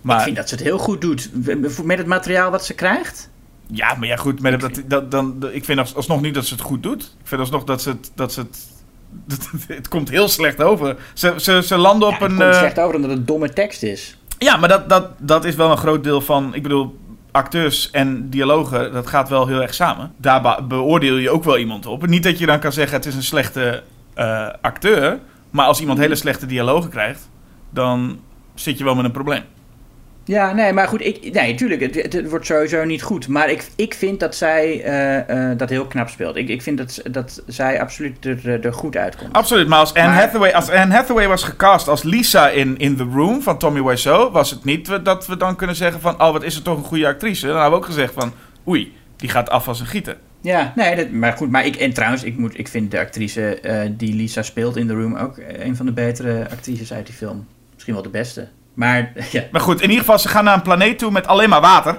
Maar, 0.00 0.16
Ik 0.18 0.22
vind 0.24 0.36
dat 0.36 0.48
ze 0.48 0.54
het 0.54 0.64
heel 0.64 0.78
goed 0.78 1.00
doet. 1.00 1.30
Met 1.84 1.98
het 1.98 2.06
materiaal 2.06 2.50
wat 2.50 2.64
ze 2.64 2.74
krijgt. 2.74 3.30
Ja, 3.66 3.94
maar 3.94 4.08
ja 4.08 4.16
goed. 4.16 4.40
Met 4.40 4.60
dat, 4.60 4.82
dat, 4.86 5.10
dan, 5.10 5.48
ik 5.52 5.64
vind 5.64 5.78
als- 5.78 5.94
alsnog 5.94 6.20
niet 6.20 6.34
dat 6.34 6.46
ze 6.46 6.54
het 6.54 6.62
goed 6.62 6.82
doet. 6.82 7.02
Ik 7.02 7.26
vind 7.28 7.40
alsnog 7.40 7.64
dat 7.64 7.82
ze 7.82 7.88
het... 7.88 8.10
Dat 8.14 8.32
ze 8.32 8.40
het, 8.40 8.58
het 9.76 9.88
komt 9.88 10.08
heel 10.08 10.28
slecht 10.28 10.62
over. 10.62 10.96
Ze, 11.14 11.34
ze, 11.36 11.62
ze 11.64 11.76
landen 11.76 12.08
op 12.08 12.14
Ja, 12.14 12.20
het 12.22 12.30
een... 12.32 12.38
komt 12.38 12.54
slecht 12.54 12.78
over 12.78 12.94
omdat 12.96 13.10
het 13.10 13.26
domme 13.26 13.48
tekst 13.52 13.82
is. 13.82 14.18
Ja, 14.38 14.56
maar 14.56 14.68
dat, 14.68 14.88
dat, 14.88 15.08
dat 15.18 15.44
is 15.44 15.54
wel 15.54 15.70
een 15.70 15.76
groot 15.76 16.04
deel 16.04 16.20
van... 16.20 16.54
Ik 16.54 16.62
bedoel, 16.62 16.98
acteurs 17.36 17.90
en 17.90 18.30
dialogen, 18.30 18.92
dat 18.92 19.06
gaat 19.06 19.28
wel 19.28 19.46
heel 19.46 19.62
erg 19.62 19.74
samen. 19.74 20.12
Daar 20.16 20.40
be- 20.42 20.62
beoordeel 20.68 21.16
je 21.16 21.30
ook 21.30 21.44
wel 21.44 21.58
iemand 21.58 21.86
op. 21.86 22.06
Niet 22.06 22.22
dat 22.22 22.38
je 22.38 22.46
dan 22.46 22.58
kan 22.58 22.72
zeggen, 22.72 22.96
het 22.96 23.06
is 23.06 23.14
een 23.14 23.22
slechte 23.22 23.82
eh, 24.14 24.48
acteur. 24.60 25.18
Maar 25.50 25.66
als 25.66 25.80
iemand 25.80 25.98
hele 25.98 26.14
slechte 26.14 26.46
dialogen 26.46 26.90
krijgt, 26.90 27.28
dan 27.70 28.20
zit 28.54 28.78
je 28.78 28.84
wel 28.84 28.94
met 28.94 29.04
een 29.04 29.10
probleem. 29.10 29.42
Ja, 30.26 30.52
nee, 30.52 30.72
maar 30.72 30.88
goed, 30.88 31.04
ik, 31.04 31.32
nee, 31.32 31.54
tuurlijk, 31.54 31.80
het, 31.80 32.12
het, 32.12 32.28
wordt 32.30 32.46
sowieso 32.46 32.84
niet 32.84 33.02
goed. 33.02 33.28
Maar 33.28 33.50
ik, 33.50 33.64
ik 33.76 33.94
vind 33.94 34.20
dat 34.20 34.34
zij 34.34 34.82
eh, 34.82 35.50
eh, 35.50 35.58
dat 35.58 35.70
heel 35.70 35.86
knap 35.86 36.08
speelt. 36.08 36.36
Ik, 36.36 36.48
ik 36.48 36.62
vind 36.62 36.78
dat, 36.78 37.00
dat 37.10 37.42
zij 37.46 37.80
absoluut 37.80 38.24
er, 38.24 38.64
er 38.64 38.72
goed 38.72 38.96
uitkomt. 38.96 39.32
Absoluut, 39.32 39.68
maar 39.68 39.78
als 39.78 39.94
Anne, 39.94 40.08
Maar- 40.08 40.20
Hathaway, 40.20 40.52
als 40.52 40.70
Anne 40.70 40.94
Hathaway 40.94 41.28
was 41.28 41.42
gecast 41.42 41.88
als 41.88 42.02
Lisa 42.02 42.48
in, 42.48 42.78
in 42.78 42.96
The 42.96 43.08
Room 43.12 43.42
van 43.42 43.58
Tommy 43.58 43.82
Wiseau... 43.82 44.30
was 44.32 44.50
het 44.50 44.64
niet 44.64 45.04
dat 45.04 45.26
we 45.26 45.36
dan 45.36 45.56
kunnen 45.56 45.76
zeggen 45.76 46.00
van... 46.00 46.22
oh, 46.22 46.32
wat 46.32 46.42
is 46.42 46.54
het 46.54 46.64
toch 46.64 46.76
een 46.76 46.84
goede 46.84 47.06
actrice. 47.06 47.46
Dan 47.46 47.54
hebben 47.54 47.70
we 47.72 47.78
ook 47.78 47.84
gezegd 47.84 48.12
van... 48.12 48.32
oei, 48.68 48.92
die 49.16 49.28
gaat 49.28 49.50
af 49.50 49.68
als 49.68 49.80
een 49.80 49.86
gieter. 49.86 50.16
Ja, 50.40 50.72
nee, 50.76 50.96
dat, 50.96 51.10
maar 51.10 51.32
goed. 51.32 51.50
Maar 51.50 51.66
ik, 51.66 51.76
en 51.76 51.92
trouwens, 51.92 52.22
ik, 52.22 52.38
moet, 52.38 52.58
ik 52.58 52.68
vind 52.68 52.90
de 52.90 52.98
actrice 52.98 53.60
eh, 53.60 53.90
die 53.90 54.14
Lisa 54.14 54.42
speelt 54.42 54.76
in 54.76 54.86
The 54.86 54.94
Room 54.94 55.16
ook 55.16 55.38
een 55.58 55.76
van 55.76 55.86
de 55.86 55.92
betere 55.92 56.46
actrices 56.50 56.92
uit 56.92 57.06
die 57.06 57.14
film. 57.14 57.46
Misschien 57.72 57.94
wel 57.94 58.02
de 58.02 58.08
beste. 58.08 58.48
Maar 58.76 59.12
ja, 59.32 59.42
Maar 59.52 59.60
goed, 59.60 59.76
in 59.80 59.88
ieder 59.88 59.98
geval, 60.04 60.18
ze 60.18 60.28
gaan 60.28 60.44
naar 60.44 60.54
een 60.54 60.62
planeet 60.62 60.98
toe 60.98 61.10
met 61.10 61.26
alleen 61.26 61.48
maar 61.48 61.60
water. 61.60 61.98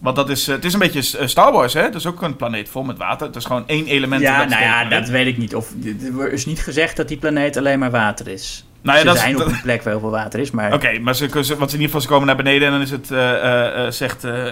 Want 0.00 0.16
dat 0.16 0.28
is, 0.30 0.48
eh, 0.48 0.54
het 0.54 0.64
is 0.64 0.72
een 0.72 0.78
beetje 0.78 1.18
eh, 1.18 1.26
Star 1.26 1.52
Wars, 1.52 1.72
hè? 1.74 1.82
Dat 1.82 1.94
is 1.94 2.06
ook 2.06 2.22
een 2.22 2.36
planeet 2.36 2.68
vol 2.68 2.82
met 2.82 2.98
water. 2.98 3.26
Het 3.26 3.36
is 3.36 3.44
gewoon 3.44 3.64
één 3.66 3.86
element. 3.86 4.22
ja 4.22 4.38
dat 4.38 4.48
nou 4.48 4.62
ja, 4.62 4.84
dat 4.84 5.08
weet 5.08 5.26
ik 5.26 5.38
niet. 5.38 5.54
Of, 5.54 5.72
er 6.18 6.32
is 6.32 6.46
niet 6.46 6.60
gezegd 6.62 6.96
dat 6.96 7.08
die 7.08 7.16
planeet 7.16 7.56
alleen 7.56 7.78
maar 7.78 7.90
water 7.90 8.28
is. 8.28 8.66
Nou 8.82 8.94
ja, 8.94 9.00
ze 9.00 9.06
dat 9.06 9.14
is- 9.16 9.20
zijn 9.22 9.36
dat- 9.36 9.46
op 9.46 9.52
een 9.52 9.60
plek 9.60 9.82
waar 9.82 9.92
heel 9.92 10.00
veel 10.02 10.10
water 10.10 10.40
is, 10.40 10.50
maar... 10.50 10.72
Oké, 10.72 10.98
maar 10.98 11.14
ze, 11.14 11.28
ze, 11.42 11.56
want 11.56 11.72
in 11.72 11.80
ieder 11.80 11.84
geval, 11.84 12.00
ze 12.00 12.08
komen 12.08 12.26
naar 12.26 12.36
beneden 12.36 12.66
en 12.66 12.72
dan 12.72 12.80
is 12.82 12.90
het, 12.90 13.10
eh, 13.10 13.86
zegt 13.90 14.24
eh, 14.24 14.44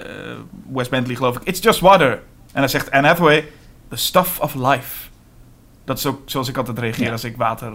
Wes 0.73 0.89
Bentley 0.89 1.17
geloof 1.17 1.37
ik, 1.37 1.43
it's 1.45 1.63
just 1.63 1.81
water. 1.81 2.11
En 2.53 2.61
dan 2.61 2.69
zegt 2.69 2.91
Anne 2.91 3.07
Hathaway, 3.07 3.49
the 3.91 3.97
stuff 3.97 4.41
of 4.41 4.55
life. 4.55 5.09
Dat 5.85 5.99
is 5.99 6.07
ook 6.07 6.21
zoals 6.25 6.49
ik 6.49 6.57
altijd 6.57 6.79
reageer 6.79 7.05
Ja. 7.05 7.13
als 7.13 7.25
ik 7.25 7.37
water, 7.37 7.73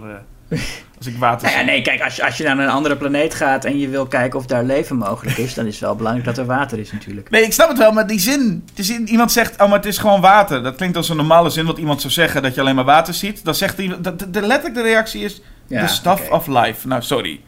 als 0.98 1.06
ik 1.06 1.16
water 1.16 1.42
Nou 1.46 1.52
ja, 1.58 1.62
zie. 1.64 1.72
nee, 1.72 1.82
kijk, 1.82 2.02
als 2.02 2.16
je, 2.16 2.24
als 2.24 2.36
je 2.36 2.44
naar 2.44 2.58
een 2.58 2.68
andere 2.68 2.96
planeet 2.96 3.34
gaat 3.34 3.64
en 3.64 3.78
je 3.78 3.88
wil 3.88 4.06
kijken 4.06 4.38
of 4.38 4.46
daar 4.46 4.64
leven 4.64 4.96
mogelijk 4.96 5.36
is, 5.38 5.54
dan 5.54 5.66
is 5.66 5.72
het 5.74 5.80
wel 5.82 5.96
belangrijk 5.96 6.26
dat 6.26 6.38
er 6.38 6.46
water 6.46 6.78
is 6.78 6.92
natuurlijk. 6.92 7.30
Nee, 7.30 7.42
ik 7.42 7.52
snap 7.52 7.68
het 7.68 7.78
wel, 7.78 7.92
maar 7.92 8.06
die 8.06 8.20
zin. 8.20 8.64
Iemand 9.04 9.32
zegt, 9.32 9.60
oh, 9.60 9.66
maar 9.68 9.76
het 9.76 9.86
is 9.86 9.98
gewoon 9.98 10.20
water. 10.20 10.62
Dat 10.62 10.76
klinkt 10.76 10.96
als 10.96 11.08
een 11.08 11.16
normale 11.16 11.50
zin 11.50 11.66
wat 11.66 11.78
iemand 11.78 12.00
zou 12.00 12.12
zeggen, 12.12 12.42
dat 12.42 12.54
je 12.54 12.60
alleen 12.60 12.74
maar 12.74 12.84
water 12.84 13.14
ziet. 13.14 13.44
Dan 13.44 13.54
zegt 13.54 13.78
iemand... 13.78 14.04
De, 14.04 14.16
de, 14.16 14.30
de 14.30 14.40
letterlijk 14.40 14.74
de 14.74 14.82
reactie 14.82 15.24
is, 15.24 15.40
Ja, 15.66 15.86
the 15.86 15.92
stuff 15.92 16.30
of 16.30 16.46
life. 16.46 16.86
Nou, 16.88 17.02
sorry. 17.02 17.40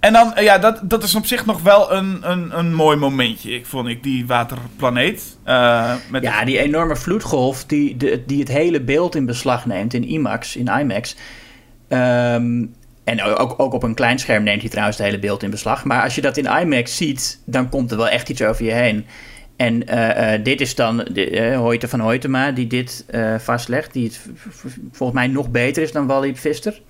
En 0.00 0.12
dan, 0.12 0.34
eh, 0.34 0.44
ja, 0.44 0.58
dat, 0.58 0.80
dat 0.82 1.02
is 1.02 1.14
op 1.14 1.26
zich 1.26 1.46
nog 1.46 1.62
wel 1.62 1.92
een, 1.92 2.18
een, 2.30 2.58
een 2.58 2.74
mooi 2.74 2.96
momentje. 2.96 3.50
Ik 3.54 3.66
vond 3.66 3.88
ik 3.88 4.02
die 4.02 4.26
waterplaneet. 4.26 5.36
eh, 5.44 5.92
met 6.10 6.22
Ja, 6.22 6.44
die 6.44 6.58
enorme 6.58 6.96
vloedgolf 6.96 7.64
die, 7.64 7.96
de, 7.96 8.22
die 8.26 8.38
het 8.38 8.48
hele 8.48 8.80
beeld 8.80 9.14
in 9.14 9.26
beslag 9.26 9.66
neemt 9.66 9.94
in 9.94 10.04
IMAX, 10.08 10.56
in 10.56 10.66
IMAX. 10.80 11.16
Ehm, 11.92 12.64
en 13.04 13.22
ook, 13.22 13.54
ook 13.60 13.72
op 13.72 13.82
een 13.82 13.94
klein 13.94 14.18
scherm 14.18 14.42
neemt 14.42 14.60
hij 14.60 14.70
trouwens 14.70 14.98
het 14.98 15.06
hele 15.06 15.18
beeld 15.18 15.42
in 15.42 15.50
beslag. 15.50 15.84
Maar 15.84 16.02
als 16.02 16.14
je 16.14 16.20
dat 16.20 16.36
in 16.36 16.44
IMAX 16.60 16.96
ziet, 16.96 17.40
dan 17.44 17.68
komt 17.68 17.90
er 17.90 17.96
wel 17.96 18.08
echt 18.08 18.28
iets 18.28 18.42
over 18.42 18.64
je 18.64 18.70
heen. 18.70 19.06
En 19.56 19.86
eh, 19.86 20.34
eh, 20.34 20.44
dit 20.44 20.60
is 20.60 20.74
dan 20.74 20.96
de, 21.12 21.54
Hoyte 21.56 21.88
van 21.88 22.00
Hoytema 22.00 22.52
die 22.52 22.66
dit 22.66 23.04
vastlegt. 23.38 23.92
Die 23.92 24.04
het 24.04 24.20
volgens 24.92 25.18
mij 25.18 25.26
nog 25.26 25.50
beter 25.50 25.82
is 25.82 25.92
dan 25.92 26.06
Wally 26.06 26.32
Pfister. 26.32 26.80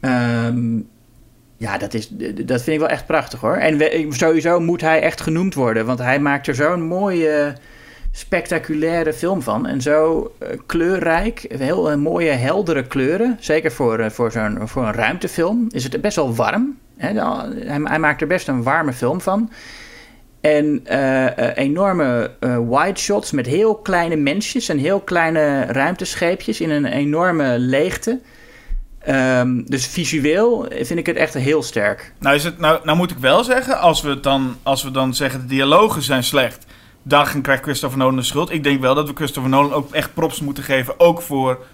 Ehm, 0.00 0.76
ja, 1.56 1.78
dat, 1.78 1.94
is, 1.94 2.08
dat 2.44 2.62
vind 2.62 2.66
ik 2.66 2.78
wel 2.78 2.88
echt 2.88 3.06
prachtig 3.06 3.40
hoor. 3.40 3.56
En 3.56 3.80
sowieso 4.12 4.60
moet 4.60 4.80
hij 4.80 5.00
echt 5.00 5.20
genoemd 5.20 5.54
worden. 5.54 5.86
Want 5.86 5.98
hij 5.98 6.20
maakt 6.20 6.46
er 6.46 6.54
zo'n 6.54 6.82
mooie, 6.82 7.54
spectaculaire 8.12 9.12
film 9.12 9.42
van. 9.42 9.66
En 9.66 9.80
zo 9.80 10.32
eh, 10.38 10.48
kleurrijk. 10.66 11.46
Heel 11.58 11.90
eh, 11.90 11.96
mooie, 11.96 12.30
heldere 12.30 12.86
kleuren. 12.86 13.36
Zeker 13.40 13.72
voor, 13.72 13.98
eh, 13.98 14.10
voor, 14.10 14.32
zo'n, 14.32 14.58
voor 14.64 14.86
een 14.86 14.92
ruimtefilm 14.92 15.66
is 15.70 15.84
het 15.84 16.00
best 16.00 16.16
wel 16.16 16.34
warm. 16.34 16.78
Hè? 16.96 17.12
Hij, 17.84 17.98
maakt 17.98 18.20
er 18.20 18.26
best 18.26 18.48
een 18.48 18.62
warme 18.62 18.92
film 18.92 19.20
van. 19.20 19.50
En 20.40 20.82
enorme 21.54 22.30
wide 22.68 22.98
shots 22.98 23.30
met 23.30 23.46
heel 23.46 23.74
kleine 23.74 24.16
mensjes 24.16 24.68
en 24.68 24.78
heel 24.78 25.00
kleine 25.00 25.64
ruimtescheepjes 25.64 26.60
in 26.60 26.70
een 26.70 26.84
enorme 26.84 27.58
leegte. 27.58 28.20
Ehm, 28.98 29.62
dus 29.64 29.86
visueel 29.86 30.66
vind 30.70 30.98
ik 30.98 31.06
het 31.06 31.16
echt 31.16 31.34
heel 31.34 31.62
sterk. 31.62 32.12
Nou, 32.18 32.34
is 32.34 32.44
het, 32.44 32.58
nou, 32.58 32.80
nou 32.84 32.96
moet 32.96 33.10
ik 33.10 33.18
wel 33.18 33.44
zeggen, 33.44 33.78
als 33.78 34.02
we, 34.02 34.20
dan, 34.20 34.56
als 34.62 34.82
we 34.82 34.90
dan 34.90 35.14
zeggen 35.14 35.40
de 35.40 35.46
dialogen 35.46 36.02
zijn 36.02 36.24
slecht, 36.24 36.66
dan 37.02 37.42
krijgt 37.42 37.62
Christopher 37.62 37.98
Nolan 37.98 38.16
de 38.16 38.22
schuld. 38.22 38.50
Ik 38.50 38.62
denk 38.64 38.80
wel 38.80 38.94
dat 38.94 39.08
we 39.08 39.14
Christopher 39.14 39.50
Nolan 39.50 39.72
ook 39.72 39.92
echt 39.92 40.14
props 40.14 40.40
moeten 40.40 40.64
geven, 40.64 41.00
ook 41.00 41.22
voor 41.22 41.64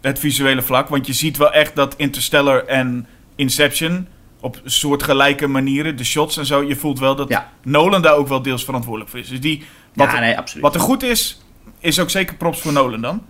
het 0.00 0.18
visuele 0.18 0.62
vlak. 0.62 0.88
Want 0.88 1.06
je 1.06 1.12
ziet 1.12 1.36
wel 1.36 1.52
echt 1.52 1.76
dat 1.76 1.94
Interstellar 1.96 2.64
en 2.64 3.06
Inception 3.36 4.08
op 4.40 4.60
soortgelijke 4.64 5.46
manieren, 5.46 5.96
de 5.96 6.04
shots 6.04 6.36
en 6.36 6.46
zo, 6.46 6.62
je 6.62 6.76
voelt 6.76 6.98
wel 6.98 7.14
dat 7.16 7.28
Ja. 7.28 7.50
Nolan 7.62 8.02
daar 8.02 8.14
ook 8.14 8.28
wel 8.28 8.42
deels 8.42 8.64
verantwoordelijk 8.64 9.10
voor 9.10 9.20
is. 9.20 9.28
Dus 9.28 9.40
die, 9.40 9.64
wat, 9.94 10.10
ja, 10.10 10.20
nee, 10.20 10.38
absoluut. 10.38 10.62
wat 10.64 10.74
er 10.74 10.80
goed 10.80 11.02
is, 11.02 11.40
is 11.80 12.00
ook 12.00 12.10
zeker 12.10 12.34
props 12.36 12.60
voor 12.60 12.72
Nolan 12.72 13.00
dan. 13.00 13.22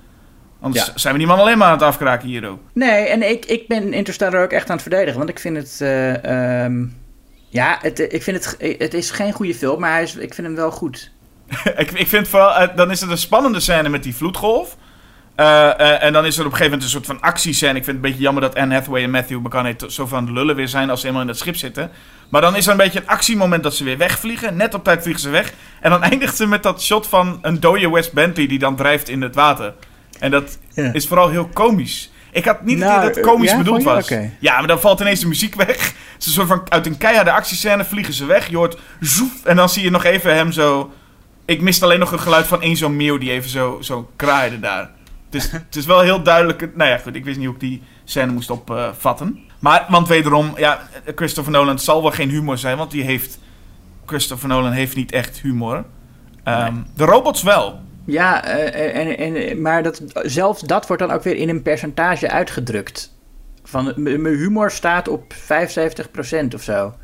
Anders 0.61 0.87
Ja. 0.87 0.93
zijn 0.95 1.13
we 1.13 1.19
die 1.19 1.29
man 1.29 1.39
alleen 1.39 1.59
maar 1.59 1.67
aan 1.67 1.73
het 1.73 1.83
afkraken 1.83 2.29
hier 2.29 2.49
ook. 2.49 2.61
Nee, 2.73 3.05
en 3.07 3.31
ik, 3.31 3.45
ik 3.45 3.69
ben 3.69 3.93
Interstellar 3.93 4.43
ook 4.43 4.51
echt 4.53 4.67
aan 4.71 4.73
het 4.77 4.83
verdedigen. 4.83 5.19
Want 5.19 5.29
ik 5.31 5.39
vind 5.39 5.57
het... 5.57 5.81
eh, 5.81 6.65
ehm, 6.65 6.87
ja, 7.49 7.79
het, 7.81 7.99
ik 7.99 8.23
vind 8.23 8.45
het... 8.45 8.77
Het 8.79 8.95
is 8.95 9.11
geen 9.11 9.33
goede 9.33 9.55
film, 9.55 9.81
maar 9.81 9.91
hij 9.93 10.03
is, 10.03 10.17
ik 10.17 10.35
vind 10.35 10.47
hem 10.47 10.57
wel 10.57 10.71
goed. 10.71 11.13
ik, 11.77 11.91
ik 11.91 12.07
vind 12.07 12.29
vooral, 12.29 12.55
eh, 12.55 12.77
dan 12.77 12.91
is 12.91 13.01
het 13.01 13.11
een 13.11 13.19
spannende 13.19 13.61
scène 13.61 13.89
met 13.89 14.03
die 14.03 14.15
vloedgolf. 14.15 14.77
Eh, 15.35 15.81
eh, 15.81 16.03
en 16.03 16.13
dan 16.13 16.27
is 16.27 16.39
er 16.39 16.45
op 16.45 16.51
een 16.51 16.57
gegeven 16.57 16.65
moment 16.65 16.83
een 16.83 16.89
soort 16.89 17.07
van 17.07 17.21
actiescène. 17.21 17.79
Ik 17.79 17.85
vind 17.85 17.87
het 17.87 17.95
een 17.97 18.11
beetje 18.11 18.23
jammer 18.23 18.43
dat 18.43 18.55
Anne 18.55 18.75
Hathaway 18.75 19.03
en 19.03 19.11
Matthew 19.11 19.39
McConaughey 19.39 19.91
zo 19.91 20.07
van 20.07 20.27
de 20.27 20.33
lullen 20.33 20.57
weer 20.57 20.69
zijn 20.69 20.91
als 20.91 21.01
ze 21.01 21.07
helemaal 21.07 21.27
in 21.27 21.33
het 21.33 21.41
schip 21.43 21.57
zitten. 21.57 21.91
Maar 22.29 22.41
dan 22.41 22.57
is 22.57 22.67
er 22.67 22.71
een 22.71 22.77
beetje 22.77 23.01
een 23.01 23.09
actiemoment 23.09 23.63
dat 23.63 23.75
ze 23.75 23.85
weer 23.85 23.99
wegvliegen. 23.99 24.57
Net 24.57 24.75
op 24.75 24.85
tijd 24.85 25.03
vliegen 25.03 25.23
ze 25.23 25.29
weg. 25.31 25.53
En 25.81 25.91
dan 25.91 26.03
eindigt 26.11 26.37
ze 26.37 26.47
met 26.47 26.63
dat 26.63 26.83
shot 26.83 27.07
van 27.07 27.39
een 27.43 27.61
dode 27.61 27.91
West 27.91 28.13
Bentley 28.13 28.47
die 28.47 28.59
dan 28.59 28.77
drijft 28.77 29.09
in 29.09 29.23
het 29.23 29.35
water. 29.35 29.75
En 30.19 30.31
dat 30.31 30.59
is 30.93 31.07
vooral 31.07 31.29
heel 31.29 31.49
komisch. 31.53 32.11
Ik 32.33 32.45
had 32.45 32.65
niet 32.65 32.79
Nou, 32.79 32.93
idee 32.93 33.07
dat 33.07 33.17
het 33.17 33.25
komisch 33.25 33.51
ja, 33.51 33.57
bedoeld 33.57 33.83
was. 33.83 34.09
Ja, 34.41 34.59
maar 34.59 34.67
dan 34.67 34.81
valt 34.81 35.01
ineens 35.01 35.21
de 35.21 35.27
muziek 35.27 35.55
weg. 35.55 35.67
Het 35.67 36.21
is 36.21 36.27
een 36.27 36.33
soort 36.33 36.49
van 36.49 36.63
uit 36.69 36.87
een 36.87 36.99
keiharde 36.99 37.33
actiescène 37.33 37.85
vliegen 37.85 38.15
ze 38.15 38.25
weg. 38.25 38.49
Je 38.49 38.57
hoort 38.57 38.79
zoef. 39.01 39.45
En 39.45 39.57
dan 39.57 39.69
zie 39.69 39.83
je 39.83 39.91
nog 39.91 40.05
even 40.05 40.35
hem 40.35 40.53
zo. 40.53 40.93
Ik 41.49 41.61
miste 41.61 41.85
alleen 41.85 41.99
nog 41.99 42.13
een 42.13 42.21
geluid 42.21 42.47
van 42.47 42.63
één 42.63 42.77
zo'n 42.77 42.97
meeuw 42.97 43.19
die 43.19 43.31
even 43.31 43.51
zo, 43.51 43.79
zo 43.81 44.11
kraaide 44.17 44.61
daar. 44.61 44.91
Het 45.25 45.35
is, 45.35 45.51
het 45.51 45.77
is 45.77 45.87
wel 45.87 46.01
heel 46.01 46.23
duidelijk. 46.23 46.77
Nou 46.77 46.91
ja, 46.91 46.99
goed, 46.99 47.15
ik 47.15 47.25
wist 47.25 47.37
niet 47.37 47.47
hoe 47.47 47.55
ik 47.55 47.61
die 47.61 47.83
scène 48.05 48.33
moest 48.33 48.51
opvatten. 48.51 49.39
maar, 49.59 49.87
want 49.89 50.09
wederom, 50.09 50.53
ja, 50.57 50.89
Christopher 51.15 51.53
Nolan 51.53 51.75
het 51.75 51.83
zal 51.83 52.03
wel 52.03 52.11
geen 52.11 52.31
humor 52.31 52.59
zijn, 52.59 52.77
want 52.77 52.91
die 52.91 53.03
heeft. 53.03 53.39
Christopher 54.07 54.49
Nolan 54.49 54.73
heeft 54.73 54.97
niet 54.97 55.13
echt 55.13 55.41
humor. 55.41 55.85
Ehm, 56.45 56.75
De 56.95 57.05
robots 57.05 57.43
wel. 57.43 57.81
Ja, 58.05 58.45
eh, 58.45 58.97
en, 58.97 59.19
en, 59.19 59.63
maar 59.63 59.83
dat, 59.83 60.03
zelfs 60.23 60.63
dat 60.63 60.87
wordt 60.87 61.03
dan 61.03 61.13
ook 61.13 61.23
weer 61.23 61.37
in 61.37 61.49
een 61.49 61.63
percentage 61.63 62.31
uitgedrukt. 62.31 63.15
Van, 63.65 63.93
mijn 63.97 64.37
humor 64.37 64.71
staat 64.71 65.09
op 65.09 65.35
75% 65.35 66.55
of 66.55 66.63
zo. 66.63 66.95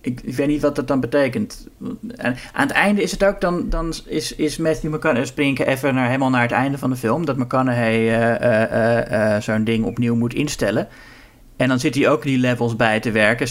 Ik, 0.00 0.20
weet 0.20 0.46
niet 0.46 0.60
wat 0.60 0.76
dat 0.76 0.88
dan 0.88 1.00
betekent. 1.00 1.68
En 2.16 2.36
aan 2.52 2.66
het 2.66 2.76
einde 2.76 3.02
is 3.02 3.10
het 3.10 3.24
ook, 3.24 3.40
dan, 3.40 3.68
dan 3.68 3.94
is, 4.06 4.34
is 4.34 4.56
Matthew 4.56 4.94
McConaughey... 4.94 5.24
Spring 5.24 5.58
ik 5.58 5.66
even 5.66 5.94
naar, 5.94 6.06
helemaal 6.06 6.30
naar 6.30 6.42
het 6.42 6.52
einde 6.52 6.78
van 6.78 6.90
de 6.90 6.96
film... 6.96 7.24
dat 7.24 7.36
McConaughey 7.36 8.08
eh, 8.38 9.34
eh, 9.34 9.42
zo'n 9.42 9.64
ding 9.64 9.84
opnieuw 9.84 10.14
moet 10.14 10.34
instellen. 10.34 10.88
En 11.56 11.68
dan 11.68 11.80
zit 11.80 11.94
hij 11.94 12.08
ook 12.08 12.22
die 12.22 12.38
levels 12.38 12.76
bij 12.76 13.00
te 13.00 13.10
werken, 13.10 13.48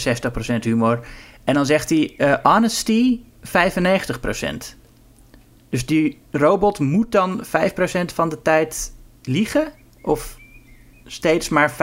60% 0.58 0.58
humor. 0.60 1.06
En 1.44 1.54
dan 1.54 1.66
zegt 1.66 1.88
hij 1.88 2.38
honesty 2.42 3.20
95%. 3.42 3.50
Dus 5.70 5.86
die 5.86 6.18
robot 6.30 6.78
moet 6.78 7.12
dan 7.12 7.44
5% 7.44 7.48
van 8.14 8.28
de 8.28 8.42
tijd 8.42 8.92
liegen? 9.22 9.72
Of 10.02 10.39
steeds 11.12 11.48
maar 11.48 11.70
95% 11.70 11.74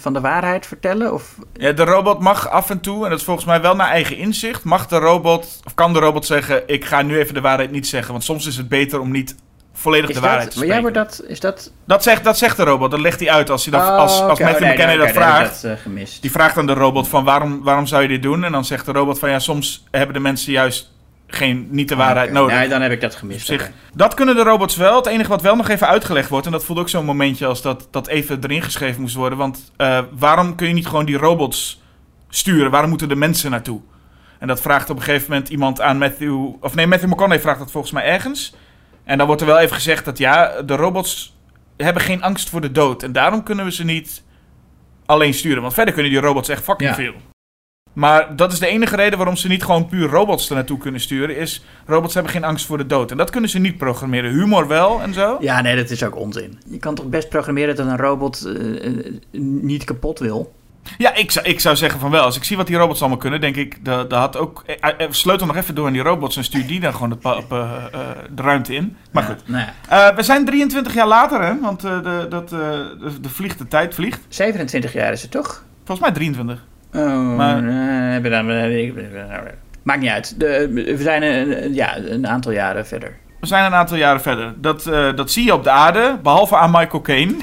van 0.00 0.12
de 0.12 0.20
waarheid 0.20 0.66
vertellen? 0.66 1.12
Of, 1.12 1.34
Ja, 1.52 1.72
de 1.72 1.84
robot 1.84 2.20
mag 2.20 2.48
af 2.48 2.70
en 2.70 2.80
toe, 2.80 3.04
en 3.04 3.10
dat 3.10 3.18
is 3.18 3.24
volgens 3.24 3.46
mij 3.46 3.60
wel 3.60 3.76
naar 3.76 3.88
eigen 3.88 4.16
inzicht, 4.16 4.64
mag 4.64 4.86
de 4.86 4.98
robot, 4.98 5.60
of 5.64 5.74
kan 5.74 5.92
de 5.92 5.98
robot 5.98 6.26
zeggen: 6.26 6.62
Ik 6.66 6.84
ga 6.84 7.02
nu 7.02 7.18
even 7.18 7.34
de 7.34 7.40
waarheid 7.40 7.70
niet 7.70 7.86
zeggen. 7.86 8.12
Want 8.12 8.24
soms 8.24 8.46
is 8.46 8.56
het 8.56 8.68
beter 8.68 9.00
om 9.00 9.10
niet 9.10 9.34
volledig 9.72 10.08
is 10.08 10.14
de 10.14 10.20
waarheid 10.20 10.50
te 10.50 10.58
maar 10.58 10.66
ja, 10.66 10.74
spreken. 10.74 10.94
maar 10.94 11.04
dat, 11.06 11.24
is 11.26 11.40
dat... 11.40 11.72
Dat 11.86 12.02
zegt, 12.02 12.24
dat 12.24 12.38
zegt 12.38 12.56
de 12.56 12.62
robot, 12.62 12.90
dat 12.90 13.00
legt 13.00 13.20
hij 13.20 13.30
uit 13.30 13.50
als, 13.50 13.64
hij 13.64 13.78
dat, 13.78 13.88
Oh, 13.88 13.96
als, 13.96 14.20
als 14.20 14.32
oké, 14.32 14.42
Matthew 14.42 14.54
oh, 14.54 14.60
nee, 14.60 14.70
McConaughey 14.70 14.96
nee, 14.96 15.06
dat 15.06 15.14
dan 15.14 15.22
vraagt. 15.22 15.62
dat, 15.62 15.78
eh. 15.96 16.20
Die 16.20 16.30
vraagt 16.30 16.58
aan 16.58 16.66
de 16.66 16.72
robot 16.72 17.08
van 17.08 17.24
waarom, 17.24 17.62
waarom 17.62 17.86
zou 17.86 18.02
je 18.02 18.08
dit 18.08 18.22
doen? 18.22 18.44
En 18.44 18.52
dan 18.52 18.64
zegt 18.64 18.86
de 18.86 18.92
robot 18.92 19.18
van 19.18 19.30
ja, 19.30 19.38
soms 19.38 19.84
hebben 19.90 20.14
de 20.14 20.20
mensen 20.20 20.52
juist 20.52 20.92
geen, 21.34 21.66
niet 21.70 21.88
de 21.88 21.96
waarheid 21.96 22.28
Ah, 22.28 22.34
nodig. 22.34 22.56
Nee, 22.56 22.68
dan 22.68 22.82
heb 22.82 22.92
ik 22.92 23.00
dat 23.00 23.14
gemist. 23.14 23.46
zich, 23.46 23.70
dat 23.94 24.14
kunnen 24.14 24.36
de 24.36 24.42
robots 24.42 24.76
wel. 24.76 24.96
Het 24.96 25.06
enige 25.06 25.28
wat 25.28 25.42
wel 25.42 25.56
nog 25.56 25.68
even 25.68 25.88
uitgelegd 25.88 26.28
wordt, 26.28 26.46
en 26.46 26.52
dat 26.52 26.64
voelt 26.64 26.78
ook 26.78 26.88
zo'n 26.88 27.04
momentje 27.04 27.46
als 27.46 27.62
dat, 27.62 27.88
dat 27.90 28.06
even 28.06 28.38
erin 28.42 28.62
geschreven 28.62 29.00
moest 29.00 29.14
worden. 29.14 29.38
Want 29.38 29.72
eh, 29.76 29.98
waarom 30.18 30.54
kun 30.54 30.68
je 30.68 30.74
niet 30.74 30.86
gewoon 30.86 31.04
die 31.04 31.16
robots 31.16 31.82
sturen? 32.28 32.70
Waarom 32.70 32.88
moeten 32.90 33.08
de 33.08 33.16
mensen 33.16 33.50
naartoe? 33.50 33.80
En 34.38 34.46
dat 34.46 34.60
vraagt 34.60 34.90
op 34.90 34.96
een 34.96 35.02
gegeven 35.02 35.30
moment 35.30 35.48
iemand 35.48 35.80
aan 35.80 35.98
Matthew. 35.98 36.46
Of 36.60 36.74
nee, 36.74 36.86
Matthew 36.86 37.08
McConaughey 37.08 37.40
vraagt 37.40 37.58
dat 37.58 37.70
volgens 37.70 37.92
mij 37.92 38.04
ergens. 38.04 38.54
En 39.04 39.18
dan 39.18 39.26
wordt 39.26 39.40
er 39.42 39.46
wel 39.48 39.58
even 39.58 39.74
gezegd 39.74 40.04
dat 40.04 40.18
ja, 40.18 40.62
de 40.62 40.76
robots 40.76 41.36
hebben 41.76 42.02
geen 42.02 42.22
angst 42.22 42.48
voor 42.50 42.60
de 42.60 42.72
dood. 42.72 43.02
En 43.02 43.12
daarom 43.12 43.42
kunnen 43.42 43.64
we 43.64 43.72
ze 43.72 43.84
niet 43.84 44.22
alleen 45.06 45.34
sturen. 45.34 45.62
Want 45.62 45.74
verder 45.74 45.94
kunnen 45.94 46.12
die 46.12 46.20
robots 46.20 46.48
echt 46.48 46.62
fucking 46.62 46.88
Ja. 46.90 46.94
veel. 46.96 47.14
Maar 47.94 48.36
dat 48.36 48.52
is 48.52 48.58
de 48.58 48.66
enige 48.66 48.96
reden 48.96 49.16
waarom 49.18 49.36
ze 49.36 49.48
niet 49.48 49.64
gewoon 49.64 49.86
puur 49.86 50.08
robots 50.08 50.48
er 50.48 50.54
naartoe 50.54 50.78
kunnen 50.78 51.00
sturen. 51.00 51.36
Is 51.36 51.64
robots 51.86 52.14
hebben 52.14 52.32
geen 52.32 52.44
angst 52.44 52.66
voor 52.66 52.78
de 52.78 52.86
dood. 52.86 53.10
En 53.10 53.16
dat 53.16 53.30
kunnen 53.30 53.50
ze 53.50 53.58
niet 53.58 53.76
programmeren. 53.76 54.30
Humor 54.30 54.68
wel 54.68 55.02
en 55.02 55.14
zo. 55.14 55.36
Ja, 55.40 55.60
nee, 55.60 55.76
dat 55.76 55.90
is 55.90 56.02
ook 56.02 56.16
onzin. 56.16 56.58
Je 56.66 56.78
kan 56.78 56.94
toch 56.94 57.06
best 57.08 57.28
programmeren 57.28 57.76
dat 57.76 57.86
een 57.86 57.96
robot 57.96 58.44
eh, 58.44 58.86
eh, 58.86 59.14
niet 59.40 59.84
kapot 59.84 60.18
wil? 60.18 60.54
Ja, 60.98 61.14
ik 61.14 61.30
zou, 61.30 61.46
ik 61.46 61.60
zou 61.60 61.76
zeggen 61.76 62.00
van 62.00 62.10
wel. 62.10 62.22
Als 62.22 62.36
ik 62.36 62.44
zie 62.44 62.56
wat 62.56 62.66
die 62.66 62.76
robots 62.76 63.00
allemaal 63.00 63.18
kunnen, 63.18 63.40
denk 63.40 63.56
ik, 63.56 63.84
dat 63.84 64.10
dat 64.10 64.18
had 64.18 64.36
ook... 64.36 64.62
eh, 64.80 65.06
sleutel 65.10 65.46
nog 65.46 65.56
even 65.56 65.74
door 65.74 65.86
in 65.86 65.92
die 65.92 66.02
robots 66.02 66.36
en 66.36 66.44
stuur 66.44 66.66
die 66.66 66.80
dan 66.80 66.94
gewoon 66.94 67.18
pa- 67.18 67.36
op, 67.36 67.48
de 68.34 68.42
ruimte 68.42 68.74
in. 68.74 68.96
Maar 69.10 69.22
Ja, 69.22 69.28
goed. 69.28 69.48
Nou 69.48 69.64
ja, 69.88 70.14
we 70.14 70.22
zijn 70.22 70.44
23 70.44 70.94
jaar 70.94 71.06
later, 71.08 71.40
hè? 71.42 71.60
Want 71.60 71.80
de, 71.80 72.26
dat, 72.28 72.48
de, 72.48 72.96
de 73.20 73.28
vliegt, 73.28 73.58
de 73.58 73.68
tijd 73.68 73.94
vliegt. 73.94 74.20
27 74.28 74.92
jaar 74.92 75.12
is 75.12 75.22
het 75.22 75.30
toch? 75.30 75.64
Volgens 75.84 76.00
mij 76.06 76.14
23. 76.16 76.64
Oh, 76.94 77.36
Maar- 77.36 77.68
eh, 78.48 78.76
ik- 78.84 78.94
Maakt 79.82 80.00
niet 80.00 80.10
uit. 80.10 80.40
De, 80.40 80.70
we 80.96 81.02
zijn 81.02 81.22
een, 81.22 81.74
ja, 81.74 81.96
een 81.98 82.26
aantal 82.28 82.52
jaren 82.52 82.86
verder. 82.86 83.16
We 83.40 83.46
zijn 83.46 83.64
een 83.64 83.74
aantal 83.74 83.96
jaren 83.96 84.20
verder. 84.20 84.54
Dat, 84.56 84.86
eh, 84.86 85.16
dat 85.16 85.30
zie 85.30 85.44
je 85.44 85.52
op 85.54 85.64
de 85.64 85.70
aarde, 85.70 86.18
behalve 86.22 86.56
aan 86.56 86.70
Michael 86.70 87.02
Caine. 87.02 87.34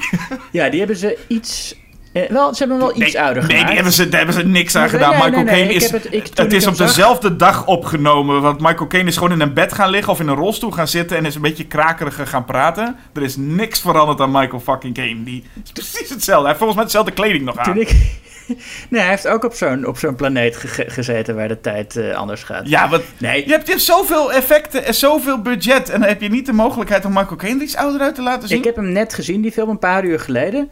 Ja, 0.52 0.68
die 0.68 0.78
hebben 0.78 0.96
ze 0.96 1.18
iets... 1.26 1.76
eh, 2.12 2.30
wel, 2.30 2.54
ze 2.54 2.58
hebben 2.58 2.76
hem 2.78 2.86
wel 2.86 2.96
iets 3.02 3.12
nee, 3.14 3.22
ouder 3.22 3.42
Nee, 3.42 3.50
gemaakt. 3.50 3.66
die 3.66 3.74
hebben 3.74 3.92
ze, 3.92 4.08
daar 4.08 4.24
hebben 4.24 4.40
ze 4.40 4.46
niks 4.46 4.74
aan 4.76 4.80
Nee, 4.82 4.90
gedaan. 4.90 5.10
nee, 5.10 5.18
nee, 5.18 5.28
Michael 5.28 5.44
nee, 5.44 5.54
Caine 5.54 5.74
is... 5.74 5.90
het- 5.90 6.04
ik- 6.12 6.52
is 6.52 6.66
op 6.66 6.74
zag- 6.74 6.86
dezelfde 6.86 7.36
dag 7.36 7.66
opgenomen. 7.66 8.40
Want 8.40 8.60
Michael 8.60 8.86
Caine 8.86 9.08
is 9.08 9.16
gewoon 9.16 9.32
in 9.32 9.40
een 9.40 9.54
bed 9.54 9.72
gaan 9.72 9.90
liggen 9.90 10.12
of 10.12 10.20
in 10.20 10.28
een 10.28 10.34
rolstoel 10.36 10.70
gaan 10.70 10.88
zitten 10.88 11.16
en 11.16 11.24
is 11.26 11.34
een 11.34 11.40
beetje 11.42 11.66
krakeriger 11.66 12.26
gaan 12.26 12.44
praten. 12.44 12.96
Er 13.14 13.22
is 13.22 13.36
niks 13.36 13.80
veranderd 13.80 14.20
aan 14.20 14.30
Michael 14.30 14.60
fucking 14.60 14.94
Caine. 14.94 15.22
Die 15.24 15.44
is 15.64 15.72
precies 15.72 16.08
hetzelfde. 16.10 16.32
Hij 16.32 16.44
heeft 16.46 16.56
volgens 16.58 16.76
mij 16.76 16.84
dezelfde 16.84 17.12
kleding 17.12 17.44
nog 17.44 17.56
aan. 17.56 17.64
Toen 17.64 17.80
ik... 17.80 18.20
nee, 18.90 19.00
hij 19.00 19.10
heeft 19.10 19.28
ook 19.28 19.44
op 19.44 19.54
zo'n, 19.54 19.86
op 19.86 19.98
zo'n 19.98 20.14
planeet 20.14 20.56
ge- 20.56 20.90
gezeten 20.90 21.34
waar 21.36 21.48
de 21.48 21.60
tijd 21.60 21.96
eh, 21.96 22.14
anders 22.14 22.42
gaat. 22.42 22.68
Ja, 22.68 22.88
wat... 22.88 23.02
Nee, 23.18 23.44
Je 23.46 23.52
hebt, 23.52 23.66
je 23.66 23.72
hebt 23.72 23.84
zoveel 23.84 24.32
effecten 24.32 24.84
en 24.84 24.94
zoveel 24.94 25.42
budget. 25.42 25.90
En 25.90 26.00
dan 26.00 26.08
heb 26.08 26.20
je 26.20 26.28
niet 26.28 26.46
de 26.46 26.52
mogelijkheid 26.52 27.04
om 27.04 27.12
Michael 27.12 27.36
Caine 27.36 27.62
iets 27.62 27.76
ouder 27.76 28.00
uit 28.00 28.14
te 28.14 28.22
laten 28.22 28.48
zien. 28.48 28.58
ik 28.58 28.64
heb 28.64 28.76
hem 28.76 28.92
net 28.92 29.14
gezien, 29.14 29.40
die 29.42 29.52
film, 29.52 29.68
een 29.68 29.78
paar 29.78 30.04
uur 30.04 30.20
geleden. 30.20 30.70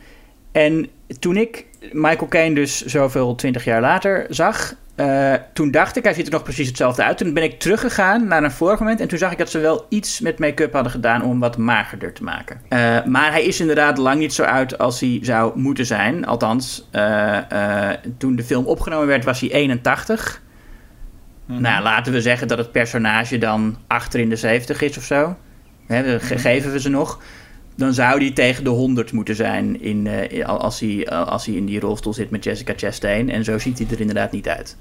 En 0.52 0.88
toen 1.18 1.36
ik 1.36 1.66
Michael 1.92 2.28
Caine 2.28 2.54
dus 2.54 2.84
zoveel 2.84 3.34
twintig 3.34 3.64
jaar 3.64 3.80
later 3.80 4.26
zag... 4.28 4.74
eh, 4.94 5.34
toen 5.52 5.70
dacht 5.70 5.96
ik, 5.96 6.04
hij 6.04 6.14
ziet 6.14 6.26
er 6.26 6.32
nog 6.32 6.42
precies 6.42 6.66
hetzelfde 6.68 7.04
uit. 7.04 7.18
Toen 7.18 7.34
ben 7.34 7.42
ik 7.42 7.58
teruggegaan 7.58 8.26
naar 8.26 8.42
een 8.44 8.50
vorig 8.50 8.78
moment... 8.78 9.00
en 9.00 9.08
toen 9.08 9.18
zag 9.18 9.32
ik 9.32 9.38
dat 9.38 9.50
ze 9.50 9.58
wel 9.58 9.86
iets 9.88 10.20
met 10.20 10.38
make-up 10.38 10.72
hadden 10.72 10.92
gedaan... 10.92 11.22
om 11.22 11.30
hem 11.30 11.40
wat 11.40 11.56
magerder 11.56 12.12
te 12.12 12.22
maken. 12.22 12.60
Eh, 12.68 13.04
maar 13.04 13.30
hij 13.30 13.44
is 13.44 13.60
inderdaad 13.60 13.98
lang 13.98 14.18
niet 14.18 14.32
zo 14.34 14.42
oud 14.42 14.78
als 14.78 15.00
hij 15.00 15.18
zou 15.22 15.58
moeten 15.58 15.86
zijn. 15.86 16.26
Althans, 16.26 16.88
eh, 16.90 17.38
toen 18.18 18.36
de 18.36 18.44
film 18.44 18.64
opgenomen 18.66 19.06
werd 19.06 19.24
was 19.24 19.40
hij 19.40 19.50
81... 19.52 20.42
Nou, 21.46 21.82
laten 21.82 22.12
we 22.12 22.20
zeggen 22.20 22.48
dat 22.48 22.58
het 22.58 22.72
personage 22.72 23.38
dan 23.38 23.76
achter 23.86 24.20
in 24.20 24.28
de 24.28 24.36
70 24.36 24.82
is 24.82 24.96
of 24.98 25.04
zo. 25.04 25.36
Hè, 25.86 26.02
we- 26.02 26.20
ge- 26.20 26.38
geven 26.38 26.72
we 26.72 26.80
ze 26.80 26.88
nog. 26.88 27.22
Dan 27.80 27.94
zou 27.94 28.18
die 28.18 28.32
tegen 28.32 28.64
de 28.64 28.70
100 28.70 29.12
moeten 29.12 29.34
zijn 29.34 29.80
in, 29.82 30.06
eh, 30.06 30.46
als, 30.46 30.80
hij, 30.80 31.08
als 31.08 31.46
hij 31.46 31.54
in 31.54 31.66
die 31.66 31.80
rolstoel 31.80 32.12
zit 32.12 32.30
met 32.30 32.44
Jessica 32.44 32.72
Chastain. 32.76 33.30
En 33.30 33.44
zo 33.44 33.58
ziet 33.58 33.78
hij 33.78 33.86
er 33.90 34.00
inderdaad 34.00 34.32
niet 34.32 34.48
uit. 34.48 34.76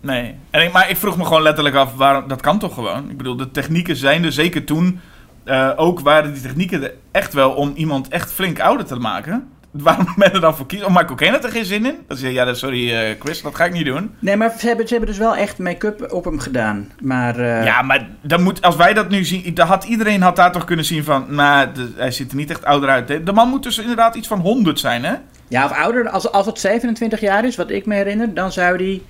Nee. 0.00 0.34
En 0.50 0.62
ik, 0.62 0.72
maar 0.72 0.90
ik 0.90 0.96
vroeg 0.96 1.16
me 1.16 1.24
gewoon 1.24 1.42
letterlijk 1.42 1.74
af, 1.76 1.94
waarom, 1.94 2.28
dat 2.28 2.40
kan 2.40 2.58
toch 2.58 2.74
gewoon? 2.74 3.10
Ik 3.10 3.16
bedoel, 3.16 3.36
de 3.36 3.50
technieken 3.50 3.96
zijn 3.96 4.24
er 4.24 4.32
zeker 4.32 4.64
toen. 4.64 5.00
eh, 5.44 5.70
ook 5.76 6.00
waren 6.00 6.32
die 6.32 6.42
technieken 6.42 6.82
er 6.82 6.94
echt 7.10 7.32
wel 7.32 7.50
om 7.50 7.72
iemand 7.74 8.08
echt 8.08 8.32
flink 8.32 8.60
ouder 8.60 8.86
te 8.86 8.96
maken. 8.96 9.48
Waarom 9.70 10.06
men 10.16 10.32
er 10.32 10.40
dan 10.40 10.56
voor 10.56 10.66
kiest. 10.66 10.82
Oh, 10.84 10.88
Michael 10.94 11.14
Caine 11.14 11.36
had 11.36 11.44
er 11.44 11.50
geen 11.52 11.64
zin 11.64 11.86
in. 11.86 11.96
Dan 12.06 12.16
zeg 12.16 12.28
je, 12.28 12.34
ja, 12.34 12.44
dat- 12.44 12.58
sorry 12.58 12.92
eh, 12.94 13.14
Chris, 13.20 13.42
dat 13.42 13.54
ga 13.54 13.64
ik 13.64 13.72
niet 13.72 13.84
doen. 13.86 14.14
Nee, 14.18 14.36
maar 14.36 14.52
ze 14.58 14.66
hebben, 14.66 14.86
ze 14.88 14.94
hebben 14.94 15.10
dus 15.10 15.18
wel 15.20 15.36
echt 15.36 15.58
make-up 15.58 16.12
op 16.12 16.24
hem 16.24 16.38
gedaan. 16.38 16.90
Maar 17.02 17.38
eh, 17.38 17.64
Ja, 17.64 17.82
maar 17.82 18.08
dan 18.22 18.42
moet, 18.42 18.62
als 18.62 18.76
wij 18.76 18.94
dat 18.94 19.08
nu 19.08 19.24
zien, 19.24 19.54
dan 19.54 19.66
had, 19.66 19.84
iedereen 19.84 20.22
had 20.22 20.36
daar 20.36 20.52
toch 20.52 20.64
kunnen 20.64 20.84
zien 20.84 21.04
van, 21.04 21.24
nou, 21.28 21.68
hij 21.96 22.10
ziet 22.10 22.30
er 22.30 22.36
niet 22.36 22.50
echt 22.50 22.64
ouder 22.64 22.88
uit. 22.88 23.08
hè. 23.08 23.22
De 23.22 23.32
man 23.32 23.48
moet 23.48 23.62
dus 23.62 23.78
inderdaad 23.78 24.14
iets 24.14 24.28
van 24.28 24.40
100 24.40 24.80
zijn, 24.80 25.04
hè? 25.04 25.14
ja, 25.48 25.64
of 25.64 25.72
ouder, 25.72 26.08
als, 26.08 26.32
als 26.32 26.46
het 26.46 26.58
27 26.58 27.20
jaar 27.20 27.44
is, 27.44 27.56
wat 27.56 27.70
ik 27.70 27.86
me 27.86 27.94
herinner, 27.94 28.34
dan 28.34 28.52
zou 28.52 28.76
die 28.76 29.02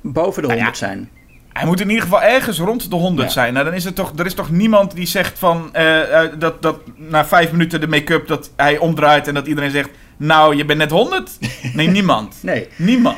boven 0.00 0.42
de 0.42 0.48
Nou 0.48 0.60
ja. 0.60 0.64
100 0.64 0.76
zijn. 0.78 1.08
Hij 1.54 1.66
moet 1.66 1.80
in 1.80 1.88
ieder 1.88 2.02
geval 2.02 2.22
ergens 2.22 2.58
rond 2.58 2.90
de 2.90 2.96
100 2.96 3.28
Ja. 3.28 3.32
zijn. 3.34 3.52
Nou, 3.52 3.64
dan 3.64 3.74
is 3.74 3.84
het 3.84 3.94
toch, 3.94 4.12
er 4.16 4.26
is 4.26 4.34
toch 4.34 4.50
niemand 4.50 4.94
die 4.94 5.06
zegt 5.06 5.38
van, 5.38 5.68
eh, 5.72 6.22
eh, 6.22 6.30
dat, 6.38 6.62
dat 6.62 6.76
na 6.96 7.26
vijf 7.26 7.50
minuten 7.52 7.80
de 7.80 7.86
make-up, 7.88 8.26
dat 8.26 8.50
hij 8.56 8.78
omdraait 8.78 9.28
en 9.28 9.34
dat 9.34 9.46
iedereen 9.46 9.70
zegt, 9.70 9.90
nou, 10.16 10.56
je 10.56 10.64
bent 10.64 10.78
net 10.78 10.90
100? 10.90 11.30
Nee, 11.74 11.88
niemand. 11.88 12.36
Nee. 12.42 12.68
Niemand. 12.76 13.16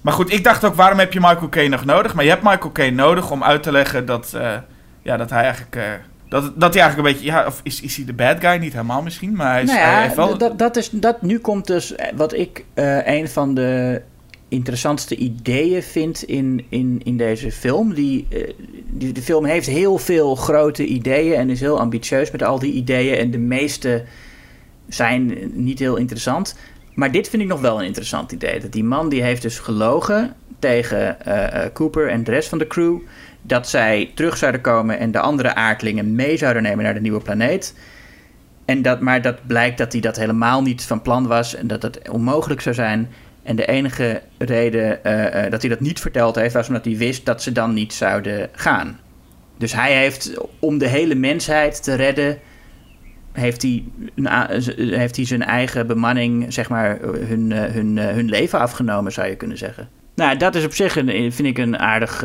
Maar 0.00 0.12
goed, 0.12 0.32
ik 0.32 0.44
dacht 0.44 0.64
ook, 0.64 0.74
waarom 0.74 0.98
heb 0.98 1.12
je 1.12 1.20
Michael 1.20 1.48
Caine 1.48 1.70
nog 1.76 1.84
nodig? 1.84 2.14
Maar 2.14 2.24
je 2.24 2.30
hebt 2.30 2.42
Michael 2.42 2.72
Caine 2.72 2.96
nodig 2.96 3.30
om 3.30 3.44
uit 3.44 3.62
te 3.62 3.72
leggen 3.72 4.06
dat, 4.06 4.32
eh, 4.34 4.50
ja, 5.02 5.16
dat 5.16 5.30
hij 5.30 5.42
eigenlijk... 5.42 5.76
dat, 6.28 6.42
dat 6.54 6.74
hij 6.74 6.82
eigenlijk 6.82 6.96
een 6.96 7.14
beetje... 7.14 7.32
Ja, 7.32 7.46
of 7.46 7.60
is, 7.62 7.80
is 7.80 7.96
hij 7.96 8.04
de 8.04 8.12
bad 8.12 8.36
guy? 8.40 8.56
Niet 8.56 8.72
helemaal 8.72 9.02
misschien, 9.02 9.32
maar 9.36 9.52
hij, 9.52 9.62
is, 9.62 9.68
Nou 9.68 9.80
hij 9.80 10.02
heeft 10.02 10.14
wel... 10.14 10.38
dat, 10.38 10.58
dat 10.58 10.76
is, 10.76 10.90
dat, 10.90 11.22
nu 11.22 11.38
komt 11.38 11.66
dus 11.66 11.94
wat 12.14 12.32
ik 12.32 12.64
eh, 12.74 13.06
een 13.06 13.28
van 13.28 13.54
de 13.54 14.02
interessantste 14.52 15.16
ideeën 15.16 15.82
vind 15.82 16.22
in, 16.22 16.64
in, 16.68 17.00
in 17.04 17.16
deze 17.16 17.52
film. 17.52 17.94
Die, 17.94 18.26
eh, 18.30 18.52
die, 18.86 19.12
de 19.12 19.22
film 19.22 19.44
heeft 19.44 19.66
heel 19.66 19.98
veel 19.98 20.34
grote 20.34 20.84
ideeën 20.84 21.34
en 21.34 21.50
is 21.50 21.60
heel 21.60 21.80
ambitieus 21.80 22.30
met 22.30 22.42
al 22.42 22.58
die 22.58 22.72
ideeën. 22.72 23.16
En 23.16 23.30
de 23.30 23.38
meeste 23.38 24.04
zijn 24.88 25.50
niet 25.52 25.78
heel 25.78 25.96
interessant. 25.96 26.56
Maar 26.94 27.12
dit 27.12 27.28
vind 27.28 27.42
ik 27.42 27.48
nog 27.48 27.60
wel 27.60 27.78
een 27.78 27.86
interessant 27.86 28.32
idee. 28.32 28.60
Dat 28.60 28.72
die 28.72 28.84
man 28.84 29.08
die 29.08 29.22
heeft 29.22 29.42
dus 29.42 29.58
gelogen 29.58 30.34
tegen 30.58 31.24
eh, 31.24 31.64
eh, 31.64 31.72
Cooper 31.72 32.08
en 32.08 32.24
de 32.24 32.30
rest 32.30 32.48
van 32.48 32.58
de 32.58 32.66
crew. 32.66 32.98
Dat 33.42 33.68
zij 33.68 34.10
terug 34.14 34.36
zouden 34.36 34.60
komen 34.60 34.98
en 34.98 35.10
de 35.10 35.20
andere 35.20 35.54
aardlingen 35.54 36.14
mee 36.14 36.36
zouden 36.36 36.62
nemen 36.62 36.84
naar 36.84 36.94
de 36.94 37.00
nieuwe 37.00 37.22
planeet. 37.22 37.74
En 38.64 38.82
dat, 38.82 39.00
maar 39.00 39.22
dat 39.22 39.46
blijkt 39.46 39.78
dat 39.78 39.92
hij 39.92 40.00
dat 40.00 40.16
helemaal 40.16 40.62
niet 40.62 40.82
van 40.82 41.02
plan 41.02 41.26
was 41.26 41.54
en 41.54 41.66
dat 41.66 41.82
het 41.82 42.08
onmogelijk 42.08 42.60
zou 42.60 42.74
zijn. 42.74 43.08
En 43.42 43.56
de 43.56 43.66
enige 43.66 44.22
reden 44.38 45.04
eh, 45.04 45.44
eh, 45.44 45.50
dat 45.50 45.60
hij 45.60 45.70
dat 45.70 45.80
niet 45.80 46.00
verteld 46.00 46.34
heeft, 46.34 46.54
was 46.54 46.68
omdat 46.68 46.84
hij 46.84 46.96
wist 46.96 47.26
dat 47.26 47.42
ze 47.42 47.52
dan 47.52 47.74
niet 47.74 47.92
zouden 47.92 48.48
gaan. 48.52 48.98
Dus 49.58 49.72
hij 49.72 49.96
heeft, 49.96 50.32
om 50.58 50.78
de 50.78 50.88
hele 50.88 51.14
mensheid 51.14 51.82
te 51.82 51.94
redden, 51.94 52.38
heeft 53.32 53.62
hij, 53.62 53.84
heeft 54.76 55.16
hij 55.16 55.26
zijn 55.26 55.42
eigen 55.42 55.86
bemanning, 55.86 56.52
zeg 56.52 56.68
maar, 56.68 56.98
hun, 57.00 57.52
eh, 57.52 57.72
hun, 57.72 57.98
hun 57.98 58.28
leven 58.28 58.58
afgenomen, 58.58 59.12
zou 59.12 59.28
je 59.28 59.36
kunnen 59.36 59.58
zeggen. 59.58 59.88
Nou, 60.14 60.36
dat 60.36 60.54
is 60.54 60.64
op 60.64 60.74
zich, 60.74 60.96
een, 60.96 61.32
vind 61.32 61.48
ik, 61.48 61.58
een 61.58 61.78
aardig 61.78 62.24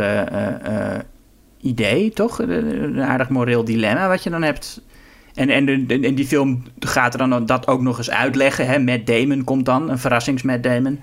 idee, 1.62 2.12
toch? 2.12 2.40
Een 2.40 3.02
aardig 3.02 3.30
moreel 3.30 3.64
dilemma 3.64 4.08
wat 4.08 4.24
je 4.24 4.30
dan 4.30 4.44
hebt. 4.44 4.82
En, 5.38 5.50
en, 5.50 5.68
en 6.04 6.16
die 6.16 6.28
film 6.28 6.64
gaat 6.80 7.14
er 7.14 7.30
dan 7.30 7.46
dat 7.46 7.68
ook 7.68 7.82
nog 7.82 7.98
eens 7.98 8.10
uitleggen. 8.10 8.68
Hè? 8.68 8.80
Matt 8.80 9.08
Damon 9.08 9.44
komt 9.44 9.66
dan, 9.66 9.90
een 9.90 10.00
verrassings 10.00 10.42
Matt 10.42 10.64
Damon. 10.64 11.00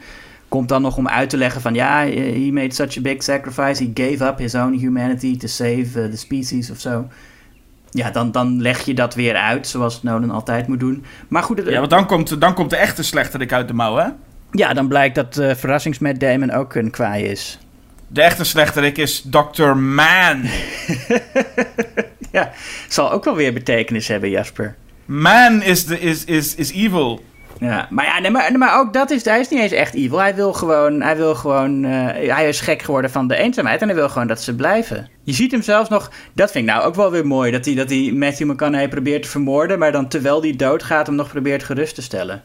Komt 0.49 0.69
dan 0.69 0.83
nog 0.83 0.97
om 0.97 1.09
uit 1.09 1.31
te 1.31 1.37
leggen 1.37 1.61
van... 1.61 1.75
ja, 1.75 2.05
he 2.07 2.49
made 2.53 2.75
such 2.75 2.97
a 2.99 3.01
big 3.01 3.23
sacrifice. 3.23 3.83
He 3.85 3.91
gave 3.95 4.25
up 4.25 4.39
his 4.39 4.55
own 4.55 4.73
humanity 4.73 5.37
to 5.39 5.47
save 5.47 5.87
uh, 5.97 6.11
the 6.11 6.17
species 6.17 6.71
of 6.71 6.81
zo. 6.81 7.09
Ja, 7.91 8.11
dan, 8.11 8.33
dan 8.33 8.63
leg 8.63 8.85
je 8.85 8.95
dat 8.95 9.15
weer 9.15 9.35
uit, 9.35 9.67
zoals 9.67 10.03
Nolan 10.03 10.31
altijd 10.31 10.69
moet 10.69 10.81
doen. 10.81 11.05
Maar 11.29 11.43
goed, 11.43 11.63
Ja, 11.67 11.79
want 11.79 11.91
dan 11.91 12.07
komt, 12.07 12.41
dan 12.41 12.55
komt 12.55 12.71
de 12.71 12.77
echte 12.77 13.03
slechterik 13.03 13.53
uit 13.53 13.69
de 13.69 13.75
mouw, 13.75 13.97
hè? 13.97 14.09
ja, 14.51 14.73
dan 14.73 14.89
blijkt 14.89 15.15
dat 15.15 15.39
eh 15.39 15.55
verrassings 15.55 15.99
Matt 15.99 16.21
Damon 16.21 16.51
ook 16.51 16.75
een 16.75 16.91
kwaai 16.91 17.25
is. 17.25 17.59
De 18.09 18.23
echte 18.23 18.45
slechterik 18.45 18.99
is 18.99 19.27
Dr. 19.31 19.75
Man. 19.77 20.43
Ja, 22.35 22.51
zal 22.89 23.13
ook 23.13 23.25
wel 23.25 23.37
weer 23.37 23.53
betekenis 23.53 24.09
hebben, 24.09 24.31
Jasper. 24.31 24.75
Man 25.05 25.63
is, 25.63 25.85
is, 25.85 26.25
is, 26.25 26.55
is 26.55 26.73
evil. 26.73 27.23
Ja, 27.61 27.87
maar, 27.91 28.05
ja, 28.05 28.19
nee, 28.19 28.31
maar, 28.31 28.59
maar 28.59 28.79
ook 28.79 28.93
dat 28.93 29.11
is, 29.11 29.25
hij 29.25 29.41
is 29.41 29.49
niet 29.49 29.61
eens 29.61 29.73
echt 29.73 29.95
evil. 29.95 30.19
Hij 30.19 30.35
wil 30.35 30.53
gewoon, 30.53 31.03
hij 31.03 31.17
wil 31.17 31.35
gewoon, 31.35 31.85
eh, 31.85 32.35
hij 32.35 32.49
is 32.49 32.61
gek 32.61 32.83
geworden 32.83 33.11
van 33.11 33.29
de 33.29 33.37
eenzaamheid 33.37 33.81
en 33.81 33.87
hij 33.87 33.97
wil 33.97 34.09
gewoon 34.09 34.27
dat 34.27 34.43
ze 34.43 34.55
blijven. 34.55 35.09
Je 35.23 35.33
ziet 35.33 35.51
hem 35.51 35.63
zelfs 35.63 35.89
nog, 35.89 36.11
dat 36.33 36.51
vind 36.51 36.69
ik 36.69 36.75
nou 36.75 36.85
ook 36.87 36.95
wel 36.95 37.11
weer 37.11 37.27
mooi, 37.27 37.51
dat 37.51 37.65
hij, 37.65 37.75
dat 37.75 37.91
hij 37.91 38.13
Matthew 38.15 38.51
McConaughey 38.51 38.89
probeert 38.89 39.23
te 39.23 39.29
vermoorden, 39.29 39.79
maar 39.79 39.93
dan 39.93 40.09
terwijl 40.09 40.43
hij 40.43 40.57
doodgaat 40.57 41.07
hem 41.07 41.17
nog 41.17 41.29
probeert 41.29 41.65
gerust 41.65 41.95
te 41.95 42.03
stellen. 42.03 42.43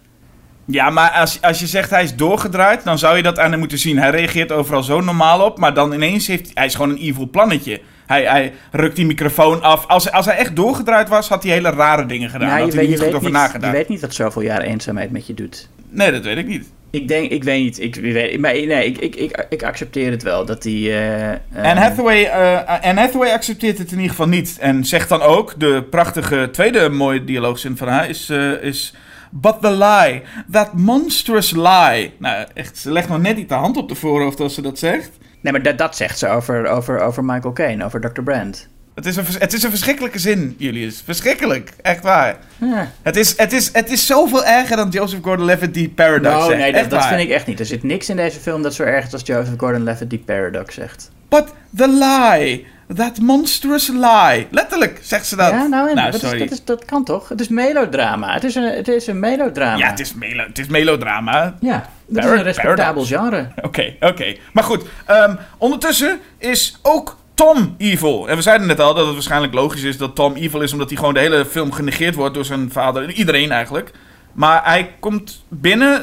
Ja, 0.66 0.90
maar 0.90 1.12
als, 1.12 1.42
als 1.42 1.60
je 1.60 1.68
zegt 1.68 1.90
hij 1.90 2.04
is 2.04 2.16
doorgedraaid, 2.16 2.84
dan 2.84 2.98
zou 3.00 3.18
je 3.18 3.24
dat 3.24 3.40
aan 3.40 3.52
hem 3.52 3.60
moeten 3.60 3.78
zien. 3.78 3.98
Hij 3.98 4.10
reageert 4.10 4.52
overal 4.52 4.84
zo 4.84 5.02
normaal 5.02 5.46
op, 5.46 5.58
maar 5.58 5.74
dan 5.74 5.94
ineens 5.94 6.28
heeft 6.28 6.52
hij 6.54 6.66
is 6.66 6.76
gewoon 6.76 6.90
een 6.90 6.98
evil 6.98 7.30
plannetje. 7.30 7.82
Hij, 8.10 8.24
hij 8.24 8.54
rukt 8.72 8.96
die 8.96 9.06
microfoon 9.06 9.62
af. 9.62 9.88
Als, 9.88 10.12
als 10.12 10.26
hij 10.26 10.36
echt 10.36 10.56
doorgedraaid 10.56 11.10
was, 11.10 11.30
had 11.30 11.44
hij 11.44 11.52
hele 11.52 11.70
rare 11.70 12.06
dingen 12.06 12.30
gedaan. 12.30 12.48
Nou, 12.48 12.62
had 12.62 12.74
hij 12.74 12.84
er 12.84 12.90
niet 12.90 13.00
goed 13.00 13.14
over 13.14 13.24
niet, 13.24 13.32
nagedacht. 13.32 13.72
je 13.72 13.78
weet 13.78 13.90
niet 13.90 14.02
wat 14.02 14.14
zoveel 14.14 14.42
jaar 14.42 14.62
eenzaamheid 14.62 15.12
met 15.12 15.28
je 15.28 15.34
doet. 15.34 15.70
Nee, 15.90 16.12
dat 16.12 16.24
weet 16.24 16.38
ik 16.38 16.48
niet. 16.48 16.72
Ik 16.92 17.08
denk, 17.08 17.32
ik 17.32 17.44
weet 17.44 17.64
niet, 17.64 17.80
ik, 17.80 17.96
weet, 17.96 18.40
maar 18.40 18.54
nee, 18.54 18.86
ik, 18.86 18.98
ik, 18.98 19.16
ik, 19.16 19.46
ik 19.50 19.64
accepteer 19.64 20.12
het 20.12 20.24
wel, 20.24 20.46
dat 20.46 20.64
hij... 20.64 20.74
eh, 20.74 21.32
eh, 21.32 21.40
Anne 21.56 21.80
Hathaway, 21.80 22.24
eh, 22.24 22.82
Anne 22.82 23.00
Hathaway 23.02 23.32
accepteert 23.32 23.78
het 23.78 23.88
in 23.88 23.96
ieder 23.96 24.10
geval 24.10 24.28
niet. 24.28 24.58
En 24.60 24.86
zegt 24.86 25.10
dan 25.10 25.22
ook, 25.22 25.54
de 25.58 25.84
prachtige 25.90 26.50
tweede 26.52 26.90
mooie 26.90 27.24
dialoogzin 27.24 27.78
van 27.78 27.88
haar 27.88 28.10
is... 28.10 28.30
eh, 28.30 28.64
is 28.64 28.94
But 29.32 29.62
the 29.62 29.72
lie, 29.72 30.22
that 30.52 30.74
monstrous 30.74 31.52
lie. 31.52 32.14
Nou, 32.18 32.46
echt, 32.54 32.78
ze 32.78 32.92
legt 32.92 33.10
nog 33.10 33.22
net 33.22 33.36
niet 33.36 33.50
de 33.50 33.56
hand 33.56 33.78
op 33.78 33.90
de 33.90 33.96
voorhoofd 33.96 34.40
als 34.40 34.54
ze 34.54 34.62
dat 34.62 34.80
zegt. 34.80 35.10
Nee, 35.42 35.52
maar 35.54 35.62
dat, 35.64 35.78
dat 35.78 35.96
zegt 35.96 36.20
ze 36.20 36.28
over, 36.28 36.68
over, 36.68 37.00
over 37.00 37.24
Michael 37.26 37.54
Caine, 37.54 37.86
over 37.86 38.02
Dr. 38.02 38.22
Brand. 38.22 38.68
Het 38.96 39.06
is, 39.08 39.16
een, 39.16 39.26
het 39.40 39.54
is 39.54 39.64
een 39.64 39.70
verschrikkelijke 39.70 40.20
zin, 40.20 40.56
Julius. 40.58 41.02
Verschrikkelijk, 41.06 41.72
echt 41.82 42.04
waar. 42.04 42.38
Ja. 42.58 42.92
Het 43.02 43.16
is, 43.16 43.38
het 43.38 43.54
is, 43.54 43.70
het 43.74 43.90
is 43.92 44.06
zoveel 44.06 44.46
erger 44.46 44.76
dan 44.76 44.90
Joseph 44.90 45.24
Gordon-Levitt 45.24 45.74
die 45.74 45.90
Paradox 45.90 46.36
Nou, 46.36 46.46
zegt. 46.50 46.60
nee, 46.62 46.72
dat, 46.74 46.90
dat 46.90 47.06
vind 47.06 47.20
ik 47.20 47.30
echt 47.30 47.48
niet. 47.48 47.60
Er 47.60 47.66
zit 47.66 47.84
niks 47.84 48.10
in 48.10 48.16
deze 48.16 48.40
film 48.40 48.62
dat 48.62 48.74
zo 48.74 48.84
erg 48.84 49.06
is 49.06 49.14
als 49.14 49.22
Joseph 49.26 49.54
Gordon-Levitt 49.60 50.10
die 50.10 50.20
Paradox 50.20 50.76
zegt. 50.76 51.12
But 51.30 51.46
the 51.76 51.88
lie, 51.88 52.66
that 52.96 53.20
monstrous 53.20 53.88
lie. 53.88 54.48
Letterlijk 54.52 55.00
zegt 55.02 55.28
ze 55.28 55.36
dat. 55.36 55.50
ja, 55.50 55.68
nou, 55.68 55.90
en 55.90 55.96
dat, 55.96 56.14
is, 56.14 56.20
sorry. 56.20 56.40
dat, 56.40 56.52
is, 56.52 56.64
dat 56.64 56.86
kan 56.86 57.04
toch? 57.04 57.30
Het 57.30 57.40
is 57.40 57.48
melodrama. 57.48 58.34
Het 58.34 58.44
is 58.44 58.56
een, 58.56 58.76
het 58.76 58.88
is 58.88 59.08
een 59.08 59.20
melodrama. 59.20 59.78
Ja, 59.78 59.90
het 59.90 60.00
is, 60.00 60.14
melo 60.14 60.44
het 60.44 60.60
is 60.60 60.68
melodrama. 60.68 61.56
Ja, 61.60 61.90
dat 62.06 62.24
is 62.24 62.30
een 62.30 62.44
respectabel 62.44 63.06
genre. 63.06 63.48
Oké, 63.62 63.96
oké. 64.00 64.36
Maar 64.54 64.64
goed, 64.64 64.84
ehm, 65.06 65.36
ondertussen 65.58 66.20
is 66.38 66.80
ook 66.82 67.18
Tom 67.34 67.76
evil. 67.78 68.30
En 68.30 68.36
we 68.36 68.42
zeiden 68.42 68.68
net 68.68 68.80
al 68.80 68.94
dat 68.94 69.06
het 69.06 69.14
waarschijnlijk 69.14 69.54
logisch 69.54 69.84
is 69.84 69.98
dat 69.98 70.16
Tom 70.16 70.36
evil 70.36 70.62
is... 70.62 70.72
omdat 70.72 70.90
hij 70.90 70.98
gewoon 70.98 71.14
de 71.14 71.20
hele 71.20 71.46
film 71.46 71.72
genegeerd 71.72 72.16
wordt 72.16 72.34
door 72.34 72.46
zijn 72.46 72.72
vader. 72.72 73.12
Iedereen 73.12 73.52
eigenlijk. 73.52 73.92
Maar 74.34 74.66
hij 74.66 74.92
komt 75.00 75.44
binnen. 75.48 76.02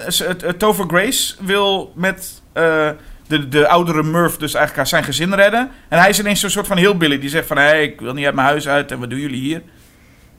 Tover 0.58 0.84
Grace 0.88 1.34
wil 1.40 1.92
met 1.94 2.42
eh, 2.52 2.90
de, 3.26 3.48
de 3.48 3.68
oudere 3.68 4.02
Murph 4.02 4.36
dus 4.36 4.54
eigenlijk 4.54 4.88
zijn 4.88 5.04
gezin 5.04 5.34
redden. 5.34 5.70
En 5.88 5.98
hij 5.98 6.08
is 6.08 6.18
ineens 6.18 6.40
zo'n 6.40 6.50
soort 6.50 6.66
van 6.66 6.76
heel 6.76 6.96
billy. 6.96 7.18
Die 7.18 7.28
zegt 7.28 7.46
van, 7.46 7.56
hé, 7.56 7.62
hey, 7.62 7.82
ik 7.82 8.00
wil 8.00 8.12
niet 8.14 8.24
uit 8.24 8.34
mijn 8.34 8.46
huis 8.46 8.68
uit 8.68 8.92
en 8.92 8.98
wat 8.98 9.10
doen 9.10 9.20
jullie 9.20 9.40
hier? 9.40 9.62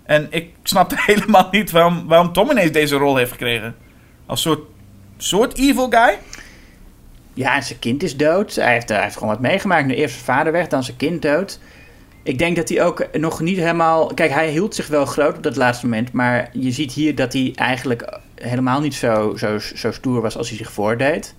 En 0.03 0.27
ik 0.29 0.49
snapte 0.63 0.95
helemaal 1.11 1.47
niet 1.51 1.71
waarom, 1.71 2.07
waarom 2.07 2.33
Tom 2.33 2.51
ineens 2.51 2.71
deze 2.71 2.95
rol 2.95 3.15
heeft 3.15 3.31
gekregen. 3.31 3.75
Als 4.25 4.41
soort, 4.41 4.59
soort 5.17 5.57
evil 5.57 5.89
guy. 5.89 6.17
Ja, 7.33 7.55
en 7.55 7.63
zijn 7.63 7.79
kind 7.79 8.03
is 8.03 8.17
dood. 8.17 8.55
Hij 8.55 8.73
heeft, 8.73 8.89
hij 8.89 9.01
heeft 9.01 9.13
gewoon 9.13 9.29
wat 9.29 9.39
meegemaakt. 9.39 9.85
Nu 9.85 9.93
eerst 9.93 10.13
zijn 10.13 10.25
vader 10.25 10.51
weg, 10.51 10.67
dan 10.67 10.83
zijn 10.83 10.97
kind 10.97 11.21
dood. 11.21 11.59
Ik 12.23 12.37
denk 12.37 12.55
dat 12.55 12.69
hij 12.69 12.83
ook 12.83 13.07
nog 13.13 13.39
niet 13.39 13.57
helemaal... 13.57 14.13
Kijk, 14.13 14.31
hij 14.31 14.49
hield 14.49 14.75
zich 14.75 14.87
wel 14.87 15.05
groot 15.05 15.37
op 15.37 15.43
dat 15.43 15.55
laatste 15.55 15.85
moment. 15.85 16.11
Maar 16.11 16.49
je 16.53 16.71
ziet 16.71 16.91
hier 16.93 17.15
dat 17.15 17.33
hij 17.33 17.51
eigenlijk 17.55 18.19
helemaal 18.35 18.81
niet 18.81 18.95
zo, 18.95 19.35
zo, 19.35 19.59
zo 19.59 19.91
stoer 19.91 20.21
was 20.21 20.37
als 20.37 20.49
hij 20.49 20.57
zich 20.57 20.71
voordeed. 20.71 21.35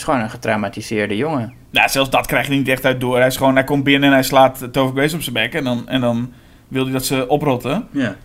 Is 0.00 0.06
gewoon 0.06 0.20
een 0.20 0.30
getraumatiseerde 0.30 1.16
jongen. 1.16 1.52
Nou, 1.70 1.88
zelfs 1.88 2.10
dat 2.10 2.26
krijg 2.26 2.46
je 2.46 2.52
niet 2.52 2.68
echt 2.68 2.84
uit 2.84 3.00
door. 3.00 3.16
Hij, 3.16 3.26
is 3.26 3.36
gewoon, 3.36 3.54
hij 3.54 3.64
komt 3.64 3.84
binnen 3.84 4.08
en 4.08 4.14
hij 4.14 4.22
slaat 4.22 4.68
Tover 4.72 4.96
Grace 4.96 5.14
op 5.14 5.22
zijn 5.22 5.34
bek. 5.34 5.54
En 5.54 5.64
dan, 5.64 5.88
en 5.88 6.00
dan 6.00 6.32
wil 6.68 6.82
hij 6.84 6.92
dat 6.92 7.04
ze 7.04 7.28
oprotten. 7.28 7.88
Ja. 7.90 8.16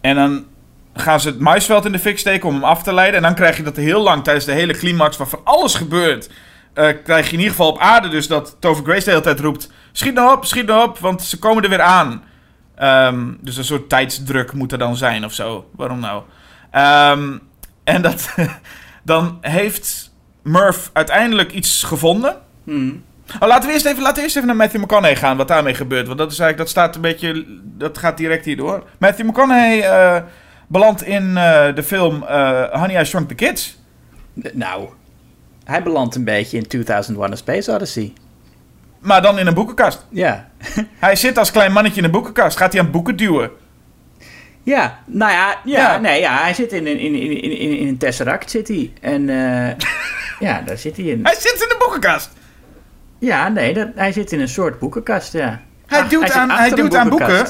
En 0.00 0.14
dan 0.14 0.44
gaan 0.94 1.20
ze 1.20 1.28
het 1.28 1.40
maisveld 1.40 1.84
in 1.84 1.92
de 1.92 1.98
fik 1.98 2.18
steken 2.18 2.48
om 2.48 2.54
hem 2.54 2.64
af 2.64 2.82
te 2.82 2.94
leiden. 2.94 3.16
En 3.16 3.22
dan 3.22 3.34
krijg 3.34 3.56
je 3.56 3.62
dat 3.62 3.76
heel 3.76 4.02
lang 4.02 4.24
tijdens 4.24 4.44
de 4.44 4.52
hele 4.52 4.72
climax 4.72 5.16
waar 5.16 5.28
van 5.28 5.40
alles 5.44 5.74
gebeurt. 5.74 6.30
eh, 6.74 6.88
krijg 7.04 7.26
je 7.26 7.32
in 7.32 7.38
ieder 7.38 7.54
geval 7.54 7.70
op 7.70 7.78
aarde 7.78 8.08
dus 8.08 8.26
dat 8.26 8.56
Tover 8.60 8.84
Grace 8.84 9.04
de 9.04 9.10
hele 9.10 9.22
tijd 9.22 9.40
roept... 9.40 9.72
Schiet 9.92 10.14
nou 10.14 10.36
op, 10.36 10.44
schiet 10.44 10.66
nou 10.66 10.88
op, 10.88 10.98
want 10.98 11.22
ze 11.22 11.38
komen 11.38 11.62
er 11.62 11.68
weer 11.68 11.82
aan. 11.82 12.22
Ehm, 12.74 13.26
dus 13.40 13.56
een 13.56 13.64
soort 13.64 13.88
tijdsdruk 13.88 14.52
moet 14.52 14.72
er 14.72 14.78
dan 14.78 14.96
zijn 14.96 15.24
of 15.24 15.32
zo. 15.32 15.70
Waarom 15.76 16.00
nou? 16.00 16.22
Ehm, 16.70 17.38
en 17.84 18.02
dat, 18.02 18.34
dan 19.04 19.38
heeft 19.40 20.07
Murph 20.50 20.90
uiteindelijk 20.92 21.52
iets 21.52 21.82
gevonden... 21.82 22.36
Hmm. 22.64 23.02
Oh, 23.40 23.48
laten, 23.48 23.66
we 23.68 23.72
eerst 23.74 23.86
even, 23.86 24.02
laten 24.02 24.16
we 24.16 24.22
eerst 24.22 24.36
even 24.36 24.48
naar 24.48 24.56
Matthew 24.56 24.80
McConaughey 24.82 25.16
gaan, 25.16 25.36
wat 25.36 25.48
daarmee 25.48 25.74
gebeurt. 25.74 26.06
Want 26.06 26.18
dat 26.18 26.32
is 26.32 26.38
eigenlijk, 26.38 26.58
dat 26.58 26.68
staat 26.68 26.94
een 26.94 27.00
beetje, 27.00 27.44
dat 27.62 27.98
gaat 27.98 28.16
direct 28.16 28.44
hierdoor. 28.44 28.84
Matthew 28.98 29.26
McConaughey 29.26 29.82
eh, 29.82 30.22
belandt 30.66 31.02
in 31.02 31.36
eh, 31.36 31.74
de 31.74 31.82
film 31.82 32.22
eh, 32.22 32.62
Honey, 32.80 33.00
I 33.00 33.04
Shrunk 33.04 33.28
the 33.28 33.34
Kids. 33.34 33.78
Nou, 34.52 34.88
hij 35.64 35.82
belandt 35.82 36.14
een 36.14 36.24
beetje 36.24 36.56
in 36.56 36.66
2001 36.66 37.32
A 37.32 37.36
Space 37.36 37.72
Odyssey. 37.72 38.12
Maar 38.98 39.22
dan 39.22 39.38
in 39.38 39.46
een 39.46 39.54
boekenkast. 39.54 40.06
Ja. 40.10 40.48
Hij 40.98 41.16
zit 41.16 41.38
als 41.38 41.50
klein 41.50 41.72
mannetje 41.72 41.98
in 41.98 42.04
een 42.04 42.10
boekenkast. 42.10 42.56
Gaat 42.56 42.72
hij 42.72 42.82
aan 42.82 42.90
boeken 42.90 43.16
duwen? 43.16 43.50
Ja, 44.62 44.98
nou 45.06 45.32
ja, 45.32 45.56
ja, 45.64 45.78
Ja. 45.92 45.98
Nee, 45.98 46.20
ja 46.20 46.36
hij 46.42 46.54
zit 46.54 46.72
in, 46.72 46.86
een- 46.86 46.98
in, 46.98 47.14
in, 47.14 47.42
in, 47.42 47.78
in, 47.78 47.88
een 47.88 47.98
Tesseract 47.98 48.50
zit 48.50 48.68
hij. 48.68 48.92
En 49.00 49.28
ja, 50.40 50.60
daar 50.60 50.78
zit 50.78 50.96
hij 50.96 51.04
in. 51.06 51.20
Hij 51.26 51.34
zit 51.34 51.52
in 51.52 51.68
de 51.68 51.76
boekenkast. 51.78 52.30
Ja, 53.18 53.48
nee, 53.48 53.74
dat, 53.74 53.88
hij 53.94 54.12
zit 54.12 54.32
in 54.32 54.40
een 54.40 54.48
soort 54.48 54.78
boekenkast, 54.78 55.32
ja. 55.32 55.60
Hij 55.86 56.00
Ach, 56.00 56.08
duwt 56.08 56.26
zit 56.26 56.32
aan- 56.36 56.50
hij 56.50 56.70
duwt 56.70 56.94
aan 56.94 57.08
boeken. 57.08 57.46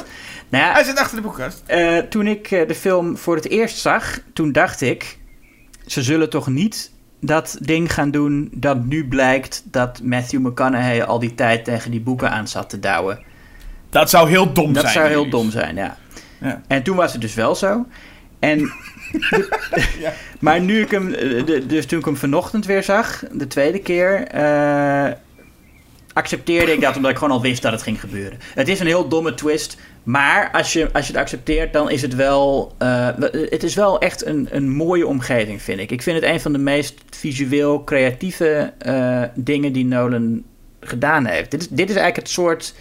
Nou 0.48 0.64
ja, 0.64 0.72
Hij 0.72 0.84
zit 0.84 0.98
achter 0.98 1.16
de 1.16 1.22
boekenkast. 1.22 1.62
Eh, 1.66 1.98
toen 1.98 2.26
ik 2.26 2.50
eh, 2.50 2.68
de 2.68 2.74
film 2.74 3.16
voor 3.16 3.34
het 3.36 3.48
eerst 3.48 3.78
zag, 3.78 4.18
toen 4.32 4.52
dacht 4.52 4.80
ik... 4.80 5.18
ze 5.86 6.02
zullen 6.02 6.30
toch 6.30 6.46
niet 6.46 6.90
dat 7.20 7.56
ding 7.60 7.92
gaan 7.92 8.10
doen 8.10 8.48
dat 8.52 8.84
nu 8.84 9.08
blijkt... 9.08 9.62
dat 9.64 10.00
Matthew 10.02 10.40
McConaughey 10.46 11.04
al 11.04 11.18
die 11.18 11.34
tijd 11.34 11.64
tegen 11.64 11.90
die 11.90 12.00
boeken 12.00 12.30
aan 12.30 12.48
zat 12.48 12.70
te 12.70 12.78
douwen. 12.78 13.18
Dat 13.90 14.10
zou 14.10 14.28
heel 14.28 14.52
dom 14.52 14.72
Dat 14.72 14.82
zijn. 14.82 14.94
zou 14.94 15.08
heel 15.08 15.28
dom 15.30 15.50
zijn, 15.50 15.76
ja. 15.76 15.96
Ja. 16.40 16.62
En 16.66 16.82
toen 16.82 16.96
was 16.96 17.12
het 17.12 17.20
dus 17.20 17.34
wel 17.34 17.54
zo. 17.54 17.86
En... 18.38 18.72
Maar 20.40 20.60
nu 20.60 20.80
ik 20.80 20.90
hem, 20.90 21.14
eh, 21.14 21.62
dus 21.66 21.86
toen 21.86 21.98
ik 21.98 22.04
hem 22.04 22.16
vanochtend 22.16 22.66
weer 22.66 22.82
zag, 22.82 23.24
de 23.32 23.46
tweede 23.46 23.78
keer, 23.78 24.26
eh, 24.26 25.12
accepteerde 26.12 26.72
ik 26.72 26.80
dat 26.80 26.96
omdat 26.96 27.10
ik 27.10 27.16
gewoon 27.16 27.32
al 27.32 27.42
wist 27.42 27.62
dat 27.62 27.72
het 27.72 27.82
ging 27.82 28.00
gebeuren. 28.00 28.38
Het 28.54 28.68
is 28.68 28.80
een 28.80 28.86
heel 28.86 29.08
domme 29.08 29.34
twist, 29.34 29.78
maar 30.02 30.50
als 30.50 30.72
je, 30.72 30.92
als 30.92 31.06
je 31.06 31.12
het 31.12 31.20
accepteert, 31.20 31.72
dan 31.72 31.90
is 31.90 32.02
het 32.02 32.14
wel, 32.14 32.74
eh, 32.78 33.08
het 33.32 33.62
is 33.62 33.74
wel 33.74 34.00
echt 34.00 34.26
een, 34.26 34.48
een 34.50 34.70
mooie 34.70 35.06
omgeving, 35.06 35.62
vind 35.62 35.80
ik. 35.80 35.90
Ik 35.90 36.02
vind 36.02 36.20
het 36.20 36.30
een 36.30 36.40
van 36.40 36.52
de 36.52 36.58
meest 36.58 36.94
visueel 37.10 37.84
creatieve 37.84 38.72
dingen 39.34 39.72
die 39.72 39.84
Nolan 39.84 40.42
gedaan 40.80 41.26
heeft. 41.26 41.50
Dit 41.50 41.60
is, 41.60 41.68
dit 41.68 41.90
is 41.90 41.96
eigenlijk 41.96 42.16
het 42.16 42.28
soort 42.28 42.74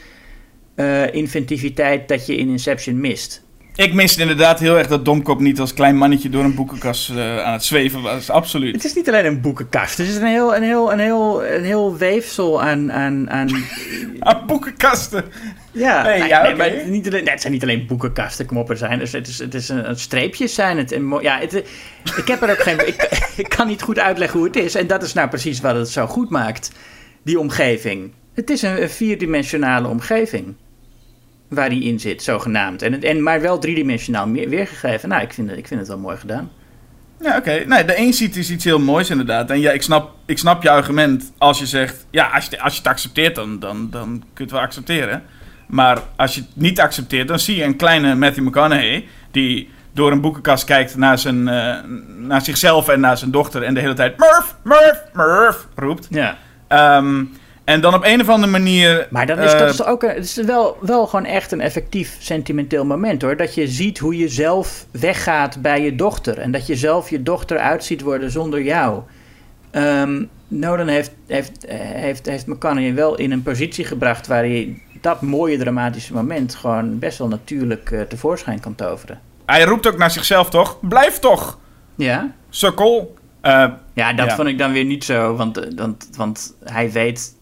inventiviteit 1.11 2.07
dat 2.07 2.25
je 2.25 2.37
in 2.37 2.49
Inception 2.49 2.99
mist. 2.99 3.45
Ik 3.77 3.93
miste 3.93 4.21
inderdaad 4.21 4.59
heel 4.59 4.77
erg 4.77 4.87
dat 4.87 5.05
Domkop 5.05 5.39
niet 5.39 5.59
als 5.59 5.73
klein 5.73 5.97
mannetje 5.97 6.29
door 6.29 6.43
een 6.43 6.55
boekenkast 6.55 7.09
eh, 7.09 7.43
aan 7.43 7.53
het 7.53 7.63
zweven 7.63 8.01
was. 8.01 8.29
Absoluut. 8.29 8.75
Het 8.75 8.85
is 8.85 8.93
niet 8.93 9.07
alleen 9.07 9.25
een 9.25 9.41
boekenkast. 9.41 9.97
Het 9.97 10.07
is 10.07 10.15
een 10.15 10.25
heel, 10.25 10.55
een 10.55 10.63
heel, 10.63 10.91
een 10.91 10.99
heel, 10.99 11.45
een 11.45 11.63
heel 11.63 11.97
weefsel 11.97 12.61
aan. 12.61 12.91
aan, 12.91 13.29
aan 13.29 13.49
Aan 14.19 14.45
boekenkasten. 14.45 15.25
ja, 15.71 16.03
Nee, 16.03 16.19
nee, 16.19 16.27
ja, 16.27 16.41
nee, 16.41 16.53
oké. 16.53 16.57
maar 16.57 16.69
het, 16.69 16.87
niet 16.87 17.07
alleen, 17.07 17.27
het 17.27 17.41
zijn 17.41 17.53
niet 17.53 17.63
alleen 17.63 17.85
boekenkasten, 17.87 18.45
kom 18.45 18.57
op, 18.57 18.69
er 18.69 18.77
zijn. 18.77 18.99
Dus 18.99 19.11
het 19.11 19.27
is, 19.27 19.39
het 19.39 19.53
is 19.53 19.69
een, 19.69 19.89
een 19.89 19.99
streepjes 19.99 20.53
zijn 20.53 20.77
het. 20.77 20.97
Ja, 21.21 21.39
het, 21.39 21.53
ik 22.17 22.27
heb 22.27 22.41
er 22.41 22.49
ook 22.49 22.61
geen. 22.61 22.87
Ik, 22.87 23.09
ik 23.43 23.49
kan 23.49 23.67
niet 23.67 23.81
goed 23.81 23.99
uitleggen 23.99 24.39
hoe 24.39 24.47
het 24.47 24.57
is. 24.57 24.75
En 24.75 24.87
dat 24.87 25.03
is 25.03 25.13
nou 25.13 25.29
precies 25.29 25.59
wat 25.61 25.75
het 25.75 25.89
zo 25.89 26.07
goed 26.07 26.29
maakt. 26.29 26.71
Die 27.23 27.39
omgeving. 27.39 28.11
Het 28.33 28.49
is 28.49 28.61
een, 28.61 28.81
een 28.81 28.89
vierdimensionale 28.89 29.87
omgeving. 29.87 30.55
Waar 31.47 31.69
die 31.69 31.83
in 31.83 31.99
zit, 31.99 32.23
zogenaamd. 32.23 32.81
En, 32.81 33.01
en, 33.03 33.23
maar 33.23 33.41
wel 33.41 33.59
driedimensionaal 33.59 34.31
weergegeven. 34.31 35.09
Nou, 35.09 35.21
ik 35.21 35.33
vind, 35.33 35.49
het- 35.49 35.57
ik 35.57 35.67
vind 35.67 35.79
het 35.79 35.89
wel 35.89 35.97
mooi 35.99 36.17
gedaan. 36.17 36.51
Ja, 37.21 37.37
oké. 37.37 37.63
Nee, 37.65 37.85
de 37.85 37.97
een 37.99 38.13
ziet 38.13 38.35
is 38.35 38.51
iets 38.51 38.63
heel 38.63 38.79
moois 38.79 39.09
inderdaad. 39.09 39.49
En 39.49 39.59
ja, 39.59 39.71
ik 39.71 39.81
snap, 39.81 40.11
ik 40.25 40.37
snap 40.37 40.63
je 40.63 40.69
argument 40.69 41.31
als 41.37 41.59
je 41.59 41.65
zegt... 41.65 42.05
Ja, 42.11 42.27
als 42.33 42.45
je, 42.49 42.59
als 42.61 42.73
je 42.73 42.79
het 42.79 42.87
accepteert, 42.87 43.35
dan, 43.35 43.59
dan, 43.59 43.89
dan 43.89 44.09
kun 44.09 44.19
je 44.33 44.43
het 44.43 44.51
wel 44.51 44.61
accepteren. 44.61 45.23
Maar 45.67 45.99
als 46.15 46.35
je 46.35 46.41
het 46.41 46.49
niet 46.55 46.79
accepteert, 46.79 47.27
dan 47.27 47.39
zie 47.39 47.55
je 47.55 47.63
een 47.63 47.75
kleine 47.75 48.15
Matthew 48.15 48.45
McConaughey... 48.47 49.07
die 49.31 49.69
door 49.93 50.11
een 50.11 50.21
boekenkast 50.21 50.63
kijkt 50.63 50.95
naar, 50.95 51.17
zijn, 51.17 51.47
eh, 51.47 51.75
naar 52.17 52.41
zichzelf 52.41 52.87
en 52.87 52.99
naar 52.99 53.17
zijn 53.17 53.31
dochter... 53.31 53.63
en 53.63 53.73
de 53.73 53.79
hele 53.79 53.93
tijd 53.93 54.17
Murph, 54.17 54.55
Murph, 54.63 55.03
Murph 55.13 55.67
roept. 55.75 56.07
Ja. 56.09 56.37
Ehm, 56.67 57.23
en 57.67 57.81
dan 57.81 57.93
op 57.93 58.03
een 58.05 58.21
of 58.21 58.29
andere 58.29 58.51
manier... 58.51 59.07
Maar 59.09 59.25
dat 59.25 59.37
is, 59.37 59.53
eh, 59.53 59.59
dat 59.59 59.69
is 59.69 59.83
ook 59.83 60.03
een, 60.03 60.09
het 60.09 60.23
is 60.23 60.35
wel, 60.35 60.77
wel 60.81 61.07
gewoon 61.07 61.25
echt 61.25 61.51
een 61.51 61.61
effectief 61.61 62.15
sentimenteel 62.19 62.85
moment 62.85 63.21
hoor. 63.21 63.37
Dat 63.37 63.55
je 63.55 63.67
ziet 63.67 63.97
hoe 63.97 64.17
je 64.17 64.29
zelf 64.29 64.85
weggaat 64.91 65.61
bij 65.61 65.81
je 65.81 65.95
dochter. 65.95 66.37
En 66.37 66.51
dat 66.51 66.67
je 66.67 66.75
zelf 66.75 67.09
je 67.09 67.23
dochter 67.23 67.57
uit 67.57 67.83
ziet 67.83 68.01
worden 68.01 68.31
zonder 68.31 68.61
jou. 68.63 69.01
Ehm 69.71 70.23
Nolan 70.47 70.87
heeft, 70.87 71.11
heeft, 71.27 71.65
heeft, 71.77 72.25
heeft 72.25 72.47
McConaughey 72.47 72.93
wel 72.93 73.15
in 73.15 73.31
een 73.31 73.43
positie 73.43 73.85
gebracht 73.85 74.27
waar 74.27 74.43
hij 74.43 74.81
dat 75.01 75.21
mooie 75.21 75.57
dramatische 75.57 76.13
moment 76.13 76.55
gewoon 76.55 76.99
best 76.99 77.17
wel 77.17 77.27
natuurlijk 77.27 77.91
eh, 77.91 78.01
tevoorschijn 78.01 78.59
kan 78.59 78.75
toveren. 78.75 79.19
Hij 79.45 79.63
roept 79.63 79.87
ook 79.87 79.97
naar 79.97 80.11
zichzelf, 80.11 80.49
toch? 80.49 80.77
Blijf 80.81 81.19
toch, 81.19 81.57
Ja? 81.95 82.31
sukkel. 82.49 83.15
Eh, 83.41 83.65
Ja, 83.93 84.13
dat 84.13 84.25
Ja. 84.27 84.35
vond 84.35 84.47
ik 84.47 84.57
dan 84.57 84.71
weer 84.71 84.85
niet 84.85 85.03
zo. 85.03 85.35
Want, 85.35 85.67
want, 85.75 86.09
want 86.17 86.55
hij 86.63 86.91
weet. 86.91 87.35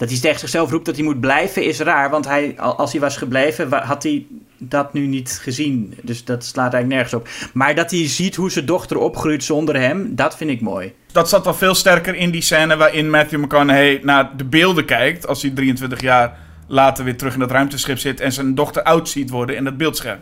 Dat 0.00 0.10
hij 0.10 0.18
tegen 0.20 0.38
zichzelf 0.40 0.70
roept 0.70 0.84
dat 0.86 0.96
hij 0.96 1.04
moet 1.04 1.20
blijven 1.20 1.64
is 1.64 1.80
raar. 1.80 2.10
Want 2.10 2.26
hij, 2.26 2.54
al- 2.56 2.76
als 2.76 2.92
hij 2.92 3.00
was 3.00 3.16
gebleven, 3.16 3.72
had 3.72 4.02
hij 4.02 4.26
dat 4.58 4.92
nu 4.92 5.06
niet 5.06 5.38
gezien. 5.42 5.94
Dus 6.02 6.24
dat 6.24 6.44
slaat 6.44 6.72
eigenlijk 6.72 6.92
nergens 6.92 7.14
op. 7.14 7.50
Maar 7.52 7.74
dat 7.74 7.90
hij 7.90 8.08
ziet 8.08 8.36
hoe 8.36 8.50
zijn 8.50 8.64
dochter 8.66 8.96
opgroeit 8.98 9.44
zonder 9.44 9.76
hem, 9.80 10.14
dat 10.14 10.36
vind 10.36 10.50
ik 10.50 10.60
mooi. 10.60 10.92
dat 11.12 11.28
zat 11.28 11.44
wel 11.44 11.54
veel 11.54 11.74
sterker 11.74 12.14
in 12.14 12.30
die 12.30 12.42
scène 12.42 12.76
waarin 12.76 13.10
Matthew 13.10 13.40
McConaughey 13.42 14.00
naar 14.02 14.36
de 14.36 14.44
beelden 14.44 14.84
kijkt. 14.84 15.26
Als 15.26 15.42
hij 15.42 15.50
23 15.50 16.00
jaar 16.00 16.38
later 16.66 17.04
weer 17.04 17.16
terug 17.16 17.34
in 17.34 17.40
dat 17.40 17.50
ruimteschip 17.50 17.98
zit 17.98 18.20
en 18.20 18.32
zijn 18.32 18.54
dochter 18.54 18.82
oud 18.82 19.08
ziet 19.08 19.30
worden 19.30 19.56
in 19.56 19.64
dat 19.64 19.76
beeldscherm. 19.76 20.20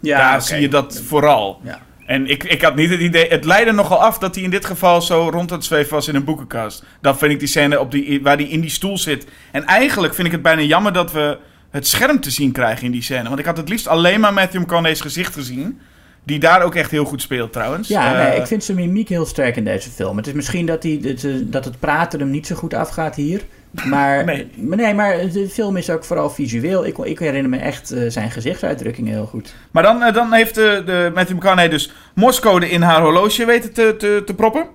Daar 0.00 0.34
oké. 0.34 0.44
zie 0.44 0.60
je 0.60 0.68
dat 0.68 1.02
vooral. 1.06 1.60
Ja. 1.64 1.78
En 2.08 2.26
ik, 2.26 2.44
ik 2.44 2.62
had 2.62 2.74
niet 2.76 2.90
het 2.90 3.00
idee. 3.00 3.28
Het 3.28 3.44
leidde 3.44 3.72
nogal 3.72 4.02
af 4.02 4.18
dat 4.18 4.34
hij 4.34 4.44
in 4.44 4.50
dit 4.50 4.64
geval 4.64 5.02
zo 5.02 5.28
rond 5.32 5.50
het 5.50 5.64
zweven 5.64 5.94
was 5.94 6.08
in 6.08 6.14
een 6.14 6.24
boekenkast. 6.24 6.84
Dat 7.00 7.18
vind 7.18 7.32
ik 7.32 7.38
die 7.38 7.48
scène 7.48 7.80
op 7.80 7.90
die, 7.90 8.22
waar 8.22 8.36
hij 8.36 8.46
in 8.46 8.60
die 8.60 8.70
stoel 8.70 8.98
zit. 8.98 9.26
En 9.52 9.64
eigenlijk 9.64 10.14
vind 10.14 10.26
ik 10.26 10.32
het 10.32 10.42
bijna 10.42 10.62
jammer 10.62 10.92
dat 10.92 11.12
we 11.12 11.38
het 11.70 11.86
scherm 11.86 12.20
te 12.20 12.30
zien 12.30 12.52
krijgen 12.52 12.84
in 12.84 12.92
die 12.92 13.02
scène. 13.02 13.28
Want 13.28 13.38
ik 13.38 13.44
had 13.44 13.56
het 13.56 13.68
liefst 13.68 13.86
alleen 13.88 14.20
maar 14.20 14.32
Matthew 14.32 14.60
McConaughey's 14.60 15.00
gezicht 15.00 15.34
gezien. 15.34 15.80
Die 16.24 16.38
daar 16.38 16.62
ook 16.62 16.74
echt 16.74 16.90
heel 16.90 17.04
goed 17.04 17.22
speelt 17.22 17.52
trouwens. 17.52 17.88
Ja, 17.88 18.12
Eh, 18.20 18.28
nee, 18.28 18.40
ik 18.40 18.46
vind 18.46 18.64
zijn 18.64 18.76
mimiek 18.76 19.08
heel 19.08 19.26
sterk 19.26 19.56
in 19.56 19.64
deze 19.64 19.90
film. 19.90 20.16
Het 20.16 20.26
is 20.26 20.32
misschien 20.32 20.66
dat, 20.66 20.82
hij, 20.82 20.98
dat, 21.02 21.24
eh, 21.24 21.32
dat 21.40 21.64
het 21.64 21.78
praten 21.80 22.20
hem 22.20 22.30
niet 22.30 22.46
zo 22.46 22.54
goed 22.54 22.74
afgaat 22.74 23.14
hier. 23.14 23.40
Maar, 23.70 24.24
Nee. 24.24 24.50
maar 24.56 24.76
nee, 24.76 24.94
maar 24.94 25.30
de 25.32 25.48
film 25.48 25.76
is 25.76 25.90
ook 25.90 26.04
vooral 26.04 26.30
visueel. 26.30 26.86
Ik, 26.86 26.98
ik 26.98 27.18
herinner 27.18 27.50
me 27.50 27.58
echt 27.58 27.90
eh, 27.90 28.02
zijn 28.08 28.30
gezichtsuitdrukkingen 28.30 29.12
heel 29.12 29.26
goed. 29.26 29.54
Maar 29.70 29.82
dan, 29.82 30.02
eh, 30.02 30.14
dan 30.14 30.32
heeft 30.32 30.54
de, 30.54 30.82
de 30.86 31.10
Matthew 31.14 31.36
McConaughey 31.36 31.68
dus 31.68 31.92
morsecode 32.14 32.70
in 32.70 32.82
haar 32.82 33.00
horloge 33.00 33.44
weten 33.44 33.72
te, 33.72 33.94
te, 33.98 34.22
te 34.26 34.34
proppen. 34.34 34.66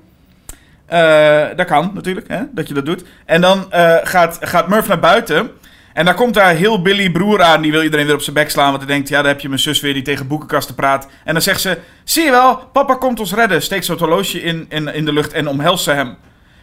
Eh, 0.86 1.46
dat 1.56 1.66
kan 1.66 1.92
natuurlijk, 1.94 2.28
hè, 2.28 2.42
dat 2.52 2.68
je 2.68 2.74
dat 2.74 2.86
doet. 2.86 3.04
En 3.26 3.42
dan 3.42 3.72
eh, 3.72 3.96
gaat, 4.04 4.38
gaat 4.42 4.68
Murph 4.68 4.88
naar 4.88 5.00
buiten. 5.00 5.52
En 5.94 6.06
daar 6.06 6.14
komt 6.14 6.34
daar 6.34 6.54
heel 6.54 6.82
Billy 6.82 7.12
broer 7.12 7.42
aan. 7.42 7.62
Die 7.62 7.72
wil 7.72 7.84
iedereen 7.84 8.06
weer 8.06 8.16
op 8.16 8.22
zijn 8.22 8.36
bek 8.36 8.50
slaan. 8.50 8.72
Want 8.72 8.84
hij 8.84 8.94
denkt, 8.94 9.10
ja, 9.10 9.22
daar 9.22 9.32
heb 9.32 9.40
je 9.40 9.48
mijn 9.48 9.60
zus 9.60 9.82
weer 9.82 9.94
die 9.94 10.04
tegen 10.04 10.28
boekenkasten 10.28 10.76
praat. 10.76 11.08
En 11.24 11.34
dan 11.34 11.42
zegt 11.42 11.62
ze, 11.62 11.78
zie 12.04 12.24
je 12.24 12.32
wel, 12.32 12.56
papa 12.74 12.96
komt 12.96 13.20
ons 13.20 13.34
redden. 13.34 13.62
Steekt 13.62 13.86
zo 13.86 13.92
het 13.92 14.02
horloge 14.02 14.42
in, 14.42 14.66
in, 14.70 14.94
in 14.94 15.06
de 15.06 15.14
lucht 15.14 15.34
en 15.34 15.48
omhelst 15.48 15.84
ze 15.84 15.92
hem. 15.92 16.16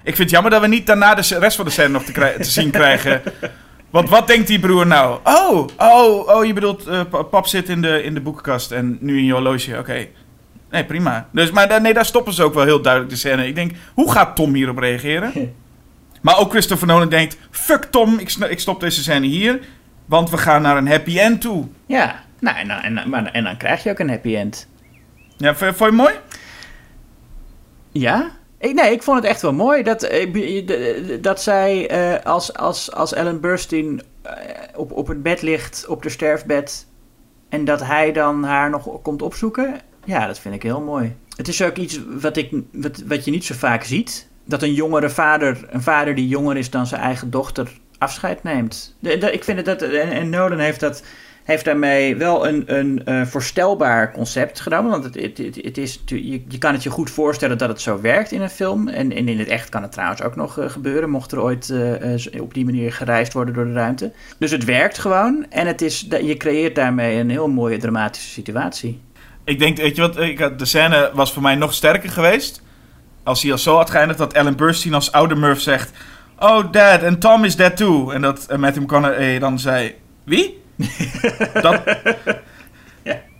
Ik 0.03 0.17
vind 0.17 0.19
het 0.19 0.31
jammer 0.31 0.51
dat 0.51 0.61
we 0.61 0.67
niet 0.67 0.87
daarna 0.87 1.15
de 1.15 1.39
rest 1.39 1.57
van 1.57 1.65
de 1.65 1.71
scène 1.71 1.89
nog 1.89 2.05
te, 2.05 2.13
te 2.41 2.51
zien 2.51 2.71
krijgen. 2.71 3.23
Want 3.91 4.09
wat 4.09 4.27
denkt 4.27 4.47
die 4.47 4.59
broer 4.61 4.87
nou? 4.87 5.19
Oh, 5.25 5.67
oh, 5.77 6.29
oh, 6.29 6.45
je 6.45 6.53
bedoelt, 6.53 6.87
eh, 6.87 7.01
pa- 7.11 7.23
pap 7.23 7.47
zit 7.47 7.69
in 7.69 7.83
de, 7.83 8.03
in 8.03 8.15
de 8.15 8.21
boekenkast 8.21 8.71
en 8.73 8.99
nu 9.01 9.19
in 9.19 9.25
je 9.25 9.33
horloge. 9.33 9.79
Oké. 9.79 10.07
Nee, 10.71 10.85
prima. 10.85 11.29
Dus, 11.33 11.51
maar 11.51 11.81
nee, 11.81 11.95
daar 11.95 12.05
stoppen 12.05 12.33
ze 12.33 12.43
ook 12.43 12.55
wel 12.55 12.65
heel 12.65 12.83
duidelijk 12.83 13.13
de 13.13 13.19
scène. 13.19 13.47
Ik 13.47 13.55
denk, 13.55 13.73
hoe 13.95 14.13
gaat 14.13 14.37
Tom 14.37 14.55
hierop 14.55 14.79
reageren? 14.79 15.33
maar 16.23 16.39
ook 16.39 16.51
Christopher 16.51 16.87
Nolan 16.87 17.09
denkt, 17.09 17.37
fuck 17.51 17.85
Tom, 17.85 18.19
ik, 18.19 18.31
ik 18.49 18.61
stop 18.61 18.81
deze 18.81 19.03
scène 19.03 19.27
hier. 19.27 19.61
Want 20.07 20.31
we 20.31 20.39
gaan 20.39 20.63
naar 20.63 20.77
een 20.77 20.89
happy 20.89 21.19
end 21.19 21.41
toe. 21.41 21.67
Ja, 21.87 22.23
nou, 22.41 22.57
en, 22.57 22.69
dan- 22.69 22.81
en, 22.81 23.09
maar, 23.09 23.25
en 23.27 23.45
dan 23.45 23.57
krijg 23.57 23.83
je 23.83 23.91
ook 23.91 23.99
een 23.99 24.09
happy 24.09 24.37
end. 24.37 24.69
Ja, 25.37 25.55
vond 25.55 25.59
vond 25.77 25.79
je 25.79 25.85
het 25.85 25.95
mooi? 25.95 26.15
Ja? 27.93 28.31
Nee, 28.61 28.93
ik 28.93 29.03
vond 29.03 29.17
het 29.17 29.27
echt 29.27 29.43
wel 29.43 29.53
mooi 29.53 29.83
dat, 29.83 30.03
eh, 30.03 31.23
dat 31.23 31.43
zij 31.43 31.89
eh, 31.89 32.25
als, 32.25 32.55
als, 32.55 32.93
als 32.93 33.13
Ellen 33.13 33.41
Burstyn 33.41 34.03
eh, 34.23 34.33
op, 34.75 34.93
op 34.93 35.07
het 35.07 35.23
bed 35.23 35.43
ligt, 35.43 35.87
op 35.89 36.03
de 36.03 36.09
sterfbed, 36.09 36.87
en 37.49 37.65
dat 37.65 37.85
hij 37.85 38.13
dan 38.13 38.45
haar 38.45 38.71
nog 38.71 39.03
komt 39.03 39.23
opzoeken. 39.23 39.80
Ja, 40.05 40.26
dat 40.26 40.39
vind 40.39 40.55
ik 40.55 40.63
heel 40.63 40.80
mooi. 40.80 41.17
Het 41.37 41.49
is 41.49 41.63
ook 41.63 41.76
iets 41.76 42.01
wat, 42.21 42.37
ik, 42.37 42.51
wat, 42.72 43.03
wat 43.07 43.25
je 43.25 43.30
niet 43.30 43.45
zo 43.45 43.55
vaak 43.55 43.84
ziet. 43.84 44.29
Dat 44.45 44.63
een 44.63 44.75
jongere 44.75 45.11
vader, 45.11 45.67
een 45.71 45.83
vader 45.83 46.14
die 46.14 46.29
jonger 46.29 46.57
is 46.57 46.71
dan 46.71 46.87
zijn 46.87 47.01
eigen 47.01 47.30
dochter, 47.30 47.71
afscheid 47.99 48.43
neemt. 48.43 48.97
De, 48.99 49.33
ik 49.33 49.45
vind 49.45 49.64
dat, 49.64 49.83
en, 49.83 50.11
en 50.11 50.30
Nolan 50.30 50.59
heeft 50.59 50.80
dat 50.80 51.03
heeft 51.45 51.64
daarmee 51.64 52.17
wel 52.17 52.49
een, 52.49 52.62
een 52.67 53.04
eh, 53.04 53.22
voorstelbaar 53.26 54.12
concept 54.12 54.61
genomen. 54.61 54.91
Want 54.91 55.04
het, 55.04 55.14
het, 55.14 55.38
het, 55.62 55.79
is, 55.79 56.03
je, 56.07 56.42
je 56.49 56.58
kan 56.58 56.72
het 56.72 56.83
je 56.83 56.91
goed 56.91 57.11
voorstellen 57.11 57.58
dat 57.58 57.68
het 57.68 57.80
zo 57.80 58.00
werkt 58.00 58.33
in 58.33 58.41
een 58.41 58.50
film. 58.50 58.88
En, 58.88 59.12
en 59.12 59.29
in 59.29 59.38
het 59.38 59.49
echt 59.49 59.68
kan 59.68 59.83
het 59.83 59.92
trouwens 59.92 60.22
ook 60.22 60.37
nog 60.37 60.58
eh, 60.58 60.71
gebeuren, 60.71 61.11
mocht 61.11 61.33
er 61.33 61.41
ooit 61.41 61.71
eh, 61.71 62.41
op 62.42 62.54
die 62.54 62.64
manier 62.64 62.92
gereisd 62.92 63.33
worden 63.33 63.54
door 63.54 63.64
de 63.64 63.72
ruimte. 63.72 64.12
Dus 64.38 64.50
het 64.50 64.64
werkt 64.64 64.99
gewoon 64.99 65.46
en 65.50 65.67
het 65.67 65.83
is, 65.83 66.07
je 66.22 66.37
creëert 66.37 66.75
daarmee 66.75 67.18
een 67.18 67.30
heel 67.30 67.49
mooie 67.49 67.79
dramatische 67.79 68.30
situatie. 68.30 69.00
Ik 69.45 69.58
denk, 69.58 69.76
weet 69.76 69.96
je 69.96 70.03
wat, 70.03 70.18
ik, 70.18 70.58
de 70.58 70.64
scène 70.64 71.11
was 71.14 71.33
voor 71.33 71.42
mij 71.42 71.54
nog 71.54 71.75
sterker 71.75 72.11
geweest. 72.11 72.62
Als 73.22 73.42
hij 73.42 73.53
al 73.53 73.58
zo 73.58 73.76
had 73.76 73.91
geëindigd 73.91 74.18
dat 74.18 74.33
Ellen 74.33 74.57
Burstyn 74.57 74.95
als 74.95 75.12
oude 75.12 75.34
Murph 75.34 75.61
zegt... 75.61 75.91
Oh, 76.38 76.72
dad, 76.72 77.03
and 77.03 77.21
Tom 77.21 77.45
is 77.45 77.57
dead 77.57 77.76
too. 77.76 78.11
En 78.11 78.22
dat 78.22 78.57
Matthew 78.57 78.83
McConaughey 78.83 79.38
dan 79.38 79.58
zei... 79.58 79.95
Wie? 80.25 80.62
dat, 81.63 81.83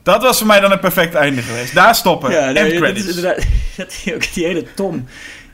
dat 0.03 0.23
was 0.23 0.39
voor 0.39 0.47
mij 0.47 0.61
dan 0.61 0.73
een 0.73 0.81
perfect 0.81 1.15
einde 1.15 1.43
geweest. 1.43 1.75
Daar 1.75 1.95
stoppen. 1.95 2.31
Ja, 2.31 2.51
nee, 2.51 2.71
dat 2.71 2.81
credits. 2.81 3.21
dat 3.77 4.03
hij 4.03 4.15
ook 4.15 4.33
die 4.35 4.47
hele 4.47 4.65
Tom, 4.75 5.07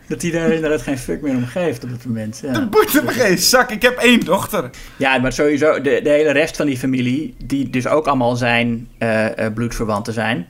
dat 0.06 0.22
hij 0.22 0.30
daar 0.30 0.50
inderdaad 0.50 0.82
geen 0.82 0.98
fuck 0.98 1.22
meer 1.22 1.34
om 1.34 1.46
geeft 1.46 1.84
op 1.84 1.90
het 1.90 2.06
moment. 2.06 2.40
Ja. 2.44 2.52
Dat 2.52 2.70
boeit 2.70 3.02
me 3.04 3.12
geen 3.12 3.38
zak. 3.38 3.70
Ik 3.70 3.82
heb 3.82 3.98
één 3.98 4.20
dochter. 4.20 4.70
Ja, 4.96 5.18
maar 5.18 5.32
sowieso, 5.32 5.80
de, 5.80 6.00
de 6.02 6.10
hele 6.10 6.30
rest 6.30 6.56
van 6.56 6.66
die 6.66 6.78
familie, 6.78 7.34
die 7.44 7.70
dus 7.70 7.86
ook 7.86 8.06
allemaal 8.06 8.36
zijn 8.36 8.88
eh, 8.98 9.26
bloedverwanten 9.54 10.12
zijn, 10.12 10.46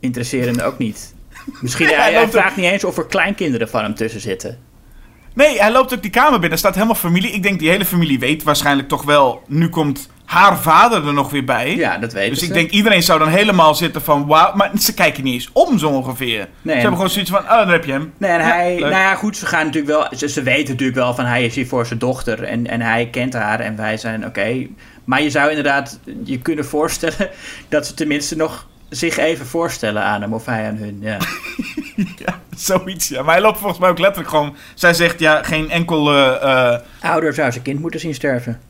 interesseren 0.00 0.56
hem 0.56 0.66
ook 0.66 0.78
niet. 0.78 1.14
Misschien, 1.60 1.88
Ja, 1.90 2.00
hij, 2.00 2.12
hij 2.12 2.28
vraagt 2.28 2.56
niet 2.56 2.70
eens 2.70 2.84
of 2.84 2.98
er 2.98 3.06
kleinkinderen 3.06 3.68
van 3.68 3.82
hem 3.82 3.94
tussen 3.94 4.20
zitten. 4.20 4.58
Nee, 5.34 5.60
hij 5.60 5.72
loopt 5.72 5.94
ook 5.94 6.02
die 6.02 6.10
kamer 6.10 6.32
binnen. 6.32 6.50
Er 6.50 6.58
staat 6.58 6.74
helemaal 6.74 6.94
familie. 6.94 7.30
Ik 7.30 7.42
denk 7.42 7.58
die 7.58 7.68
hele 7.68 7.84
familie 7.84 8.18
weet 8.18 8.42
waarschijnlijk 8.42 8.88
toch 8.88 9.02
wel... 9.02 9.42
Nu 9.46 9.68
komt 9.68 10.08
haar 10.26 10.58
vader 10.58 11.06
er 11.06 11.12
nog 11.12 11.30
weer 11.30 11.44
bij. 11.44 11.76
Ja, 11.76 11.98
dat 11.98 12.12
weten 12.12 12.30
Dus 12.30 12.40
ik 12.42 12.46
ze. 12.48 12.52
denk 12.52 12.70
iedereen 12.70 13.02
zou 13.02 13.18
dan 13.18 13.28
helemaal 13.28 13.74
zitten 13.74 14.02
van... 14.02 14.26
Wauw, 14.26 14.54
maar 14.54 14.70
ze 14.78 14.94
kijken 14.94 15.24
niet 15.24 15.32
eens 15.34 15.50
om 15.52 15.78
zo 15.78 15.88
ongeveer. 15.88 16.40
ze 16.62 16.70
en- 16.70 16.72
hebben 16.72 16.92
gewoon 16.92 17.10
zoiets 17.10 17.30
van... 17.30 17.40
Oh, 17.42 17.48
daar 17.48 17.68
heb 17.68 17.84
je 17.84 17.92
hem. 17.92 18.12
Nee, 18.18 18.30
en 18.30 18.40
hij, 18.40 18.70
leuk. 18.72 18.80
nou 18.80 19.02
ja, 19.02 19.14
goed, 19.14 19.36
ze 19.36 19.46
gaan 19.46 19.64
natuurlijk 19.66 19.92
wel, 19.98 20.18
ze, 20.18 20.28
ze 20.28 20.42
weten 20.42 20.70
natuurlijk 20.70 20.98
wel 20.98 21.14
van 21.14 21.24
hij 21.24 21.44
is 21.44 21.54
hier 21.54 21.66
voor 21.66 21.86
zijn 21.86 21.98
dochter 21.98 22.42
en, 22.42 22.66
en 22.66 22.80
hij 22.80 23.08
kent 23.10 23.32
haar 23.34 23.60
en 23.60 23.76
wij 23.76 23.96
zijn 23.96 24.26
oké. 24.26 24.66
Maar 25.04 25.22
je 25.22 25.30
zou 25.30 25.48
inderdaad 25.48 25.98
je 26.24 26.38
kunnen 26.38 26.64
voorstellen 26.64 27.28
dat 27.68 27.86
ze 27.86 27.94
tenminste 27.94 28.36
nog 28.36 28.66
zich 28.88 29.16
even 29.16 29.46
voorstellen 29.46 30.02
aan 30.02 30.20
hem 30.20 30.32
of 30.34 30.44
hij 30.46 30.66
aan 30.68 30.76
hun. 30.76 30.98
Ja. 31.00 31.16
Ja, 31.96 32.40
zoiets, 32.56 33.08
ja. 33.08 33.22
Maar 33.22 33.32
hij 33.34 33.42
loopt 33.42 33.58
volgens 33.58 33.80
mij 33.80 33.88
ook 33.90 33.98
letterlijk 33.98 34.28
gewoon... 34.30 34.56
Zij 34.74 34.94
zegt, 34.94 35.18
ja, 35.18 35.42
geen 35.42 35.70
enkel... 35.70 36.12
eh, 36.14 36.72
eh, 36.72 36.80
Ouder 37.00 37.34
zou 37.34 37.50
zijn 37.52 37.64
kind 37.64 37.80
moeten 37.80 38.00
zien 38.00 38.14
sterven. 38.14 38.60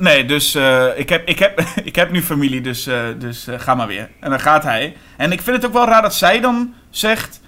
Nee, 0.00 0.24
dus 0.24 0.54
eh, 0.54 0.86
ik, 0.98 1.08
heb, 1.08 1.28
ik, 1.28 1.38
heb, 1.38 1.60
ik 1.84 1.96
heb 1.96 2.10
nu 2.10 2.22
familie, 2.22 2.60
dus, 2.60 2.86
eh, 2.86 3.04
dus 3.18 3.46
eh, 3.46 3.60
ga 3.60 3.74
maar 3.74 3.86
weer. 3.86 4.10
En 4.20 4.30
dan 4.30 4.40
gaat 4.40 4.62
hij. 4.62 4.96
En 5.16 5.32
ik 5.32 5.40
vind 5.42 5.56
het 5.56 5.66
ook 5.66 5.72
wel 5.72 5.86
raar 5.86 6.02
dat 6.02 6.14
zij 6.14 6.40
dan 6.40 6.74
zegt... 6.90 7.40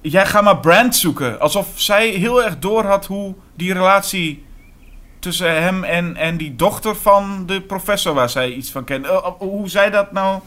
Jij 0.00 0.26
ga 0.26 0.40
maar 0.40 0.58
Brand 0.58 0.96
zoeken. 0.96 1.40
Alsof 1.40 1.66
zij 1.74 2.08
heel 2.08 2.44
erg 2.44 2.58
door 2.58 2.84
had 2.84 3.06
hoe 3.06 3.34
die 3.54 3.72
relatie 3.72 4.44
tussen 5.18 5.62
hem 5.62 5.84
en, 5.84 6.16
en 6.16 6.36
die 6.36 6.56
dochter 6.56 6.96
van 6.96 7.46
de 7.46 7.60
professor 7.60 8.14
waar 8.14 8.28
zij 8.30 8.52
iets 8.52 8.70
van 8.70 8.84
kent. 8.84 9.06
Hoe 9.38 9.68
zij 9.68 9.90
dat 9.90 10.12
nou... 10.12 10.40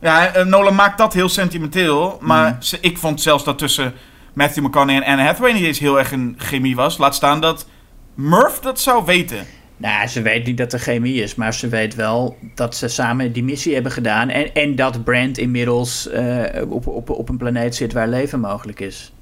Ja, 0.00 0.42
Nolan 0.44 0.74
maakt 0.74 0.98
dat 0.98 1.12
heel 1.12 1.28
sentimenteel. 1.28 2.18
Maar 2.20 2.56
ze- 2.60 2.78
ik 2.80 2.98
vond 2.98 3.20
zelfs 3.22 3.44
dat 3.44 3.58
tussen 3.58 3.92
Matthew 4.32 4.64
McConaughey 4.64 5.02
en 5.02 5.10
Anne 5.12 5.22
Hathaway 5.24 5.52
niet 5.52 5.64
eens 5.64 5.78
heel 5.78 5.98
erg 5.98 6.12
een 6.12 6.34
chemie 6.38 6.76
was. 6.76 6.98
Laat 6.98 7.14
staan 7.14 7.40
dat 7.40 7.66
Murph 8.14 8.58
dat 8.60 8.80
zou 8.80 9.04
weten. 9.04 9.46
Nou, 9.78 10.06
ze 10.06 10.22
weet 10.22 10.46
niet 10.46 10.56
dat 10.56 10.72
er 10.72 10.78
chemie 10.78 11.22
is, 11.22 11.34
maar 11.34 11.54
ze 11.54 11.68
weet 11.68 11.94
wel 11.94 12.36
dat 12.54 12.76
ze 12.76 12.88
samen 12.88 13.32
die 13.32 13.44
missie 13.44 13.74
hebben 13.74 13.92
gedaan. 13.92 14.28
En, 14.28 14.54
en 14.54 14.76
dat 14.76 15.04
Brand 15.04 15.38
inmiddels 15.38 16.08
eh, 16.08 16.70
op, 16.70 16.86
op, 16.86 17.10
op 17.10 17.28
een 17.28 17.36
planeet 17.36 17.74
zit 17.74 17.92
waar 17.92 18.08
leven 18.08 18.40
mogelijk 18.40 18.80
is. 18.80 19.12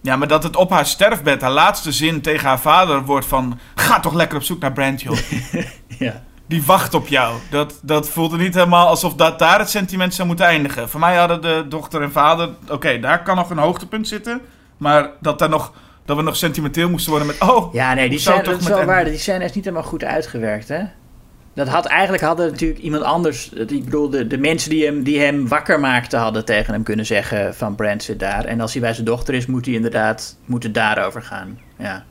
Ja, 0.00 0.16
maar 0.16 0.28
dat 0.28 0.42
het 0.42 0.56
op 0.56 0.70
haar 0.70 0.86
sterfbed, 0.86 1.40
haar 1.40 1.50
laatste 1.50 1.92
zin 1.92 2.20
tegen 2.20 2.48
haar 2.48 2.60
vader 2.60 3.04
wordt 3.04 3.26
van... 3.26 3.58
Ga 3.74 4.00
toch 4.00 4.14
lekker 4.14 4.36
op 4.36 4.42
zoek 4.42 4.60
naar 4.60 4.72
Brand, 4.72 5.02
joh. 5.02 5.18
Ja. 5.98 6.22
Die 6.46 6.62
wacht 6.62 6.94
op 6.94 7.06
jou. 7.06 7.38
Dat, 7.50 7.80
dat 7.82 8.08
voelde 8.08 8.36
niet 8.36 8.54
helemaal 8.54 8.86
alsof 8.86 9.14
dat 9.14 9.38
daar 9.38 9.58
het 9.58 9.70
sentiment 9.70 10.14
zou 10.14 10.28
moeten 10.28 10.46
eindigen. 10.46 10.88
Voor 10.88 11.00
mij 11.00 11.16
hadden 11.16 11.42
de 11.42 11.64
dochter 11.68 12.02
en 12.02 12.12
vader... 12.12 12.50
Oké, 12.68 13.00
daar 13.00 13.22
kan 13.22 13.36
nog 13.36 13.50
een 13.50 13.58
hoogtepunt 13.58 14.08
zitten. 14.08 14.40
Maar 14.76 15.10
dat, 15.20 15.38
daar 15.38 15.48
nog, 15.48 15.72
dat 16.04 16.16
we 16.16 16.22
nog 16.22 16.36
sentimenteel 16.36 16.90
moesten 16.90 17.10
worden 17.10 17.28
met... 17.28 17.40
Oh, 17.40 17.74
Ja, 17.74 17.94
nee, 17.94 18.08
die 18.08 18.18
scène, 18.18 18.36
dat 18.36 18.44
toch 18.44 18.60
is 18.60 18.66
wel 18.68 18.84
waar. 18.84 19.04
Die 19.04 19.18
scène 19.18 19.44
is 19.44 19.52
niet 19.52 19.64
helemaal 19.64 19.86
goed 19.86 20.04
uitgewerkt, 20.04 20.68
hè? 20.68 20.82
Dat 21.54 21.68
had 21.68 21.86
eigenlijk 21.86 22.22
hadden 22.22 22.50
natuurlijk 22.50 22.80
iemand 22.80 23.02
anders. 23.02 23.48
Ik 23.52 23.84
bedoel, 23.84 24.10
de, 24.10 24.26
de 24.26 24.38
mensen 24.38 24.70
die 24.70 24.84
hem, 24.84 25.02
die 25.02 25.20
hem 25.20 25.48
wakker 25.48 25.80
maakten, 25.80 26.18
hadden 26.20 26.44
tegen 26.44 26.72
hem 26.72 26.82
kunnen 26.82 27.06
zeggen: 27.06 27.54
van 27.54 27.74
Brand 27.74 28.02
zit 28.02 28.20
daar. 28.20 28.44
En 28.44 28.60
als 28.60 28.72
hij 28.72 28.80
bij 28.82 28.92
zijn 28.92 29.06
dochter 29.06 29.34
is, 29.34 29.46
moet 29.46 29.64
hij 29.64 29.74
inderdaad 29.74 30.36
moet 30.44 30.62
het 30.62 30.74
daarover 30.74 31.22
gaan. 31.22 31.58
Ja. 31.78 32.04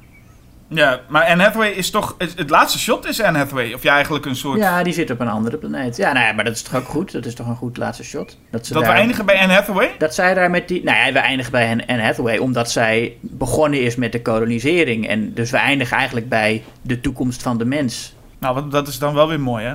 Ja, 0.74 1.02
maar 1.08 1.26
Anne 1.26 1.44
Hathaway 1.44 1.70
is 1.70 1.90
toch... 1.90 2.16
Het, 2.18 2.50
laatste 2.50 2.80
shot 2.80 3.06
is 3.06 3.22
Anne 3.22 3.38
Hathaway. 3.38 3.74
Of 3.74 3.84
ja, 3.84 3.94
eigenlijk 3.94 4.26
een 4.26 4.36
soort... 4.36 4.60
ja, 4.60 4.84
die 4.84 4.94
zit 4.94 5.12
op 5.12 5.20
een 5.20 5.28
andere 5.28 5.58
planeet. 5.58 5.98
Ja, 5.98 6.14
nou 6.14 6.26
ja, 6.26 6.34
maar 6.34 6.44
dat 6.44 6.54
is 6.54 6.62
toch 6.62 6.76
ook 6.76 6.88
goed? 6.88 7.12
Dat 7.12 7.26
is 7.26 7.36
toch 7.36 7.48
een 7.48 7.56
goed 7.56 7.78
laatste 7.78 8.04
shot? 8.04 8.38
Dat, 8.50 8.66
ze 8.66 8.74
dat 8.74 8.84
we 8.84 8.90
eindigen 8.90 9.26
bij 9.26 9.40
Anne 9.40 9.54
Hathaway? 9.54 9.92
Dat 9.98 10.16
zij 10.16 10.34
daar 10.34 10.50
met 10.50 10.68
die. 10.68 10.84
Nou 10.84 10.98
ja, 10.98 11.14
we 11.14 11.20
eindigen 11.20 11.52
bij 11.52 11.70
Anne- 11.88 12.02
Hathaway 12.02 12.38
omdat 12.38 12.72
zij 12.72 13.16
begonnen 13.22 13.82
is 13.82 13.96
met 13.96 14.12
de 14.12 14.22
kolonisering. 14.22 15.08
En 15.08 15.34
dus 15.34 15.52
we 15.52 15.58
eindigen 15.58 15.98
eigenlijk 15.98 16.30
bij 16.30 16.64
de 16.82 17.02
toekomst 17.02 17.42
van 17.42 17.58
de 17.58 17.66
mens. 17.66 18.16
Nou, 18.40 18.70
dat 18.70 18.88
is 18.88 19.00
dan 19.00 19.14
wel 19.14 19.28
weer 19.28 19.40
mooi, 19.40 19.66
hè? 19.66 19.74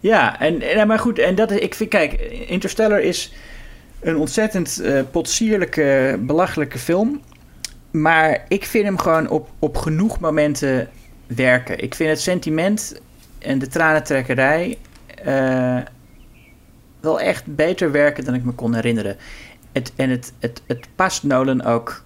Ja, 0.00 0.40
en, 0.40 0.62
en, 0.62 0.86
maar 0.86 0.98
goed, 0.98 1.18
en 1.18 1.34
dat 1.34 1.50
is, 1.50 1.58
ik 1.58 1.74
vind, 1.74 1.90
kijk, 1.90 2.12
Interstellar 2.46 3.00
is 3.00 3.32
een 4.00 4.16
ontzettend 4.16 4.80
eh 4.80 5.00
potsierlijke, 5.10 6.18
belachelijke 6.20 6.78
film. 6.78 7.20
Maar 8.00 8.44
ik 8.48 8.64
vind 8.64 8.84
hem 8.84 8.98
gewoon 8.98 9.28
op, 9.28 9.48
op 9.58 9.76
genoeg 9.76 10.20
momenten 10.20 10.88
werken. 11.26 11.82
Ik 11.82 11.94
vind 11.94 12.10
het 12.10 12.20
sentiment 12.20 13.00
en 13.38 13.58
de 13.58 13.66
tranentrekkerij 13.68 14.78
eh, 15.24 15.78
wel 17.00 17.20
echt 17.20 17.56
beter 17.56 17.90
werken 17.92 18.24
dan 18.24 18.34
ik 18.34 18.44
me 18.44 18.52
kon 18.52 18.74
herinneren. 18.74 19.16
Het, 19.72 19.92
en 19.96 20.10
het, 20.10 20.32
het, 20.38 20.62
het 20.66 20.86
past 20.94 21.22
Nolan 21.22 21.62
ook 21.64 22.04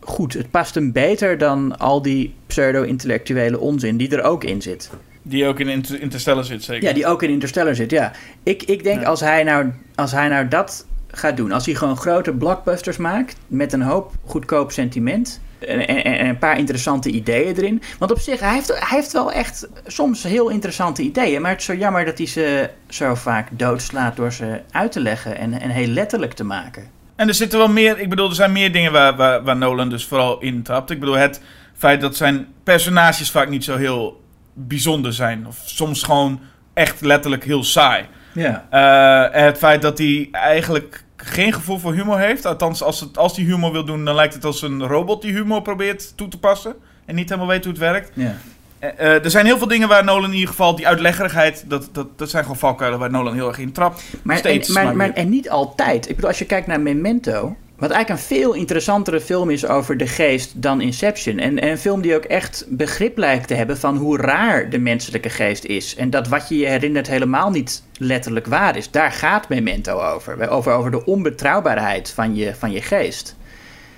goed. 0.00 0.32
Het 0.32 0.50
past 0.50 0.74
hem 0.74 0.92
beter 0.92 1.38
dan 1.38 1.78
al 1.78 2.02
die 2.02 2.34
pseudo-intellectuele 2.46 3.58
onzin 3.58 3.96
die 3.96 4.16
er 4.16 4.22
ook 4.22 4.44
in 4.44 4.62
zit. 4.62 4.90
Die 5.22 5.46
ook 5.46 5.60
in 5.60 5.68
Inter- 5.68 6.00
Interstellar 6.00 6.44
zit, 6.44 6.62
zeker. 6.64 6.88
Ja, 6.88 6.94
die 6.94 7.06
ook 7.06 7.22
in 7.22 7.30
Interstellar 7.30 7.74
zit, 7.74 7.90
ja. 7.90 8.12
Ik, 8.42 8.62
ik 8.62 8.82
denk 8.82 9.00
Ja. 9.00 9.06
als, 9.06 9.20
hij 9.20 9.42
nou, 9.42 9.70
als 9.94 10.12
hij 10.12 10.28
nou 10.28 10.48
dat 10.48 10.86
gaat 11.12 11.36
doen, 11.36 11.52
als 11.52 11.66
hij 11.66 11.74
gewoon 11.74 11.96
grote 11.96 12.32
blockbusters 12.32 12.96
maakt 12.96 13.36
met 13.46 13.72
een 13.72 13.82
hoop 13.82 14.12
goedkoop 14.24 14.72
sentiment 14.72 15.40
en, 15.58 15.88
en, 15.88 16.04
en 16.04 16.26
een 16.26 16.38
paar 16.38 16.58
interessante 16.58 17.10
ideeën 17.10 17.56
erin. 17.56 17.82
Want 17.98 18.10
op 18.10 18.18
zich, 18.18 18.40
hij 18.40 18.54
heeft, 18.54 18.68
hij 18.68 18.96
heeft 18.98 19.12
wel 19.12 19.32
echt 19.32 19.68
soms 19.86 20.22
heel 20.22 20.48
interessante 20.48 21.02
ideeën, 21.02 21.42
maar 21.42 21.50
het 21.50 21.60
is 21.60 21.66
zo 21.66 21.74
jammer 21.74 22.04
dat 22.04 22.18
hij 22.18 22.26
ze 22.26 22.70
zo 22.88 23.14
vaak 23.14 23.48
doodslaat 23.52 24.16
door 24.16 24.32
ze 24.32 24.60
uit 24.70 24.92
te 24.92 25.00
leggen 25.00 25.38
en, 25.38 25.60
en 25.60 25.70
heel 25.70 25.86
letterlijk 25.86 26.32
te 26.32 26.44
maken. 26.44 26.90
En 27.16 27.28
er 27.28 27.34
zitten 27.34 27.58
wel 27.58 27.68
meer, 27.68 27.98
ik 27.98 28.08
bedoel, 28.08 28.28
er 28.28 28.34
zijn 28.34 28.52
meer 28.52 28.72
dingen 28.72 28.92
waar, 28.92 29.16
waar, 29.16 29.42
waar 29.42 29.56
Nolan 29.56 29.88
dus 29.88 30.04
vooral 30.04 30.40
in 30.40 30.62
trapt. 30.62 30.90
Ik 30.90 31.00
bedoel, 31.00 31.16
het 31.16 31.40
feit 31.76 32.00
dat 32.00 32.16
zijn 32.16 32.46
personages 32.64 33.30
vaak 33.30 33.48
niet 33.48 33.64
zo 33.64 33.76
heel 33.76 34.22
bijzonder 34.54 35.12
zijn. 35.12 35.46
Of 35.46 35.62
soms 35.64 36.02
gewoon 36.02 36.40
echt 36.72 37.00
letterlijk 37.00 37.44
heel 37.44 37.64
saai. 37.64 38.04
Ja. 38.32 38.66
Eh, 38.70 39.42
het 39.44 39.58
feit 39.58 39.82
dat 39.82 39.98
hij 39.98 40.28
eigenlijk 40.32 41.04
geen 41.16 41.52
gevoel 41.52 41.78
voor 41.78 41.92
humor 41.92 42.18
heeft. 42.18 42.46
Althans, 42.46 42.82
als, 42.82 43.00
het, 43.00 43.18
als 43.18 43.36
hij 43.36 43.44
humor 43.44 43.72
wil 43.72 43.84
doen, 43.84 44.04
dan 44.04 44.14
lijkt 44.14 44.34
het 44.34 44.44
als 44.44 44.62
een 44.62 44.86
robot 44.86 45.22
die 45.22 45.32
humor 45.32 45.62
probeert 45.62 46.16
toe 46.16 46.28
te 46.28 46.38
passen. 46.38 46.74
En 47.04 47.14
niet 47.14 47.28
helemaal 47.28 47.50
weet 47.50 47.64
hoe 47.64 47.72
het 47.72 47.82
werkt. 47.82 48.10
ja. 48.14 48.34
Eh, 48.78 48.90
eh, 48.98 49.24
er 49.24 49.30
zijn 49.30 49.46
heel 49.46 49.58
veel 49.58 49.68
dingen 49.68 49.88
waar 49.88 50.04
Nolan 50.04 50.28
in 50.28 50.34
ieder 50.34 50.48
geval, 50.48 50.76
die 50.76 50.86
uitleggerigheid, 50.86 51.64
dat, 51.68 51.88
dat, 51.92 52.18
dat 52.18 52.30
zijn 52.30 52.42
gewoon 52.42 52.58
valkuilen 52.58 52.98
waar 52.98 53.10
Nolan 53.10 53.34
heel 53.34 53.48
erg 53.48 53.58
in 53.58 53.72
trapt. 53.72 54.02
Maar, 54.22 54.36
Steeds, 54.36 54.68
en, 54.68 54.74
maar, 54.74 54.96
maar 54.96 55.10
en 55.10 55.28
niet 55.28 55.50
altijd. 55.50 56.08
Ik 56.08 56.14
bedoel, 56.14 56.30
als 56.30 56.38
je 56.38 56.46
kijkt 56.46 56.66
naar 56.66 56.80
Memento, 56.80 57.56
wat 57.80 57.90
eigenlijk 57.90 58.20
een 58.20 58.36
veel 58.36 58.52
interessantere 58.52 59.20
film 59.20 59.50
is 59.50 59.66
over 59.66 59.96
de 59.96 60.06
geest 60.06 60.62
dan 60.62 60.80
Inception. 60.80 61.38
En, 61.38 61.58
en 61.58 61.68
een 61.68 61.78
film 61.78 62.00
die 62.00 62.14
ook 62.14 62.24
echt 62.24 62.66
begrip 62.68 63.18
lijkt 63.18 63.48
te 63.48 63.54
hebben 63.54 63.78
van 63.78 63.96
hoe 63.96 64.16
raar 64.16 64.70
de 64.70 64.78
menselijke 64.78 65.30
geest 65.30 65.64
is. 65.64 65.94
En 65.94 66.10
dat 66.10 66.28
wat 66.28 66.48
je 66.48 66.58
je 66.58 66.66
herinnert 66.66 67.06
helemaal 67.06 67.50
niet 67.50 67.82
letterlijk 67.98 68.46
waar 68.46 68.76
is. 68.76 68.90
Daar 68.90 69.12
gaat 69.12 69.48
Memento 69.48 70.00
over. 70.00 70.48
Over, 70.48 70.72
over 70.72 70.90
de 70.90 71.04
onbetrouwbaarheid 71.04 72.10
van 72.10 72.34
je, 72.34 72.54
van 72.54 72.72
je 72.72 72.82
geest. 72.82 73.36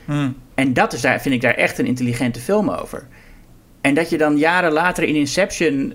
Hmm. 0.04 0.36
En 0.54 0.72
dat 0.72 0.92
is 0.92 1.00
daar, 1.00 1.20
vind 1.20 1.34
ik 1.34 1.40
daar 1.40 1.54
echt 1.54 1.78
een 1.78 1.86
intelligente 1.86 2.40
film 2.40 2.70
over. 2.70 3.06
En 3.80 3.94
dat 3.94 4.10
je 4.10 4.18
dan 4.18 4.38
jaren 4.38 4.72
later 4.72 5.04
in 5.04 5.14
Inception 5.14 5.94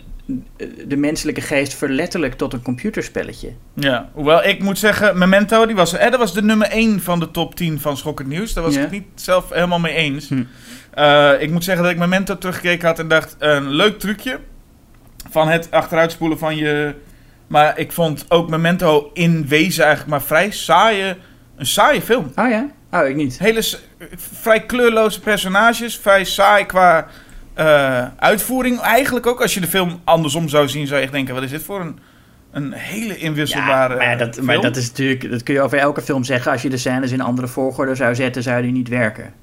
de 0.88 0.96
menselijke 0.98 1.42
geest 1.42 1.74
verletterlijk 1.74 2.34
tot 2.34 2.54
een 2.54 2.62
computerspelletje. 2.62 3.52
Ja, 3.74 4.10
hoewel 4.14 4.44
ik 4.44 4.64
moet 4.64 4.80
zeggen, 4.80 5.18
Memento, 5.18 5.66
die 5.66 5.76
was, 5.76 5.94
eh, 5.94 6.12
dat 6.12 6.20
was 6.20 6.34
de 6.34 6.44
nummer 6.44 6.68
1 6.72 7.02
van 7.02 7.20
de 7.20 7.32
top 7.32 7.56
10 7.56 7.80
van 7.80 7.98
Schokkend 7.98 8.28
Nieuws. 8.28 8.54
Daar 8.54 8.64
was 8.64 8.74
Ja. 8.74 8.80
ik 8.80 8.86
het 8.86 8.94
niet 8.94 9.08
zelf 9.16 9.50
helemaal 9.50 9.80
mee 9.80 9.94
eens. 9.94 10.30
Hm. 10.30 10.44
Eh, 10.94 11.32
ik 11.40 11.52
moet 11.52 11.64
zeggen 11.64 11.84
dat 11.84 11.92
ik 11.92 12.00
Memento 12.00 12.38
teruggekeken 12.38 12.88
had 12.88 13.00
en 13.00 13.08
dacht, 13.08 13.36
een 13.40 13.70
leuk 13.70 14.00
trucje 14.00 14.40
van 15.30 15.48
het 15.48 15.72
achteruitspoelen 15.72 16.38
van 16.38 16.56
je... 16.56 16.96
Maar 17.48 17.78
ik 17.80 17.92
vond 17.92 18.26
ook 18.28 18.50
Memento 18.50 19.10
in 19.14 19.48
wezen 19.48 19.84
eigenlijk 19.86 20.12
maar 20.12 20.28
vrij 20.28 20.52
saaie, 20.52 21.16
een 21.56 21.66
saaie 21.66 22.02
film. 22.02 22.32
Oh 22.36 22.50
ja? 22.50 22.68
Oh, 22.92 23.08
ik 23.08 23.16
niet. 23.16 23.40
Hele 23.40 23.62
vrij 24.16 24.66
kleurloze 24.66 25.20
personages, 25.20 25.98
vrij 25.98 26.24
saai 26.24 26.66
qua 26.66 27.08
eh, 27.58 28.06
uitvoering. 28.20 28.80
Eigenlijk 28.80 29.26
ook 29.28 29.42
als 29.42 29.54
je 29.54 29.60
de 29.60 29.68
film 29.68 30.00
andersom 30.04 30.50
zou 30.50 30.68
zien, 30.70 30.88
zou 30.88 30.98
je 31.00 31.04
echt 31.06 31.14
denken: 31.14 31.34
wat 31.34 31.44
is 31.44 31.50
dit 31.50 31.64
voor 31.64 31.80
een, 31.82 32.00
een 32.52 32.72
hele 32.74 33.14
Ja, 33.14 33.20
inwisselbare 33.20 33.96
maar, 33.96 34.10
ja, 34.10 34.16
dat, 34.16 34.34
film. 34.34 34.46
maar 34.46 34.62
dat 34.62 34.76
is 34.76 34.88
natuurlijk, 34.88 35.30
dat 35.32 35.44
kun 35.44 35.54
je 35.54 35.62
over 35.62 35.78
elke 35.78 36.02
film 36.02 36.24
zeggen. 36.24 36.52
Als 36.52 36.62
je 36.62 36.70
de 36.70 36.78
scènes 36.78 37.12
in 37.12 37.22
andere 37.22 37.48
volgorde 37.48 37.96
zou 37.96 38.16
zetten, 38.16 38.44
zou 38.44 38.62
die 38.62 38.72
niet 38.72 38.88
werken. 38.90 39.34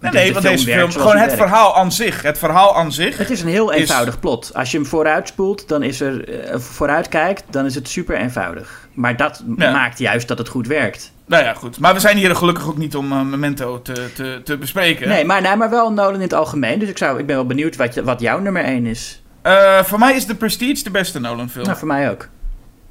Nee, 0.00 0.32
want 0.32 0.44
deze 0.44 0.64
film, 0.72 0.90
gewoon 0.90 1.06
het 1.16 1.18
werkt. 1.20 1.36
verhaal 1.36 1.76
aan 1.76 1.92
zich. 1.92 2.22
Het 2.22 2.38
verhaal 2.38 2.76
aan 2.76 2.92
zich. 2.92 3.18
Het 3.18 3.30
is 3.30 3.42
een 3.42 3.48
heel 3.48 3.70
is- 3.72 3.80
eenvoudig 3.80 4.20
plot. 4.20 4.50
Als 4.54 4.70
je 4.70 4.76
hem 4.78 4.86
vooruit 4.86 5.28
spoelt, 5.28 5.68
dan 5.68 5.82
is 5.82 6.00
er 6.00 6.28
eh, 6.48 6.58
vooruit 6.58 7.08
kijkt, 7.08 7.44
dan 7.50 7.64
is 7.64 7.74
het 7.74 7.88
super 7.88 8.16
eenvoudig. 8.16 8.88
Maar 8.94 9.16
dat 9.16 9.44
Ja. 9.56 9.72
maakt 9.72 9.98
juist 9.98 10.28
dat 10.28 10.38
het 10.38 10.48
goed 10.48 10.66
werkt. 10.66 11.12
Nou 11.26 11.44
ja, 11.44 11.54
goed. 11.54 11.78
Maar 11.78 11.94
we 11.94 12.00
zijn 12.00 12.16
hier 12.16 12.36
gelukkig 12.36 12.68
ook 12.68 12.76
niet 12.76 12.96
om 12.96 13.12
eh, 13.12 13.20
Memento 13.22 13.82
te, 13.82 14.12
te, 14.14 14.40
te 14.44 14.56
bespreken. 14.58 15.08
Nee, 15.08 15.24
maar, 15.24 15.42
nee, 15.42 15.56
maar 15.56 15.70
wel 15.70 15.92
Nolan 15.92 16.14
in 16.14 16.20
het 16.20 16.32
algemeen. 16.34 16.78
Dus 16.78 16.88
ik, 16.88 16.98
zou, 16.98 17.18
ik 17.18 17.26
ben 17.26 17.36
wel 17.36 17.46
benieuwd 17.46 17.76
wat, 17.76 17.94
je, 17.94 18.04
wat 18.04 18.20
jouw 18.20 18.38
nummer 18.38 18.64
1 18.64 18.86
is. 18.86 19.22
Eh, 19.42 19.82
voor 19.84 19.98
mij 19.98 20.14
is 20.16 20.24
The 20.24 20.34
Prestige 20.34 20.84
de 20.84 20.90
beste 20.90 21.20
Nolan 21.20 21.48
film. 21.50 21.64
Nou, 21.64 21.78
voor 21.78 21.88
mij 21.88 22.10
ook. 22.10 22.28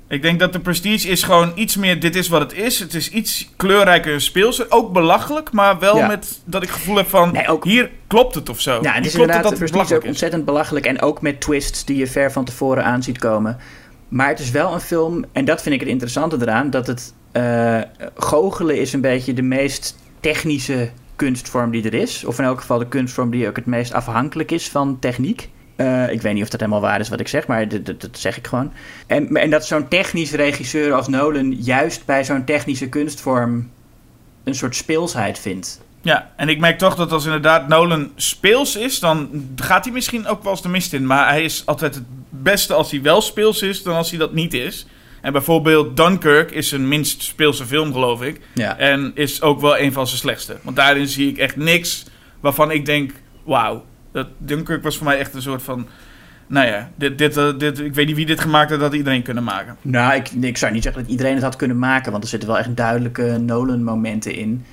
Ik 0.08 0.22
denk 0.22 0.40
dat 0.40 0.52
The 0.52 0.60
Prestige 0.60 1.08
is 1.08 1.24
gewoon 1.24 1.52
iets 1.56 1.76
meer, 1.76 2.00
dit 2.00 2.16
is 2.16 2.28
wat 2.28 2.42
het 2.42 2.54
is. 2.54 2.80
Het 2.80 2.94
is 2.94 3.10
iets 3.10 3.50
kleurrijker 3.58 4.14
en 4.14 4.22
speelser. 4.22 4.66
Ook 4.70 4.94
belachelijk, 4.94 5.52
maar 5.52 5.80
wel 5.80 5.98
Ja. 5.98 6.08
met 6.08 6.40
dat 6.46 6.64
ik 6.64 6.70
gevoel 6.70 6.96
heb 6.96 7.10
van, 7.10 7.32
Nee, 7.32 7.48
ook- 7.48 7.64
hier 7.64 7.90
klopt 8.08 8.36
het 8.36 8.50
of 8.50 8.62
zo. 8.62 8.72
Ja, 8.82 8.92
het 8.92 9.06
is 9.06 9.12
klopt 9.14 9.14
inderdaad 9.14 9.42
dat 9.44 9.52
het 9.52 9.60
Prestige 9.72 9.96
ook 9.96 10.04
is. 10.04 10.10
ontzettend 10.10 10.46
belachelijk. 10.46 10.86
En 10.86 11.02
ook 11.02 11.22
met 11.22 11.42
twists 11.42 11.86
die 11.86 11.98
je 11.98 12.08
ver 12.08 12.32
van 12.32 12.46
tevoren 12.46 12.84
aan 12.84 13.04
ziet 13.04 13.18
komen. 13.18 13.58
Maar 14.08 14.28
het 14.28 14.40
is 14.40 14.52
wel 14.52 14.74
een 14.74 14.80
film, 14.80 15.26
en 15.32 15.46
dat 15.46 15.62
vind 15.62 15.76
ik 15.76 15.82
het 15.82 15.90
interessante 15.90 16.38
eraan, 16.42 16.70
dat 16.70 16.88
het 16.88 17.14
eh 17.32 17.82
goochelen 18.16 18.80
is 18.80 18.94
een 18.94 19.02
beetje 19.02 19.34
de 19.34 19.42
meest 19.42 19.96
technische 20.20 20.90
kunstvorm 21.16 21.72
die 21.72 21.84
er 21.84 21.94
is. 21.94 22.24
Of 22.24 22.40
in 22.40 22.46
elk 22.46 22.60
geval 22.60 22.80
de 22.80 22.88
kunstvorm 22.88 23.30
die 23.30 23.48
ook 23.48 23.56
het 23.56 23.66
meest 23.66 23.94
afhankelijk 23.94 24.52
is 24.52 24.70
van 24.70 25.00
techniek. 25.00 25.50
Eh, 25.76 26.12
ik 26.12 26.22
weet 26.22 26.34
niet 26.34 26.44
of 26.44 26.50
dat 26.50 26.60
helemaal 26.60 26.82
waar 26.82 27.00
is 27.00 27.10
wat 27.10 27.20
ik 27.20 27.28
zeg, 27.28 27.48
maar 27.48 27.84
dat 27.84 28.08
zeg 28.12 28.38
ik 28.38 28.48
gewoon. 28.48 28.72
En, 29.08 29.36
en 29.36 29.50
dat 29.50 29.66
zo'n 29.66 29.88
technisch 29.88 30.32
regisseur 30.32 30.94
als 30.94 31.08
Nolan 31.08 31.52
juist 31.52 32.06
bij 32.06 32.24
zo'n 32.24 32.44
technische 32.44 32.90
kunstvorm 32.90 33.70
een 34.44 34.56
soort 34.56 34.76
speelsheid 34.76 35.40
vindt. 35.40 35.82
Ja, 36.02 36.32
en 36.36 36.50
ik 36.50 36.60
merk 36.60 36.78
toch 36.78 36.96
dat 36.96 37.12
als 37.12 37.26
inderdaad 37.26 37.68
Nolan 37.68 38.12
speels 38.16 38.76
is, 38.76 39.00
dan 39.00 39.30
gaat 39.56 39.84
hij 39.84 39.94
misschien 39.94 40.28
ook 40.28 40.44
wel 40.44 40.52
eens 40.52 40.62
de 40.62 40.70
mist 40.70 40.94
in. 40.94 41.06
Maar 41.06 41.30
hij 41.30 41.44
is 41.44 41.64
altijd 41.66 41.96
het 41.96 42.04
beste 42.42 42.74
als 42.74 42.92
hij 42.92 43.02
wel 43.02 43.22
speels 43.22 43.62
is, 43.62 43.84
dan 43.84 43.96
als 43.96 44.10
hij 44.10 44.20
dat 44.20 44.34
niet 44.34 44.54
is. 44.54 44.86
En 45.22 45.32
bijvoorbeeld 45.32 45.98
Dunkirk 45.98 46.52
is 46.52 46.70
zijn 46.70 46.88
minst 46.88 47.24
speelse 47.24 47.66
film, 47.66 47.94
geloof 47.94 48.22
ik. 48.24 48.42
Ja. 48.54 48.78
En 48.78 49.12
is 49.16 49.42
ook 49.42 49.62
wel 49.62 49.78
een 49.78 49.94
van 49.94 50.08
zijn 50.08 50.20
slechtste. 50.20 50.58
Want 50.62 50.76
daarin 50.76 51.08
zie 51.08 51.30
ik 51.30 51.38
echt 51.38 51.56
niks 51.56 52.06
waarvan 52.40 52.72
ik 52.72 52.86
denk, 52.86 53.12
wauw. 53.44 53.86
Dat 54.12 54.28
Dunkirk 54.38 54.84
was 54.84 54.98
voor 54.98 55.06
mij 55.06 55.18
echt 55.18 55.34
een 55.34 55.42
soort 55.42 55.64
van... 55.64 55.88
Nou 56.48 56.68
ja, 56.68 56.92
dit, 56.96 57.18
dit, 57.18 57.38
eh, 57.38 57.58
dit, 57.58 57.80
ik 57.80 57.94
weet 57.94 58.08
niet 58.08 58.16
wie 58.16 58.26
dit 58.26 58.40
gemaakt 58.40 58.70
heeft, 58.70 58.82
dat 58.82 58.90
had 58.90 59.00
iedereen 59.00 59.24
kunnen 59.24 59.44
maken. 59.44 59.78
Nou, 59.82 60.14
ik, 60.14 60.30
ik 60.30 60.58
zou 60.58 60.74
niet 60.74 60.84
zeggen 60.84 61.02
dat 61.02 61.12
iedereen 61.12 61.34
het 61.34 61.44
had 61.44 61.56
kunnen 61.56 61.80
maken, 61.80 62.12
want 62.12 62.24
er 62.24 62.30
zitten 62.30 62.50
wel 62.50 62.58
echt 62.58 62.76
duidelijke 62.76 63.38
Nolan-momenten 63.38 64.36
in. 64.36 64.66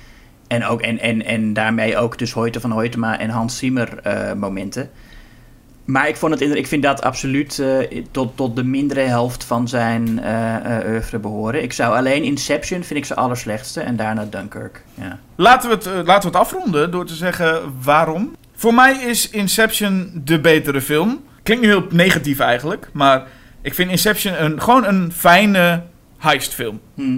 En, 0.47 0.65
ook, 0.65 0.81
en, 0.81 0.99
en, 0.99 1.25
en 1.25 1.53
daarmee 1.53 1.97
ook 1.97 2.17
dus 2.17 2.31
Hoyte 2.31 2.59
van 2.59 2.71
Hoytema 2.71 3.19
en 3.19 3.29
Hans 3.29 3.57
Zimmer 3.57 3.97
eh, 3.97 4.33
momenten. 4.33 4.89
Maar 5.85 6.07
ik, 6.07 6.15
vond 6.15 6.39
het, 6.39 6.55
ik 6.55 6.67
vind 6.67 6.83
dat 6.83 7.01
absoluut 7.01 7.59
eh, 7.59 8.01
tot, 8.11 8.37
tot 8.37 8.55
de 8.55 8.63
mindere 8.63 8.99
helft 8.99 9.43
van 9.43 9.67
zijn 9.67 10.19
eh, 10.19 10.77
oeuvre 10.87 11.19
behoren. 11.19 11.63
Ik 11.63 11.73
zou 11.73 11.95
alleen 11.95 12.23
Inception 12.23 12.83
vind 12.83 12.99
ik 12.99 13.05
zijn 13.05 13.19
allerslechtste 13.19 13.81
en 13.81 13.95
daarna 13.95 14.25
Dunkirk. 14.29 14.83
Ja. 14.93 15.19
Laten 15.35 15.69
we, 15.69 15.75
het, 15.75 15.85
laten 15.85 16.31
we 16.31 16.37
het 16.37 16.45
afronden 16.45 16.91
door 16.91 17.05
te 17.05 17.15
zeggen 17.15 17.61
waarom. 17.81 18.35
Voor 18.55 18.73
mij 18.73 18.93
is 18.93 19.29
Inception 19.29 20.21
de 20.23 20.39
betere 20.39 20.81
film. 20.81 21.23
Klinkt 21.43 21.63
nu 21.63 21.69
heel 21.69 21.87
negatief 21.89 22.39
eigenlijk, 22.39 22.89
maar 22.93 23.27
ik 23.61 23.73
vind 23.73 23.89
Inception 23.89 24.43
een, 24.43 24.61
gewoon 24.61 24.85
een 24.85 25.11
fijne 25.11 25.83
heistfilm. 26.17 26.79
Hm. 26.95 27.17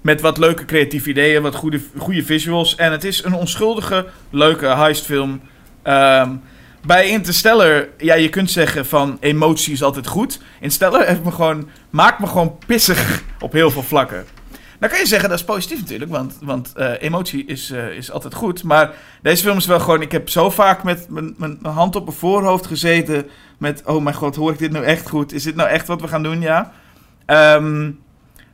Met 0.00 0.20
wat 0.20 0.38
leuke 0.38 0.64
creatieve 0.64 1.10
ideeën, 1.10 1.42
wat 1.42 1.54
goede, 1.54 1.80
goede 1.96 2.24
visuals. 2.24 2.74
En 2.74 2.92
het 2.92 3.04
is 3.04 3.24
een 3.24 3.34
onschuldige, 3.34 4.06
leuke 4.30 4.66
heistfilm. 4.66 5.40
Ehm, 5.82 6.30
bij 6.86 7.08
Interstellar, 7.08 7.88
ja, 7.98 8.14
je 8.14 8.28
kunt 8.28 8.50
zeggen 8.50 8.86
van 8.86 9.16
emotie 9.20 9.72
is 9.72 9.82
altijd 9.82 10.06
goed. 10.06 10.40
Interstellar 10.54 11.06
heeft 11.06 11.24
me 11.24 11.30
gewoon, 11.30 11.68
maakt 11.90 12.18
me 12.18 12.26
gewoon 12.26 12.58
pissig 12.66 13.22
op 13.40 13.52
heel 13.52 13.70
veel 13.70 13.82
vlakken. 13.82 14.24
Dan 14.78 14.88
kan 14.88 14.98
je 14.98 15.06
zeggen, 15.06 15.28
dat 15.28 15.38
is 15.38 15.44
positief 15.44 15.80
natuurlijk, 15.80 16.10
want, 16.10 16.38
want 16.42 16.72
eh, 16.74 16.92
emotie 16.98 17.44
is, 17.44 17.70
eh, 17.70 17.88
is 17.88 18.10
altijd 18.10 18.34
goed. 18.34 18.62
Maar 18.62 18.94
deze 19.22 19.42
film 19.42 19.56
is 19.56 19.66
wel 19.66 19.80
gewoon, 19.80 20.02
ik 20.02 20.12
heb 20.12 20.28
zo 20.28 20.50
vaak 20.50 20.82
met 20.82 21.06
mijn 21.36 21.58
hand 21.62 21.96
op 21.96 22.04
mijn 22.04 22.16
voorhoofd 22.16 22.66
gezeten. 22.66 23.26
Met, 23.58 23.82
oh 23.84 24.02
mijn 24.02 24.14
god, 24.14 24.36
hoor 24.36 24.52
ik 24.52 24.58
dit 24.58 24.72
nou 24.72 24.84
echt 24.84 25.08
goed? 25.08 25.32
Is 25.32 25.42
dit 25.42 25.54
nou 25.54 25.68
echt 25.68 25.86
wat 25.86 26.00
we 26.00 26.08
gaan 26.08 26.22
doen, 26.22 26.40
ja? 26.40 26.72
Ehm, 27.26 27.90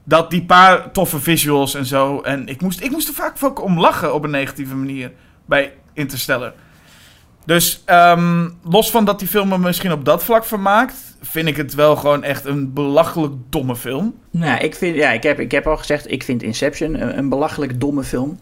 dat 0.04 0.30
die 0.30 0.44
paar 0.44 0.90
toffe 0.92 1.20
visuals 1.20 1.74
en 1.74 1.86
zo. 1.86 2.20
En 2.20 2.46
ik 2.46 2.60
moest, 2.60 2.80
ik 2.80 2.90
moest 2.90 3.08
er 3.08 3.14
vaak 3.14 3.36
ook 3.44 3.62
om 3.62 3.80
lachen 3.80 4.14
op 4.14 4.24
een 4.24 4.30
negatieve 4.30 4.74
manier 4.74 5.12
bij 5.46 5.72
Interstellar. 5.92 6.52
Dus 7.46 7.82
ehm, 7.84 8.48
los 8.64 8.90
van 8.90 9.04
dat 9.04 9.18
die 9.18 9.28
film 9.28 9.48
me 9.48 9.58
misschien 9.58 9.92
op 9.92 10.04
dat 10.04 10.24
vlak 10.24 10.44
vermaakt, 10.44 10.94
vind 11.20 11.48
ik 11.48 11.56
het 11.56 11.74
wel 11.74 11.96
gewoon 11.96 12.24
echt 12.24 12.44
een 12.44 12.72
belachelijk 12.72 13.32
domme 13.48 13.76
film. 13.76 14.14
Nou, 14.30 14.60
ik, 14.64 14.74
vind, 14.74 14.96
ja, 14.96 15.10
ik, 15.10 15.22
heb, 15.22 15.40
ik 15.40 15.50
heb 15.50 15.66
al 15.66 15.76
gezegd, 15.76 16.10
ik 16.10 16.22
vind 16.22 16.42
Inception 16.42 17.18
een, 17.18 17.28
belachelijk 17.28 17.80
domme 17.80 18.04
film. 18.04 18.38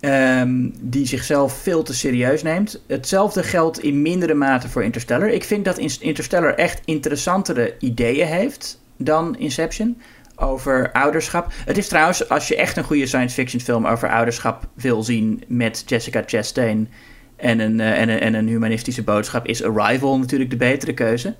Ehm, 0.00 0.68
die 0.80 1.06
zichzelf 1.06 1.52
veel 1.52 1.82
te 1.82 1.94
serieus 1.94 2.42
neemt. 2.42 2.82
Hetzelfde 2.86 3.42
geldt 3.42 3.82
in 3.82 4.02
mindere 4.02 4.34
mate 4.34 4.68
voor 4.68 4.84
Interstellar. 4.84 5.28
Ik 5.28 5.44
vind 5.44 5.64
dat 5.64 5.78
In- 5.78 6.00
Interstellar 6.00 6.54
echt 6.54 6.80
interessantere 6.84 7.74
ideeën 7.78 8.26
heeft 8.26 8.80
dan 8.96 9.36
Inception. 9.38 10.00
Over 10.36 10.92
ouderschap. 10.92 11.52
Het 11.64 11.78
is 11.78 11.88
trouwens, 11.88 12.28
als 12.28 12.48
je 12.48 12.56
echt 12.56 12.76
een 12.76 12.84
goede 12.84 13.06
science 13.06 13.34
fiction 13.34 13.60
film 13.60 13.86
over 13.86 14.10
ouderschap 14.10 14.68
wil 14.74 15.02
zien 15.02 15.44
met 15.48 15.82
Jessica 15.86 16.22
Chastain 16.26 16.88
en 17.42 17.58
een, 17.60 17.80
eh, 17.80 18.00
en 18.00 18.08
een, 18.08 18.20
en 18.20 18.34
een 18.34 18.48
humanistische 18.48 19.02
boodschap, 19.02 19.46
is 19.46 19.64
Arrival 19.64 20.18
natuurlijk 20.18 20.50
de 20.50 20.56
betere 20.56 20.92
keuze. 20.94 21.34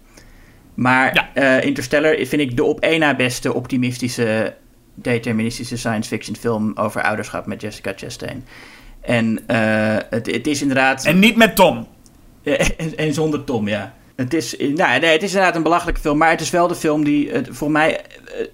Maar 0.75 1.15
Ja. 1.15 1.59
eh, 1.59 1.67
Interstellar 1.67 2.15
vind 2.17 2.43
ik 2.43 2.57
de 2.57 2.65
op 2.65 2.81
één 2.81 3.01
na 3.01 3.17
beste 3.17 3.55
optimistische, 3.55 4.55
deterministische 4.95 5.77
science 5.77 6.09
fiction 6.09 6.37
film 6.37 6.73
over 6.75 7.03
ouderschap 7.03 7.47
met 7.47 7.61
Jessica 7.61 7.93
Chastain. 7.97 8.45
En 9.01 9.39
eh, 9.47 9.97
het, 10.11 10.27
het 10.27 10.47
is 10.47 10.61
inderdaad. 10.63 11.05
En 11.05 11.19
niet 11.19 11.37
met 11.37 11.57
Tom. 11.57 11.87
en, 12.43 12.97
en 12.97 13.15
zonder 13.15 13.45
Tom, 13.45 13.69
ja. 13.69 13.95
Het 14.17 14.35
is, 14.35 14.57
nou, 14.59 15.01
nee, 15.01 15.13
het 15.13 15.23
is 15.23 15.31
inderdaad 15.33 15.57
een 15.57 15.63
belachelijke 15.63 16.01
film, 16.01 16.19
maar 16.19 16.31
het 16.31 16.41
is 16.41 16.51
wel 16.51 16.69
de 16.69 16.75
film 16.75 17.05
die, 17.05 17.31
voor 17.51 17.71
mij, 17.71 18.01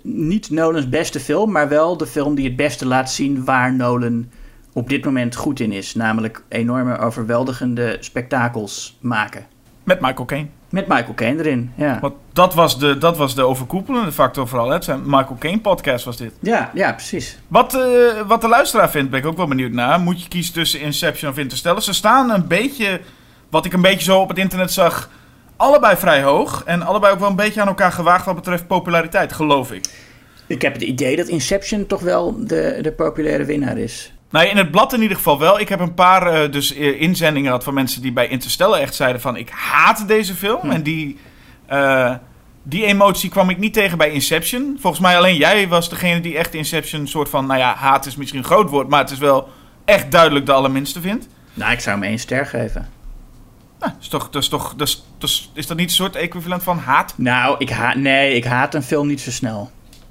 niet 0.03 0.51
Nolans 0.51 0.89
beste 0.89 1.21
film, 1.21 1.53
maar 1.53 1.69
wel 1.69 1.97
de 1.97 2.07
film 2.07 2.35
die 2.35 2.45
het 2.45 2.57
beste 2.57 2.87
laat 2.87 3.11
zien 3.13 3.45
waar 3.45 3.75
Nolan 3.75 4.31
op 4.73 4.89
dit 4.89 5.05
moment 5.05 5.37
goed 5.37 5.61
in 5.61 5.73
is. 5.73 5.95
Namelijk 5.95 6.43
enorme, 6.49 6.99
overweldigende 6.99 7.97
spektakels 8.01 8.99
maken. 9.01 9.47
Met 9.85 10.01
Michael 10.01 10.25
Caine. 10.25 10.49
Met 10.69 10.87
Michael 10.87 11.15
Caine 11.15 11.39
erin, 11.39 11.73
ja. 11.77 11.99
Want 12.01 12.15
dat 12.33 12.55
was 12.55 12.79
de, 12.79 12.99
dat 12.99 13.17
was 13.17 13.35
de 13.35 13.43
overkoepelende 13.43 14.13
factor 14.13 14.49
vooral. 14.49 14.69
Hè? 14.69 14.75
Het 14.75 14.85
zijn 14.85 15.01
Michael 15.05 15.37
Caine 15.39 15.61
podcast 15.61 16.05
was 16.05 16.17
dit. 16.17 16.33
Ja, 16.41 16.71
ja, 16.75 16.93
precies. 16.93 17.39
Wat, 17.49 17.75
eh, 17.75 17.81
wat 18.27 18.41
de 18.41 18.49
luisteraar 18.49 18.91
vindt, 18.91 19.11
ben 19.11 19.21
ik 19.21 19.27
ook 19.27 19.37
wel 19.37 19.47
benieuwd 19.47 19.73
naar. 19.73 20.01
Moet 20.01 20.23
je 20.23 20.29
kiezen 20.29 20.55
tussen 20.55 20.81
Inception 20.81 21.31
of 21.31 21.39
Interstellar? 21.39 21.83
Ze 21.83 21.93
staan 21.93 22.31
een 22.31 22.47
beetje, 22.47 23.01
wat 23.51 23.65
ik 23.65 23.73
een 23.73 23.81
beetje 23.81 24.05
zo 24.05 24.21
op 24.21 24.29
het 24.29 24.39
internet 24.39 24.73
zag, 24.73 25.11
allebei 25.57 25.97
vrij 25.97 26.23
hoog. 26.23 26.63
En 26.65 26.83
allebei 26.83 27.13
ook 27.13 27.21
wel 27.21 27.29
een 27.29 27.37
beetje 27.37 27.61
aan 27.61 27.69
elkaar 27.69 27.93
gewaagd 27.93 28.25
wat 28.25 28.35
betreft 28.35 28.67
populariteit, 28.67 29.33
geloof 29.33 29.73
ik. 29.73 29.91
Ik 30.47 30.63
heb 30.63 30.73
het 30.73 30.83
idee 30.83 31.17
dat 31.17 31.29
Inception 31.29 31.87
toch 31.87 32.01
wel 32.01 32.47
de, 32.47 32.79
de 32.83 32.93
populaire 32.93 33.45
winnaar 33.45 33.79
is. 33.79 34.13
Nou, 34.31 34.47
in 34.47 34.57
het 34.57 34.71
blad 34.71 34.93
in 34.93 35.03
ieder 35.03 35.17
geval 35.17 35.39
wel. 35.39 35.61
Ik 35.61 35.69
heb 35.69 35.81
een 35.81 35.95
paar 35.95 36.27
eh, 36.27 36.53
dus, 36.53 36.75
eh, 36.75 37.01
inzendingen 37.01 37.49
gehad 37.49 37.65
van 37.65 37.75
mensen 37.75 38.03
die 38.03 38.13
bij 38.13 38.29
Interstellar 38.29 38.81
echt 38.81 38.95
zeiden 38.95 39.21
van... 39.21 39.37
ik 39.37 39.51
haat 39.51 40.09
deze 40.09 40.35
film. 40.35 40.61
Hm. 40.61 40.71
En 40.71 40.83
die, 40.83 41.19
eh, 41.67 42.15
die 42.63 42.85
emotie 42.85 43.31
kwam 43.31 43.51
ik 43.51 43.59
niet 43.59 43.73
tegen 43.73 43.99
bij 43.99 44.11
Inception. 44.11 44.77
Volgens 44.81 45.03
mij 45.03 45.17
alleen 45.17 45.37
jij 45.37 45.69
was 45.69 45.89
degene 45.89 46.21
die 46.21 46.39
echt 46.39 46.55
Inception 46.55 47.07
soort 47.07 47.29
van... 47.29 47.47
nou 47.47 47.59
ja, 47.59 47.75
haat 47.75 48.07
is 48.07 48.17
misschien 48.17 48.39
een 48.39 48.47
groot 48.47 48.71
woord... 48.71 48.89
maar 48.89 49.01
het 49.01 49.11
is 49.11 49.19
wel 49.19 49.49
echt 49.85 50.11
duidelijk 50.11 50.47
de 50.47 50.53
allerminste 50.53 51.01
vindt. 51.01 51.29
Nou, 51.55 51.73
ik 51.73 51.81
zou 51.81 51.99
hem 51.99 52.09
één 52.09 52.19
ster 52.19 52.47
geven. 52.47 52.89
Nou, 53.79 53.93
is, 54.01 54.09
toch, 54.09 54.31
dat 54.31 54.43
is, 54.43 54.49
toch, 54.49 54.75
dat 54.77 54.89
is, 54.89 55.05
dat 55.19 55.29
is, 55.29 55.51
is 55.55 55.67
dat 55.67 55.77
niet 55.77 55.89
een 55.89 55.95
soort 55.95 56.17
equivalent 56.17 56.63
van 56.63 56.79
haat? 56.79 57.15
Nou, 57.17 57.55
ik 57.59 57.71
haat, 57.71 57.95
nee, 57.95 58.35
ik 58.35 58.45
haat 58.45 58.75
een 58.75 58.83
film 58.83 59.07
niet 59.07 59.21
zo 59.21 59.31
snel. 59.31 59.71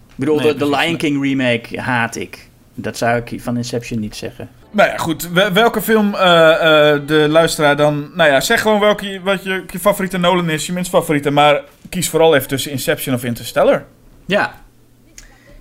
Ik 0.09 0.15
bedoel, 0.15 0.39
Nee, 0.39 0.55
de. 0.55 0.69
Lion 0.69 0.97
King 0.97 1.21
remake 1.21 1.81
haat 1.81 2.15
ik. 2.15 2.46
Dat 2.79 2.97
zou 2.97 3.21
ik 3.25 3.41
van 3.41 3.57
Inception 3.57 3.99
niet 3.99 4.15
zeggen. 4.15 4.49
Nou 4.71 4.89
ja, 4.89 4.97
goed. 4.97 5.29
Wel- 5.31 5.51
Welke 5.51 5.81
film 5.81 6.15
eh, 6.15 6.51
eh, 6.93 7.01
de 7.07 7.27
luisteraar 7.29 7.75
dan... 7.75 8.09
Nou 8.13 8.29
ja, 8.29 8.39
zeg 8.41 8.61
gewoon 8.61 8.79
welke 8.79 9.19
wat 9.23 9.43
je, 9.43 9.63
je 9.71 9.79
favoriete 9.79 10.17
Nolan 10.17 10.49
is, 10.49 10.65
je 10.65 10.73
minst 10.73 10.89
favoriete. 10.89 11.31
Maar 11.31 11.61
kies 11.89 12.09
vooral 12.09 12.35
even 12.35 12.47
tussen 12.47 12.71
Inception 12.71 13.15
of 13.15 13.23
Interstellar. 13.23 13.85
Ja. 14.25 14.53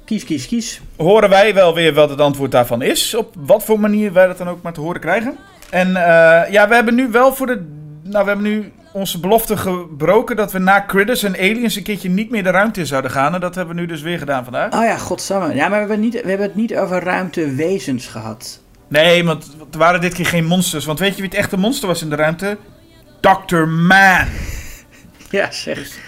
Kies, 0.04 0.24
kies, 0.24 0.46
kies. 0.46 0.80
horen 0.96 1.28
wij 1.28 1.54
wel 1.54 1.74
weer 1.74 1.94
wat 1.94 2.10
het 2.10 2.20
antwoord 2.20 2.50
daarvan 2.50 2.82
is. 2.82 3.14
Op 3.14 3.34
wat 3.38 3.64
voor 3.64 3.80
manier 3.80 4.12
wij 4.12 4.26
dat 4.26 4.38
dan 4.38 4.48
ook 4.48 4.62
maar 4.62 4.72
te 4.72 4.80
horen 4.80 5.00
krijgen. 5.00 5.36
En 5.70 5.88
eh, 5.96 6.52
ja, 6.52 6.68
we 6.68 6.74
hebben 6.74 6.94
nu 6.94 7.08
wel 7.10 7.34
voor 7.34 7.46
de. 7.46 7.66
Nou, 8.02 8.24
we 8.24 8.30
hebben 8.30 8.46
nu 8.50 8.72
onze 8.96 9.20
belofte 9.20 9.56
gebroken 9.56 10.36
dat 10.36 10.52
we 10.52 10.58
na 10.58 10.84
Critters 10.86 11.22
en 11.22 11.34
Aliens 11.34 11.76
een 11.76 11.82
keertje 11.82 12.08
niet 12.08 12.30
meer 12.30 12.42
de 12.42 12.50
ruimte 12.50 12.80
in 12.80 12.86
zouden 12.86 13.10
gaan. 13.10 13.34
En 13.34 13.40
dat 13.40 13.54
hebben 13.54 13.74
we 13.74 13.80
nu 13.80 13.86
dus 13.86 14.02
weer 14.02 14.18
gedaan 14.18 14.44
vandaag. 14.44 14.72
Oh 14.72 14.84
ja, 14.84 14.96
godsamme. 14.96 15.54
Ja, 15.54 15.60
maar 15.60 15.70
we 15.70 15.76
hebben, 15.76 16.00
niet, 16.00 16.12
we 16.12 16.28
hebben 16.28 16.46
het 16.46 16.56
niet 16.56 16.76
over 16.76 17.02
ruimtewezens 17.02 18.06
gehad. 18.06 18.60
Nee, 18.88 19.24
want 19.24 19.56
er 19.72 19.78
waren 19.78 20.00
dit 20.00 20.14
keer 20.14 20.26
geen 20.26 20.44
monsters. 20.44 20.84
Want 20.84 20.98
weet 20.98 21.10
je 21.10 21.20
wie 21.20 21.30
het 21.30 21.38
echte 21.38 21.56
monster 21.56 21.88
was 21.88 22.02
in 22.02 22.10
de 22.10 22.16
ruimte? 22.16 22.58
Dr. 23.20 23.56
Man. 23.56 24.26
Ja, 25.30 25.50
zeg. 25.50 25.98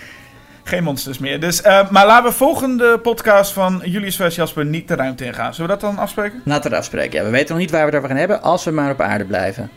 Geen 0.65 0.82
monsters 0.82 1.19
meer. 1.19 1.40
Dus, 1.40 1.62
eh, 1.62 1.90
maar 1.90 2.06
laten 2.06 2.31
we 2.31 2.36
volgende 2.36 2.98
podcast 2.98 3.52
van 3.52 3.82
Julius 3.85 4.16
vs. 4.16 4.35
Jasper 4.35 4.65
niet 4.65 4.89
de 4.89 4.94
ruimte 4.94 5.24
ingaan. 5.24 5.55
Zullen 5.55 5.70
we 5.70 5.77
dat 5.81 5.90
dan 5.90 5.98
afspreken? 5.98 6.40
Laten 6.44 6.62
we 6.62 6.69
dat 6.69 6.78
afspreken. 6.78 7.19
Ja, 7.19 7.24
we 7.24 7.31
weten 7.31 7.48
nog 7.48 7.59
niet 7.59 7.70
waar 7.70 7.81
we 7.81 7.86
het 7.86 7.97
over 7.97 8.09
gaan 8.09 8.19
hebben, 8.19 8.43
als 8.43 8.65
we 8.65 8.70
maar 8.70 8.90
op 8.90 9.01
aarde 9.01 9.24
blijven. 9.24 9.70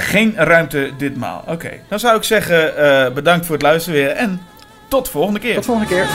Geen 0.00 0.34
ruimte 0.36 0.90
ditmaal. 0.96 1.44
Oké, 1.46 1.70
dan 1.88 1.98
zou 1.98 2.16
ik 2.16 2.22
zeggen 2.22 2.76
eh, 2.76 3.12
bedankt 3.12 3.46
voor 3.46 3.54
het 3.54 3.64
luisteren 3.64 4.00
weer 4.00 4.10
en 4.10 4.40
tot 4.88 5.04
de 5.04 5.10
volgende 5.10 5.40
keer. 5.40 5.54
Tot 5.54 5.64
volgende 5.64 5.88
keer. 5.88 6.06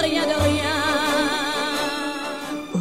Rien 0.00 0.22
de 0.28 0.36
rien. 0.42 0.64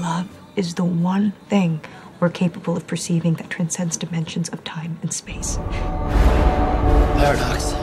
Love 0.02 0.26
is 0.54 0.74
the 0.74 0.84
one 0.84 1.32
thing 1.48 1.80
we're 2.18 2.32
capable 2.32 2.74
of 2.74 2.86
perceiving 2.86 3.38
that 3.38 3.50
transcends 3.50 3.98
dimensions 3.98 4.50
of 4.50 4.60
time 4.64 4.98
and 5.02 5.14
space. 5.14 5.58
Paradox. 7.18 7.74